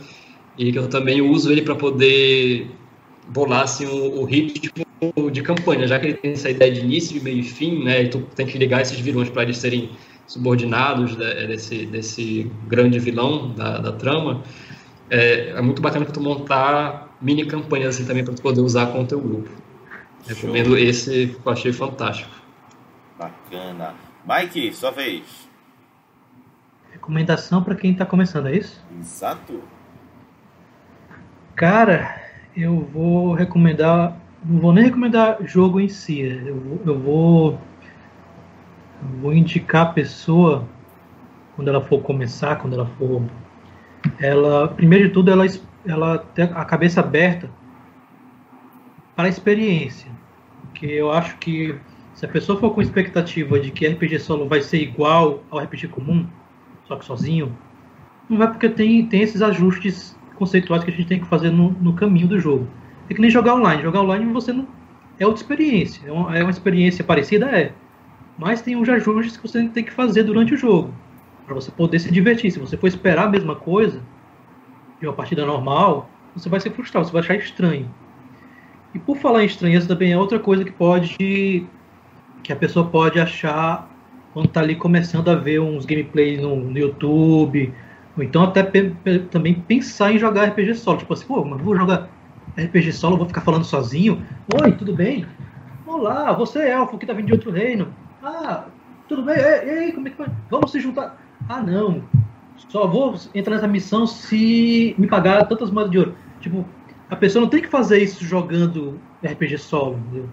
e 0.58 0.72
que 0.72 0.80
eu 0.80 0.88
também 0.88 1.22
uso 1.22 1.52
ele 1.52 1.62
para 1.62 1.76
poder 1.76 2.72
bolar 3.28 3.64
assim, 3.64 3.86
o, 3.86 4.22
o, 4.22 4.24
ritmo 4.24 4.72
de 5.30 5.42
campanha, 5.42 5.86
já 5.88 6.00
que 6.00 6.08
ele 6.08 6.14
tem 6.14 6.32
essa 6.32 6.50
ideia 6.50 6.72
de 6.72 6.80
início, 6.80 7.20
de 7.20 7.22
meio 7.22 7.40
e 7.40 7.44
fim, 7.44 7.84
né? 7.84 8.04
E 8.04 8.08
tu 8.08 8.20
tem 8.34 8.46
que 8.46 8.58
ligar 8.58 8.82
esses 8.82 8.98
vilões 8.98 9.30
para 9.30 9.44
eles 9.44 9.58
serem 9.58 9.90
subordinados 10.26 11.18
desse, 11.18 11.86
desse 11.86 12.50
grande 12.70 12.98
vilão 12.98 13.52
da, 13.52 13.78
da 13.78 13.92
trama. 13.92 14.42
É, 15.10 15.50
é, 15.50 15.62
muito 15.62 15.82
bacana 15.82 16.06
que 16.06 16.14
tu 16.14 16.22
montar 16.22 17.14
mini 17.22 17.46
campanhas 17.46 17.96
assim 17.96 18.06
também 18.06 18.24
para 18.24 18.34
tu 18.34 18.42
poder 18.42 18.62
usar 18.62 18.86
com 18.88 19.02
o 19.02 19.06
teu 19.06 19.20
grupo. 19.20 19.61
Recomendo 20.28 20.68
Show. 20.68 20.78
esse 20.78 21.28
que 21.28 21.48
eu 21.48 21.52
achei 21.52 21.74
fantástico. 21.74 22.32
Bacana. 23.18 23.96
Mike, 24.28 24.74
sua 24.74 24.92
vez. 24.92 25.50
Recomendação 26.92 27.64
para 27.64 27.76
quem 27.76 27.92
está 27.92 28.06
começando, 28.06 28.48
é 28.48 28.58
isso? 28.58 28.84
Exato. 29.00 29.62
Cara, 31.56 32.22
eu 32.56 32.82
vou 32.94 33.34
recomendar. 33.34 34.18
Não 34.44 34.60
vou 34.60 34.74
nem 34.74 34.86
recomendar 34.86 35.38
jogo 35.46 35.80
em 35.80 35.90
si. 35.90 36.20
Eu, 36.20 36.82
eu 36.86 37.00
vou. 37.00 37.60
vou 39.22 39.34
indicar 39.34 39.88
a 39.88 39.94
pessoa 39.94 40.68
quando 41.56 41.68
ela 41.68 41.82
for 41.82 42.02
começar, 42.02 42.58
quando 42.58 42.74
ela 42.74 42.86
for. 42.98 43.24
Ela, 44.20 44.68
primeiro 44.68 45.08
de 45.08 45.14
tudo, 45.14 45.32
ela, 45.32 45.46
ela 45.86 46.18
tem 46.18 46.46
a 46.46 46.66
cabeça 46.66 47.00
aberta 47.02 47.50
para 49.22 49.28
a 49.28 49.30
experiência. 49.30 50.12
Porque 50.64 50.88
eu 50.88 51.12
acho 51.12 51.38
que 51.38 51.76
se 52.16 52.26
a 52.26 52.28
pessoa 52.28 52.60
for 52.60 52.72
com 52.72 52.82
expectativa 52.82 53.60
de 53.60 53.70
que 53.70 53.88
RPG 53.88 54.18
solo 54.18 54.48
vai 54.48 54.62
ser 54.62 54.82
igual 54.82 55.44
ao 55.52 55.60
RPG 55.60 55.90
comum, 55.90 56.26
só 56.88 56.96
que 56.96 57.06
sozinho, 57.06 57.56
não 58.28 58.40
vai 58.40 58.48
porque 58.48 58.68
tem, 58.68 59.06
tem 59.06 59.22
esses 59.22 59.44
ajustes 59.44 60.18
conceituais 60.38 60.84
que 60.84 60.90
a 60.90 60.94
gente 60.94 61.08
tem 61.08 61.20
que 61.20 61.28
fazer 61.28 61.52
no, 61.52 61.70
no 61.70 61.94
caminho 61.94 62.28
do 62.28 62.40
jogo. 62.40 62.68
É 63.08 63.14
que 63.14 63.22
nem 63.22 63.30
jogar 63.30 63.54
online. 63.54 63.84
Jogar 63.84 64.02
online 64.02 64.26
você 64.34 64.52
não. 64.52 64.68
É 65.20 65.28
outra 65.28 65.44
experiência. 65.44 66.02
É 66.08 66.12
uma, 66.12 66.36
é 66.36 66.42
uma 66.42 66.50
experiência 66.50 67.04
parecida? 67.04 67.46
É. 67.46 67.74
mas 68.40 68.60
tem 68.60 68.76
os 68.76 68.90
ajustes 68.90 69.38
que 69.38 69.48
você 69.48 69.68
tem 69.70 69.84
que 69.84 69.94
fazer 69.94 70.24
durante 70.24 70.56
o 70.56 70.58
jogo, 70.58 70.92
para 71.46 71.54
você 71.54 71.70
poder 71.70 72.00
se 72.00 72.12
divertir. 72.12 72.50
Se 72.50 72.58
você 72.58 72.76
for 72.76 72.88
esperar 72.88 73.28
a 73.28 73.30
mesma 73.30 73.56
coisa 73.56 74.02
de 75.00 75.06
uma 75.06 75.14
partida 75.14 75.46
normal, 75.46 76.10
você 76.36 76.50
vai 76.50 76.60
se 76.60 76.72
frustrar, 76.72 77.06
você 77.06 77.12
vai 77.12 77.22
achar 77.22 77.36
estranho. 77.36 77.88
E 78.94 79.00
por 79.00 79.18
falar 79.18 79.44
em 79.44 79.46
estranheza 79.46 79.88
também 79.88 80.12
é 80.12 80.18
outra 80.18 80.40
coisa 80.40 80.64
que 80.64 80.72
pode 80.72 81.66
que 82.44 82.52
a 82.52 82.56
pessoa 82.56 82.88
pode 82.88 83.20
achar 83.20 83.90
quando 84.34 84.48
está 84.48 84.62
ali 84.62 84.76
começando 84.76 85.30
a 85.30 85.36
ver 85.36 85.60
uns 85.60 85.86
gameplays 85.86 86.42
no, 86.42 86.56
no 86.56 86.78
YouTube, 86.78 87.74
ou 88.18 88.24
então 88.24 88.44
até 88.44 88.64
pe 88.64 88.92
também 89.30 89.54
pensar 89.54 90.12
em 90.12 90.18
jogar 90.18 90.50
RPG 90.50 90.76
solo. 90.76 90.98
Tipo 90.98 91.14
assim, 91.14 91.26
pô, 91.26 91.44
mas 91.44 91.62
vou 91.62 91.76
jogar 91.76 92.10
RPG 92.58 92.94
solo, 92.94 93.18
vou 93.18 93.28
ficar 93.28 93.42
falando 93.42 93.64
sozinho. 93.64 94.26
Oi, 94.62 94.72
tudo 94.74 94.94
bem? 94.94 95.26
Olá, 95.86 96.32
você 96.34 96.60
é 96.60 96.72
elfo 96.72 96.98
que 96.98 97.06
tá 97.06 97.14
vindo 97.14 97.28
de 97.28 97.34
outro 97.34 97.52
reino. 97.52 97.94
Ah, 98.24 98.66
tudo 99.08 99.24
bem? 99.24 99.36
E 99.38 99.42
aí, 99.42 99.92
como 99.92 100.08
é 100.08 100.12
que 100.12 100.18
vai? 100.18 100.30
Vamos 100.50 100.72
se 100.72 100.80
juntar. 100.80 101.18
Ah, 101.48 101.62
não. 101.62 102.04
Só 102.70 102.88
vou 102.88 103.16
entrar 103.34 103.56
nessa 103.56 103.68
missão 103.68 104.08
se 104.08 104.96
me 104.98 105.08
pagar 105.08 105.46
tantas 105.48 105.72
moedas 105.72 105.92
de 105.92 106.00
ouro. 106.00 106.16
Tipo, 106.40 106.66
a 107.12 107.16
pessoa 107.18 107.42
não 107.42 107.50
tem 107.50 107.62
que 107.62 107.68
fazer 107.68 108.02
isso 108.02 108.24
jogando 108.24 108.98
RPG 109.22 109.58
solo, 109.58 109.98
entendeu? 109.98 110.30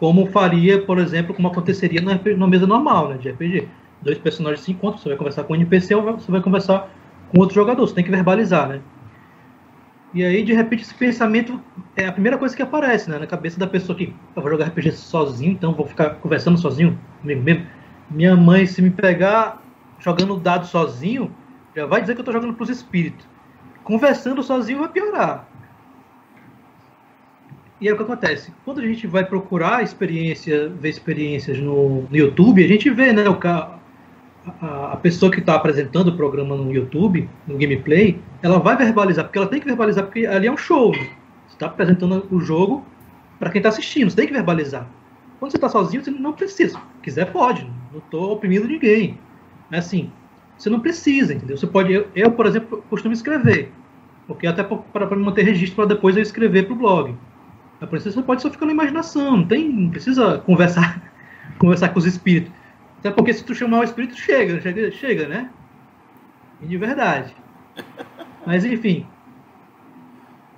Como 0.00 0.26
faria, 0.26 0.82
por 0.82 0.98
exemplo, 0.98 1.32
como 1.32 1.46
aconteceria 1.46 2.00
na, 2.00 2.18
na 2.36 2.46
mesa 2.48 2.66
normal, 2.66 3.10
né, 3.10 3.18
de 3.18 3.30
RPG. 3.30 3.68
Dois 4.02 4.18
personagens 4.18 4.64
se 4.64 4.72
encontram, 4.72 4.98
você 5.00 5.08
vai 5.10 5.16
conversar 5.16 5.44
com 5.44 5.52
um 5.52 5.56
NPC 5.56 5.94
ou 5.94 6.02
você 6.02 6.30
vai 6.30 6.42
conversar 6.42 6.90
com 7.28 7.38
outro 7.38 7.54
jogador, 7.54 7.86
você 7.86 7.94
tem 7.94 8.02
que 8.02 8.10
verbalizar, 8.10 8.68
né? 8.68 8.80
E 10.12 10.24
aí, 10.24 10.42
de 10.42 10.52
repente, 10.52 10.82
esse 10.82 10.94
pensamento 10.94 11.62
é 11.94 12.06
a 12.06 12.12
primeira 12.12 12.36
coisa 12.36 12.56
que 12.56 12.62
aparece 12.62 13.08
né, 13.08 13.18
na 13.18 13.26
cabeça 13.26 13.58
da 13.60 13.66
pessoa 13.66 13.96
que 13.96 14.12
eu 14.34 14.42
vou 14.42 14.50
jogar 14.50 14.66
RPG 14.66 14.92
sozinho, 14.92 15.52
então 15.52 15.72
vou 15.72 15.86
ficar 15.86 16.16
conversando 16.16 16.58
sozinho 16.58 16.98
comigo 17.20 17.42
mesmo. 17.42 17.66
Minha 18.10 18.34
mãe, 18.34 18.66
se 18.66 18.82
me 18.82 18.90
pegar 18.90 19.62
jogando 20.00 20.36
dado 20.36 20.66
sozinho, 20.66 21.32
já 21.76 21.86
vai 21.86 22.00
dizer 22.00 22.14
que 22.14 22.20
eu 22.20 22.22
estou 22.22 22.34
jogando 22.34 22.54
para 22.54 22.64
os 22.64 22.70
espíritos. 22.70 23.24
Conversando 23.84 24.42
sozinho 24.42 24.80
vai 24.80 24.88
piorar. 24.88 25.46
E 27.80 27.86
aí 27.86 27.94
o 27.94 27.96
que 27.96 28.02
acontece? 28.02 28.52
Quando 28.64 28.80
a 28.80 28.86
gente 28.86 29.06
vai 29.06 29.24
procurar 29.24 29.82
experiência, 29.82 30.68
ver 30.68 30.88
experiências 30.88 31.58
no, 31.58 32.02
no 32.02 32.16
YouTube, 32.16 32.64
a 32.64 32.68
gente 32.68 32.90
vê, 32.90 33.12
né, 33.12 33.28
o, 33.28 33.38
a, 34.60 34.92
a 34.92 34.96
pessoa 34.96 35.30
que 35.30 35.38
está 35.38 35.54
apresentando 35.54 36.08
o 36.08 36.16
programa 36.16 36.56
no 36.56 36.72
YouTube, 36.72 37.28
no 37.46 37.56
gameplay, 37.56 38.18
ela 38.42 38.58
vai 38.58 38.76
verbalizar, 38.76 39.24
porque 39.26 39.38
ela 39.38 39.46
tem 39.46 39.60
que 39.60 39.66
verbalizar, 39.66 40.04
porque 40.04 40.26
ali 40.26 40.48
é 40.48 40.52
um 40.52 40.56
show. 40.56 40.90
Né? 40.90 40.98
Você 41.46 41.54
está 41.54 41.66
apresentando 41.66 42.26
o 42.30 42.40
jogo 42.40 42.84
para 43.38 43.50
quem 43.50 43.60
está 43.60 43.68
assistindo, 43.68 44.10
você 44.10 44.16
tem 44.16 44.26
que 44.26 44.32
verbalizar. 44.32 44.88
Quando 45.38 45.52
você 45.52 45.56
está 45.56 45.68
sozinho, 45.68 46.02
você 46.02 46.10
não 46.10 46.32
precisa. 46.32 46.76
Se 46.76 47.02
quiser, 47.02 47.30
pode. 47.30 47.64
Não 47.92 48.00
estou 48.00 48.32
oprimindo 48.32 48.66
ninguém. 48.66 49.18
Mas 49.70 49.86
assim, 49.86 50.10
você 50.56 50.68
não 50.68 50.80
precisa, 50.80 51.32
entendeu? 51.32 51.56
Você 51.56 51.66
pode. 51.66 51.92
Eu, 51.92 52.08
eu 52.14 52.32
por 52.32 52.46
exemplo, 52.46 52.82
costumo 52.90 53.14
escrever. 53.14 53.70
Porque 54.26 54.46
até 54.46 54.64
para 54.64 55.16
manter 55.16 55.42
registro 55.42 55.76
para 55.76 55.94
depois 55.94 56.16
eu 56.16 56.22
escrever 56.22 56.64
para 56.64 56.74
o 56.74 56.76
blog. 56.76 57.14
A 57.80 57.86
princesa 57.86 58.22
pode 58.22 58.42
só 58.42 58.50
ficar 58.50 58.66
na 58.66 58.72
imaginação, 58.72 59.36
não 59.38 59.46
tem, 59.46 59.72
não 59.72 59.90
precisa 59.90 60.38
conversar, 60.38 61.00
conversar 61.58 61.90
com 61.90 61.98
os 61.98 62.06
espíritos. 62.06 62.52
Até 62.98 63.10
porque 63.10 63.32
se 63.32 63.44
tu 63.44 63.54
chamar 63.54 63.80
o 63.80 63.84
espírito, 63.84 64.16
chega, 64.16 64.60
chega, 64.60 64.90
chega, 64.90 65.28
né? 65.28 65.50
E 66.60 66.66
de 66.66 66.76
verdade. 66.76 67.34
Mas 68.44 68.64
enfim. 68.64 69.06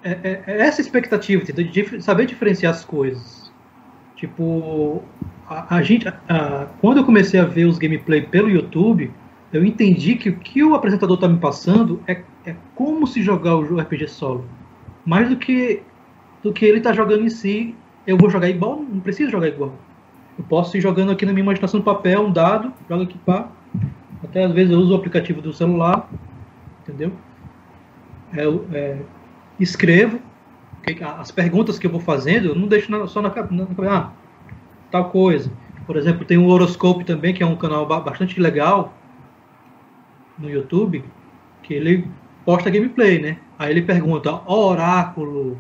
É, 0.03 0.11
é, 0.23 0.43
é 0.47 0.61
essa 0.62 0.81
expectativa, 0.81 1.45
de 1.45 2.03
saber 2.03 2.25
diferenciar 2.25 2.73
as 2.73 2.85
coisas. 2.85 3.53
Tipo, 4.16 5.03
a, 5.47 5.77
a 5.77 5.83
gente. 5.83 6.09
A, 6.09 6.68
quando 6.81 6.99
eu 6.99 7.05
comecei 7.05 7.39
a 7.39 7.45
ver 7.45 7.66
os 7.66 7.77
gameplay 7.77 8.23
pelo 8.23 8.49
YouTube, 8.49 9.12
eu 9.53 9.64
entendi 9.64 10.14
que 10.14 10.31
o 10.31 10.39
que 10.39 10.62
o 10.62 10.75
apresentador 10.75 11.16
está 11.16 11.29
me 11.29 11.39
passando 11.39 12.03
é, 12.07 12.23
é 12.47 12.55
como 12.75 13.07
se 13.07 13.23
jogar 13.23 13.57
o 13.57 13.79
RPG 13.79 14.09
solo. 14.09 14.45
Mais 15.05 15.29
do 15.29 15.37
que, 15.37 15.83
do 16.43 16.53
que 16.53 16.64
ele 16.64 16.78
está 16.78 16.93
jogando 16.93 17.24
em 17.24 17.30
si, 17.30 17.74
eu 18.07 18.16
vou 18.16 18.30
jogar 18.30 18.49
igual, 18.49 18.76
não 18.76 19.01
preciso 19.01 19.30
jogar 19.30 19.49
igual. 19.49 19.74
Eu 20.38 20.45
posso 20.45 20.76
ir 20.76 20.80
jogando 20.80 21.12
aqui 21.12 21.26
na 21.26 21.32
minha 21.32 21.43
imaginação 21.43 21.82
papel, 21.82 22.22
um 22.22 22.32
dado, 22.32 22.72
jogo 22.88 23.03
aqui, 23.03 23.18
pá. 23.18 23.49
Até 24.22 24.45
às 24.45 24.53
vezes 24.53 24.72
eu 24.72 24.78
uso 24.78 24.93
o 24.93 24.97
aplicativo 24.97 25.41
do 25.41 25.53
celular, 25.53 26.09
entendeu? 26.82 27.12
É, 28.32 28.76
é, 28.76 28.99
escrevo 29.59 30.20
as 31.18 31.30
perguntas 31.30 31.78
que 31.78 31.86
eu 31.86 31.91
vou 31.91 32.01
fazendo, 32.01 32.49
eu 32.49 32.55
não 32.55 32.66
deixo 32.66 32.91
só 33.09 33.20
na 33.20 33.30
cabeça, 33.30 33.68
ah, 33.88 34.11
tal 34.91 35.11
coisa. 35.11 35.53
Por 35.86 35.97
exemplo, 35.97 36.24
tem 36.24 36.38
o 36.38 36.47
Horoscope 36.47 37.05
também, 37.05 37.34
que 37.34 37.43
é 37.43 37.47
um 37.47 37.57
canal 37.57 37.86
bastante 37.86 38.41
legal 38.41 38.95
no 40.38 40.49
YouTube, 40.49 41.05
que 41.62 41.74
ele 41.74 42.09
posta 42.45 42.70
gameplay, 42.70 43.20
né? 43.20 43.38
Aí 43.59 43.72
ele 43.72 43.82
pergunta, 43.82 44.41
oráculo, 44.51 45.59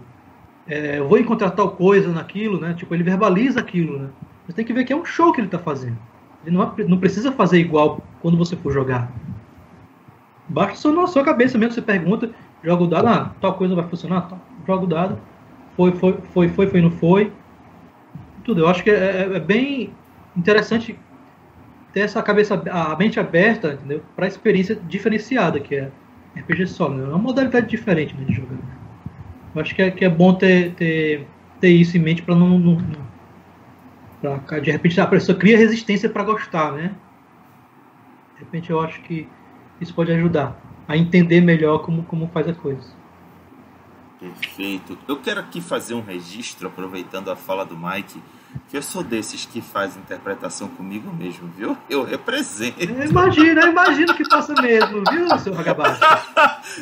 é, 0.70 0.98
eu 1.00 1.08
vou 1.08 1.18
encontrar 1.18 1.50
tal 1.50 1.72
coisa 1.72 2.12
naquilo, 2.12 2.60
né? 2.60 2.72
Tipo, 2.74 2.94
ele 2.94 3.02
verbaliza 3.02 3.58
aquilo, 3.58 3.98
né? 3.98 4.08
Você 4.46 4.52
tem 4.52 4.64
que 4.64 4.72
ver 4.72 4.84
que 4.84 4.92
é 4.92 4.96
um 4.96 5.04
show 5.04 5.32
que 5.32 5.40
ele 5.40 5.48
está 5.48 5.58
fazendo. 5.58 5.98
Ele 6.46 6.56
não, 6.56 6.72
não 6.86 6.96
precisa 6.96 7.32
fazer 7.32 7.58
igual 7.58 8.00
quando 8.22 8.38
você 8.38 8.54
for 8.54 8.72
jogar. 8.72 9.10
Basta 10.48 10.76
só 10.76 10.92
na 10.92 11.08
sua 11.08 11.24
cabeça 11.24 11.58
mesmo, 11.58 11.74
você 11.74 11.82
pergunta, 11.82 12.30
joga 12.62 12.84
o 12.84 12.86
dado, 12.86 13.08
ah, 13.08 13.34
tal 13.40 13.54
coisa 13.54 13.74
vai 13.74 13.86
funcionar, 13.88 14.22
tá, 14.22 14.36
joga 14.64 14.84
o 14.84 14.86
dado, 14.86 15.18
foi, 15.76 15.90
foi, 15.92 16.18
foi, 16.32 16.48
foi, 16.48 16.66
foi, 16.68 16.80
não 16.80 16.90
foi. 16.92 17.32
Tudo. 18.44 18.60
Eu 18.60 18.68
acho 18.68 18.84
que 18.84 18.90
é, 18.90 18.94
é, 18.94 19.36
é 19.36 19.40
bem 19.40 19.92
interessante 20.36 20.96
ter 21.92 22.00
essa 22.00 22.22
cabeça, 22.22 22.62
a 22.70 22.96
mente 22.96 23.18
aberta, 23.18 23.72
entendeu? 23.72 24.02
Para 24.14 24.26
a 24.26 24.28
experiência 24.28 24.76
diferenciada 24.76 25.58
que 25.58 25.74
é 25.74 25.90
RPG 26.36 26.68
solo. 26.68 26.94
Né? 26.94 27.04
É 27.04 27.08
uma 27.08 27.18
modalidade 27.18 27.66
diferente 27.66 28.14
né, 28.14 28.24
de 28.24 28.34
jogar. 28.34 28.79
Eu 29.54 29.60
acho 29.60 29.74
que 29.74 29.82
é, 29.82 29.90
que 29.90 30.04
é 30.04 30.08
bom 30.08 30.34
ter, 30.34 30.74
ter, 30.74 31.26
ter 31.60 31.70
isso 31.70 31.96
em 31.96 32.00
mente 32.00 32.22
para 32.22 32.34
não, 32.34 32.58
não, 32.58 32.78
Pra, 34.20 34.58
de 34.60 34.70
repente 34.70 35.00
a 35.00 35.06
pessoa 35.06 35.36
cria 35.36 35.56
resistência 35.56 36.08
para 36.08 36.22
gostar, 36.22 36.72
né? 36.72 36.94
De 38.34 38.40
repente 38.40 38.70
eu 38.70 38.80
acho 38.80 39.00
que 39.02 39.26
isso 39.80 39.94
pode 39.94 40.12
ajudar 40.12 40.60
a 40.86 40.96
entender 40.96 41.40
melhor 41.40 41.78
como, 41.78 42.02
como 42.02 42.28
faz 42.28 42.48
as 42.48 42.56
coisas. 42.56 42.94
Perfeito. 44.18 44.98
Eu 45.08 45.16
quero 45.16 45.40
aqui 45.40 45.60
fazer 45.60 45.94
um 45.94 46.02
registro, 46.02 46.68
aproveitando 46.68 47.30
a 47.30 47.36
fala 47.36 47.64
do 47.64 47.78
Mike, 47.78 48.22
que 48.68 48.76
eu 48.76 48.82
sou 48.82 49.02
desses 49.02 49.44
que 49.44 49.60
faz 49.60 49.96
interpretação 49.96 50.68
comigo 50.68 51.12
mesmo, 51.12 51.48
viu? 51.56 51.76
Eu 51.88 52.04
represento. 52.04 52.82
Eu 52.82 53.04
imagino, 53.04 53.60
eu 53.60 53.68
imagino 53.68 54.14
que 54.14 54.24
faça 54.24 54.54
mesmo, 54.60 55.02
viu, 55.10 55.38
seu 55.38 55.52
vagabundo? 55.52 55.98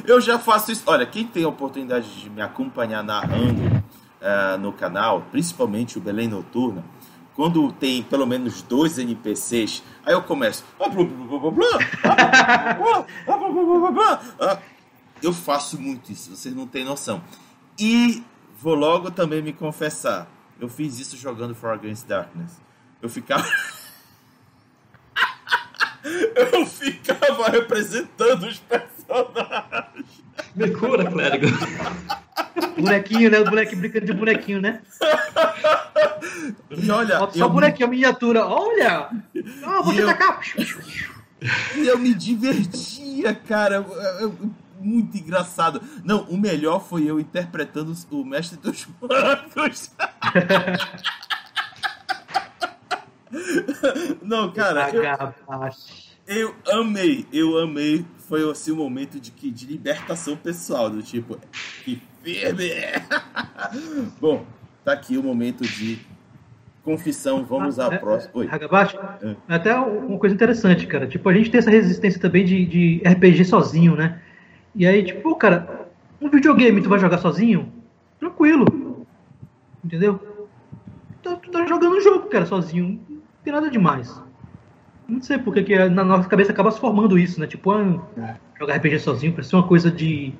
eu 0.04 0.20
já 0.20 0.38
faço 0.38 0.70
isso. 0.70 0.82
Olha, 0.86 1.06
quem 1.06 1.26
tem 1.26 1.44
a 1.44 1.48
oportunidade 1.48 2.08
de 2.20 2.28
me 2.28 2.42
acompanhar 2.42 3.02
narrando 3.02 3.62
uh, 3.64 4.58
no 4.58 4.72
canal, 4.72 5.22
principalmente 5.30 5.98
o 5.98 6.00
Belém 6.00 6.28
Noturna, 6.28 6.84
quando 7.34 7.70
tem 7.72 8.02
pelo 8.02 8.26
menos 8.26 8.62
dois 8.62 8.98
NPCs, 8.98 9.82
aí 10.04 10.12
eu 10.12 10.22
começo. 10.22 10.64
Eu 15.22 15.32
faço 15.32 15.80
muito 15.80 16.12
isso, 16.12 16.34
vocês 16.34 16.54
não 16.54 16.66
têm 16.66 16.84
noção. 16.84 17.22
E 17.78 18.22
vou 18.60 18.74
logo 18.74 19.10
também 19.10 19.40
me 19.40 19.52
confessar. 19.52 20.28
Eu 20.61 20.68
fiz 20.68 20.98
isso 20.98 21.16
jogando 21.16 21.54
For 21.54 21.70
Against 21.70 22.06
Darkness. 22.06 22.61
Eu 23.00 23.09
ficava. 23.09 23.46
eu 26.04 26.66
ficava 26.66 27.50
representando 27.50 28.44
os 28.44 28.59
personagens. 28.59 30.24
Me 30.54 30.70
cura, 30.70 31.11
clérigo. 31.11 31.46
bonequinho, 32.76 33.30
né? 33.30 33.40
O 33.40 33.44
bonequinho 33.44 33.80
brincando 33.80 34.06
de 34.06 34.12
bonequinho, 34.12 34.61
né? 34.61 34.82
E 36.70 36.90
olha. 36.90 37.18
Só 37.18 37.44
eu... 37.44 37.50
bonequinho, 37.50 37.88
miniatura. 37.88 38.44
Olha! 38.44 39.11
Oh, 39.64 39.82
você 39.84 40.04
tá 40.04 40.14
cá. 40.14 40.40
E 41.76 41.86
eu 41.86 41.96
me 41.96 42.12
divertia, 42.14 43.32
cara. 43.32 43.86
Muito 44.81 45.16
engraçado. 45.16 45.81
Não, 46.05 46.22
o 46.24 46.37
melhor 46.37 46.81
foi 46.81 47.05
eu 47.05 47.18
interpretando 47.18 47.93
o 48.11 48.24
Mestre 48.24 48.59
dos 48.59 48.87
Magos. 49.01 49.91
Não, 54.22 54.53
cara. 54.53 54.91
Eu, 56.26 56.55
eu 56.66 56.81
amei, 56.81 57.26
eu 57.33 57.59
amei. 57.59 58.05
Foi 58.29 58.49
assim 58.51 58.72
um 58.72 58.76
momento 58.76 59.18
de, 59.18 59.31
de 59.31 59.66
libertação 59.66 60.37
pessoal, 60.37 60.91
do 60.91 61.03
tipo, 61.03 61.39
que 61.83 62.03
firme! 62.22 62.70
Bom, 64.20 64.45
tá 64.85 64.93
aqui 64.93 65.16
o 65.16 65.22
momento 65.22 65.64
de 65.64 65.99
confissão. 66.85 67.45
Vamos 67.45 67.79
à 67.79 67.89
ah, 67.89 67.95
é, 67.95 67.99
próxima. 67.99 68.31
Oi. 68.35 68.49
Hagabashi, 68.51 68.97
é. 68.97 69.37
até 69.49 69.74
uma 69.74 70.18
coisa 70.18 70.35
interessante, 70.35 70.87
cara. 70.87 71.07
Tipo, 71.07 71.29
a 71.29 71.35
gente 71.35 71.51
tem 71.51 71.59
essa 71.59 71.70
resistência 71.70 72.20
também 72.20 72.45
de, 72.45 72.66
de 72.66 73.03
RPG 73.07 73.47
sozinho, 73.47 73.97
né? 73.97 74.20
E 74.74 74.86
aí, 74.86 75.04
tipo, 75.04 75.34
cara, 75.36 75.88
um 76.20 76.28
videogame 76.28 76.82
tu 76.82 76.88
vai 76.88 76.98
jogar 76.98 77.18
sozinho? 77.18 77.72
Tranquilo. 78.18 79.06
Entendeu? 79.84 80.20
Tu, 81.22 81.36
tu 81.36 81.50
tá 81.50 81.66
jogando 81.66 81.96
um 81.96 82.00
jogo, 82.00 82.28
cara, 82.28 82.46
sozinho. 82.46 83.00
Não 83.08 83.20
tem 83.42 83.52
nada 83.52 83.70
demais. 83.70 84.22
Não 85.08 85.22
sei 85.22 85.38
porque 85.38 85.62
que 85.62 85.88
na 85.88 86.04
nossa 86.04 86.28
cabeça 86.28 86.52
acaba 86.52 86.70
se 86.70 86.78
formando 86.80 87.18
isso, 87.18 87.40
né? 87.40 87.46
Tipo, 87.46 87.72
ah, 87.72 88.36
jogar 88.58 88.76
RPG 88.76 88.98
sozinho 88.98 89.32
parece 89.32 89.54
uma 89.54 89.66
coisa 89.66 89.90
de, 89.90 90.34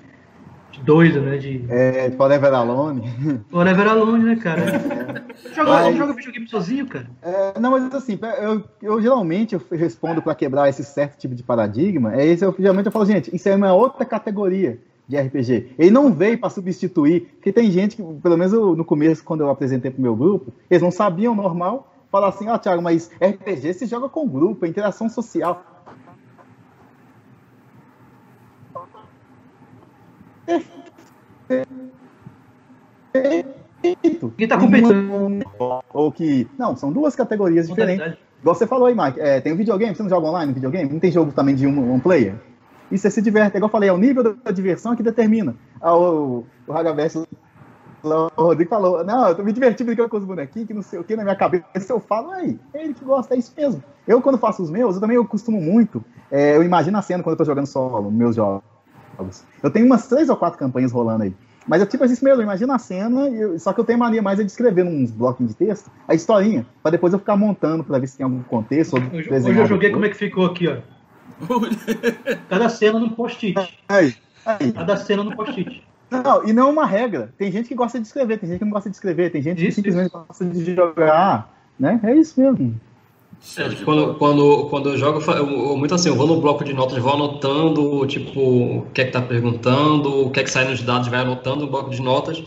de 0.71 0.81
doido, 0.83 1.21
né? 1.21 1.37
De 1.39 1.65
É, 1.69 2.11
Forever 2.13 2.53
Alone. 2.55 3.03
Forever 3.51 3.89
Alone, 3.89 4.25
né, 4.25 4.37
cara? 4.37 5.25
joga, 5.55 5.71
Mas- 5.71 5.97
joga 5.97 6.13
videogame 6.13 6.49
sozinho, 6.49 6.87
cara. 6.87 7.09
É, 7.23 7.59
não, 7.59 7.71
mas 7.71 7.93
assim, 7.95 8.19
eu, 8.41 8.63
eu 8.83 9.01
geralmente 9.03 9.55
eu 9.55 9.63
respondo 9.71 10.21
para 10.23 10.35
quebrar 10.35 10.69
esse 10.69 10.85
certo 10.85 11.17
tipo 11.19 11.35
de 11.35 11.43
paradigma. 11.43 12.15
É 12.15 12.27
esse, 12.27 12.45
eu 12.45 12.55
geralmente 12.59 12.87
eu 12.87 12.93
falo, 12.93 13.07
gente, 13.07 13.35
isso 13.35 13.49
é 13.49 13.57
uma 13.57 13.73
outra 13.73 14.05
categoria 14.05 14.79
de 15.09 15.17
RPG. 15.19 15.71
Ele 15.79 15.91
não 15.91 16.13
veio 16.13 16.39
para 16.39 16.51
substituir, 16.51 17.23
porque 17.37 17.51
tem 17.53 17.71
gente 17.71 17.97
que, 17.97 18.03
pelo 18.03 18.37
menos 18.37 18.53
eu- 18.53 18.77
no 18.77 18.85
começo, 18.85 19.25
quando 19.25 19.41
eu 19.41 19.49
apresentei 19.49 19.91
pro 19.91 20.03
meu 20.03 20.15
grupo, 20.15 20.53
eles 20.71 20.83
não 20.83 20.91
sabiam 20.91 21.35
normal. 21.35 21.93
Falar 22.11 22.29
assim, 22.29 22.49
ó, 22.49 22.57
Thiago, 22.57 22.81
mas 22.83 23.11
RPG 23.21 23.75
se 23.75 23.87
joga 23.87 24.09
com 24.09 24.27
grupo, 24.27 24.65
é 24.65 24.69
interação 24.69 25.09
social. 25.11 25.78
Perfeito. 33.13 34.33
Quem 34.37 34.49
tá 34.49 34.59
competindo? 34.59 35.45
Ou 35.93 36.13
que. 36.13 36.49
Não, 36.59 36.77
são 36.77 36.93
duas 36.93 37.15
categorias 37.15 37.69
diferentes. 37.69 38.19
Igual 38.41 38.55
você 38.55 38.67
falou 38.67 38.87
aí, 38.87 38.95
Mike, 38.95 39.21
é, 39.21 39.41
tem 39.41 39.53
um 39.53 39.57
videogame, 39.57 39.95
você 39.95 40.03
não 40.03 40.11
joga 40.11 40.29
online 40.29 40.49
no 40.49 40.55
videogame? 40.55 40.93
Não 40.93 41.01
tem 41.01 41.11
jogo 41.11 41.33
também 41.33 41.55
de 41.55 41.67
um, 41.67 41.95
um 41.95 42.01
player? 42.01 42.37
E 42.91 42.97
você 42.97 43.11
se 43.11 43.21
diverte, 43.21 43.57
igual 43.57 43.69
eu 43.69 43.73
falei, 43.73 43.89
é 43.89 43.93
o 43.93 43.99
nível 43.99 44.35
da 44.37 44.51
diversão 44.51 44.95
que 44.97 45.03
determina. 45.03 45.57
Ah, 45.81 45.97
o, 45.97 46.45
o 46.67 46.73
Hagaverso, 46.73 47.27
o 48.03 48.29
Rodrigo 48.37 48.71
falou, 48.71 49.05
não, 49.05 49.29
eu 49.29 49.35
tô 49.35 49.43
me 49.43 49.53
divertindo 49.53 49.89
brincando 49.89 50.09
com 50.09 50.17
os 50.17 50.25
bonequinhos, 50.25 50.69
que 50.69 50.73
não 50.73 50.83
sei 50.83 50.99
o 50.99 51.05
que, 51.05 51.17
na 51.17 51.25
minha 51.25 51.37
cabeça 51.37 51.93
eu 51.93 52.01
falo, 52.01 52.31
aí, 52.31 52.59
é 52.73 52.85
ele 52.85 52.95
que 52.95 53.05
gosta, 53.05 53.35
é 53.35 53.39
isso 53.39 53.53
mesmo. 53.57 53.83
Eu, 54.07 54.23
quando 54.23 54.39
faço 54.39 54.63
os 54.63 54.71
meus, 54.71 54.95
eu 54.95 55.01
também 55.01 55.17
eu 55.17 55.25
costumo 55.27 55.61
muito, 55.61 56.03
é, 56.31 56.57
eu 56.57 56.63
imagino 56.63 56.97
a 56.97 57.03
cena 57.03 57.23
quando 57.23 57.35
eu 57.35 57.39
tô 57.39 57.45
jogando 57.45 57.67
solo, 57.67 58.11
meus 58.11 58.37
jogos. 58.37 58.78
Eu 59.63 59.71
tenho 59.71 59.87
umas 59.87 60.07
três 60.07 60.29
ou 60.29 60.37
quatro 60.37 60.59
campanhas 60.59 60.93
rolando 60.93 61.25
aí. 61.25 61.35
Mas 61.67 61.83
é 61.83 61.87
tipo 61.87 62.03
isso 62.07 62.25
mesmo, 62.25 62.43
imagina 62.43 62.75
a 62.77 62.79
cena, 62.79 63.29
e 63.29 63.41
eu- 63.41 63.59
só 63.59 63.75
que 63.75 63.81
eu 63.81 63.85
tenho 63.85 63.99
mania 63.99 64.23
mais 64.23 64.41
é 64.41 64.43
de 64.43 64.51
escrever 64.51 64.85
nos 64.85 65.11
bloquinhos 65.11 65.53
de 65.53 65.59
texto 65.59 65.91
a 66.07 66.15
historinha, 66.15 66.65
pra 66.83 66.91
depois 66.91 67.13
eu 67.13 67.19
ficar 67.19 67.37
montando 67.37 67.85
pra 67.85 67.99
ver 67.99 68.07
se 68.07 68.17
tem 68.17 68.25
algum 68.25 68.43
contexto. 68.43 68.95
Ou 68.97 69.03
Hoje, 69.03 69.31
hoje 69.31 69.59
eu 69.59 69.67
joguei 69.67 69.91
como 69.91 70.05
é 70.07 70.09
que 70.09 70.17
ficou 70.17 70.47
aqui, 70.47 70.67
ó. 70.67 70.79
Cada 72.49 72.69
cena 72.71 72.99
num 72.99 73.11
post-it. 73.11 73.55
Aí, 73.89 74.15
aí. 74.47 74.73
Cada 74.73 74.97
cena 74.97 75.23
num 75.23 75.37
post-it. 75.37 75.83
Não, 76.11 76.49
e 76.49 76.53
não 76.55 76.69
é 76.69 76.73
uma 76.73 76.87
regra. 76.87 77.35
Tem 77.37 77.53
gente 77.53 77.69
que 77.69 77.75
gosta 77.75 78.01
de 78.01 78.07
escrever, 78.07 78.39
tem 78.39 78.49
gente 78.49 78.59
que 78.61 78.65
não 78.65 78.73
gosta 78.73 78.89
de 78.89 78.97
escrever, 78.97 79.31
tem 79.31 79.43
gente 79.43 79.61
que 79.61 79.69
Isso, 79.69 79.77
simplesmente 79.77 80.11
gosta 80.11 80.45
de 80.47 80.75
jogar, 80.75 81.53
né? 81.79 82.01
É 82.03 82.15
isso 82.15 82.41
mesmo. 82.41 82.81
É, 83.57 83.69
tipo, 83.69 83.85
quando, 83.85 84.15
quando, 84.19 84.69
quando 84.69 84.89
eu 84.91 84.97
jogo, 84.99 85.19
eu 85.19 85.21
fa- 85.21 85.33
eu, 85.37 85.49
eu- 85.49 85.77
muito 85.77 85.95
assim, 85.95 86.09
eu 86.09 86.17
vou 86.17 86.27
no 86.27 86.41
bloco 86.41 86.65
de 86.65 86.73
notas, 86.73 86.99
vou 86.99 87.13
anotando, 87.13 88.07
tipo, 88.07 88.41
o 88.41 88.91
que 88.93 89.01
é 89.01 89.05
que 89.07 89.11
tá 89.13 89.21
perguntando, 89.23 90.27
o 90.27 90.31
que 90.31 90.41
é 90.41 90.45
que 90.45 90.51
sai 90.51 90.69
nos 90.69 90.83
dados, 90.83 91.09
vai 91.09 91.21
anotando 91.21 91.65
no 91.65 91.71
bloco 91.71 91.91
de 91.91 92.01
notas, 92.01 92.43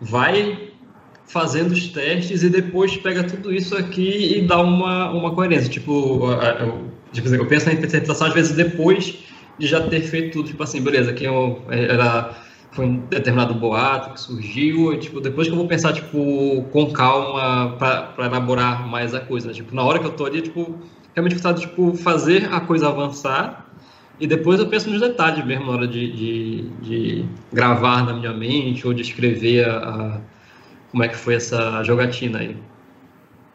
vai 0.00 0.70
fazendo 1.26 1.72
os 1.72 1.88
testes 1.88 2.42
e 2.42 2.50
depois 2.50 2.96
pega 2.96 3.24
tudo 3.24 3.52
isso 3.54 3.76
aqui 3.76 4.38
e 4.38 4.46
dá 4.46 4.60
uma, 4.60 5.10
uma 5.12 5.34
coerência. 5.34 5.70
Tipo, 5.70 6.30
eu, 6.32 6.92
tipo 7.12 7.26
assim, 7.28 7.36
eu 7.36 7.46
penso 7.48 7.66
na 7.66 7.72
interpretação 7.74 8.26
às 8.28 8.34
vezes 8.34 8.54
depois 8.56 9.18
de 9.58 9.66
já 9.66 9.80
ter 9.88 10.02
feito 10.02 10.32
tudo, 10.32 10.48
tipo 10.48 10.62
assim, 10.62 10.82
beleza, 10.82 11.10
aqui 11.10 11.24
eu, 11.24 11.64
era 11.70 12.36
foi 12.72 12.86
um 12.86 12.96
determinado 13.06 13.54
boato 13.54 14.14
que 14.14 14.20
surgiu, 14.20 14.92
e, 14.94 14.98
tipo, 14.98 15.20
depois 15.20 15.46
que 15.46 15.52
eu 15.52 15.58
vou 15.58 15.68
pensar, 15.68 15.92
tipo, 15.92 16.64
com 16.72 16.90
calma 16.92 17.76
para 17.78 18.26
elaborar 18.26 18.88
mais 18.88 19.14
a 19.14 19.20
coisa, 19.20 19.48
né? 19.48 19.54
Tipo, 19.54 19.74
na 19.74 19.82
hora 19.82 19.98
que 19.98 20.06
eu 20.06 20.12
tô 20.12 20.24
ali, 20.24 20.40
tipo, 20.42 20.78
realmente 21.14 21.34
gostar 21.34 21.52
de, 21.52 21.62
tipo, 21.62 21.94
fazer 21.96 22.52
a 22.52 22.60
coisa 22.60 22.88
avançar 22.88 23.66
e 24.18 24.26
depois 24.26 24.58
eu 24.60 24.66
penso 24.68 24.88
nos 24.90 25.00
detalhes 25.00 25.44
mesmo 25.44 25.66
na 25.66 25.72
hora 25.72 25.86
de, 25.88 26.12
de, 26.12 26.62
de 26.80 27.24
gravar 27.52 28.04
na 28.04 28.14
minha 28.14 28.32
mente 28.32 28.86
ou 28.86 28.94
de 28.94 29.02
escrever 29.02 29.68
a, 29.68 29.76
a- 29.78 30.20
como 30.90 31.02
é 31.02 31.08
que 31.08 31.16
foi 31.16 31.34
essa 31.34 31.82
jogatina 31.82 32.38
aí. 32.38 32.56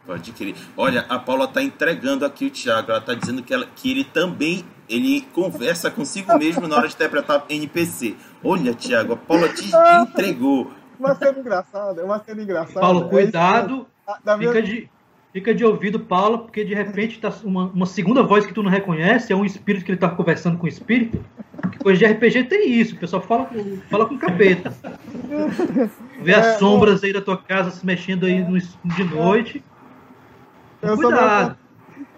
Pode 0.05 0.31
crer. 0.31 0.55
Olha, 0.75 1.05
a 1.09 1.19
Paula 1.19 1.47
tá 1.47 1.61
entregando 1.61 2.25
aqui 2.25 2.45
o 2.47 2.49
Thiago. 2.49 2.91
Ela 2.91 3.01
tá 3.01 3.13
dizendo 3.13 3.43
que, 3.43 3.53
ela, 3.53 3.67
que 3.75 3.91
ele 3.91 4.03
também 4.03 4.63
ele 4.89 5.21
conversa 5.33 5.91
consigo 5.91 6.37
mesmo 6.37 6.67
na 6.67 6.77
hora 6.77 6.87
de 6.87 6.93
interpretar 6.93 7.45
NPC. 7.49 8.15
Olha, 8.43 8.73
Thiago, 8.73 9.13
a 9.13 9.17
Paula 9.17 9.49
te 9.49 9.69
entregou. 10.01 10.71
Uma 10.99 11.13
cena 11.15 11.39
engraçada, 11.39 12.03
uma 12.05 12.19
cena 12.23 12.41
engraçada. 12.41 12.79
Paulo, 12.79 13.05
É 13.05 13.09
cuidado. 13.09 13.85
ah, 14.07 14.37
minha- 14.37 14.49
Fica 14.51 14.61
de, 14.63 14.89
fica 15.33 15.53
de 15.53 15.63
ouvido, 15.65 15.99
Paulo, 15.99 16.39
porque 16.39 16.63
de 16.65 16.73
repente 16.73 17.19
tá 17.19 17.31
uma, 17.43 17.65
uma 17.65 17.85
segunda 17.85 18.23
voz 18.23 18.45
que 18.45 18.53
tu 18.53 18.63
não 18.63 18.71
reconhece, 18.71 19.31
é 19.31 19.35
um 19.35 19.45
espírito 19.45 19.85
que 19.85 19.91
ele 19.91 19.99
tá 19.99 20.09
conversando 20.09 20.57
com 20.57 20.65
o 20.65 20.69
espírito. 20.69 21.23
Que 21.71 21.77
coisa 21.79 21.99
de 21.99 22.05
RPG 22.05 22.43
tem 22.45 22.71
isso, 22.71 22.95
o 22.95 22.97
pessoal 22.99 23.21
fala, 23.21 23.45
com- 23.45 23.77
fala 23.89 24.05
com 24.05 24.15
o 24.15 24.19
capeta. 24.19 24.73
Vê 26.21 26.33
as 26.33 26.45
É, 26.47 26.57
sombras 26.57 27.03
aí 27.03 27.11
da 27.13 27.21
tua 27.21 27.37
casa 27.37 27.71
se 27.71 27.85
mexendo 27.85 28.25
aí 28.25 28.43
no, 28.43 28.57
de 28.59 29.03
noite. 29.03 29.63
Eu 30.81 30.95
Cuidado. 30.95 31.57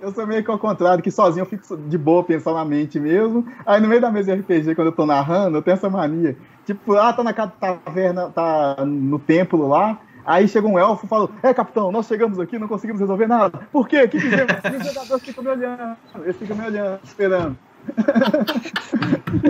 Eu 0.01 0.11
sou 0.13 0.25
meio 0.27 0.43
que 0.43 0.49
ao 0.51 0.57
contrário, 0.59 1.03
que 1.03 1.11
sozinho 1.11 1.41
eu 1.43 1.45
fico 1.45 1.75
de 1.77 1.97
boa 1.97 2.23
pensando 2.23 2.55
na 2.55 2.65
mente 2.65 2.99
mesmo. 2.99 3.45
Aí 3.65 3.79
no 3.81 3.87
meio 3.87 4.01
da 4.01 4.11
mesa 4.11 4.33
de 4.35 4.41
RPG, 4.41 4.75
quando 4.75 4.87
eu 4.87 4.91
tô 4.95 5.05
narrando, 5.05 5.57
eu 5.57 5.61
tenho 5.61 5.75
essa 5.75 5.89
mania. 5.89 6.35
Tipo, 6.65 6.95
ah, 6.95 7.11
tá 7.13 7.23
na 7.23 7.33
ca- 7.33 7.47
taverna, 7.47 8.29
tá 8.29 8.77
no 8.85 9.17
templo 9.19 9.67
lá. 9.67 9.99
Aí 10.25 10.47
chega 10.47 10.67
um 10.67 10.77
elfo 10.77 11.05
e 11.05 11.09
fala: 11.09 11.27
É, 11.41 11.53
capitão, 11.53 11.91
nós 11.91 12.05
chegamos 12.07 12.39
aqui, 12.39 12.59
não 12.59 12.67
conseguimos 12.67 13.01
resolver 13.01 13.25
nada. 13.27 13.61
Por 13.71 13.87
quê? 13.87 14.03
O 14.03 14.09
que 14.09 14.19
fizemos? 14.19 14.51
E 14.71 14.77
os 14.77 14.87
jogadores 14.93 15.23
ficam 15.25 15.43
me 15.43 15.49
olhando, 15.49 15.97
eles 16.23 16.37
ficam 16.37 16.55
me 16.55 16.65
olhando, 16.65 16.99
esperando. 17.03 17.57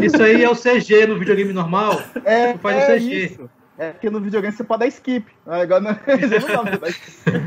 Isso 0.02 0.22
aí 0.22 0.44
é 0.44 0.50
o 0.50 0.56
CG 0.56 1.08
no 1.08 1.18
videogame 1.20 1.52
normal. 1.54 2.00
É, 2.24 2.54
Tu 2.54 2.60
faz 2.60 2.78
é 2.78 2.96
o 2.96 2.98
CG. 3.00 3.26
isso. 3.26 3.50
É 3.80 3.94
porque 3.94 4.10
no 4.10 4.20
videogame 4.20 4.54
você 4.54 4.64
pode 4.64 4.82
dar 4.82 4.88
skip. 4.88 5.26
Agora 5.46 5.80
no 5.80 5.90
RPG 5.96 6.40
não 6.54 6.66
dá 6.66 6.78
dar 6.78 6.90
skip. 6.90 7.40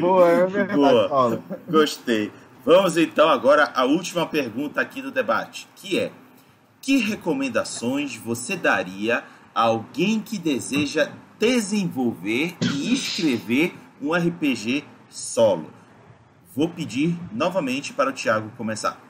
Boa, 0.00 0.28
é 0.30 0.46
verdade, 0.46 0.74
Boa. 0.74 1.08
Paulo. 1.08 1.44
Gostei. 1.68 2.32
Vamos 2.64 2.96
então 2.96 3.28
agora 3.28 3.70
à 3.74 3.84
última 3.84 4.26
pergunta 4.26 4.80
aqui 4.80 5.02
do 5.02 5.10
debate, 5.10 5.68
que 5.76 5.98
é: 5.98 6.10
que 6.80 6.96
recomendações 6.96 8.16
você 8.16 8.56
daria 8.56 9.22
a 9.54 9.62
alguém 9.62 10.18
que 10.18 10.38
deseja 10.38 11.10
desenvolver 11.38 12.56
e 12.62 12.94
escrever 12.94 13.74
um 14.00 14.14
RPG 14.14 14.84
solo? 15.10 15.70
Vou 16.56 16.70
pedir 16.70 17.18
novamente 17.30 17.92
para 17.92 18.08
o 18.08 18.12
Thiago 18.14 18.50
começar. 18.56 19.09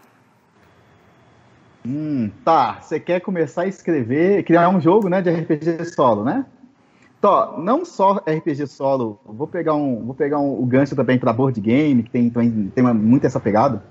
Hum, 1.87 2.31
tá. 2.45 2.79
Você 2.81 3.01
quer 3.01 3.21
começar 3.21 3.63
a 3.63 3.67
escrever, 3.67 4.45
criar 4.45 4.69
um 4.69 4.81
jogo, 4.81 5.09
né, 5.09 5.23
de 5.23 5.31
RPG 5.31 5.85
solo, 5.87 6.25
né? 6.25 6.45
Tó, 7.21 7.59
não 7.59 7.85
só 7.85 8.23
RPG 8.27 8.67
solo, 8.67 9.21
vou 9.27 9.47
pegar 9.47 9.75
um, 9.75 10.05
vou 10.05 10.15
pegar 10.15 10.39
um, 10.39 10.59
o 10.59 10.65
gancho 10.65 10.97
também 10.97 11.19
para 11.19 11.33
board 11.33 11.61
game, 11.61 12.03
que 12.03 12.11
tem, 12.11 12.31
tem, 12.31 12.73
tem 12.75 12.83
uma- 12.85 12.95
muito 12.95 13.27
essa 13.27 13.39
pegada. 13.39 13.83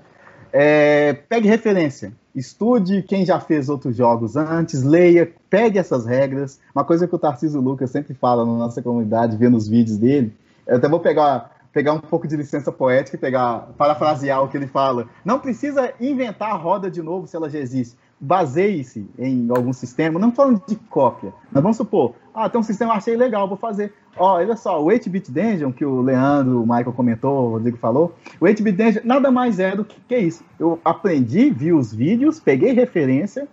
É, 0.52 1.12
pegue 1.28 1.46
referência, 1.46 2.12
estude 2.34 3.02
quem 3.04 3.24
já 3.24 3.38
fez 3.38 3.68
outros 3.68 3.94
jogos 3.96 4.36
antes, 4.36 4.82
leia, 4.82 5.30
pegue 5.48 5.78
essas 5.78 6.06
regras. 6.06 6.58
Uma 6.74 6.84
coisa 6.84 7.06
que 7.06 7.14
o 7.14 7.18
Tarcísio 7.18 7.60
Lucas 7.60 7.90
sempre 7.90 8.14
fala 8.14 8.44
na 8.44 8.52
nossa 8.58 8.82
comunidade, 8.82 9.36
vendo 9.36 9.56
os 9.56 9.68
vídeos 9.68 9.96
dele. 9.96 10.32
Eu 10.66 10.78
até 10.78 10.88
vou 10.88 10.98
pegar, 10.98 11.59
pegar 11.72 11.92
um 11.92 12.00
pouco 12.00 12.26
de 12.26 12.36
licença 12.36 12.72
poética 12.72 13.16
e 13.16 13.20
pegar, 13.20 13.68
parafrasear 13.76 14.42
o 14.42 14.48
que 14.48 14.56
ele 14.56 14.66
fala. 14.66 15.06
Não 15.24 15.38
precisa 15.38 15.92
inventar 16.00 16.50
a 16.50 16.56
roda 16.56 16.90
de 16.90 17.02
novo 17.02 17.26
se 17.26 17.36
ela 17.36 17.48
já 17.48 17.58
existe. 17.58 17.96
Baseie-se 18.20 19.08
em 19.18 19.48
algum 19.50 19.72
sistema, 19.72 20.18
não 20.18 20.30
falando 20.32 20.62
de 20.66 20.76
cópia. 20.76 21.32
Mas 21.50 21.62
vamos 21.62 21.76
supor, 21.76 22.14
ah, 22.34 22.48
tem 22.48 22.60
um 22.60 22.64
sistema, 22.64 22.94
achei 22.94 23.16
legal, 23.16 23.48
vou 23.48 23.56
fazer. 23.56 23.94
Olha 24.16 24.56
só, 24.56 24.82
o 24.82 24.86
8-bit 24.86 25.30
Dungeon, 25.30 25.72
que 25.72 25.84
o 25.84 26.02
Leandro, 26.02 26.62
o 26.62 26.66
Michael 26.66 26.92
comentou, 26.92 27.46
o 27.46 27.50
Rodrigo 27.52 27.78
falou, 27.78 28.14
o 28.38 28.44
8-bit 28.44 28.76
Dungeon 28.76 29.00
nada 29.04 29.30
mais 29.30 29.58
é 29.58 29.74
do 29.74 29.84
que, 29.84 29.98
que 30.00 30.18
isso. 30.18 30.44
Eu 30.58 30.78
aprendi, 30.84 31.50
vi 31.50 31.72
os 31.72 31.94
vídeos, 31.94 32.40
peguei 32.40 32.72
referência, 32.72 33.48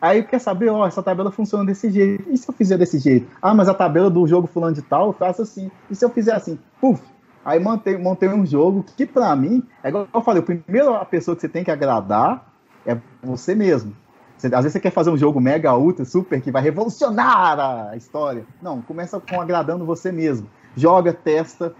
Aí 0.00 0.22
quer 0.22 0.38
saber, 0.38 0.70
ó, 0.70 0.86
essa 0.86 1.02
tabela 1.02 1.30
funciona 1.30 1.64
desse 1.64 1.90
jeito. 1.90 2.24
E 2.30 2.36
se 2.38 2.48
eu 2.48 2.54
fizer 2.54 2.78
desse 2.78 2.98
jeito? 2.98 3.26
Ah, 3.42 3.52
mas 3.52 3.68
a 3.68 3.74
tabela 3.74 4.08
do 4.08 4.26
jogo 4.26 4.46
fulano 4.46 4.74
de 4.74 4.80
tal, 4.80 5.08
eu 5.08 5.12
faço 5.12 5.42
assim. 5.42 5.70
E 5.90 5.94
se 5.94 6.02
eu 6.02 6.08
fizer 6.08 6.32
assim? 6.32 6.58
Puf! 6.80 7.02
Aí 7.50 7.58
montei, 7.58 7.98
montei 7.98 8.28
um 8.28 8.46
jogo 8.46 8.84
que, 8.96 9.04
pra 9.04 9.34
mim, 9.34 9.60
é 9.82 9.88
igual 9.88 10.06
eu 10.14 10.22
falei, 10.22 10.40
o 10.40 10.44
primeiro 10.44 10.94
a 10.94 11.04
pessoa 11.04 11.34
que 11.34 11.40
você 11.40 11.48
tem 11.48 11.64
que 11.64 11.70
agradar 11.72 12.48
é 12.86 12.96
você 13.20 13.56
mesmo. 13.56 13.92
Você- 14.38 14.46
às 14.46 14.62
vezes 14.62 14.72
você 14.74 14.78
quer 14.78 14.92
fazer 14.92 15.10
um 15.10 15.18
jogo 15.18 15.40
mega, 15.40 15.76
ultra, 15.76 16.04
super, 16.04 16.40
que 16.40 16.52
vai 16.52 16.62
revolucionar 16.62 17.58
a 17.90 17.96
história. 17.96 18.44
Não, 18.62 18.80
começa 18.80 19.18
com 19.18 19.40
agradando 19.40 19.84
você 19.84 20.12
mesmo. 20.12 20.48
Joga, 20.76 21.12
testa, 21.12 21.74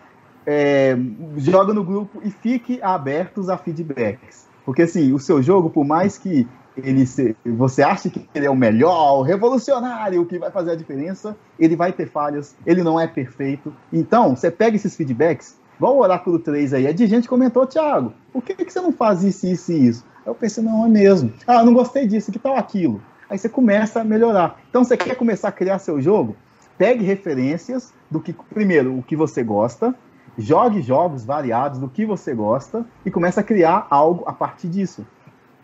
é, 0.45 0.97
joga 1.37 1.73
no 1.73 1.85
grupo 1.85 2.21
e 2.25 2.33
fique 2.33 2.83
abertos 2.83 3.49
a 3.49 3.57
feedbacks. 3.57 4.49
Porque 4.65 4.83
assim, 4.83 5.13
o 5.13 5.21
seu 5.21 5.41
jogo, 5.41 5.71
por 5.71 5.85
mais 5.85 6.19
que 6.19 6.49
ele 6.77 7.07
se, 7.07 7.37
você 7.45 7.83
ache 7.83 8.11
que 8.11 8.29
ele 8.35 8.47
é 8.47 8.51
o 8.51 8.57
melhor, 8.57 9.19
o 9.19 9.23
revolucionário, 9.23 10.21
o 10.21 10.27
que 10.27 10.39
vai 10.39 10.51
fazer 10.51 10.73
a 10.73 10.77
diferença, 10.77 11.37
ele 11.59 11.77
vai 11.77 11.93
ter 11.93 12.09
falhas, 12.09 12.57
ele 12.67 12.83
não 12.83 12.99
é 12.99 13.07
perfeito. 13.07 13.73
Então, 13.93 14.35
você 14.35 14.51
pega 14.51 14.77
esses 14.77 14.97
feedbacks, 14.97 15.60
igual 15.81 15.97
o 15.97 16.01
Oráculo 16.01 16.39
3 16.39 16.75
aí, 16.75 16.87
é 16.87 16.93
de 16.93 17.07
gente 17.07 17.23
que 17.23 17.29
comentou, 17.31 17.67
Thiago, 17.67 18.13
por 18.31 18.43
que, 18.43 18.55
que 18.55 18.71
você 18.71 18.83
não 18.83 18.93
faz 18.93 19.25
isso, 19.25 19.47
isso 19.47 19.73
e 19.73 19.89
isso? 19.89 20.05
Aí 20.19 20.27
eu 20.27 20.35
pensei, 20.35 20.63
não, 20.63 20.85
é 20.85 20.89
mesmo. 20.91 21.33
Ah, 21.47 21.65
não 21.65 21.73
gostei 21.73 22.07
disso, 22.07 22.31
que 22.31 22.39
tal 22.39 22.55
aquilo? 22.55 23.01
Aí 23.31 23.39
você 23.39 23.49
começa 23.49 24.03
a 24.03 24.05
melhorar. 24.05 24.61
Então, 24.69 24.85
você 24.85 24.95
quer 24.95 25.15
começar 25.15 25.49
a 25.49 25.53
criar 25.53 25.79
seu 25.79 25.99
jogo? 25.99 26.37
Pegue 26.77 27.03
referências 27.03 27.95
do 28.11 28.21
que, 28.21 28.35
primeiro, 28.35 28.99
o 28.99 29.03
que 29.03 29.17
você 29.17 29.43
gosta, 29.43 29.95
jogue 30.37 30.83
jogos 30.83 31.25
variados 31.25 31.79
do 31.79 31.89
que 31.89 32.05
você 32.05 32.35
gosta 32.35 32.85
e 33.03 33.11
comece 33.11 33.41
a 33.41 33.43
criar 33.43 33.87
algo 33.89 34.25
a 34.27 34.35
partir 34.35 34.69
disso, 34.69 35.07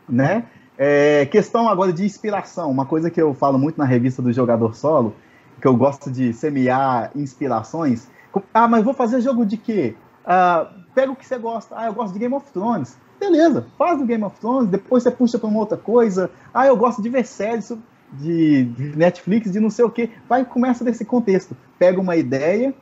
né? 0.09 0.45
É, 0.79 1.27
questão 1.27 1.69
agora 1.69 1.93
de 1.93 2.07
inspiração, 2.07 2.71
uma 2.71 2.87
coisa 2.87 3.11
que 3.11 3.21
eu 3.21 3.35
falo 3.35 3.59
muito 3.59 3.77
na 3.77 3.85
revista 3.85 4.23
do 4.23 4.33
Jogador 4.33 4.75
Solo, 4.75 5.15
que 5.61 5.69
eu 5.69 5.77
gosto 5.77 6.11
de 6.11 6.33
semear 6.33 7.11
inspirações. 7.15 8.09
Ah, 8.53 8.67
mas 8.67 8.83
vou 8.83 8.95
fazer 8.95 9.21
jogo 9.21 9.45
de 9.45 9.59
quê? 9.59 9.95
Ah, 10.27 10.69
pega 10.95 11.13
o 11.13 11.17
que 11.17 11.25
você 11.25 11.39
gosta. 11.39 11.75
Ah, 11.79 11.87
eu 11.87 11.95
gosto 11.95 12.13
de 12.13 12.19
Game 12.19 12.35
of 12.35 12.51
Thrones. 12.51 12.99
Beleza, 13.19 13.67
faz 13.79 14.01
o 14.01 14.05
Game 14.05 14.25
of 14.25 14.39
Thrones, 14.39 14.69
depois 14.69 15.03
você 15.03 15.11
puxa 15.11 15.39
para 15.39 15.49
uma 15.49 15.61
outra 15.61 15.79
coisa. 15.79 16.31
Ah, 16.53 16.67
eu 16.67 16.77
gosto 16.77 17.01
de 17.01 17.09
ver 17.09 17.25
séries 17.25 17.73
de, 18.13 18.65
de 18.65 18.97
Netflix, 18.97 19.51
de 19.51 19.61
não 19.61 19.71
sei 19.71 19.85
o 19.85 19.91
quê. 19.91 20.11
Vai 20.29 20.45
começa 20.45 20.85
desse 20.85 21.05
contexto. 21.05 21.57
Pega 21.79 22.01
uma 22.01 22.17
ideia, 22.17 22.75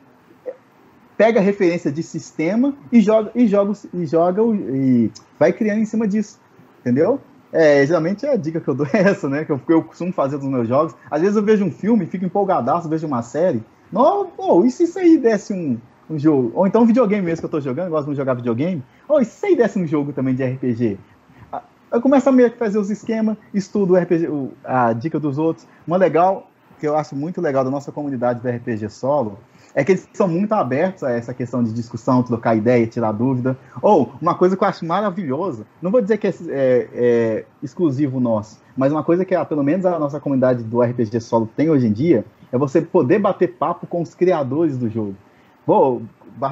pega 1.17 1.39
a 1.39 1.43
referência 1.43 1.91
de 1.91 2.03
sistema 2.03 2.73
e 2.91 2.99
joga 2.99 3.31
e 3.35 3.47
joga 3.47 3.73
e 3.93 4.05
joga 4.05 4.41
e 4.43 5.11
vai 5.39 5.53
criando 5.53 5.81
em 5.81 5.85
cima 5.85 6.07
disso. 6.07 6.39
Entendeu? 6.81 7.21
É, 7.53 7.85
geralmente 7.85 8.25
a 8.25 8.35
dica 8.35 8.59
que 8.59 8.67
eu 8.67 8.75
dou 8.75 8.87
é 8.91 8.99
essa, 8.99 9.29
né? 9.29 9.45
Que 9.45 9.51
eu, 9.51 9.61
eu 9.69 9.83
costumo 9.83 10.11
fazer 10.11 10.37
dos 10.37 10.47
meus 10.47 10.67
jogos. 10.67 10.93
Às 11.09 11.21
vezes 11.21 11.37
eu 11.37 11.43
vejo 11.43 11.63
um 11.63 11.71
filme, 11.71 12.05
fico 12.05 12.25
empolgadaço, 12.25 12.89
vejo 12.89 13.07
uma 13.07 13.21
série. 13.21 13.63
Não, 13.91 14.25
pô, 14.27 14.65
e 14.65 14.71
se 14.71 14.83
isso 14.83 14.99
aí 14.99 15.17
desse 15.17 15.53
um, 15.53 15.79
um 16.09 16.17
jogo? 16.17 16.51
Ou 16.55 16.67
então 16.67 16.83
um 16.83 16.85
videogame 16.85 17.25
mesmo 17.25 17.41
que 17.41 17.45
eu 17.45 17.49
tô 17.49 17.61
jogando, 17.61 17.85
eu 17.85 17.91
gosto 17.91 18.09
de 18.09 18.15
jogar 18.15 18.33
videogame. 18.33 18.83
Ou 19.07 19.23
se 19.23 19.29
isso 19.29 19.45
aí 19.45 19.55
desse 19.55 19.79
um 19.79 19.87
jogo 19.87 20.13
também 20.13 20.35
de 20.35 20.43
RPG? 20.43 20.97
Ah, 21.51 21.63
eu 21.91 22.01
começo 22.01 22.27
a 22.29 22.31
meio 22.31 22.51
que 22.51 22.57
fazer 22.57 22.77
os 22.77 22.89
esquemas, 22.89 23.37
estudo 23.53 23.93
o 23.93 23.97
RPG, 23.97 24.27
a 24.63 24.93
dica 24.93 25.19
dos 25.19 25.37
outros. 25.37 25.67
Uma 25.87 25.97
legal, 25.97 26.49
que 26.79 26.87
eu 26.87 26.95
acho 26.95 27.15
muito 27.15 27.41
legal 27.41 27.63
da 27.63 27.71
nossa 27.71 27.91
comunidade 27.91 28.41
do 28.41 28.49
RPG 28.49 28.89
solo, 28.89 29.37
é 29.75 29.83
que 29.83 29.91
eles 29.91 30.07
são 30.13 30.27
muito 30.27 30.53
abertos 30.53 31.03
a 31.03 31.11
essa 31.11 31.33
questão 31.33 31.61
de 31.61 31.73
discussão, 31.73 32.23
trocar 32.23 32.55
ideia, 32.55 32.87
tirar 32.87 33.11
dúvida. 33.11 33.57
Ou, 33.81 34.13
uma 34.21 34.33
coisa 34.33 34.55
que 34.55 34.63
eu 34.63 34.67
acho 34.67 34.85
maravilhosa, 34.85 35.65
não 35.81 35.91
vou 35.91 36.01
dizer 36.01 36.17
que 36.17 36.27
é, 36.27 36.33
é, 36.47 36.89
é 36.93 37.45
exclusivo 37.61 38.21
nosso, 38.21 38.61
mas 38.77 38.93
uma 38.93 39.03
coisa 39.03 39.25
que 39.25 39.35
pelo 39.45 39.63
menos 39.63 39.85
a 39.85 39.99
nossa 39.99 40.19
comunidade 40.19 40.63
do 40.63 40.81
RPG 40.81 41.19
solo 41.19 41.49
tem 41.57 41.69
hoje 41.69 41.87
em 41.87 41.91
dia, 41.91 42.23
é 42.51 42.57
você 42.57 42.81
poder 42.81 43.19
bater 43.19 43.49
papo 43.49 43.85
com 43.85 44.01
os 44.01 44.15
criadores 44.15 44.77
do 44.77 44.89
jogo. 44.89 45.15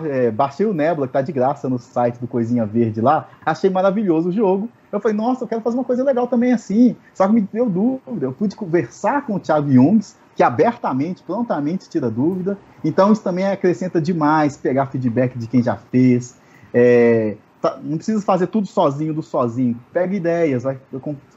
É, 0.05 0.31
baixei 0.31 0.65
o 0.65 0.73
Nebula, 0.73 1.07
que 1.07 1.13
tá 1.13 1.21
de 1.21 1.31
graça 1.31 1.67
no 1.69 1.77
site 1.77 2.17
do 2.17 2.27
Coisinha 2.27 2.65
Verde 2.65 3.01
lá, 3.01 3.27
achei 3.45 3.69
maravilhoso 3.69 4.29
o 4.29 4.31
jogo. 4.31 4.69
Eu 4.91 4.99
falei, 4.99 5.17
nossa, 5.17 5.43
eu 5.43 5.47
quero 5.47 5.61
fazer 5.61 5.75
uma 5.75 5.83
coisa 5.83 6.03
legal 6.03 6.27
também 6.27 6.53
assim. 6.53 6.95
Só 7.13 7.27
que 7.27 7.33
me 7.33 7.41
deu 7.41 7.69
dúvida. 7.69 8.25
Eu 8.25 8.31
pude 8.31 8.55
conversar 8.55 9.25
com 9.25 9.35
o 9.35 9.39
Thiago 9.39 9.69
Jungs, 9.69 10.15
que 10.35 10.43
abertamente, 10.43 11.21
prontamente 11.23 11.89
tira 11.89 12.09
dúvida. 12.09 12.57
Então 12.83 13.11
isso 13.11 13.21
também 13.21 13.45
acrescenta 13.45 13.99
demais, 13.99 14.55
pegar 14.55 14.85
feedback 14.85 15.37
de 15.37 15.47
quem 15.47 15.61
já 15.61 15.75
fez. 15.75 16.39
É, 16.73 17.35
tá, 17.61 17.77
não 17.83 17.97
precisa 17.97 18.21
fazer 18.21 18.47
tudo 18.47 18.67
sozinho 18.67 19.13
do 19.13 19.21
sozinho. 19.21 19.79
Pega 19.91 20.15
ideias, 20.15 20.63
vai 20.63 20.79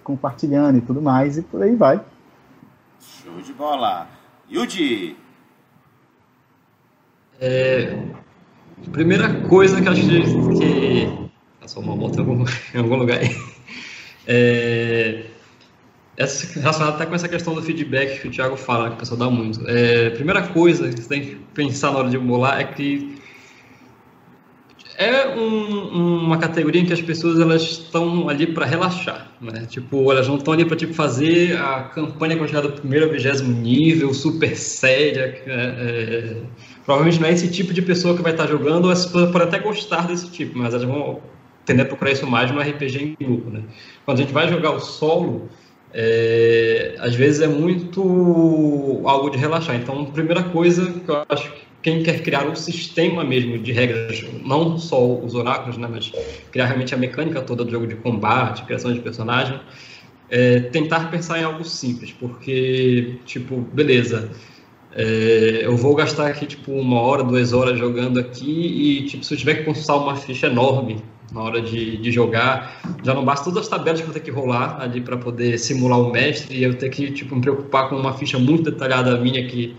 compartilhando 0.04 0.78
e 0.78 0.80
tudo 0.80 1.02
mais, 1.02 1.36
e 1.36 1.42
por 1.42 1.62
aí 1.62 1.74
vai. 1.74 2.00
Show 3.00 3.40
de 3.40 3.52
bola. 3.52 4.06
Yudi! 4.50 5.16
É, 7.40 7.96
primeira 8.92 9.32
coisa 9.42 9.80
que 9.80 9.88
acho 9.88 10.02
que. 10.02 11.26
Passou 11.60 11.82
uma 11.82 11.96
moto 11.96 12.16
em 12.16 12.20
algum, 12.20 12.44
em 12.74 12.78
algum 12.78 12.96
lugar 12.96 13.18
aí. 13.18 13.36
É, 14.26 15.24
essa, 16.16 16.58
relacionado 16.58 16.94
até 16.94 17.06
com 17.06 17.14
essa 17.14 17.28
questão 17.28 17.54
do 17.54 17.62
feedback 17.62 18.20
que 18.20 18.28
o 18.28 18.30
Thiago 18.30 18.56
fala, 18.56 18.88
que 18.90 18.96
o 18.96 18.98
pessoal 18.98 19.18
dá 19.18 19.30
muito. 19.30 19.62
É, 19.68 20.10
primeira 20.10 20.42
coisa 20.42 20.88
que 20.88 21.00
você 21.00 21.08
tem 21.08 21.20
que 21.20 21.34
pensar 21.54 21.92
na 21.92 21.98
hora 21.98 22.08
de 22.08 22.18
molar 22.18 22.60
é 22.60 22.64
que 22.64 23.16
é 24.98 25.28
um, 25.28 26.24
uma 26.24 26.38
categoria 26.38 26.80
em 26.80 26.86
que 26.86 26.92
as 26.92 27.02
pessoas 27.02 27.38
elas 27.38 27.62
estão 27.62 28.30
ali 28.30 28.46
para 28.46 28.64
relaxar, 28.64 29.30
né? 29.40 29.66
Tipo, 29.68 30.10
elas 30.10 30.26
não 30.26 30.36
estão 30.36 30.54
ali 30.54 30.64
para 30.64 30.76
tipo 30.76 30.94
fazer 30.94 31.56
a 31.58 31.82
campanha 31.82 32.36
com 32.36 32.46
chegar 32.46 32.62
do 32.62 32.72
primeiro 32.72 33.10
vigésimo 33.10 33.52
nível, 33.52 34.14
super 34.14 34.56
séria. 34.56 35.42
É, 35.46 35.52
é, 35.52 36.42
provavelmente 36.86 37.20
não 37.20 37.28
é 37.28 37.32
esse 37.32 37.50
tipo 37.50 37.74
de 37.74 37.82
pessoa 37.82 38.16
que 38.16 38.22
vai 38.22 38.32
estar 38.32 38.46
jogando, 38.46 38.86
ou 38.86 38.90
as 38.90 39.04
pessoas 39.04 39.30
podem 39.30 39.48
até 39.48 39.58
gostar 39.58 40.06
desse 40.06 40.30
tipo, 40.30 40.56
mas 40.56 40.72
elas 40.72 40.86
vão 40.86 41.20
tender 41.66 41.84
a 41.84 41.88
procurar 41.88 42.12
isso 42.12 42.26
mais 42.26 42.50
no 42.50 42.60
RPG 42.60 43.16
em 43.20 43.24
grupo, 43.24 43.50
né? 43.50 43.62
Quando 44.04 44.18
a 44.18 44.22
gente 44.22 44.32
vai 44.32 44.48
jogar 44.48 44.70
o 44.70 44.78
solo, 44.78 45.48
é, 45.92 46.94
às 47.00 47.14
vezes 47.14 47.42
é 47.42 47.48
muito 47.48 49.02
algo 49.04 49.28
de 49.30 49.36
relaxar. 49.36 49.74
Então, 49.74 50.04
primeira 50.06 50.44
coisa 50.44 50.92
que 50.92 51.10
eu 51.10 51.24
acho 51.28 51.50
que 51.50 51.66
quem 51.82 52.02
quer 52.02 52.22
criar 52.22 52.46
um 52.46 52.54
sistema 52.54 53.24
mesmo 53.24 53.58
de 53.58 53.72
regras, 53.72 54.24
não 54.44 54.78
só 54.78 55.06
os 55.06 55.34
oráculos, 55.34 55.76
né, 55.76 55.88
mas 55.90 56.12
criar 56.50 56.66
realmente 56.66 56.94
a 56.94 56.98
mecânica 56.98 57.40
toda 57.42 57.64
do 57.64 57.70
jogo 57.70 57.86
de 57.86 57.96
combate, 57.96 58.64
criação 58.64 58.92
de 58.92 59.00
personagem, 59.00 59.58
é 60.28 60.60
tentar 60.60 61.10
pensar 61.10 61.40
em 61.40 61.44
algo 61.44 61.64
simples, 61.64 62.12
porque, 62.12 63.16
tipo, 63.24 63.56
beleza, 63.72 64.30
é, 64.98 65.66
eu 65.66 65.76
vou 65.76 65.94
gastar 65.94 66.26
aqui, 66.26 66.46
tipo, 66.46 66.72
uma 66.72 66.98
hora, 67.02 67.22
duas 67.22 67.52
horas 67.52 67.78
jogando 67.78 68.18
aqui 68.18 69.02
e, 69.02 69.04
tipo, 69.04 69.22
se 69.22 69.34
eu 69.34 69.36
tiver 69.36 69.56
que 69.56 69.64
consultar 69.64 69.96
uma 69.96 70.16
ficha 70.16 70.46
enorme 70.46 71.04
na 71.30 71.42
hora 71.42 71.60
de, 71.60 71.98
de 71.98 72.10
jogar. 72.10 72.80
Já 73.02 73.12
não 73.12 73.22
basta 73.22 73.44
todas 73.44 73.64
as 73.64 73.68
tabelas 73.68 74.00
que 74.00 74.04
eu 74.04 74.06
vou 74.06 74.14
ter 74.14 74.20
que 74.20 74.30
rolar 74.30 74.80
ali 74.80 75.02
para 75.02 75.18
poder 75.18 75.58
simular 75.58 76.00
o 76.00 76.10
mestre 76.10 76.56
e 76.56 76.62
eu 76.62 76.78
ter 76.78 76.88
que 76.88 77.10
tipo, 77.10 77.34
me 77.34 77.42
preocupar 77.42 77.90
com 77.90 77.96
uma 77.96 78.14
ficha 78.14 78.38
muito 78.38 78.70
detalhada 78.70 79.18
minha 79.18 79.46
que 79.46 79.76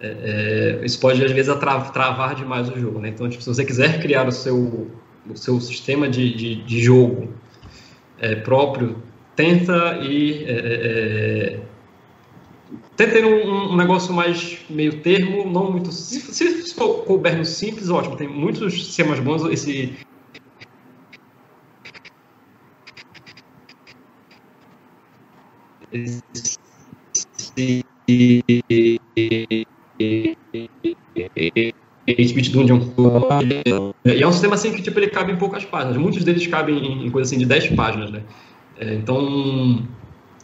é, 0.00 0.78
é, 0.80 0.84
isso 0.84 0.98
pode 0.98 1.22
às 1.22 1.30
vezes 1.30 1.54
travar 1.92 2.34
demais 2.34 2.70
o 2.70 2.80
jogo. 2.80 3.00
Né? 3.00 3.08
Então, 3.08 3.28
tipo, 3.28 3.42
se 3.42 3.48
você 3.48 3.66
quiser 3.66 4.00
criar 4.00 4.26
o 4.26 4.32
seu, 4.32 4.90
o 5.28 5.36
seu 5.36 5.60
sistema 5.60 6.08
de, 6.08 6.34
de, 6.34 6.54
de 6.62 6.82
jogo 6.82 7.34
é, 8.18 8.34
próprio, 8.34 8.96
tenta 9.36 9.98
ir. 10.02 11.64
Tenta 12.96 13.12
ter 13.12 13.24
um, 13.24 13.72
um, 13.72 13.76
negócio 13.76 14.14
mais 14.14 14.58
meio 14.70 15.00
termo, 15.00 15.50
não 15.50 15.70
muito. 15.70 15.90
Se, 15.90 16.20
se 16.20 16.74
for 16.74 17.04
couber 17.04 17.36
no 17.36 17.44
simples, 17.44 17.90
ótimo. 17.90 18.16
Tem 18.16 18.28
muitos 18.28 18.72
sistemas 18.74 19.18
bons. 19.18 19.44
Esse 19.46 19.96
Speed 32.28 32.52
Dungeon. 32.52 32.80
E 34.04 34.22
é 34.22 34.26
um 34.26 34.32
sistema 34.32 34.54
assim 34.54 34.72
que 34.72 34.82
tipo, 34.82 34.98
ele 34.98 35.08
cabe 35.08 35.32
em 35.32 35.36
poucas 35.36 35.64
páginas. 35.64 35.96
Muitos 35.96 36.24
deles 36.24 36.46
cabem 36.46 37.06
em 37.06 37.10
coisa 37.10 37.28
assim 37.28 37.38
de 37.38 37.46
10 37.46 37.74
páginas, 37.74 38.10
né? 38.10 38.22
É, 38.76 38.94
então, 38.94 39.86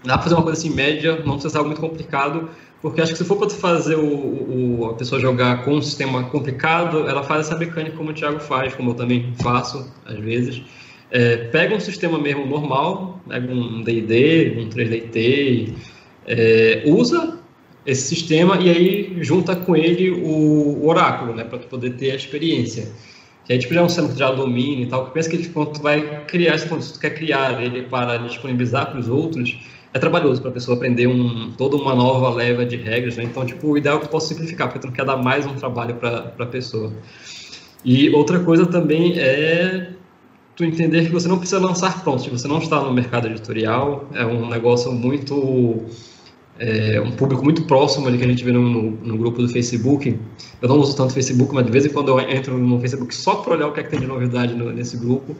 dá 0.04 0.14
pra 0.14 0.22
fazer 0.22 0.34
uma 0.34 0.42
coisa 0.42 0.58
assim 0.58 0.70
média, 0.70 1.16
não 1.24 1.34
precisa 1.34 1.50
ser 1.50 1.58
algo 1.58 1.68
muito 1.68 1.80
complicado, 1.80 2.50
porque 2.82 3.00
acho 3.00 3.12
que 3.12 3.18
se 3.18 3.24
for 3.24 3.36
para 3.36 3.50
fazer 3.50 3.96
o, 3.96 4.80
o, 4.80 4.86
a 4.90 4.94
pessoa 4.94 5.20
jogar 5.20 5.64
com 5.64 5.74
um 5.74 5.82
sistema 5.82 6.24
complicado, 6.24 7.08
ela 7.08 7.22
faz 7.22 7.46
essa 7.46 7.58
mecânica 7.58 7.96
como 7.96 8.10
o 8.10 8.14
Thiago 8.14 8.40
faz, 8.40 8.74
como 8.74 8.90
eu 8.90 8.94
também 8.94 9.32
faço 9.42 9.90
às 10.06 10.18
vezes. 10.18 10.62
É, 11.10 11.36
pega 11.36 11.74
um 11.74 11.80
sistema 11.80 12.18
mesmo 12.18 12.46
normal, 12.46 13.20
pega 13.28 13.52
um 13.52 13.82
D&D, 13.82 14.56
um 14.58 14.68
3DT, 14.68 15.74
é, 16.26 16.82
usa 16.86 17.38
esse 17.84 18.14
sistema 18.14 18.58
e 18.60 18.70
aí 18.70 19.16
junta 19.20 19.56
com 19.56 19.76
ele 19.76 20.10
o, 20.10 20.78
o 20.82 20.88
oráculo, 20.88 21.34
né, 21.34 21.44
para 21.44 21.58
poder 21.58 21.90
ter 21.96 22.12
a 22.12 22.14
experiência. 22.14 22.88
Que 23.44 23.54
aí 23.54 23.58
tipo, 23.58 23.74
já 23.74 23.80
é 23.80 23.82
um 23.82 23.88
sistema 23.88 24.08
que 24.08 24.18
já 24.18 24.30
domina 24.30 24.82
e 24.82 24.86
tal, 24.86 25.06
que 25.06 25.12
pensa 25.12 25.28
que 25.28 25.38
tipo, 25.38 25.54
quando 25.54 25.72
tu 25.72 25.82
vai 25.82 26.24
criar, 26.26 26.60
quando 26.68 26.92
tu 26.92 26.98
quer 26.98 27.10
criar 27.10 27.62
ele 27.62 27.82
para 27.82 28.16
disponibilizar 28.18 28.90
para 28.90 29.00
os 29.00 29.08
outros, 29.08 29.58
é 29.92 29.98
trabalhoso 29.98 30.40
para 30.40 30.50
a 30.50 30.54
pessoa 30.54 30.76
aprender 30.76 31.06
um, 31.06 31.52
toda 31.52 31.76
uma 31.76 31.94
nova 31.94 32.30
leva 32.30 32.64
de 32.64 32.76
regras, 32.76 33.16
né? 33.16 33.24
Então, 33.24 33.44
tipo, 33.44 33.68
o 33.68 33.78
ideal 33.78 33.96
é 33.96 34.00
que 34.00 34.06
tu 34.06 34.10
possa 34.10 34.28
simplificar, 34.28 34.68
porque 34.68 34.78
tu 34.78 34.86
não 34.86 34.94
quer 34.94 35.04
dar 35.04 35.16
mais 35.16 35.46
um 35.46 35.54
trabalho 35.54 35.96
para 35.96 36.32
a 36.38 36.46
pessoa. 36.46 36.92
E 37.84 38.10
outra 38.10 38.38
coisa 38.40 38.66
também 38.66 39.18
é 39.18 39.90
tu 40.54 40.64
entender 40.64 41.06
que 41.06 41.12
você 41.12 41.26
não 41.26 41.38
precisa 41.38 41.60
lançar 41.60 42.02
pronto, 42.02 42.28
você 42.30 42.46
não 42.46 42.58
está 42.58 42.80
no 42.82 42.92
mercado 42.92 43.26
editorial, 43.26 44.08
é 44.12 44.24
um 44.24 44.48
negócio 44.48 44.92
muito 44.92 45.86
é, 46.60 47.00
um 47.00 47.10
público 47.12 47.42
muito 47.42 47.62
próximo 47.62 48.06
ali 48.06 48.18
que 48.18 48.24
a 48.24 48.28
gente 48.28 48.44
vê 48.44 48.52
no, 48.52 48.60
no, 48.60 48.90
no, 48.90 49.16
grupo 49.16 49.40
do 49.40 49.48
Facebook. 49.48 50.18
Eu 50.60 50.68
não 50.68 50.78
uso 50.78 50.94
tanto 50.94 51.14
Facebook, 51.14 51.54
mas 51.54 51.64
de 51.64 51.72
vez 51.72 51.86
em 51.86 51.88
quando 51.88 52.08
eu 52.08 52.20
entro 52.20 52.58
no 52.58 52.78
Facebook 52.78 53.14
só 53.14 53.36
para 53.36 53.54
olhar 53.54 53.68
o 53.68 53.72
que 53.72 53.80
é 53.80 53.82
que 53.82 53.88
tem 53.88 54.00
de 54.00 54.06
novidade 54.06 54.54
no, 54.54 54.70
nesse 54.70 54.98
grupo. 54.98 55.34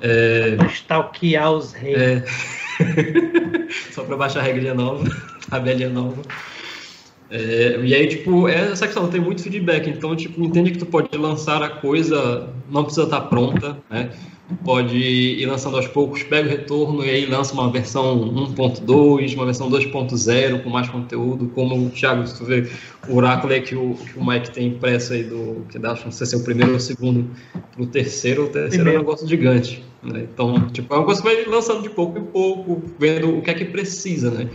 É, 0.00 0.56
Stalkear 0.70 1.50
os 1.50 1.72
reis. 1.72 1.98
É, 1.98 2.24
só 3.92 4.04
para 4.04 4.16
baixar 4.16 4.40
a 4.40 4.42
regrinha 4.42 4.74
nova, 4.74 5.04
tabelinha 5.48 5.88
nova. 5.88 6.22
É, 7.30 7.80
e 7.82 7.94
aí, 7.94 8.06
tipo, 8.06 8.48
é 8.48 8.70
essa 8.70 8.86
questão, 8.86 9.08
tem 9.08 9.20
muito 9.20 9.42
feedback, 9.42 9.88
então, 9.88 10.14
tipo, 10.14 10.42
entende 10.44 10.70
que 10.70 10.78
tu 10.78 10.86
pode 10.86 11.16
lançar 11.16 11.62
a 11.62 11.68
coisa, 11.68 12.48
não 12.70 12.84
precisa 12.84 13.04
estar 13.04 13.22
pronta, 13.22 13.78
né? 13.90 14.10
pode 14.64 14.96
ir 14.96 15.46
lançando 15.46 15.76
aos 15.76 15.86
poucos, 15.86 16.22
pega 16.22 16.46
o 16.46 16.50
retorno 16.50 17.04
e 17.04 17.10
aí 17.10 17.26
lança 17.26 17.54
uma 17.54 17.70
versão 17.70 18.30
1.2, 18.54 19.34
uma 19.34 19.46
versão 19.46 19.70
2.0 19.70 20.62
com 20.62 20.68
mais 20.68 20.88
conteúdo, 20.88 21.50
como 21.54 21.86
o 21.86 21.90
Thiago, 21.90 22.26
se 22.26 22.36
tu 22.36 22.44
vê 22.44 22.68
o 23.08 23.16
oráculo 23.16 23.54
que 23.62 23.74
o, 23.74 23.94
que 23.94 24.18
o 24.18 24.26
Mike 24.26 24.50
tem 24.50 24.68
impresso 24.68 25.14
aí 25.14 25.24
do, 25.24 25.64
que 25.70 25.78
dá, 25.78 25.94
não 26.04 26.12
sei 26.12 26.26
se 26.26 26.34
é 26.34 26.38
o 26.38 26.44
primeiro 26.44 26.72
ou 26.72 26.76
o 26.76 26.80
segundo, 26.80 27.30
pro 27.72 27.86
terceiro, 27.86 28.44
o 28.44 28.48
terceiro 28.48 28.70
primeiro. 28.70 28.90
é 28.90 29.00
um 29.00 29.04
negócio 29.04 29.26
gigante, 29.26 29.82
né? 30.04 30.26
Então, 30.32 30.68
tipo, 30.68 30.92
é 30.92 30.96
uma 30.96 31.04
coisa 31.04 31.22
que 31.22 31.28
vai 31.28 31.44
lançando 31.44 31.82
de 31.82 31.90
pouco 31.90 32.18
em 32.18 32.24
pouco, 32.24 32.82
vendo 32.98 33.38
o 33.38 33.42
que 33.42 33.50
é 33.50 33.54
que 33.54 33.64
precisa, 33.64 34.30
né? 34.30 34.48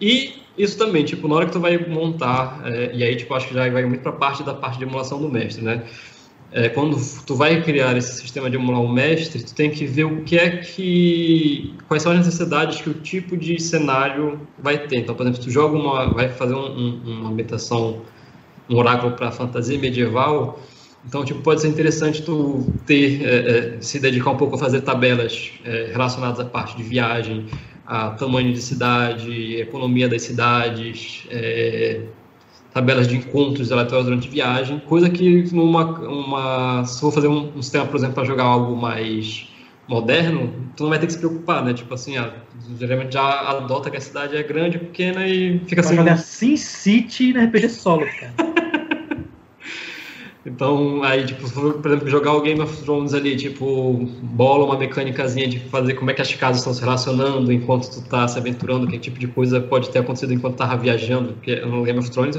E 0.00 0.34
isso 0.56 0.76
também, 0.76 1.04
tipo, 1.04 1.28
na 1.28 1.36
hora 1.36 1.46
que 1.46 1.52
tu 1.52 1.60
vai 1.60 1.78
montar, 1.78 2.62
é, 2.64 2.90
e 2.94 3.02
aí, 3.02 3.16
tipo, 3.16 3.32
acho 3.34 3.48
que 3.48 3.54
já 3.54 3.68
vai 3.70 3.84
muito 3.84 4.02
para 4.02 4.12
parte 4.12 4.42
da 4.42 4.54
parte 4.54 4.78
de 4.78 4.84
emulação 4.84 5.20
do 5.20 5.28
mestre, 5.28 5.62
né? 5.62 5.84
É, 6.52 6.68
quando 6.68 6.96
tu 7.24 7.36
vai 7.36 7.62
criar 7.62 7.96
esse 7.96 8.20
sistema 8.20 8.50
de 8.50 8.56
emular 8.56 8.80
o 8.80 8.92
mestre, 8.92 9.40
tu 9.42 9.54
tem 9.54 9.70
que 9.70 9.86
ver 9.86 10.04
o 10.04 10.24
que 10.24 10.36
é 10.36 10.56
que, 10.56 11.74
quais 11.86 12.02
são 12.02 12.10
as 12.10 12.18
necessidades 12.18 12.80
que 12.80 12.90
o 12.90 12.94
tipo 12.94 13.36
de 13.36 13.60
cenário 13.60 14.40
vai 14.58 14.76
ter. 14.78 14.96
Então, 14.96 15.14
por 15.14 15.22
exemplo, 15.22 15.40
tu 15.40 15.50
joga 15.50 15.76
uma, 15.76 16.12
vai 16.12 16.28
fazer 16.28 16.54
um, 16.54 16.66
um, 16.66 17.00
uma 17.06 17.30
ambientação, 17.30 18.02
um 18.68 18.76
oráculo 18.76 19.12
para 19.12 19.30
fantasia 19.30 19.78
medieval, 19.78 20.60
então, 21.06 21.24
tipo, 21.24 21.40
pode 21.40 21.62
ser 21.62 21.68
interessante 21.68 22.22
tu 22.22 22.72
ter, 22.86 23.22
é, 23.24 23.76
é, 23.76 23.80
se 23.80 23.98
dedicar 23.98 24.30
um 24.30 24.36
pouco 24.36 24.56
a 24.56 24.58
fazer 24.58 24.82
tabelas 24.82 25.52
é, 25.64 25.90
relacionadas 25.92 26.40
à 26.40 26.44
parte 26.44 26.76
de 26.76 26.82
viagem, 26.82 27.46
a 27.86 28.10
tamanho 28.10 28.52
de 28.52 28.60
cidade, 28.60 29.56
economia 29.56 30.08
das 30.08 30.22
cidades, 30.22 31.26
é, 31.30 32.02
tabelas 32.72 33.08
de 33.08 33.16
encontros 33.16 33.72
aleatórios 33.72 34.06
durante 34.06 34.28
viagem, 34.28 34.78
coisa 34.80 35.08
que 35.08 35.52
numa 35.52 35.84
uma, 36.00 36.84
se 36.84 37.00
for 37.00 37.12
fazer 37.12 37.28
um, 37.28 37.50
um 37.56 37.62
sistema, 37.62 37.86
por 37.86 37.96
exemplo, 37.96 38.14
para 38.14 38.24
jogar 38.24 38.44
algo 38.44 38.76
mais 38.76 39.48
moderno, 39.88 40.52
tu 40.76 40.84
não 40.84 40.90
vai 40.90 41.00
ter 41.00 41.06
que 41.06 41.14
se 41.14 41.18
preocupar, 41.18 41.64
né? 41.64 41.74
Tipo 41.74 41.94
assim, 41.94 42.16
a, 42.16 42.32
geralmente 42.78 43.14
já 43.14 43.40
adota 43.50 43.90
que 43.90 43.96
a 43.96 44.00
cidade 44.00 44.36
é 44.36 44.42
grande, 44.42 44.78
pequena 44.78 45.26
e 45.26 45.58
fica 45.66 45.80
assim. 45.80 45.96
Jogar 45.96 46.16
Sim 46.18 46.56
City 46.56 47.32
na 47.32 47.44
RPG 47.44 47.70
solo, 47.70 48.06
cara. 48.06 48.49
Então, 50.44 51.02
aí, 51.02 51.26
tipo, 51.26 51.50
por 51.50 51.90
exemplo, 51.90 52.08
jogar 52.08 52.32
o 52.32 52.40
Game 52.40 52.60
of 52.60 52.82
Thrones 52.82 53.12
ali, 53.12 53.36
tipo, 53.36 54.08
bola 54.22 54.64
uma 54.64 54.78
mecânicazinha 54.78 55.46
de 55.46 55.58
fazer 55.58 55.94
como 55.94 56.10
é 56.10 56.14
que 56.14 56.22
as 56.22 56.32
casas 56.34 56.58
estão 56.58 56.72
se 56.72 56.80
relacionando 56.80 57.52
enquanto 57.52 57.90
tu 57.90 58.00
tá 58.08 58.26
se 58.26 58.38
aventurando, 58.38 58.86
que 58.86 58.98
tipo 58.98 59.18
de 59.18 59.26
coisa 59.26 59.60
pode 59.60 59.90
ter 59.90 59.98
acontecido 59.98 60.32
enquanto 60.32 60.56
tava 60.56 60.78
viajando, 60.78 61.34
porque 61.34 61.56
no 61.56 61.82
Game 61.82 61.98
of 61.98 62.10
Thrones 62.10 62.38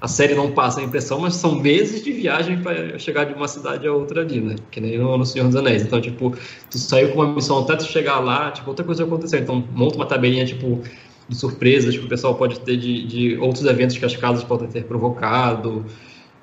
a 0.00 0.08
série 0.08 0.34
não 0.34 0.50
passa 0.52 0.80
a 0.80 0.82
impressão, 0.82 1.20
mas 1.20 1.36
são 1.36 1.54
meses 1.60 2.02
de 2.04 2.12
viagem 2.12 2.60
para 2.60 2.98
chegar 2.98 3.24
de 3.24 3.34
uma 3.34 3.48
cidade 3.48 3.86
a 3.86 3.92
outra 3.92 4.22
ali, 4.22 4.40
né? 4.40 4.56
Que 4.70 4.80
nem 4.80 4.98
no, 4.98 5.16
no 5.16 5.24
Senhor 5.24 5.46
dos 5.46 5.56
Anéis. 5.56 5.82
Então, 5.82 6.00
tipo, 6.00 6.36
tu 6.70 6.78
saiu 6.78 7.12
com 7.12 7.22
uma 7.22 7.32
missão 7.32 7.60
até 7.60 7.76
tu 7.76 7.84
chegar 7.84 8.18
lá, 8.18 8.50
tipo, 8.50 8.68
outra 8.68 8.84
coisa 8.84 9.04
aconteceu. 9.04 9.38
Então, 9.38 9.64
monta 9.72 9.96
uma 9.96 10.04
tabelinha, 10.04 10.44
tipo, 10.44 10.82
de 11.28 11.36
surpresas 11.36 11.96
que 11.96 12.04
o 12.04 12.08
pessoal 12.08 12.34
pode 12.34 12.60
ter 12.60 12.76
de, 12.76 13.06
de 13.06 13.38
outros 13.38 13.64
eventos 13.64 13.96
que 13.96 14.04
as 14.04 14.14
casas 14.14 14.44
podem 14.44 14.68
ter 14.68 14.84
provocado, 14.84 15.84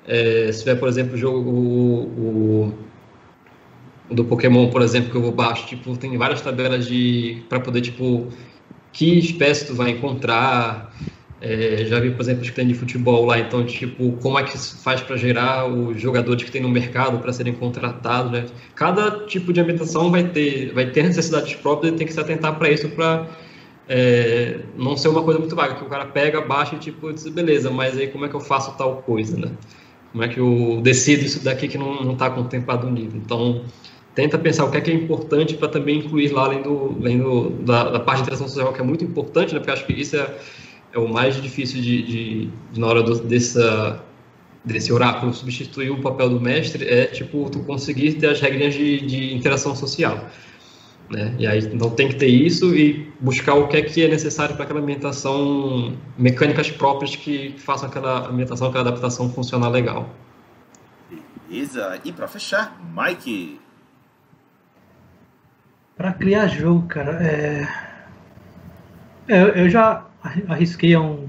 é, 0.06 0.50
se 0.52 0.60
tiver, 0.60 0.76
por 0.76 0.88
exemplo, 0.88 1.14
o 1.14 1.18
jogo 1.18 1.50
o, 1.50 2.74
o, 4.10 4.14
do 4.14 4.24
Pokémon, 4.24 4.68
por 4.70 4.82
exemplo, 4.82 5.10
que 5.10 5.16
eu 5.16 5.22
vou 5.22 5.32
baixo, 5.32 5.66
tipo, 5.66 5.96
tem 5.96 6.16
várias 6.16 6.40
tabelas 6.40 6.86
de 6.86 7.42
para 7.48 7.60
poder 7.60 7.80
tipo 7.80 8.28
que 8.92 9.18
espécie 9.18 9.66
tu 9.66 9.74
vai 9.74 9.90
encontrar. 9.90 10.92
É, 11.40 11.84
já 11.86 12.00
vi, 12.00 12.10
por 12.10 12.22
exemplo, 12.22 12.42
os 12.42 12.48
que 12.48 12.56
tem 12.56 12.66
de 12.66 12.74
futebol 12.74 13.26
lá, 13.26 13.38
então, 13.38 13.66
tipo, 13.66 14.12
como 14.22 14.38
é 14.38 14.44
que 14.44 14.56
faz 14.82 15.02
para 15.02 15.16
gerar 15.16 15.66
os 15.66 16.00
jogadores 16.00 16.42
que 16.42 16.50
tem 16.50 16.62
no 16.62 16.70
mercado 16.70 17.18
para 17.18 17.32
serem 17.34 17.52
contratados, 17.52 18.32
né? 18.32 18.46
Cada 18.74 19.26
tipo 19.26 19.52
de 19.52 19.60
ambientação 19.60 20.10
vai 20.10 20.24
ter, 20.28 20.72
vai 20.72 20.86
ter 20.90 21.02
necessidades 21.02 21.54
próprias 21.56 21.92
e 21.92 21.96
tem 21.98 22.06
que 22.06 22.14
se 22.14 22.20
atentar 22.20 22.56
para 22.56 22.70
isso 22.70 22.88
para 22.90 23.26
é, 23.88 24.60
não 24.76 24.96
ser 24.96 25.08
uma 25.08 25.22
coisa 25.22 25.38
muito 25.38 25.54
vaga, 25.54 25.74
que 25.74 25.84
o 25.84 25.88
cara 25.88 26.06
pega, 26.06 26.40
baixa 26.40 26.76
e 26.76 26.78
tipo, 26.78 27.12
diz, 27.12 27.28
beleza, 27.28 27.70
mas 27.70 27.98
aí 27.98 28.08
como 28.08 28.24
é 28.24 28.28
que 28.28 28.34
eu 28.34 28.40
faço 28.40 28.76
tal 28.78 29.02
coisa, 29.02 29.36
né? 29.36 29.50
Como 30.14 30.22
é 30.22 30.28
que 30.28 30.38
eu 30.38 30.78
decido 30.80 31.24
isso 31.24 31.42
daqui 31.42 31.66
que 31.66 31.76
não 31.76 32.12
está 32.12 32.30
contemplado 32.30 32.86
no 32.86 32.92
nível. 32.92 33.20
Então, 33.20 33.64
tenta 34.14 34.38
pensar 34.38 34.64
o 34.64 34.70
que 34.70 34.76
é 34.76 34.80
que 34.80 34.88
é 34.88 34.94
importante 34.94 35.54
para 35.54 35.66
também 35.66 35.98
incluir 35.98 36.28
lá, 36.28 36.44
além, 36.44 36.62
do, 36.62 36.96
além 37.00 37.18
do, 37.18 37.50
da, 37.50 37.90
da, 37.90 37.98
parte 37.98 38.18
de 38.18 38.22
interação 38.22 38.46
social, 38.46 38.72
que 38.72 38.80
é 38.80 38.84
muito 38.84 39.04
importante, 39.04 39.52
né? 39.52 39.58
porque 39.58 39.72
acho 39.72 39.84
que 39.84 39.92
isso 39.92 40.16
é, 40.16 40.32
é 40.92 40.98
o 41.00 41.08
mais 41.08 41.42
difícil 41.42 41.82
de, 41.82 42.02
de, 42.02 42.48
de 42.70 42.80
na 42.80 42.86
hora 42.86 43.02
do, 43.02 43.24
dessa, 43.24 44.04
desse 44.64 44.92
oráculo 44.92 45.34
substituir 45.34 45.90
o 45.90 46.00
papel 46.00 46.30
do 46.30 46.40
mestre, 46.40 46.88
é 46.88 47.06
tipo, 47.06 47.50
tu 47.50 47.58
conseguir 47.64 48.12
ter 48.12 48.28
as 48.28 48.40
regras 48.40 48.72
de, 48.72 49.00
de 49.00 49.34
interação 49.34 49.74
social. 49.74 50.30
Né? 51.10 51.34
E 51.38 51.46
aí, 51.46 51.58
então 51.58 51.90
tem 51.90 52.08
que 52.08 52.16
ter 52.16 52.28
isso 52.28 52.74
e 52.74 53.12
buscar 53.20 53.54
o 53.54 53.68
que 53.68 53.76
é 53.76 53.82
que 53.82 54.02
é 54.02 54.08
necessário 54.08 54.54
para 54.54 54.64
aquela 54.64 54.80
ambientação, 54.80 55.96
mecânicas 56.16 56.70
próprias 56.70 57.14
que 57.14 57.54
façam 57.58 57.88
aquela 57.88 58.28
ambientação, 58.28 58.68
aquela 58.68 58.88
adaptação 58.88 59.28
funcionar 59.30 59.68
legal. 59.68 60.08
Beleza. 61.46 62.00
E 62.04 62.10
para 62.10 62.26
fechar, 62.26 62.80
Mike. 62.94 63.60
Para 65.96 66.12
criar 66.12 66.48
jogo, 66.48 66.86
cara, 66.88 67.22
é... 67.22 67.68
é... 69.28 69.62
eu 69.62 69.68
já 69.68 70.06
arrisquei 70.48 70.96
um... 70.96 71.28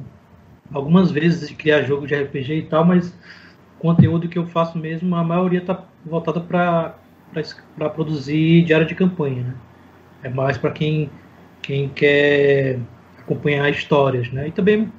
algumas 0.73 1.11
vezes 1.11 1.49
de 1.49 1.53
criar 1.53 1.83
jogo 1.83 2.07
de 2.07 2.15
RPG 2.15 2.53
e 2.53 2.63
tal, 2.63 2.85
mas 2.85 3.09
o 3.09 3.81
conteúdo 3.81 4.27
que 4.29 4.39
eu 4.39 4.47
faço 4.47 4.77
mesmo, 4.77 5.15
a 5.15 5.23
maioria 5.23 5.59
está 5.59 5.83
voltada 6.03 6.39
para 6.39 6.95
para 7.75 7.89
produzir 7.89 8.63
diário 8.63 8.85
de 8.87 8.95
campanha, 8.95 9.43
né? 9.43 9.53
É 10.23 10.29
mais 10.29 10.57
para 10.57 10.71
quem, 10.71 11.09
quem 11.61 11.89
quer 11.89 12.79
acompanhar 13.19 13.69
histórias, 13.69 14.31
né? 14.31 14.47
E 14.47 14.51
também 14.51 14.91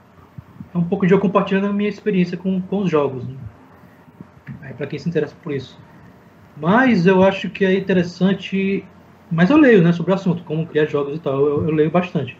é 0.74 0.78
um 0.78 0.84
pouco 0.84 1.06
de 1.06 1.14
eu 1.14 1.18
compartilhando 1.18 1.66
a 1.66 1.72
minha 1.72 1.88
experiência 1.88 2.36
com, 2.36 2.60
com 2.60 2.78
os 2.82 2.90
jogos, 2.90 3.24
né? 3.26 3.34
para 4.76 4.86
quem 4.86 4.98
se 4.98 5.08
interessa 5.08 5.34
por 5.42 5.52
isso. 5.52 5.78
Mas 6.56 7.06
eu 7.06 7.22
acho 7.22 7.50
que 7.50 7.64
é 7.64 7.74
interessante, 7.74 8.84
mas 9.30 9.50
eu 9.50 9.56
leio, 9.56 9.82
né, 9.82 9.92
sobre 9.92 10.12
o 10.12 10.14
assunto, 10.14 10.42
como 10.44 10.66
criar 10.66 10.86
jogos 10.86 11.16
e 11.16 11.20
tal, 11.20 11.38
eu, 11.38 11.64
eu 11.64 11.70
leio 11.70 11.90
bastante. 11.90 12.36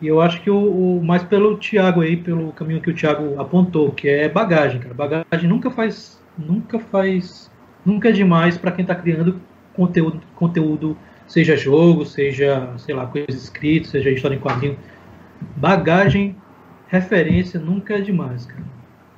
E 0.00 0.06
eu 0.06 0.20
acho 0.20 0.40
que 0.42 0.50
o, 0.50 0.98
o, 0.98 1.04
mais 1.04 1.24
pelo 1.24 1.56
Thiago 1.56 2.02
aí, 2.02 2.16
pelo 2.16 2.52
caminho 2.52 2.80
que 2.80 2.90
o 2.90 2.94
Thiago 2.94 3.40
apontou, 3.40 3.90
que 3.90 4.08
é 4.08 4.28
bagagem, 4.28 4.80
cara. 4.80 4.94
Bagagem 4.94 5.48
nunca 5.48 5.70
faz, 5.70 6.22
nunca 6.36 6.78
faz, 6.78 7.50
nunca 7.88 8.10
é 8.10 8.12
demais 8.12 8.58
para 8.58 8.70
quem 8.70 8.82
está 8.82 8.94
criando 8.94 9.40
conteúdo, 9.72 10.20
conteúdo 10.34 10.96
seja 11.26 11.56
jogo, 11.56 12.04
seja, 12.04 12.74
sei 12.78 12.94
lá, 12.94 13.06
coisa 13.06 13.30
escrita, 13.30 13.88
seja 13.88 14.10
história 14.10 14.36
em 14.36 14.40
quadrinho. 14.40 14.78
Bagagem, 15.56 16.36
referência 16.88 17.58
nunca 17.58 17.94
é 17.94 18.00
demais, 18.00 18.44
cara. 18.44 18.64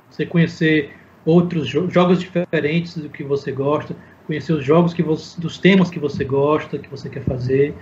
Você 0.09 0.25
conhecer 0.25 0.93
outros 1.25 1.67
jo 1.67 1.89
jogos 1.89 2.19
diferentes 2.19 2.97
do 2.97 3.09
que 3.09 3.23
você 3.23 3.51
gosta, 3.51 3.95
conhecer 4.25 4.53
os 4.53 4.63
jogos 4.63 4.93
que 4.93 5.03
você, 5.03 5.39
dos 5.39 5.57
temas 5.57 5.89
que 5.89 5.99
você 5.99 6.23
gosta, 6.23 6.77
que 6.77 6.89
você 6.89 7.09
quer 7.09 7.23
fazer, 7.23 7.75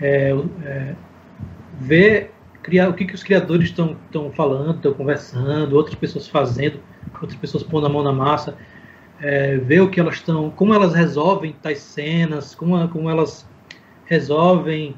é, 0.00 0.34
é, 0.64 0.94
ver 1.78 2.32
criar 2.62 2.88
o 2.88 2.94
que, 2.94 3.04
que 3.04 3.14
os 3.14 3.22
criadores 3.22 3.68
estão 3.68 3.96
falando, 4.34 4.76
estão 4.76 4.94
conversando, 4.94 5.76
outras 5.76 5.94
pessoas 5.94 6.26
fazendo, 6.26 6.80
outras 7.20 7.38
pessoas 7.38 7.62
pondo 7.62 7.86
a 7.86 7.90
mão 7.90 8.02
na 8.02 8.12
massa, 8.12 8.56
é, 9.20 9.56
ver 9.56 9.80
o 9.80 9.90
que 9.90 10.00
elas 10.00 10.16
estão, 10.16 10.50
como 10.50 10.74
elas 10.74 10.94
resolvem 10.94 11.54
tais 11.62 11.78
cenas, 11.78 12.54
como, 12.54 12.88
como 12.88 13.08
elas 13.08 13.46
resolvem 14.06 14.94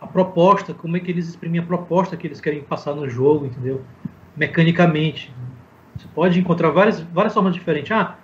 a 0.00 0.06
proposta, 0.06 0.74
como 0.74 0.96
é 0.96 1.00
que 1.00 1.10
eles 1.10 1.28
exprimem 1.28 1.60
a 1.60 1.64
proposta 1.64 2.16
que 2.16 2.26
eles 2.26 2.40
querem 2.40 2.62
passar 2.62 2.94
no 2.94 3.08
jogo, 3.08 3.46
entendeu? 3.46 3.82
Mecanicamente. 4.36 5.32
Você 5.96 6.06
pode 6.14 6.38
encontrar 6.38 6.70
várias, 6.70 7.00
várias 7.00 7.32
formas 7.32 7.54
diferentes. 7.54 7.90
Ah, 7.92 8.18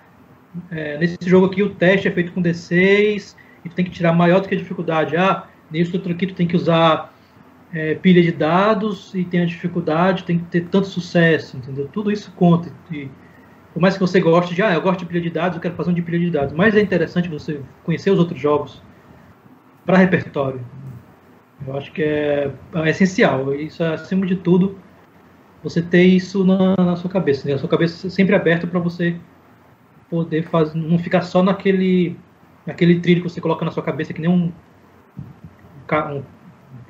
é, 0.69 0.97
nesse 0.97 1.17
jogo 1.23 1.45
aqui 1.45 1.63
o 1.63 1.73
teste 1.73 2.07
é 2.07 2.11
feito 2.11 2.33
com 2.33 2.41
D6 2.41 3.35
e 3.63 3.69
tu 3.69 3.75
tem 3.75 3.85
que 3.85 3.91
tirar 3.91 4.13
maior 4.13 4.41
do 4.41 4.47
que 4.47 4.55
a 4.55 4.57
dificuldade. 4.57 5.15
Ah, 5.15 5.47
nesse 5.69 5.95
outro 5.95 6.11
aqui 6.11 6.27
tu 6.27 6.33
tem 6.33 6.47
que 6.47 6.55
usar 6.55 7.13
é, 7.73 7.95
pilha 7.95 8.21
de 8.21 8.31
dados 8.31 9.13
e 9.15 9.23
tem 9.23 9.41
a 9.41 9.45
dificuldade, 9.45 10.23
tem 10.25 10.39
que 10.39 10.45
ter 10.45 10.67
tanto 10.67 10.87
sucesso, 10.87 11.57
entendeu? 11.57 11.87
Tudo 11.91 12.11
isso 12.11 12.31
conta. 12.33 12.71
E, 12.91 13.09
por 13.73 13.79
mais 13.81 13.93
que 13.93 13.99
você 13.99 14.19
goste 14.19 14.53
de, 14.53 14.61
ah, 14.61 14.73
eu 14.73 14.81
gosto 14.81 14.99
de 14.99 15.05
pilha 15.05 15.21
de 15.21 15.29
dados, 15.29 15.55
eu 15.55 15.61
quero 15.61 15.75
fazer 15.75 15.91
um 15.91 15.93
de 15.93 16.01
pilha 16.01 16.19
de 16.19 16.29
dados. 16.29 16.53
Mas 16.53 16.75
é 16.75 16.81
interessante 16.81 17.29
você 17.29 17.61
conhecer 17.83 18.11
os 18.11 18.19
outros 18.19 18.39
jogos 18.39 18.81
para 19.85 19.97
repertório. 19.97 20.61
Eu 21.65 21.77
acho 21.77 21.91
que 21.91 22.03
é, 22.03 22.51
é, 22.73 22.89
essencial. 22.89 23.53
Isso 23.53 23.81
é, 23.83 23.93
acima 23.93 24.25
de 24.25 24.35
tudo, 24.35 24.77
você 25.63 25.81
ter 25.81 26.03
isso 26.03 26.43
na, 26.43 26.75
na 26.75 26.95
sua 26.95 27.09
cabeça. 27.09 27.47
Né? 27.47 27.53
A 27.53 27.57
sua 27.57 27.69
cabeça 27.69 28.09
sempre 28.09 28.35
aberta 28.35 28.67
para 28.67 28.79
você 28.79 29.15
poder 30.09 30.43
fazer, 30.43 30.77
não 30.77 30.99
ficar 30.99 31.21
só 31.21 31.41
naquele, 31.41 32.17
naquele 32.65 32.99
trilho 32.99 33.21
que 33.21 33.29
você 33.29 33.39
coloca 33.39 33.63
na 33.63 33.71
sua 33.71 33.83
cabeça, 33.83 34.11
que 34.11 34.19
nem 34.19 34.29
um, 34.29 34.51
um 35.91 36.23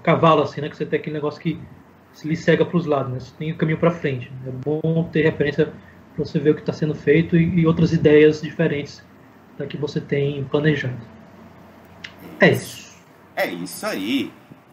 cavalo, 0.02 0.42
assim, 0.42 0.62
né? 0.62 0.70
Que 0.70 0.76
você 0.76 0.86
tem 0.86 1.00
aquele 1.00 1.14
negócio 1.14 1.40
que 1.40 1.60
se 2.14 2.28
lhe 2.28 2.36
cega 2.36 2.66
para 2.66 2.78
os 2.78 2.88
lados, 2.88 3.14
né? 3.14 3.20
Você 3.20 3.34
tem 3.38 3.52
o 3.52 3.56
caminho 3.56 3.78
para 3.78 3.92
frente. 3.92 4.32
É 4.48 4.52
bom 4.52 5.08
ter 5.12 5.22
referência 5.22 5.72
para 6.16 6.26
você 6.26 6.40
ver 6.40 6.52
o 6.52 6.56
que 6.56 6.62
está 6.62 6.74
sendo 6.74 6.96
feito 6.96 7.36
e, 7.36 7.62
e, 7.62 7.68
outras 7.68 7.94
ideias 7.94 8.42
diferentes 8.42 9.04
da 9.58 9.66
que 9.66 9.78
você 9.78 10.00
tem 10.00 10.44
planejado. 10.44 10.98
É 12.40 12.52
isso. 12.52 12.92
É 13.36 13.48
isso 13.48 13.86
aí. 13.86 14.32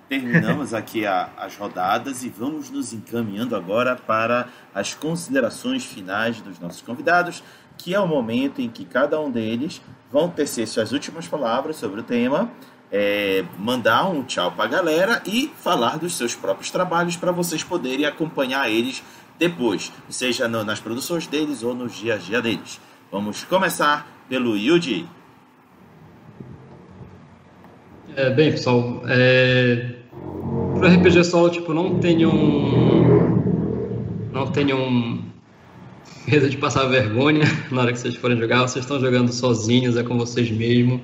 Terminamos 0.09 0.73
aqui 0.73 1.05
a, 1.05 1.31
as 1.37 1.57
rodadas 1.57 2.25
e 2.25 2.31
vamos 2.31 2.71
nos 2.71 2.95
encaminhando 2.95 3.55
agora 3.55 3.95
para 3.95 4.49
as 4.75 4.95
considerações 4.95 5.85
finais 5.85 6.41
dos 6.41 6.59
nossos 6.59 6.81
convidados, 6.81 7.43
que 7.77 7.95
é 7.95 8.01
o 8.01 8.07
momento 8.07 8.63
em 8.63 8.71
que 8.71 8.85
cada 8.87 9.21
um 9.21 9.31
deles 9.31 9.83
vão 10.11 10.31
tecer 10.31 10.67
suas 10.67 10.93
últimas 10.93 11.29
palavras 11.29 11.77
sobre 11.77 12.01
o 12.01 12.03
tema, 12.03 12.51
é, 12.91 13.45
mandar 13.59 14.09
um 14.09 14.23
tchau 14.25 14.51
para 14.53 14.65
a 14.65 14.69
galera 14.69 15.23
e 15.27 15.53
falar 15.59 15.99
dos 15.99 16.17
seus 16.17 16.35
próprios 16.35 16.71
trabalhos 16.71 17.17
para 17.17 17.31
vocês 17.31 17.63
poderem 17.63 18.07
acompanhar 18.07 18.71
eles 18.71 19.03
depois, 19.39 19.93
seja 20.09 20.49
no, 20.49 20.65
nas 20.65 20.81
produções 20.81 21.27
deles 21.27 21.63
ou 21.63 21.75
nos 21.75 21.97
dia 21.97 22.15
a 22.15 22.17
dia 22.17 22.43
deles. 22.43 22.81
Vamos 23.11 23.45
começar 23.45 24.25
pelo 24.29 24.57
Yuji. 24.57 25.07
É, 28.17 28.31
bem, 28.31 28.51
pessoal, 28.51 29.03
é, 29.07 29.95
pro 30.75 30.89
RPG 30.89 31.25
solo, 31.25 31.51
tipo, 31.51 31.73
não 31.73 31.99
tenham. 32.01 32.33
Não 34.33 34.47
tenham 34.51 35.23
medo 36.27 36.51
de 36.51 36.57
passar 36.57 36.87
vergonha 36.87 37.45
na 37.71 37.83
hora 37.83 37.93
que 37.93 37.99
vocês 37.99 38.17
forem 38.17 38.37
jogar. 38.39 38.63
Vocês 38.63 38.85
estão 38.85 39.01
jogando 39.01 39.33
sozinhos, 39.33 39.97
é 39.97 40.03
com 40.03 40.19
vocês 40.19 40.51
mesmo. 40.51 41.01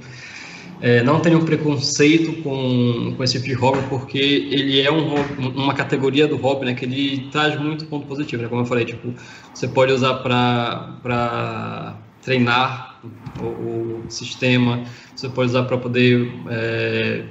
É, 0.85 1.02
não 1.02 1.19
tenham 1.19 1.43
preconceito 1.43 2.43
com, 2.43 3.15
com 3.16 3.24
esse 3.24 3.32
tipo 3.40 3.47
de 3.47 3.55
hobby, 3.55 3.78
porque 3.89 4.19
ele 4.19 4.82
é 4.82 4.93
um 4.93 5.15
uma 5.56 5.73
categoria 5.73 6.28
do 6.28 6.36
hobby 6.36 6.66
né, 6.66 6.74
que 6.74 6.85
ele 6.85 7.27
traz 7.32 7.59
muito 7.59 7.86
ponto 7.86 8.06
positivo. 8.06 8.43
Né? 8.43 8.51
Como 8.51 8.61
eu 8.61 8.66
falei, 8.66 8.85
tipo, 8.85 9.15
você 9.55 9.66
pode 9.66 9.94
usar 9.94 10.16
para 10.16 11.97
treinar 12.20 13.01
o, 13.40 13.44
o, 13.47 14.05
sistema, 14.11 14.85
você 15.16 15.27
pode 15.27 15.48
usar 15.48 15.62
para 15.62 15.78
poder 15.78 16.31
é, 16.51 17.24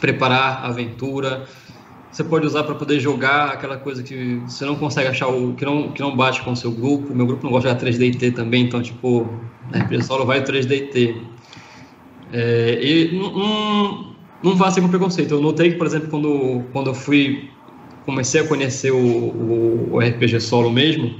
preparar 0.00 0.64
a 0.64 0.68
aventura. 0.68 1.44
Você 2.10 2.24
pode 2.24 2.46
usar 2.46 2.64
para 2.64 2.74
poder 2.74 2.98
jogar 3.00 3.50
aquela 3.50 3.76
coisa 3.76 4.02
que 4.02 4.40
você 4.46 4.64
não 4.64 4.76
consegue 4.76 5.08
achar 5.08 5.28
o 5.28 5.52
que 5.52 5.66
não 5.66 5.92
que 5.92 6.00
não 6.00 6.16
bate 6.16 6.40
com 6.40 6.52
o 6.52 6.56
seu 6.56 6.70
grupo. 6.70 7.14
Meu 7.14 7.26
grupo 7.26 7.44
não 7.44 7.50
gosta 7.52 7.74
de 7.74 7.78
jogar 7.78 7.92
3D 7.92 8.18
T 8.18 8.30
também, 8.30 8.64
então 8.64 8.80
tipo, 8.80 9.28
RPG 9.70 10.04
solo 10.04 10.24
vai 10.24 10.42
3D 10.42 10.90
T. 10.90 11.35
É, 12.32 12.78
e 12.82 13.16
não, 13.16 14.14
não, 14.42 14.56
vá 14.56 14.70
ser 14.70 14.80
com 14.80 14.88
preconceito. 14.88 15.32
Eu 15.32 15.40
notei 15.40 15.70
que, 15.72 15.76
por 15.76 15.86
exemplo, 15.86 16.08
quando 16.08 16.64
quando 16.72 16.88
eu 16.88 16.94
fui 16.94 17.50
comecei 18.04 18.40
a 18.40 18.46
conhecer 18.46 18.92
o, 18.92 18.96
o, 18.96 19.88
o 19.94 19.98
RPG 19.98 20.40
solo 20.40 20.70
mesmo, 20.70 21.16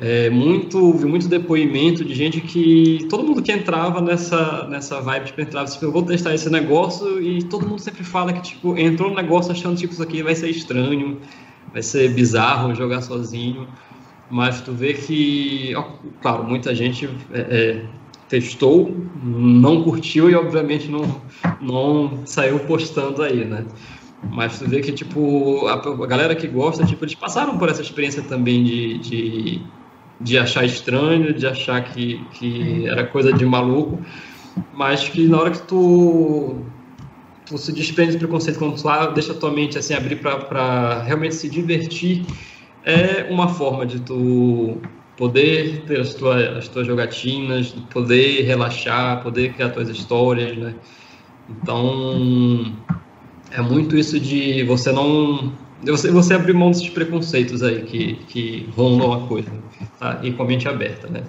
é, 0.00 0.28
muito, 0.30 0.92
vi 0.94 1.04
muito 1.04 1.28
depoimento 1.28 2.04
de 2.04 2.14
gente 2.14 2.40
que 2.40 3.06
todo 3.08 3.22
mundo 3.22 3.40
que 3.40 3.52
entrava 3.52 4.00
nessa, 4.00 4.66
nessa 4.68 5.00
vibe, 5.00 5.26
tipo, 5.26 5.40
entrava, 5.40 5.70
tipo, 5.70 5.84
eu 5.84 5.92
vou 5.92 6.02
testar 6.02 6.34
esse 6.34 6.50
negócio 6.50 7.22
e 7.22 7.42
todo 7.44 7.68
mundo 7.68 7.80
sempre 7.80 8.02
fala 8.02 8.32
que, 8.32 8.42
tipo, 8.42 8.76
entrou 8.76 9.10
no 9.10 9.14
negócio 9.14 9.52
achando, 9.52 9.76
tipo, 9.76 9.92
isso 9.92 10.02
aqui 10.02 10.20
vai 10.22 10.34
ser 10.34 10.48
estranho, 10.48 11.20
vai 11.72 11.82
ser 11.82 12.12
bizarro 12.12 12.74
jogar 12.74 13.02
sozinho, 13.02 13.68
mas 14.28 14.60
tu 14.62 14.72
vê 14.72 14.94
que, 14.94 15.72
ó, 15.76 15.84
claro, 16.20 16.42
muita 16.44 16.74
gente 16.74 17.08
é, 17.32 17.40
é, 17.40 17.84
testou, 18.32 18.96
não 19.22 19.84
curtiu 19.84 20.30
e, 20.30 20.34
obviamente, 20.34 20.88
não, 20.88 21.20
não 21.60 22.22
saiu 22.24 22.58
postando 22.60 23.22
aí, 23.22 23.44
né? 23.44 23.66
Mas 24.30 24.58
tu 24.58 24.66
vê 24.66 24.80
que, 24.80 24.90
tipo, 24.90 25.66
a, 25.66 25.74
a 25.74 26.06
galera 26.06 26.34
que 26.34 26.46
gosta, 26.46 26.86
tipo, 26.86 27.04
eles 27.04 27.14
passaram 27.14 27.58
por 27.58 27.68
essa 27.68 27.82
experiência 27.82 28.22
também 28.22 28.64
de, 28.64 28.98
de 28.98 29.62
de 30.22 30.38
achar 30.38 30.64
estranho, 30.64 31.34
de 31.34 31.46
achar 31.46 31.82
que, 31.82 32.24
que 32.32 32.86
era 32.86 33.04
coisa 33.06 33.32
de 33.32 33.44
maluco, 33.44 34.00
mas 34.72 35.08
que 35.08 35.26
na 35.26 35.38
hora 35.40 35.50
que 35.50 35.62
tu, 35.62 36.58
tu 37.44 37.58
se 37.58 37.72
desprende 37.72 38.12
do 38.12 38.18
preconceito 38.18 38.58
quando 38.58 38.80
tu 38.80 38.88
ah, 38.88 39.06
deixa 39.06 39.34
tua 39.34 39.50
mente 39.50 39.76
assim 39.76 39.94
abrir 39.94 40.16
para 40.16 41.02
realmente 41.02 41.34
se 41.34 41.48
divertir, 41.48 42.24
é 42.84 43.26
uma 43.30 43.48
forma 43.48 43.84
de 43.84 44.00
tu 44.00 44.78
poder 45.22 45.84
ter 45.86 46.00
as 46.00 46.14
tuas, 46.14 46.56
as 46.56 46.66
tuas 46.66 46.84
jogatinas, 46.84 47.70
poder 47.92 48.42
relaxar, 48.42 49.22
poder 49.22 49.52
criar 49.52 49.68
tuas 49.68 49.88
histórias, 49.88 50.58
né? 50.58 50.74
Então, 51.48 52.74
é 53.52 53.60
muito 53.60 53.96
isso 53.96 54.18
de 54.18 54.64
você 54.64 54.90
não 54.90 55.52
você, 55.84 56.10
você 56.10 56.34
abrir 56.34 56.54
mão 56.54 56.72
desses 56.72 56.88
preconceitos 56.88 57.62
aí 57.62 57.82
que, 57.82 58.14
que 58.26 58.68
rondam 58.76 59.12
a 59.12 59.20
coisa, 59.28 59.52
tá? 59.96 60.18
E 60.24 60.32
com 60.32 60.42
a 60.42 60.46
mente 60.46 60.66
aberta, 60.66 61.06
né? 61.06 61.22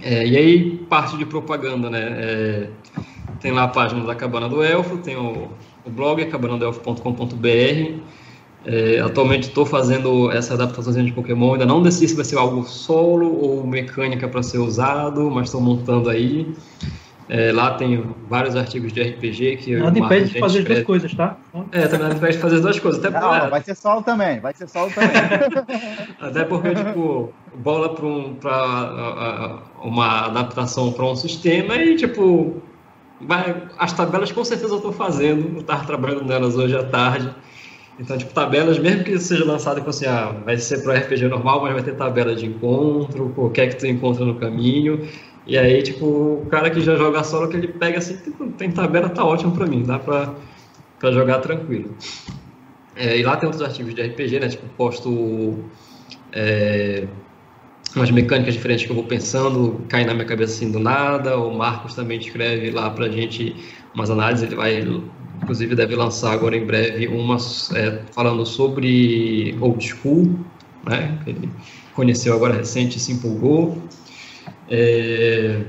É, 0.00 0.26
e 0.26 0.34
aí, 0.38 0.78
parte 0.88 1.18
de 1.18 1.26
propaganda, 1.26 1.90
né? 1.90 2.00
É, 2.00 2.70
tem 3.40 3.52
lá 3.52 3.64
a 3.64 3.68
página 3.68 4.06
da 4.06 4.14
Cabana 4.14 4.48
do 4.48 4.64
Elfo, 4.64 4.96
tem 4.96 5.18
o, 5.18 5.50
o 5.84 5.90
blog, 5.90 6.24
cabanadoelfo.com.br. 6.24 8.00
É, 8.64 9.00
atualmente 9.00 9.48
estou 9.48 9.64
fazendo 9.64 10.30
essa 10.30 10.52
adaptação 10.52 10.92
de 10.92 11.12
Pokémon, 11.12 11.54
ainda 11.54 11.64
não 11.64 11.82
decidi 11.82 12.08
se 12.08 12.14
vai 12.14 12.24
ser 12.24 12.36
algo 12.36 12.62
solo 12.64 13.34
ou 13.34 13.66
mecânica 13.66 14.28
para 14.28 14.42
ser 14.42 14.58
usado, 14.58 15.30
mas 15.30 15.46
estou 15.46 15.60
montando 15.60 16.10
aí. 16.10 16.54
É, 17.26 17.52
lá 17.52 17.74
tem 17.74 18.04
vários 18.28 18.56
artigos 18.56 18.92
de 18.92 19.00
RPG 19.00 19.56
que 19.58 19.76
Nada 19.76 19.96
impede 19.96 20.30
de 20.30 20.40
fazer 20.40 20.58
as 20.58 20.64
duas 20.64 20.82
coisas, 20.82 21.14
tá? 21.14 21.36
É, 21.70 21.86
também 21.86 22.08
nada 22.08 22.16
impede 22.16 22.32
de 22.32 22.42
fazer 22.42 22.56
as 22.56 22.62
duas 22.62 22.80
coisas. 22.80 23.04
Até 23.04 23.20
Não, 23.20 23.48
vai 23.48 23.62
ser 23.62 23.76
solo 23.76 24.02
também, 24.02 24.40
vai 24.40 24.52
ser 24.52 24.68
solo 24.68 24.90
também. 24.90 25.10
Até 26.20 26.44
porque, 26.44 26.74
tipo, 26.74 27.32
bola 27.54 27.94
para 27.94 28.04
um, 28.04 28.36
uma 29.84 30.26
adaptação 30.26 30.92
para 30.92 31.04
um 31.04 31.14
sistema 31.14 31.76
e, 31.76 31.94
tipo, 31.94 32.60
vai, 33.20 33.62
as 33.78 33.92
tabelas 33.92 34.32
com 34.32 34.44
certeza 34.44 34.72
eu 34.72 34.78
estou 34.78 34.92
fazendo, 34.92 35.54
eu 35.54 35.60
estava 35.60 35.84
trabalhando 35.86 36.24
nelas 36.24 36.56
hoje 36.56 36.76
à 36.76 36.82
tarde. 36.82 37.32
Então, 38.00 38.16
tipo, 38.16 38.32
tabelas, 38.32 38.78
mesmo 38.78 39.04
que 39.04 39.18
seja 39.18 39.44
lançado 39.44 39.82
com 39.82 39.90
assim, 39.90 40.06
ah, 40.06 40.34
vai 40.42 40.56
ser 40.56 40.82
para 40.82 40.94
RPG 40.94 41.28
normal, 41.28 41.60
mas 41.60 41.74
vai 41.74 41.82
ter 41.82 41.94
tabela 41.94 42.34
de 42.34 42.46
encontro, 42.46 43.34
o 43.36 43.50
que 43.50 43.60
é 43.60 43.66
que 43.66 43.76
tu 43.76 43.86
encontra 43.86 44.24
no 44.24 44.36
caminho. 44.36 45.06
E 45.46 45.58
aí, 45.58 45.82
tipo, 45.82 46.06
o 46.06 46.46
cara 46.50 46.70
que 46.70 46.80
já 46.80 46.96
joga 46.96 47.22
solo, 47.22 47.48
que 47.48 47.58
ele 47.58 47.68
pega 47.68 47.98
assim, 47.98 48.16
tem 48.56 48.70
tabela, 48.70 49.10
tá 49.10 49.22
ótimo 49.22 49.52
pra 49.52 49.66
mim, 49.66 49.82
dá 49.82 49.98
pra, 49.98 50.34
pra 50.98 51.12
jogar 51.12 51.40
tranquilo. 51.40 51.94
É, 52.96 53.18
e 53.18 53.22
lá 53.22 53.36
tem 53.36 53.46
outros 53.46 53.62
artigos 53.62 53.94
de 53.94 54.00
RPG, 54.00 54.40
né? 54.40 54.48
Tipo, 54.48 54.66
posto 54.78 55.58
é, 56.32 57.06
umas 57.94 58.10
mecânicas 58.10 58.54
diferentes 58.54 58.86
que 58.86 58.92
eu 58.92 58.96
vou 58.96 59.04
pensando, 59.04 59.84
cai 59.90 60.06
na 60.06 60.14
minha 60.14 60.26
cabeça 60.26 60.54
assim 60.54 60.70
do 60.70 60.78
nada. 60.78 61.36
O 61.36 61.54
Marcos 61.54 61.94
também 61.94 62.18
escreve 62.18 62.70
lá 62.70 62.88
pra 62.88 63.10
gente 63.10 63.54
umas 63.94 64.10
análises, 64.10 64.46
ele 64.46 64.54
vai, 64.54 64.82
inclusive, 65.42 65.74
deve 65.74 65.94
lançar 65.94 66.32
agora 66.32 66.56
em 66.56 66.64
breve 66.64 67.08
umas 67.08 67.72
é, 67.72 68.02
falando 68.12 68.44
sobre 68.46 69.56
old 69.60 69.84
school, 69.84 70.38
né? 70.86 71.18
Ele 71.26 71.50
conheceu 71.94 72.34
agora 72.34 72.54
recente 72.54 72.98
e 72.98 73.00
se 73.00 73.12
empolgou. 73.12 73.82
É... 74.68 75.62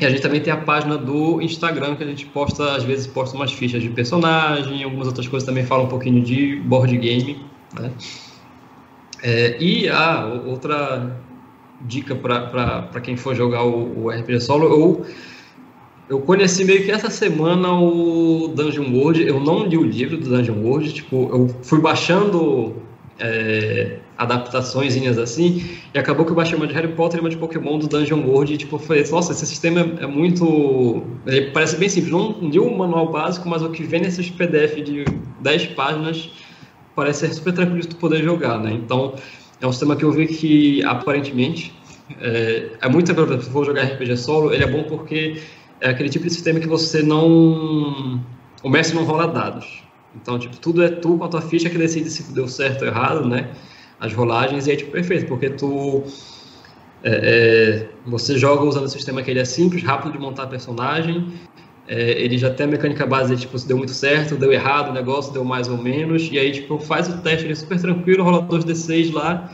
E 0.00 0.06
a 0.06 0.10
gente 0.10 0.22
também 0.22 0.40
tem 0.40 0.52
a 0.52 0.56
página 0.56 0.96
do 0.96 1.40
Instagram 1.42 1.96
que 1.96 2.02
a 2.02 2.06
gente 2.06 2.24
posta, 2.26 2.76
às 2.76 2.84
vezes 2.84 3.06
posta 3.06 3.36
umas 3.36 3.52
fichas 3.52 3.82
de 3.82 3.90
personagem, 3.90 4.82
algumas 4.82 5.06
outras 5.06 5.28
coisas 5.28 5.46
também 5.46 5.64
falam 5.64 5.84
um 5.84 5.88
pouquinho 5.88 6.22
de 6.22 6.56
board 6.56 6.96
game. 6.96 7.44
Né? 7.78 7.90
É, 9.22 9.56
e 9.60 9.88
a 9.88 10.20
ah, 10.20 10.26
outra 10.46 11.20
dica 11.82 12.14
para 12.14 13.00
quem 13.02 13.16
for 13.16 13.34
jogar 13.34 13.64
o, 13.64 14.04
o 14.04 14.10
RPG 14.10 14.40
Solo, 14.40 14.66
eu, 14.66 15.06
eu 16.08 16.20
conheci 16.20 16.64
meio 16.64 16.84
que 16.84 16.90
essa 16.90 17.10
semana 17.10 17.72
o 17.72 18.48
Dungeon 18.54 18.94
World, 18.94 19.26
eu 19.26 19.40
não 19.40 19.66
li 19.66 19.76
o 19.76 19.82
livro 19.82 20.16
do 20.16 20.30
Dungeon 20.30 20.62
World, 20.62 20.92
tipo, 20.92 21.28
eu 21.32 21.48
fui 21.62 21.80
baixando 21.80 22.76
é, 23.18 23.98
adaptações 24.16 24.96
assim, 25.18 25.64
e 25.92 25.98
acabou 25.98 26.24
que 26.24 26.30
eu 26.30 26.36
baixei 26.36 26.56
uma 26.56 26.66
de 26.66 26.74
Harry 26.74 26.92
Potter 26.92 27.18
e 27.18 27.20
uma 27.20 27.28
de 27.28 27.36
Pokémon 27.36 27.78
do 27.78 27.88
Dungeon 27.88 28.24
World, 28.24 28.54
e 28.54 28.56
tipo, 28.56 28.76
eu 28.76 28.80
falei, 28.80 29.04
nossa, 29.10 29.32
esse 29.32 29.44
sistema 29.46 29.80
é, 30.00 30.06
muito... 30.06 31.02
Ele 31.26 31.50
parece 31.50 31.76
bem 31.76 31.88
simples, 31.88 32.12
não 32.12 32.36
li 32.40 32.58
o 32.60 32.76
manual 32.76 33.10
básico, 33.10 33.48
mas 33.48 33.62
o 33.62 33.70
que 33.70 33.82
vem 33.82 34.00
nesses 34.00 34.30
PDF 34.30 34.76
de 34.76 35.04
10 35.40 35.66
páginas 35.68 36.30
parece 36.94 37.26
ser 37.26 37.34
super 37.34 37.52
tranquilo 37.52 37.80
de 37.80 37.88
tu 37.88 37.96
poder 37.96 38.22
jogar, 38.22 38.58
né? 38.58 38.72
Então, 38.72 39.14
é 39.60 39.66
um 39.66 39.72
sistema 39.72 39.96
que 39.96 40.04
eu 40.04 40.12
vi 40.12 40.28
que, 40.28 40.84
aparentemente, 40.84 41.74
é, 42.20 42.70
é 42.80 42.88
muito 42.88 43.12
tranquilo, 43.12 43.42
se 43.42 43.50
for 43.50 43.66
jogar 43.66 43.82
RPG 43.82 44.16
solo, 44.16 44.54
ele 44.54 44.62
é 44.62 44.66
bom 44.66 44.84
porque 44.84 45.36
é 45.80 45.90
aquele 45.90 46.08
tipo 46.08 46.24
de 46.24 46.32
sistema 46.32 46.60
que 46.60 46.68
você 46.68 47.02
não... 47.02 48.20
O 48.62 48.68
mestre 48.68 48.96
não 48.96 49.04
rola 49.04 49.28
dados. 49.28 49.84
Então, 50.14 50.38
tipo, 50.38 50.56
tudo 50.56 50.82
é 50.82 50.88
tu 50.88 51.18
com 51.18 51.24
a 51.24 51.28
tua 51.28 51.42
ficha 51.42 51.68
que 51.68 51.76
decide 51.76 52.10
se 52.10 52.32
deu 52.32 52.48
certo 52.48 52.82
ou 52.82 52.88
errado, 52.88 53.28
né? 53.28 53.50
as 54.00 54.12
rolagens 54.12 54.66
e 54.66 54.72
é 54.72 54.76
tipo 54.76 54.92
perfeito, 54.92 55.26
porque 55.26 55.50
tu 55.50 56.02
é, 57.02 57.86
é, 57.86 57.88
você 58.06 58.38
joga 58.38 58.64
usando 58.64 58.84
o 58.84 58.88
sistema 58.88 59.22
que 59.22 59.30
ele 59.30 59.40
é 59.40 59.44
simples, 59.44 59.82
rápido 59.82 60.12
de 60.12 60.18
montar 60.18 60.46
personagem, 60.46 61.32
é, 61.88 62.22
ele 62.22 62.36
já 62.36 62.50
tem 62.50 62.66
a 62.66 62.68
mecânica 62.68 63.06
base, 63.06 63.36
tipo, 63.36 63.58
se 63.58 63.66
deu 63.66 63.76
muito 63.76 63.92
certo, 63.92 64.36
deu 64.36 64.52
errado 64.52 64.90
o 64.90 64.92
negócio, 64.92 65.32
deu 65.32 65.44
mais 65.44 65.68
ou 65.68 65.78
menos, 65.78 66.28
e 66.30 66.38
aí, 66.38 66.50
tipo, 66.50 66.78
faz 66.78 67.08
o 67.08 67.18
teste 67.18 67.46
ali 67.46 67.56
super 67.56 67.80
tranquilo, 67.80 68.24
rola 68.24 68.42
dois 68.42 68.64
D6 68.64 69.12
lá 69.12 69.50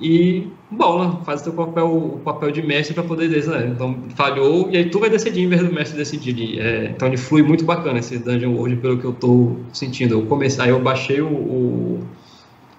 e 0.00 0.46
bola, 0.70 1.22
faz 1.24 1.40
o 1.40 1.44
teu 1.44 1.52
papel, 1.52 1.86
o 1.86 2.20
papel 2.20 2.52
de 2.52 2.62
mestre 2.62 2.94
para 2.94 3.02
poder 3.02 3.28
dizer, 3.28 3.50
né? 3.50 3.72
Então, 3.74 3.98
falhou, 4.14 4.70
e 4.70 4.76
aí 4.76 4.88
tu 4.88 5.00
vai 5.00 5.10
decidir 5.10 5.42
em 5.42 5.48
vez 5.48 5.62
do 5.62 5.72
mestre 5.72 5.96
decidir. 5.96 6.60
É, 6.60 6.92
então, 6.94 7.08
ele 7.08 7.16
flui 7.16 7.42
muito 7.42 7.64
bacana 7.64 7.98
esse 7.98 8.18
Dungeon 8.18 8.52
World, 8.52 8.76
pelo 8.76 8.98
que 8.98 9.04
eu 9.04 9.12
tô 9.12 9.56
sentindo. 9.72 10.14
Eu 10.14 10.26
comecei, 10.26 10.62
aí 10.62 10.70
eu 10.70 10.80
baixei 10.80 11.20
o, 11.20 11.26
o, 11.26 12.06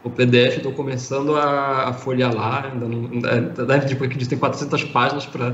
o 0.03 0.09
PDF, 0.09 0.57
estou 0.57 0.71
começando 0.71 1.35
a, 1.35 1.89
a, 1.89 1.93
folhear 1.93 2.33
lá, 2.33 2.71
ainda 2.71 2.87
não, 2.87 3.65
deve, 3.65 3.87
tipo, 3.87 4.07
que 4.07 4.25
tem 4.25 4.37
400 4.37 4.83
páginas 4.85 5.25
para 5.25 5.49
um 5.49 5.53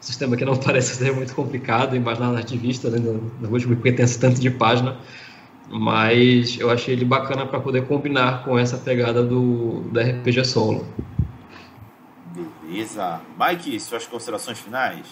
sistema 0.00 0.36
que 0.36 0.44
não 0.44 0.56
parece 0.58 0.96
ser 0.96 1.12
muito 1.12 1.32
complicado, 1.32 1.94
imaginar 1.94 2.32
nativista, 2.32 2.90
né, 2.90 2.98
no, 2.98 3.48
último 3.48 3.76
porque 3.76 3.92
tem 3.92 4.04
esse 4.04 4.18
tanto 4.18 4.40
de 4.40 4.50
página, 4.50 4.96
mas 5.70 6.58
eu 6.58 6.70
achei 6.70 6.94
ele 6.94 7.04
bacana 7.04 7.46
para 7.46 7.60
poder 7.60 7.86
combinar 7.86 8.44
com 8.44 8.58
essa 8.58 8.78
pegada 8.78 9.22
do, 9.22 9.82
do 9.82 10.00
RPG 10.00 10.44
solo. 10.44 10.86
Beleza. 12.34 13.20
Mike, 13.38 13.78
suas 13.80 14.06
considerações 14.06 14.58
finais? 14.58 15.06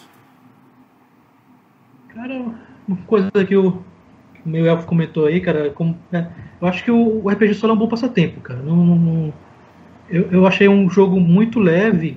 Cara, 2.08 2.54
uma 2.88 2.96
coisa 3.06 3.30
que 3.46 3.56
o 3.56 3.82
meu 4.44 4.66
elfo 4.66 4.86
comentou 4.86 5.26
aí, 5.26 5.40
cara, 5.40 5.70
como, 5.70 5.98
é, 6.12 6.26
eu 6.60 6.68
acho 6.68 6.84
que 6.84 6.90
o, 6.90 7.24
o, 7.24 7.28
RPG 7.28 7.54
solo 7.54 7.72
é 7.72 7.76
um 7.76 7.78
bom 7.78 7.88
passatempo, 7.88 8.40
cara. 8.40 8.60
Não, 8.62 8.76
não, 8.76 9.34
eu, 10.08 10.30
eu 10.30 10.46
achei 10.46 10.68
um 10.68 10.88
jogo 10.88 11.20
muito 11.20 11.58
leve, 11.58 12.16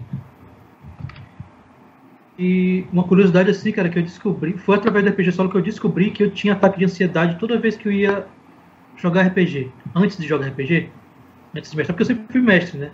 e 2.40 2.86
uma 2.94 3.04
curiosidade 3.04 3.52
assim, 3.52 3.70
cara, 3.70 3.90
que 3.90 4.00
eu 4.00 4.04
descobri, 4.04 4.54
foi 4.54 4.78
através 4.78 5.04
do 5.04 5.12
RPG 5.12 5.34
Solo 5.34 5.50
que 5.50 5.58
eu 5.58 5.62
descobri 5.62 6.10
que 6.10 6.24
eu 6.24 6.32
tinha 6.32 6.54
ataque 6.54 6.80
de 6.80 6.86
ansiedade 6.86 7.38
toda 7.38 7.60
vez 7.60 7.76
que 7.76 7.86
eu 7.86 7.92
ia 7.92 8.26
jogar 8.96 9.24
RPG. 9.24 9.70
Antes 9.94 10.18
de 10.18 10.26
jogar 10.26 10.48
RPG, 10.48 10.90
antes 11.54 11.70
de 11.70 11.76
mestrar, 11.76 11.98
porque 11.98 12.10
eu 12.10 12.16
sempre 12.16 12.32
fui 12.32 12.40
mestre, 12.40 12.80
né? 12.80 12.92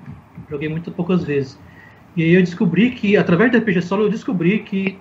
Joguei 0.50 0.68
muito 0.68 0.92
poucas 0.92 1.24
vezes. 1.24 1.60
E 2.16 2.24
aí 2.24 2.34
eu 2.34 2.42
descobri 2.42 2.90
que, 2.90 3.16
através 3.16 3.52
do 3.52 3.60
RPG 3.60 3.84
Solo, 3.84 4.06
eu 4.06 4.10
descobri 4.10 4.64
que 4.64 4.98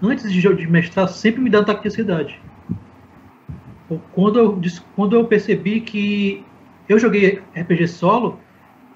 antes 0.00 0.32
de, 0.32 0.40
de 0.40 0.66
mestrar 0.68 1.08
sempre 1.08 1.40
me 1.40 1.50
dá 1.50 1.58
ataque 1.58 1.82
de 1.82 1.88
ansiedade. 1.88 2.40
Quando 4.12 4.38
eu, 4.38 4.60
quando 4.94 5.16
eu 5.16 5.24
percebi 5.24 5.80
que 5.80 6.44
eu 6.88 7.00
joguei 7.00 7.42
RPG 7.52 7.88
Solo 7.88 8.38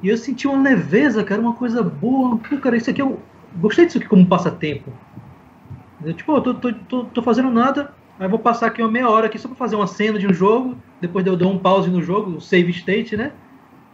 e 0.01 0.09
eu 0.11 0.17
senti 0.17 0.47
uma 0.47 0.63
leveza, 0.63 1.25
cara, 1.25 1.41
uma 1.41 1.55
coisa 1.55 1.83
boa. 1.83 2.37
Pô, 2.39 2.57
cara, 2.59 2.77
isso 2.77 2.89
aqui 2.89 3.01
é 3.01 3.05
o 3.05 3.19
gostei 3.55 3.87
disso 3.87 3.99
aqui 3.99 4.09
como 4.09 4.29
passatempo. 4.29 4.99
Eu, 6.03 6.15
tipo, 6.15 6.35
eu 6.37 6.43
tô, 6.43 6.55
tô, 6.55 6.73
tô, 6.73 7.05
tô, 7.07 7.23
fazendo 7.23 7.51
nada, 7.51 7.95
aí 8.19 8.29
vou 8.29 8.39
passar 8.39 8.67
aqui 8.67 8.83
uma 8.83 8.91
meia 8.91 9.09
hora 9.09 9.27
aqui 9.27 9.39
só 9.39 9.49
pra 9.49 9.57
fazer 9.57 9.77
uma 9.77 9.87
cena 9.87 10.19
de 10.19 10.27
um 10.27 10.33
jogo, 10.35 10.83
depois 11.01 11.25
eu 11.27 11.37
dou 11.37 11.53
um 11.53 11.59
pause 11.59 11.91
no 11.91 12.03
jogo, 12.03 12.33
um 12.33 12.41
save 12.41 12.71
state, 12.71 13.17
né? 13.17 13.37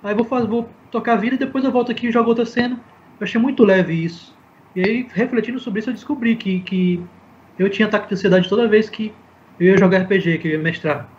Aí 0.02 0.14
vou, 0.14 0.24
fazer, 0.24 0.46
vou 0.46 0.74
tocar 0.90 1.14
a 1.14 1.16
vida 1.16 1.36
e 1.36 1.38
depois 1.38 1.64
eu 1.64 1.72
volto 1.72 1.92
aqui 1.92 2.08
e 2.08 2.12
jogo 2.12 2.30
outra 2.30 2.46
cena. 2.46 2.84
Eu 3.20 3.24
achei 3.24 3.40
muito 3.40 3.64
leve 3.64 3.92
isso. 3.94 4.38
E 4.74 4.80
aí, 4.80 5.08
refletindo 5.12 5.58
sobre 5.58 5.80
isso, 5.80 5.90
eu 5.90 5.94
descobri 5.94 6.36
que, 6.36 6.60
que 6.60 7.10
eu 7.58 7.68
tinha 7.70 7.88
ataque 7.88 8.08
de 8.08 8.14
ansiedade 8.14 8.48
toda 8.48 8.68
vez 8.68 8.88
que 8.88 9.14
eu 9.58 9.66
ia 9.66 9.78
jogar 9.78 10.02
RPG, 10.02 10.38
que 10.38 10.48
eu 10.48 10.52
ia 10.52 10.58
mestrar. 10.58 11.12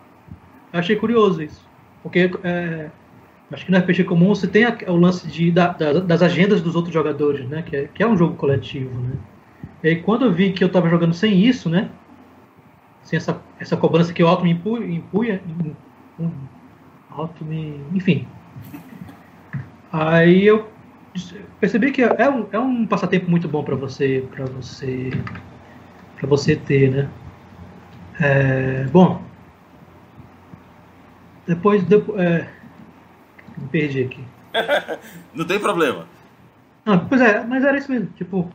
Eu 0.72 0.80
achei 0.80 0.96
curioso 0.96 1.42
isso. 1.42 1.70
Porque 2.02 2.30
é, 2.42 2.92
Acho 3.52 3.66
que 3.66 3.72
no 3.72 3.78
RPG 3.78 4.04
comum 4.04 4.28
você 4.28 4.46
tem 4.46 4.64
o 4.86 4.96
lance 4.96 5.26
de, 5.26 5.50
da, 5.50 5.72
das 5.72 6.22
agendas 6.22 6.62
dos 6.62 6.76
outros 6.76 6.94
jogadores, 6.94 7.48
né? 7.48 7.62
Que 7.62 7.76
é, 7.76 7.88
que 7.92 8.02
é 8.02 8.06
um 8.06 8.16
jogo 8.16 8.36
coletivo, 8.36 8.96
né? 9.00 9.16
E 9.82 9.88
aí 9.88 9.96
quando 9.96 10.24
eu 10.24 10.32
vi 10.32 10.52
que 10.52 10.62
eu 10.62 10.68
estava 10.68 10.88
jogando 10.88 11.14
sem 11.14 11.44
isso, 11.44 11.68
né? 11.68 11.90
Sem 13.02 13.16
essa, 13.16 13.42
essa 13.58 13.76
cobrança 13.76 14.12
que 14.12 14.22
o 14.22 14.28
auto 14.28 14.44
me 14.44 14.52
impunha, 14.52 14.86
impunha 14.86 15.42
um, 16.18 16.30
auto 17.10 17.44
me, 17.44 17.80
enfim. 17.92 18.26
Aí 19.92 20.46
eu 20.46 20.68
percebi 21.58 21.90
que 21.90 22.02
é 22.02 22.30
um, 22.30 22.46
é 22.52 22.58
um 22.58 22.86
passatempo 22.86 23.28
muito 23.28 23.48
bom 23.48 23.64
para 23.64 23.74
você, 23.74 24.24
para 24.30 24.44
você, 24.44 25.10
para 26.16 26.28
você 26.28 26.54
ter, 26.54 26.90
né? 26.92 27.08
É, 28.20 28.84
bom, 28.92 29.22
depois, 31.46 31.82
depois 31.82 32.20
é, 32.20 32.46
me 33.60 33.68
perdi 33.68 34.02
aqui. 34.02 34.24
Não 35.34 35.44
tem 35.44 35.58
problema. 35.58 36.06
Ah, 36.84 36.98
pois 36.98 37.20
é, 37.20 37.44
mas 37.44 37.64
era 37.64 37.76
isso 37.76 37.90
mesmo. 37.90 38.08
Tipo, 38.16 38.50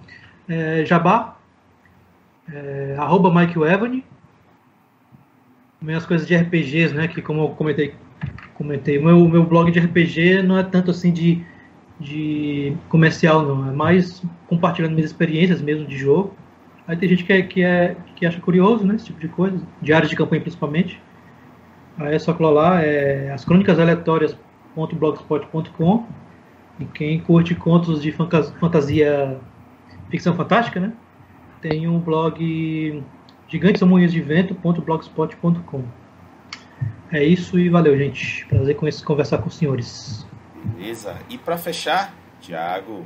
é, 0.49 0.83
Jabá, 0.85 1.37
é, 2.51 2.95
arroba 2.97 3.33
Mike 3.33 3.59
Evany, 3.59 4.03
as 5.95 6.05
coisas 6.05 6.27
de 6.27 6.35
RPGs, 6.35 6.93
né? 6.93 7.07
Que 7.07 7.21
como 7.21 7.41
eu 7.41 7.49
comentei, 7.49 7.93
comentei, 8.55 8.97
o 8.97 9.03
meu, 9.03 9.27
meu 9.27 9.45
blog 9.45 9.71
de 9.71 9.79
RPG 9.79 10.41
não 10.41 10.57
é 10.57 10.63
tanto 10.63 10.91
assim 10.91 11.11
de, 11.11 11.43
de 11.99 12.75
comercial, 12.89 13.43
não. 13.43 13.69
É 13.69 13.71
mais 13.71 14.23
compartilhando 14.47 14.93
minhas 14.93 15.11
experiências 15.11 15.61
mesmo 15.61 15.85
de 15.85 15.97
jogo. 15.97 16.33
Aí 16.87 16.95
tem 16.95 17.09
gente 17.09 17.23
que, 17.23 17.33
é, 17.33 17.41
que, 17.41 17.63
é, 17.63 17.95
que 18.15 18.25
acha 18.25 18.39
curioso, 18.39 18.85
né? 18.85 18.95
Esse 18.95 19.05
tipo 19.05 19.19
de 19.19 19.27
coisa, 19.27 19.59
de 19.81 19.93
áreas 19.93 20.09
de 20.09 20.15
campanha 20.15 20.41
principalmente. 20.41 21.01
Aí 21.97 22.15
é 22.15 22.19
só 22.19 22.33
colar 22.33 22.51
lá, 22.51 22.81
é, 22.81 23.31
as 23.31 23.45
crônicas 23.45 23.79
aleatórias 23.79 24.37
blogspot.com 24.95 26.05
e 26.79 26.85
quem 26.85 27.19
curte 27.19 27.55
contos 27.55 28.01
de 28.01 28.11
fantasia 28.11 29.39
ficção 30.09 30.35
fantástica, 30.35 30.79
né? 30.79 30.93
Tem 31.61 31.87
um 31.87 31.99
blog 31.99 33.03
gigantes 33.47 33.81
de 34.11 34.21
vento.blogspot.com. 34.21 35.83
É 37.11 37.23
isso 37.23 37.57
e 37.57 37.69
valeu, 37.69 37.97
gente. 37.97 38.45
Prazer 38.47 38.75
conversar 39.05 39.37
com 39.37 39.47
os 39.47 39.55
senhores. 39.55 40.27
Beleza. 40.75 41.15
E 41.29 41.37
para 41.37 41.57
fechar, 41.57 42.13
Thiago, 42.41 43.05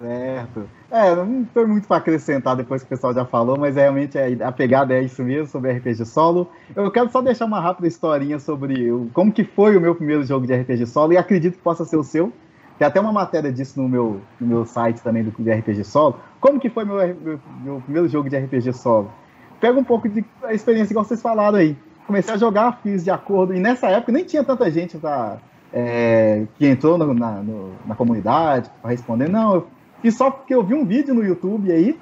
Certo. 0.00 0.66
É, 0.90 1.14
não 1.14 1.44
tem 1.44 1.66
muito 1.66 1.86
para 1.86 1.98
acrescentar 1.98 2.56
depois 2.56 2.82
que 2.82 2.86
o 2.86 2.88
pessoal 2.88 3.12
já 3.12 3.26
falou, 3.26 3.58
mas 3.58 3.76
realmente 3.76 4.16
a 4.42 4.50
pegada 4.50 4.94
é 4.94 5.02
isso 5.02 5.22
mesmo, 5.22 5.46
sobre 5.46 5.72
RPG 5.72 6.06
solo. 6.06 6.50
Eu 6.74 6.90
quero 6.90 7.10
só 7.10 7.20
deixar 7.20 7.44
uma 7.44 7.60
rápida 7.60 7.86
historinha 7.86 8.38
sobre 8.38 8.88
como 9.12 9.30
que 9.30 9.44
foi 9.44 9.76
o 9.76 9.80
meu 9.80 9.94
primeiro 9.94 10.24
jogo 10.24 10.46
de 10.46 10.54
RPG 10.54 10.86
solo, 10.86 11.12
e 11.12 11.18
acredito 11.18 11.58
que 11.58 11.62
possa 11.62 11.84
ser 11.84 11.98
o 11.98 12.02
seu. 12.02 12.32
Tem 12.78 12.88
até 12.88 12.98
uma 12.98 13.12
matéria 13.12 13.52
disso 13.52 13.80
no 13.80 13.86
meu, 13.86 14.22
no 14.40 14.46
meu 14.46 14.64
site 14.64 15.02
também 15.02 15.22
do 15.22 15.30
de 15.30 15.52
RPG 15.52 15.84
solo. 15.84 16.18
Como 16.40 16.58
que 16.58 16.70
foi 16.70 16.86
meu, 16.86 16.96
meu, 16.96 17.40
meu 17.62 17.80
primeiro 17.82 18.08
jogo 18.08 18.30
de 18.30 18.38
RPG 18.38 18.72
solo? 18.72 19.12
Pega 19.60 19.78
um 19.78 19.84
pouco 19.84 20.08
de 20.08 20.24
experiência 20.48 20.94
igual 20.94 21.04
vocês 21.04 21.20
falaram 21.20 21.58
aí. 21.58 21.76
Comecei 22.06 22.32
a 22.32 22.38
jogar, 22.38 22.80
fiz 22.82 23.04
de 23.04 23.10
acordo, 23.10 23.54
e 23.54 23.60
nessa 23.60 23.88
época 23.88 24.12
nem 24.12 24.24
tinha 24.24 24.42
tanta 24.42 24.70
gente 24.70 24.96
pra, 24.96 25.36
é, 25.70 26.46
que 26.56 26.66
entrou 26.66 26.96
no, 26.96 27.12
na, 27.12 27.32
no, 27.42 27.72
na 27.86 27.94
comunidade 27.94 28.70
para 28.80 28.90
responder. 28.90 29.28
Não, 29.28 29.56
eu 29.56 29.68
e 30.02 30.10
só 30.10 30.30
porque 30.30 30.54
eu 30.54 30.62
vi 30.62 30.74
um 30.74 30.84
vídeo 30.84 31.14
no 31.14 31.24
YouTube 31.24 31.70
aí, 31.70 31.98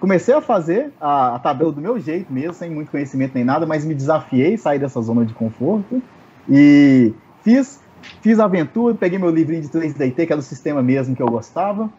comecei 0.00 0.34
a 0.34 0.40
fazer 0.40 0.92
a, 1.00 1.36
a, 1.36 1.38
tabela 1.38 1.72
do 1.72 1.80
meu 1.80 1.98
jeito 1.98 2.32
mesmo, 2.32 2.54
sem 2.54 2.70
muito 2.70 2.90
conhecimento 2.90 3.32
nem 3.34 3.44
nada, 3.44 3.66
mas 3.66 3.84
me 3.84 3.94
desafiei, 3.94 4.56
saí 4.56 4.78
dessa 4.78 5.00
zona 5.00 5.24
de 5.24 5.34
conforto 5.34 6.02
e 6.48 7.12
fiz, 7.42 7.80
fiz 8.20 8.38
a 8.38 8.44
aventura, 8.44 8.94
peguei 8.94 9.18
meu 9.18 9.30
livrinho 9.30 9.62
de 9.62 9.68
3DT, 9.68 10.26
que 10.26 10.32
era 10.32 10.40
o 10.40 10.42
sistema 10.42 10.82
mesmo 10.82 11.14
que 11.16 11.22
eu 11.22 11.28
gostava. 11.28 11.90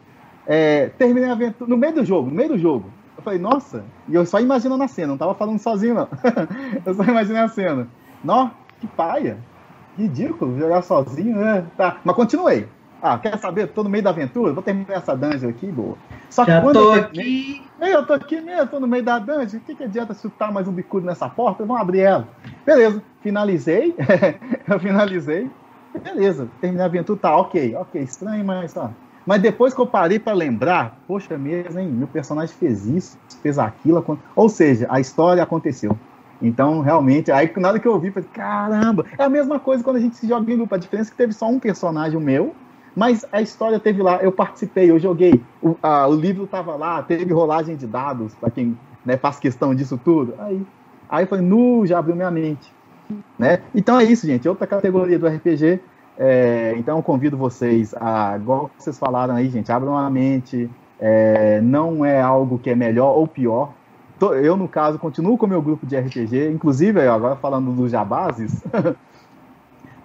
É, 0.46 0.90
terminei 0.96 1.28
a 1.28 1.32
aventura 1.32 1.68
no 1.68 1.76
meio 1.76 1.94
do 1.94 2.04
jogo, 2.04 2.30
no 2.30 2.34
meio 2.34 2.50
do 2.50 2.58
jogo. 2.58 2.90
Eu 3.16 3.22
falei, 3.22 3.38
nossa, 3.38 3.84
e 4.08 4.14
eu 4.14 4.24
só 4.24 4.40
imaginando 4.40 4.82
a 4.82 4.88
cena, 4.88 5.08
não 5.08 5.18
tava 5.18 5.34
falando 5.34 5.58
sozinho, 5.58 5.94
não. 5.94 6.08
eu 6.86 6.94
só 6.94 7.02
imaginei 7.02 7.42
a 7.42 7.48
cena. 7.48 7.88
Nó, 8.22 8.50
que 8.80 8.86
paia. 8.86 9.38
Ridículo 9.96 10.56
jogar 10.56 10.82
sozinho, 10.82 11.36
né? 11.36 11.66
Tá, 11.76 11.98
mas 12.04 12.14
continuei. 12.14 12.68
Ah, 13.00 13.18
quer 13.18 13.38
saber? 13.38 13.68
Tô 13.68 13.82
no 13.82 13.90
meio 13.90 14.02
da 14.02 14.10
aventura, 14.10 14.52
vou 14.52 14.62
terminar 14.62 14.94
essa 14.94 15.16
dungeon 15.16 15.50
aqui, 15.50 15.70
boa. 15.70 15.96
Só 16.30 16.44
que 16.44 16.50
Já 16.50 16.60
quando 16.60 16.74
tô 16.74 16.94
eu 16.94 17.00
aqui. 17.02 17.64
Eu 17.80 18.06
tô 18.06 18.12
aqui 18.12 18.40
mesmo, 18.40 18.66
tô 18.66 18.80
no 18.80 18.88
meio 18.88 19.04
da 19.04 19.18
dungeon. 19.18 19.58
O 19.58 19.62
que, 19.62 19.74
que 19.74 19.84
adianta 19.84 20.14
chutar 20.14 20.52
mais 20.52 20.66
um 20.66 20.72
bicudo 20.72 21.06
nessa 21.06 21.28
porta? 21.28 21.64
Vamos 21.64 21.80
abrir 21.80 22.00
ela. 22.00 22.28
Beleza, 22.66 23.02
finalizei. 23.22 23.94
eu 24.68 24.80
finalizei. 24.80 25.48
Beleza, 26.02 26.48
terminei 26.60 26.82
a 26.82 26.86
aventura, 26.86 27.18
tá 27.18 27.36
ok, 27.36 27.74
ok, 27.76 28.02
estranho, 28.02 28.44
mas 28.44 28.76
ó. 28.76 28.90
Mas 29.26 29.42
depois 29.42 29.74
que 29.74 29.80
eu 29.80 29.86
parei 29.86 30.18
para 30.18 30.32
lembrar, 30.32 30.96
poxa 31.06 31.36
mesmo, 31.36 31.78
hein? 31.78 31.88
Meu 31.88 32.08
personagem 32.08 32.54
fez 32.54 32.86
isso, 32.86 33.18
fez 33.42 33.58
aquilo. 33.58 34.18
Ou 34.34 34.48
seja, 34.48 34.86
a 34.88 35.00
história 35.00 35.42
aconteceu. 35.42 35.96
Então, 36.40 36.80
realmente, 36.80 37.30
aí 37.30 37.52
na 37.56 37.68
hora 37.68 37.78
que 37.78 37.86
eu 37.86 37.92
ouvi, 37.92 38.10
falei, 38.10 38.28
caramba, 38.32 39.04
é 39.18 39.24
a 39.24 39.28
mesma 39.28 39.58
coisa 39.58 39.82
quando 39.82 39.96
a 39.96 40.00
gente 40.00 40.16
se 40.16 40.26
joga 40.26 40.50
em 40.50 40.56
grupo. 40.56 40.74
A 40.74 40.78
diferença 40.78 41.10
é 41.10 41.12
que 41.12 41.16
teve 41.16 41.32
só 41.32 41.46
um 41.48 41.58
personagem 41.58 42.18
meu, 42.20 42.54
mas 42.98 43.24
a 43.30 43.40
história 43.40 43.78
teve 43.78 44.02
lá, 44.02 44.16
eu 44.16 44.32
participei, 44.32 44.90
eu 44.90 44.98
joguei, 44.98 45.40
o, 45.62 45.76
a, 45.80 46.08
o 46.08 46.16
livro 46.16 46.42
estava 46.42 46.74
lá, 46.74 47.00
teve 47.00 47.32
rolagem 47.32 47.76
de 47.76 47.86
dados, 47.86 48.34
para 48.34 48.50
quem 48.50 48.76
né, 49.06 49.16
faz 49.16 49.38
questão 49.38 49.72
disso 49.72 49.96
tudo. 50.04 50.34
Aí, 50.36 50.60
aí 51.08 51.24
falei, 51.24 51.44
nu, 51.44 51.86
já 51.86 52.00
abriu 52.00 52.16
minha 52.16 52.30
mente. 52.32 52.72
Né? 53.38 53.60
Então 53.72 54.00
é 54.00 54.02
isso, 54.02 54.26
gente. 54.26 54.48
Outra 54.48 54.66
categoria 54.66 55.16
do 55.16 55.28
RPG. 55.28 55.78
É, 56.18 56.74
então 56.76 56.96
eu 56.96 57.02
convido 57.04 57.36
vocês 57.36 57.94
a, 57.94 58.36
igual 58.36 58.68
vocês 58.76 58.98
falaram 58.98 59.36
aí, 59.36 59.48
gente, 59.48 59.70
abram 59.70 59.96
a 59.96 60.10
mente. 60.10 60.68
É, 60.98 61.60
não 61.60 62.04
é 62.04 62.20
algo 62.20 62.58
que 62.58 62.68
é 62.68 62.74
melhor 62.74 63.16
ou 63.16 63.28
pior. 63.28 63.74
eu, 64.42 64.56
no 64.56 64.66
caso, 64.66 64.98
continuo 64.98 65.38
com 65.38 65.46
o 65.46 65.48
meu 65.48 65.62
grupo 65.62 65.86
de 65.86 65.96
RPG, 65.96 66.50
inclusive, 66.50 67.00
agora 67.06 67.36
falando 67.36 67.70
dos 67.70 67.92
jabases, 67.92 68.60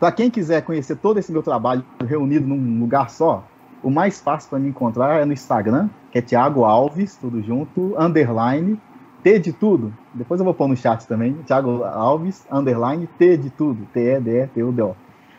para 0.03 0.11
quem 0.11 0.29
quiser 0.29 0.61
conhecer 0.63 0.97
todo 0.97 1.17
esse 1.17 1.31
meu 1.31 1.41
trabalho 1.41 1.81
reunido 2.05 2.45
num 2.45 2.77
lugar 2.77 3.09
só, 3.09 3.41
o 3.81 3.89
mais 3.89 4.19
fácil 4.19 4.49
para 4.49 4.59
me 4.59 4.67
encontrar 4.67 5.21
é 5.21 5.23
no 5.23 5.31
Instagram, 5.31 5.87
que 6.11 6.17
é 6.17 6.21
Thiago 6.21 6.65
Alves, 6.65 7.15
tudo 7.15 7.41
junto, 7.41 7.95
underline, 7.97 8.77
T 9.23 9.39
de 9.39 9.53
tudo. 9.53 9.93
Depois 10.13 10.41
eu 10.41 10.43
vou 10.43 10.53
pôr 10.53 10.67
no 10.67 10.75
chat 10.75 11.07
também, 11.07 11.31
Thiago 11.45 11.85
Alves, 11.85 12.45
underline, 12.51 13.07
T 13.17 13.37
de 13.37 13.49
tudo, 13.49 13.87
T-E-D-E-T-U-D-O. 13.93 14.93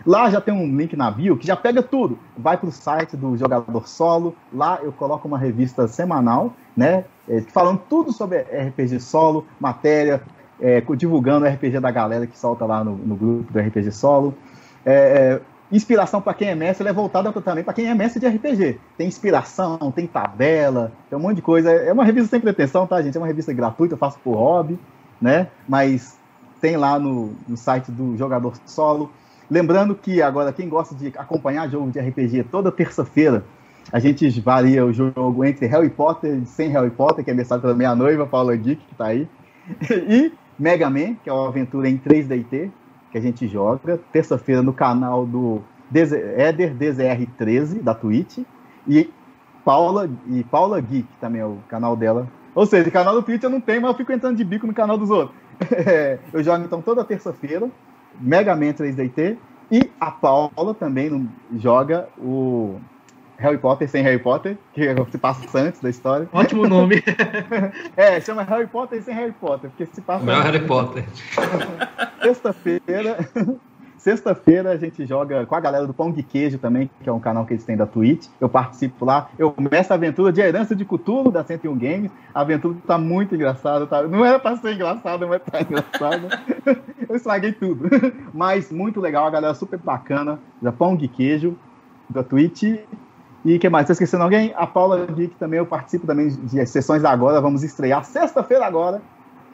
Lá 0.06 0.30
já 0.30 0.40
tem 0.40 0.54
um 0.54 0.74
link 0.74 0.96
na 0.96 1.10
bio 1.10 1.36
que 1.36 1.46
já 1.46 1.56
pega 1.56 1.82
tudo. 1.82 2.18
Vai 2.34 2.56
para 2.56 2.70
o 2.70 2.72
site 2.72 3.18
do 3.18 3.36
Jogador 3.36 3.86
Solo. 3.86 4.34
Lá 4.50 4.78
eu 4.82 4.92
coloco 4.92 5.28
uma 5.28 5.36
revista 5.36 5.86
semanal, 5.86 6.54
né? 6.74 7.04
É, 7.28 7.42
falando 7.42 7.82
tudo 7.86 8.12
sobre 8.12 8.38
RPG 8.38 8.98
Solo, 9.00 9.46
matéria, 9.60 10.22
é, 10.58 10.80
divulgando 10.96 11.44
o 11.44 11.48
RPG 11.48 11.80
da 11.80 11.90
galera 11.90 12.26
que 12.26 12.38
solta 12.38 12.64
lá 12.64 12.82
no, 12.82 12.96
no 12.96 13.14
grupo 13.14 13.52
do 13.52 13.58
RPG 13.58 13.92
Solo. 13.92 14.34
É, 14.84 14.92
é 14.92 15.40
inspiração 15.74 16.20
para 16.20 16.34
quem 16.34 16.48
é 16.48 16.54
mestre, 16.54 16.86
é 16.86 16.92
voltada 16.92 17.32
também 17.32 17.64
para 17.64 17.74
quem 17.74 17.88
é 17.88 17.94
mestre 17.94 18.20
de 18.20 18.28
RPG. 18.28 18.78
Tem 18.96 19.08
inspiração, 19.08 19.92
tem 19.94 20.06
tabela, 20.06 20.92
tem 21.08 21.18
um 21.18 21.22
monte 21.22 21.36
de 21.36 21.42
coisa. 21.42 21.70
É 21.70 21.92
uma 21.92 22.04
revista 22.04 22.30
sem 22.30 22.40
pretensão, 22.40 22.86
tá, 22.86 23.02
gente? 23.02 23.16
É 23.16 23.20
uma 23.20 23.26
revista 23.26 23.52
gratuita, 23.52 23.94
eu 23.94 23.98
faço 23.98 24.18
por 24.20 24.34
hobby, 24.36 24.78
né? 25.20 25.48
Mas 25.68 26.18
tem 26.60 26.76
lá 26.76 26.98
no, 26.98 27.34
no 27.48 27.56
site 27.56 27.90
do 27.90 28.16
Jogador 28.16 28.54
Solo. 28.66 29.10
Lembrando 29.50 29.94
que 29.94 30.22
agora, 30.22 30.52
quem 30.52 30.68
gosta 30.68 30.94
de 30.94 31.08
acompanhar 31.16 31.68
jogo 31.68 31.90
de 31.90 31.98
RPG 32.00 32.44
toda 32.44 32.72
terça-feira, 32.72 33.44
a 33.92 33.98
gente 33.98 34.28
varia 34.40 34.84
o 34.84 34.92
jogo 34.92 35.44
entre 35.44 35.66
Harry 35.66 35.90
Potter 35.90 36.36
e 36.42 36.46
sem 36.46 36.70
Harry 36.70 36.90
Potter, 36.90 37.24
que 37.24 37.30
é 37.30 37.34
mestrado 37.34 37.60
pela 37.60 37.74
minha 37.74 37.94
noiva, 37.94 38.26
Paula 38.26 38.56
Geek, 38.56 38.82
que 38.82 38.92
está 38.92 39.06
aí, 39.06 39.28
e 40.08 40.32
Mega 40.58 40.88
Man, 40.88 41.14
que 41.22 41.28
é 41.28 41.32
uma 41.32 41.48
aventura 41.48 41.88
em 41.88 41.98
3DT, 41.98 42.70
que 43.14 43.18
a 43.18 43.20
gente 43.20 43.46
joga, 43.46 44.00
terça-feira 44.10 44.60
no 44.60 44.72
canal 44.72 45.24
do 45.24 45.62
Eder 45.94 46.74
DZR13, 46.74 47.80
da 47.80 47.94
Twitch, 47.94 48.38
e 48.88 49.08
Paula, 49.64 50.10
e 50.26 50.42
Paula 50.42 50.80
Geek 50.80 51.06
também 51.20 51.40
é 51.40 51.46
o 51.46 51.58
canal 51.68 51.94
dela. 51.94 52.26
Ou 52.56 52.66
seja, 52.66 52.88
o 52.88 52.92
canal 52.92 53.14
do 53.14 53.22
Twitch 53.22 53.44
eu 53.44 53.50
não 53.50 53.60
tenho, 53.60 53.80
mas 53.80 53.92
eu 53.92 53.96
fico 53.96 54.10
entrando 54.10 54.36
de 54.36 54.42
bico 54.42 54.66
no 54.66 54.74
canal 54.74 54.98
dos 54.98 55.10
outros. 55.10 55.38
eu 56.34 56.42
jogo 56.42 56.64
então 56.64 56.82
toda 56.82 57.04
terça-feira, 57.04 57.70
Mega 58.20 58.56
Man 58.56 58.72
3DT, 58.72 59.36
e 59.70 59.88
a 60.00 60.10
Paula 60.10 60.74
também 60.74 61.30
joga 61.52 62.08
o 62.18 62.80
Harry 63.44 63.58
Potter 63.58 63.86
sem 63.88 64.02
Harry 64.02 64.18
Potter, 64.18 64.56
que 64.72 64.82
se 65.10 65.18
passa 65.18 65.58
antes 65.58 65.78
da 65.78 65.90
história. 65.90 66.26
Ótimo 66.32 66.66
nome. 66.68 67.02
é, 67.94 68.18
chama 68.20 68.42
Harry 68.42 68.66
Potter 68.66 69.02
sem 69.02 69.14
Harry 69.14 69.32
Potter, 69.32 69.68
porque 69.68 69.86
se 69.92 70.00
passa. 70.00 70.24
Não 70.24 70.32
é 70.32 70.42
Harry 70.42 70.66
Potter. 70.66 71.04
Sexta-feira. 72.22 73.18
Sexta-feira 73.98 74.70
a 74.70 74.76
gente 74.76 75.06
joga 75.06 75.46
com 75.46 75.54
a 75.54 75.60
galera 75.60 75.86
do 75.86 75.94
Pão 75.94 76.12
de 76.12 76.22
Queijo 76.22 76.58
também, 76.58 76.90
que 77.02 77.08
é 77.08 77.12
um 77.12 77.20
canal 77.20 77.46
que 77.46 77.54
eles 77.54 77.64
têm 77.64 77.74
da 77.74 77.86
Twitch. 77.86 78.28
Eu 78.38 78.50
participo 78.50 79.04
lá. 79.04 79.30
Eu 79.38 79.50
começo 79.50 79.92
a 79.92 79.96
aventura 79.96 80.30
de 80.30 80.42
herança 80.42 80.76
de 80.76 80.84
Cthulhu 80.84 81.30
da 81.30 81.42
101 81.42 81.78
Games. 81.78 82.10
A 82.34 82.42
aventura 82.42 82.76
tá 82.86 82.98
muito 82.98 83.34
engraçada. 83.34 83.86
Tá? 83.86 84.02
Não 84.02 84.22
era 84.22 84.38
pra 84.38 84.56
ser 84.56 84.74
engraçada, 84.74 85.26
mas 85.26 85.42
tá 85.42 85.60
engraçada. 85.62 86.28
Eu 87.08 87.16
estraguei 87.16 87.52
tudo. 87.52 87.88
Mas 88.34 88.70
muito 88.70 89.00
legal, 89.00 89.26
a 89.26 89.30
galera 89.30 89.54
super 89.54 89.78
bacana 89.78 90.38
da 90.60 90.70
Pão 90.70 90.96
de 90.96 91.08
Queijo 91.08 91.56
da 92.10 92.22
Twitch. 92.22 92.62
E 93.44 93.58
que 93.58 93.68
mais? 93.68 93.84
Estou 93.84 93.92
esquecendo 93.92 94.22
alguém? 94.22 94.52
A 94.56 94.66
Paula 94.66 95.06
Geek 95.06 95.34
também, 95.36 95.58
eu 95.58 95.66
participo 95.66 96.06
também 96.06 96.28
de 96.28 96.66
sessões 96.66 97.02
da 97.02 97.10
agora. 97.10 97.40
Vamos 97.40 97.62
estrear 97.62 98.04
sexta-feira 98.04 98.64
agora 98.64 99.02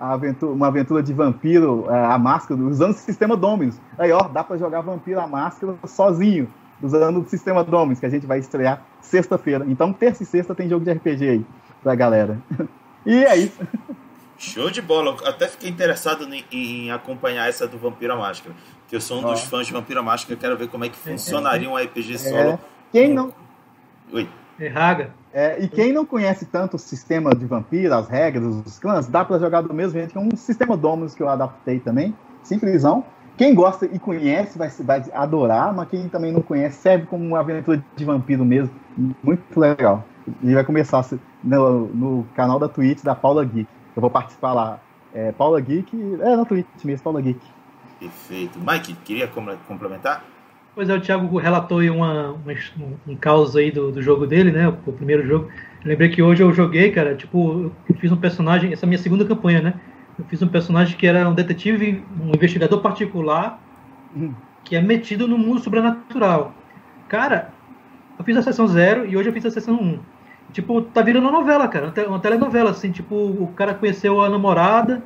aventura, 0.00 0.52
uma 0.52 0.68
aventura 0.68 1.02
de 1.02 1.12
vampiro, 1.12 1.86
é, 1.90 2.06
a 2.06 2.18
máscara, 2.18 2.58
usando 2.60 2.92
o 2.92 2.94
sistema 2.94 3.36
Dominus. 3.36 3.76
Aí, 3.98 4.10
ó, 4.10 4.22
dá 4.22 4.42
para 4.42 4.56
jogar 4.56 4.80
vampiro 4.80 5.20
a 5.20 5.26
máscara 5.26 5.74
sozinho, 5.86 6.48
usando 6.82 7.20
o 7.20 7.28
sistema 7.28 7.62
Dominus, 7.62 8.00
que 8.00 8.06
a 8.06 8.10
gente 8.10 8.26
vai 8.26 8.38
estrear 8.38 8.82
sexta-feira. 9.02 9.66
Então, 9.68 9.92
terça 9.92 10.22
e 10.22 10.26
sexta 10.26 10.54
tem 10.54 10.68
jogo 10.68 10.84
de 10.84 10.92
RPG 10.92 11.28
aí 11.28 11.46
pra 11.82 11.94
galera. 11.94 12.38
E 13.06 13.24
é 13.24 13.34
isso. 13.34 13.58
Show 14.36 14.70
de 14.70 14.82
bola. 14.82 15.16
até 15.24 15.48
fiquei 15.48 15.70
interessado 15.70 16.28
em, 16.34 16.44
em, 16.52 16.90
acompanhar 16.90 17.48
essa 17.48 17.66
do 17.66 17.78
Vampiro 17.78 18.12
a 18.12 18.16
Máscara. 18.16 18.54
Que 18.86 18.94
eu 18.94 19.00
sou 19.00 19.20
um 19.20 19.22
dos 19.22 19.40
fãs 19.40 19.66
de 19.66 19.72
Vampiro 19.72 20.00
a 20.00 20.02
Máscara. 20.02 20.38
Quero 20.38 20.54
ver 20.54 20.68
como 20.68 20.84
é 20.84 20.90
que 20.90 20.98
funcionaria 20.98 21.66
um 21.66 21.78
RPG 21.78 22.18
solo. 22.18 22.36
É. 22.36 22.58
Quem 22.92 23.14
não. 23.14 23.32
Oi. 24.12 24.28
Erraga. 24.58 25.10
É, 25.32 25.62
e 25.62 25.68
quem 25.68 25.92
não 25.92 26.04
conhece 26.04 26.44
tanto 26.44 26.74
o 26.74 26.78
sistema 26.78 27.34
de 27.34 27.46
vampiro, 27.46 27.94
as 27.94 28.08
regras, 28.08 28.44
os 28.66 28.78
clãs, 28.78 29.06
dá 29.06 29.24
para 29.24 29.38
jogar 29.38 29.62
do 29.62 29.72
mesmo 29.72 29.92
jeito, 29.92 30.12
que 30.12 30.18
é 30.18 30.20
um 30.20 30.36
sistema 30.36 30.76
Dominus 30.76 31.14
que 31.14 31.22
eu 31.22 31.28
adaptei 31.28 31.80
também, 31.80 32.14
simplesão. 32.42 33.04
Quem 33.38 33.54
gosta 33.54 33.86
e 33.86 33.98
conhece 33.98 34.58
vai, 34.58 34.68
vai 34.68 35.02
adorar, 35.14 35.72
mas 35.72 35.88
quem 35.88 36.08
também 36.08 36.30
não 36.30 36.42
conhece 36.42 36.78
serve 36.78 37.06
como 37.06 37.24
uma 37.24 37.40
aventura 37.40 37.82
de 37.96 38.04
vampiro 38.04 38.44
mesmo, 38.44 38.74
muito 39.22 39.58
legal. 39.58 40.04
E 40.42 40.52
vai 40.52 40.62
começar 40.62 41.02
no, 41.42 41.86
no 41.86 42.26
canal 42.34 42.58
da 42.58 42.68
Twitch 42.68 43.02
da 43.02 43.14
Paula 43.14 43.44
Geek. 43.44 43.68
Eu 43.96 44.02
vou 44.02 44.10
participar 44.10 44.52
lá. 44.52 44.80
É, 45.14 45.32
Paula 45.32 45.60
Geek, 45.60 46.18
é 46.20 46.36
na 46.36 46.44
Twitch 46.44 46.66
mesmo, 46.84 47.02
Paula 47.02 47.22
Geek. 47.22 47.40
Perfeito. 47.98 48.58
Mike, 48.58 48.94
queria 49.04 49.28
complementar? 49.66 50.22
Pois 50.74 50.88
é, 50.88 50.94
o 50.94 51.00
Thiago 51.00 51.36
relatou 51.38 51.80
aí 51.80 51.90
uma, 51.90 52.32
uma 52.32 52.54
um 53.06 53.16
caos 53.16 53.56
aí 53.56 53.70
do, 53.70 53.90
do 53.90 54.00
jogo 54.00 54.26
dele, 54.26 54.52
né? 54.52 54.68
O, 54.68 54.76
o 54.86 54.92
primeiro 54.92 55.26
jogo. 55.26 55.48
Eu 55.82 55.88
lembrei 55.88 56.08
que 56.08 56.22
hoje 56.22 56.42
eu 56.42 56.52
joguei, 56.52 56.92
cara, 56.92 57.14
tipo, 57.14 57.72
eu 57.88 57.94
fiz 57.96 58.12
um 58.12 58.16
personagem, 58.16 58.72
essa 58.72 58.84
é 58.84 58.86
a 58.86 58.88
minha 58.88 58.98
segunda 58.98 59.24
campanha, 59.24 59.60
né? 59.60 59.74
Eu 60.18 60.24
fiz 60.26 60.40
um 60.42 60.48
personagem 60.48 60.96
que 60.96 61.06
era 61.06 61.28
um 61.28 61.34
detetive, 61.34 62.04
um 62.20 62.28
investigador 62.28 62.80
particular, 62.80 63.60
que 64.64 64.76
é 64.76 64.80
metido 64.80 65.26
no 65.26 65.36
mundo 65.36 65.60
sobrenatural. 65.60 66.54
Cara, 67.08 67.52
eu 68.18 68.24
fiz 68.24 68.36
a 68.36 68.42
sessão 68.42 68.68
zero 68.68 69.06
e 69.06 69.16
hoje 69.16 69.28
eu 69.28 69.32
fiz 69.32 69.46
a 69.46 69.50
sessão 69.50 69.74
1. 69.74 69.98
Tipo, 70.52 70.82
tá 70.82 71.00
virando 71.00 71.28
uma 71.28 71.32
novela, 71.32 71.66
cara, 71.68 71.92
uma 72.06 72.18
telenovela, 72.18 72.70
assim, 72.70 72.90
tipo, 72.90 73.14
o 73.14 73.52
cara 73.56 73.74
conheceu 73.74 74.20
a 74.20 74.28
namorada, 74.28 75.02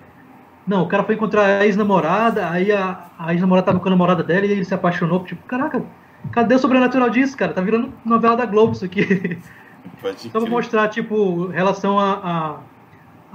não, 0.66 0.82
o 0.82 0.88
cara 0.88 1.04
foi 1.04 1.14
encontrar 1.14 1.60
a 1.60 1.66
ex-namorada, 1.66 2.48
aí 2.48 2.72
a, 2.72 3.06
a 3.18 3.32
ex-namorada 3.32 3.66
tava 3.66 3.80
com 3.80 3.88
a 3.88 3.90
namorada 3.90 4.22
dela 4.22 4.46
e 4.46 4.50
ele 4.50 4.64
se 4.64 4.74
apaixonou. 4.74 5.22
Tipo, 5.22 5.46
caraca, 5.46 5.84
cadê 6.32 6.54
o 6.54 6.58
sobrenatural 6.58 7.10
disso, 7.10 7.36
cara? 7.36 7.52
Tá 7.52 7.60
virando 7.60 7.92
novela 8.04 8.36
da 8.36 8.46
Globo 8.46 8.72
isso 8.72 8.84
aqui. 8.84 9.38
Pode 10.00 10.26
então 10.26 10.40
vou 10.40 10.50
mostrar, 10.50 10.88
tipo, 10.88 11.48
relação 11.48 11.98
à 11.98 12.12
a, 12.12 12.30
a, 12.30 12.58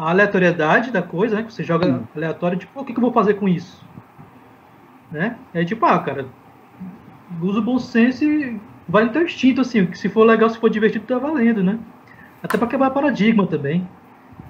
a, 0.06 0.10
aleatoriedade 0.10 0.90
da 0.90 1.04
coisa, 1.04 1.36
né? 1.36 1.44
Que 1.44 1.54
você 1.54 1.64
joga 1.64 1.88
hum. 1.88 2.04
aleatório, 2.16 2.58
tipo, 2.58 2.80
o 2.80 2.84
que, 2.84 2.94
que 2.94 3.00
eu 3.00 3.04
vou 3.04 3.14
fazer 3.14 3.36
com 3.36 3.48
isso? 3.48 3.86
Né? 5.12 5.38
É 5.54 5.64
tipo, 5.64 5.86
ah, 5.86 6.00
cara, 6.00 6.26
usa 7.42 7.60
o 7.60 7.64
bom 7.64 7.78
senso 7.78 8.24
e 8.24 8.60
vai 8.88 9.06
no 9.06 9.12
teu 9.12 9.24
instinto, 9.24 9.62
assim, 9.62 9.86
que 9.86 9.98
se 9.98 10.10
for 10.10 10.24
legal, 10.24 10.50
se 10.50 10.58
for 10.58 10.70
divertido, 10.70 11.06
tá 11.06 11.20
valendo, 11.20 11.64
né? 11.64 11.78
Até 12.42 12.58
pra 12.58 12.68
quebrar 12.68 12.90
paradigma 12.90 13.46
também. 13.46 13.88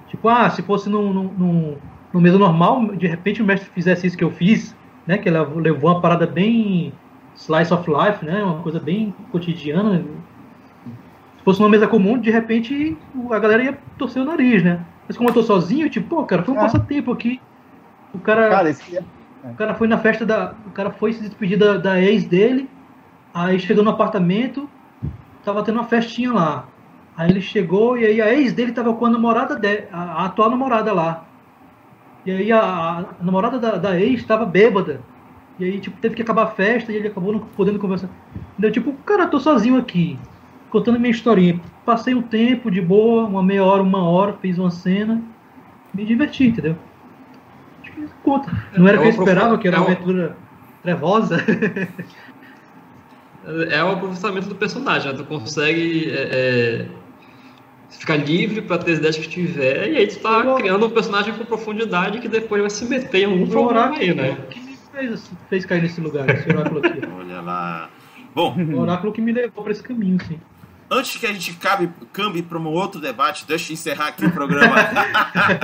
Tipo, 0.08 0.28
ah, 0.28 0.48
se 0.48 0.62
fosse 0.62 0.88
num, 0.88 1.12
num, 1.12 1.24
num 1.24 1.76
no 2.12 2.20
mesa 2.20 2.38
normal, 2.38 2.94
de 2.96 3.06
repente 3.06 3.42
o 3.42 3.44
mestre 3.44 3.70
fizesse 3.70 4.06
isso 4.06 4.16
que 4.16 4.24
eu 4.24 4.30
fiz, 4.30 4.76
né? 5.06 5.18
Que 5.18 5.28
ela 5.28 5.42
levou 5.56 5.90
uma 5.90 6.00
parada 6.00 6.26
bem 6.26 6.92
slice 7.36 7.72
of 7.72 7.88
life, 7.90 8.24
né? 8.24 8.42
Uma 8.42 8.62
coisa 8.62 8.80
bem 8.80 9.14
cotidiana. 9.30 10.04
Se 11.38 11.44
fosse 11.44 11.60
uma 11.60 11.68
mesa 11.68 11.86
comum, 11.86 12.18
de 12.18 12.30
repente 12.30 12.96
a 13.30 13.38
galera 13.38 13.62
ia 13.62 13.78
torcer 13.96 14.22
o 14.22 14.24
nariz, 14.24 14.62
né? 14.62 14.84
Mas 15.06 15.16
como 15.16 15.28
eu 15.28 15.34
tô 15.34 15.42
sozinho, 15.42 15.88
tipo, 15.88 16.08
pô, 16.08 16.24
cara, 16.24 16.42
foi 16.42 16.54
um 16.54 16.58
é. 16.58 16.60
passatempo 16.60 17.12
aqui. 17.12 17.40
O 18.12 18.18
cara, 18.18 18.48
cara 18.48 18.70
esse... 18.70 18.96
é. 18.96 19.02
o 19.44 19.54
cara 19.54 19.74
foi 19.74 19.88
na 19.88 19.98
festa 19.98 20.26
da, 20.26 20.54
o 20.66 20.70
cara 20.70 20.90
foi 20.90 21.12
se 21.12 21.22
despedir 21.22 21.58
da, 21.58 21.76
da 21.76 22.00
ex 22.00 22.24
dele. 22.24 22.68
Aí 23.32 23.58
chegou 23.60 23.84
no 23.84 23.90
apartamento, 23.90 24.68
tava 25.44 25.62
tendo 25.62 25.76
uma 25.76 25.84
festinha 25.84 26.32
lá. 26.32 26.68
Aí 27.16 27.30
ele 27.30 27.40
chegou 27.40 27.96
e 27.96 28.04
aí 28.04 28.20
a 28.20 28.32
ex 28.34 28.52
dele 28.52 28.72
tava 28.72 28.92
com 28.94 29.06
a 29.06 29.10
namorada 29.10 29.56
dele, 29.56 29.84
a, 29.92 30.22
a 30.22 30.24
atual 30.26 30.50
namorada 30.50 30.92
lá. 30.92 31.24
E 32.24 32.30
aí 32.30 32.52
a, 32.52 32.60
a 32.60 33.24
namorada 33.24 33.58
da, 33.58 33.76
da 33.76 33.98
ex 33.98 34.20
estava 34.20 34.44
bêbada. 34.44 35.00
E 35.58 35.64
aí, 35.64 35.78
tipo, 35.78 35.96
teve 36.00 36.14
que 36.14 36.22
acabar 36.22 36.44
a 36.44 36.50
festa 36.50 36.90
e 36.90 36.96
ele 36.96 37.08
acabou 37.08 37.32
não 37.32 37.40
podendo 37.40 37.78
conversar. 37.78 38.08
Então, 38.58 38.70
tipo, 38.70 38.92
cara, 39.04 39.26
tô 39.26 39.38
sozinho 39.38 39.76
aqui, 39.76 40.18
contando 40.70 40.98
minha 40.98 41.10
historinha. 41.10 41.60
Passei 41.84 42.14
um 42.14 42.22
tempo 42.22 42.70
de 42.70 42.80
boa, 42.80 43.24
uma 43.24 43.42
meia 43.42 43.64
hora, 43.64 43.82
uma 43.82 44.02
hora, 44.02 44.32
fiz 44.40 44.58
uma 44.58 44.70
cena, 44.70 45.22
me 45.92 46.04
diverti, 46.04 46.46
entendeu? 46.46 46.76
Acho 47.82 47.92
que 47.92 48.08
conta. 48.22 48.50
Não 48.76 48.88
era 48.88 48.98
o 48.98 49.02
que 49.02 49.08
eu 49.08 49.10
esperava, 49.10 49.58
que 49.58 49.68
era 49.68 49.76
é 49.76 49.80
uma 49.80 49.90
aventura 49.90 50.36
trevosa. 50.82 51.36
é 53.70 53.84
o 53.84 53.92
aproveitamento 53.92 54.48
do 54.48 54.54
personagem, 54.54 55.12
né? 55.12 55.18
tu 55.18 55.24
consegue 55.24 56.10
é, 56.10 56.86
é 57.90 57.98
ficar 57.98 58.16
livre 58.16 58.62
para 58.62 58.78
ter 58.78 58.92
as 58.92 58.98
ideias 58.98 59.16
que 59.16 59.28
tiver, 59.28 59.90
e 59.92 59.96
aí 59.96 60.06
tu 60.06 60.18
tá 60.20 60.54
criando 60.56 60.86
um 60.86 60.90
personagem 60.90 61.34
com 61.34 61.44
profundidade 61.44 62.20
que 62.20 62.28
depois 62.28 62.60
vai 62.60 62.70
se 62.70 62.84
meter 62.84 63.22
em 63.22 63.24
algum 63.24 63.46
problema 63.46 63.96
aí, 63.96 64.14
né? 64.14 64.38
Que 64.50 64.60
me 64.60 64.76
fez, 64.92 65.30
fez 65.48 65.64
cair 65.66 65.82
nesse 65.82 66.00
lugar, 66.00 66.28
esse 66.30 66.48
oráculo 66.48 66.78
aqui. 66.84 67.00
Olha 67.18 67.40
lá. 67.40 67.90
Bom. 68.34 68.56
O 68.56 68.78
oráculo 68.78 69.12
que 69.12 69.20
me 69.20 69.32
levou 69.32 69.64
para 69.64 69.72
esse 69.72 69.82
caminho, 69.82 70.18
sim. 70.24 70.38
antes 70.88 71.16
que 71.16 71.26
a 71.26 71.32
gente 71.32 71.54
cabe, 71.54 71.90
cambe 72.12 72.42
para 72.42 72.58
um 72.58 72.66
outro 72.68 73.00
debate, 73.00 73.44
deixa 73.44 73.72
eu 73.72 73.74
encerrar 73.74 74.08
aqui 74.08 74.24
o 74.24 74.30
programa. 74.30 74.76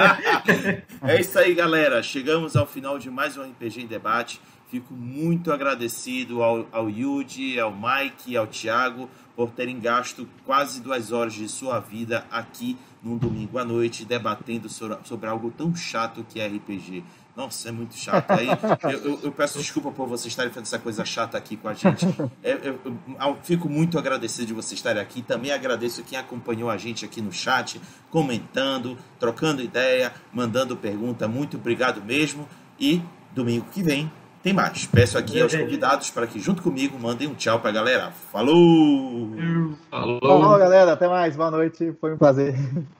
é 1.02 1.20
isso 1.20 1.38
aí, 1.38 1.54
galera. 1.54 2.02
Chegamos 2.02 2.56
ao 2.56 2.66
final 2.66 2.98
de 2.98 3.08
mais 3.08 3.36
um 3.36 3.42
RPG 3.42 3.82
em 3.82 3.86
debate. 3.86 4.40
Fico 4.68 4.92
muito 4.92 5.52
agradecido 5.52 6.42
ao, 6.42 6.66
ao 6.72 6.90
Yudi, 6.90 7.58
ao 7.60 7.72
Mike 7.72 8.36
ao 8.36 8.48
Thiago 8.48 9.08
por 9.36 9.50
terem 9.50 9.78
gasto 9.78 10.26
quase 10.44 10.80
duas 10.80 11.12
horas 11.12 11.34
de 11.34 11.46
sua 11.48 11.78
vida 11.78 12.26
aqui 12.30 12.76
num 13.02 13.16
domingo 13.16 13.58
à 13.58 13.64
noite 13.64 14.04
debatendo 14.04 14.68
sobre, 14.68 15.28
algo 15.28 15.50
tão 15.50 15.76
chato 15.76 16.24
que 16.28 16.40
é 16.40 16.46
RPG. 16.46 17.04
Nossa, 17.36 17.68
é 17.68 17.72
muito 17.72 17.94
chato. 17.94 18.30
Aí 18.30 18.48
eu, 18.84 18.90
eu, 18.90 19.20
eu, 19.24 19.32
peço 19.32 19.58
desculpa 19.58 19.92
por 19.92 20.08
vocês 20.08 20.32
estarem 20.32 20.50
fazendo 20.50 20.64
essa 20.64 20.78
coisa 20.78 21.04
chata 21.04 21.36
aqui 21.36 21.54
com 21.54 21.68
a 21.68 21.74
gente. 21.74 22.06
É, 22.42 22.52
eu, 22.62 22.80
eu, 22.84 23.38
fico 23.42 23.68
muito 23.68 23.98
agradecido 23.98 24.46
de 24.46 24.54
vocês 24.54 24.78
estarem 24.78 25.02
aqui. 25.02 25.20
Também 25.20 25.52
agradeço 25.52 26.02
quem 26.02 26.18
acompanhou 26.18 26.70
a 26.70 26.78
gente 26.78 27.04
aqui 27.04 27.20
no 27.20 27.30
chat, 27.30 27.78
comentando, 28.10 28.96
trocando 29.20 29.62
ideia, 29.62 30.14
mandando 30.32 30.74
pergunta. 30.74 31.28
Muito 31.28 31.58
obrigado 31.58 32.02
mesmo. 32.02 32.48
E 32.80 33.02
domingo 33.34 33.66
que 33.70 33.82
vem 33.82 34.10
tem 34.46 34.52
mais. 34.52 34.86
Peço 34.86 35.18
aqui 35.18 35.42
aos 35.42 35.52
convidados 35.52 36.08
para 36.10 36.24
que, 36.24 36.38
junto 36.38 36.62
comigo, 36.62 36.96
mandem 36.96 37.26
um 37.26 37.34
tchau 37.34 37.58
para 37.58 37.70
a 37.70 37.72
galera. 37.72 38.12
Falou! 38.30 39.32
Falou! 39.90 40.20
Falou, 40.20 40.58
galera. 40.58 40.92
Até 40.92 41.08
mais. 41.08 41.34
Boa 41.34 41.50
noite. 41.50 41.92
Foi 42.00 42.14
um 42.14 42.16
prazer. 42.16 42.54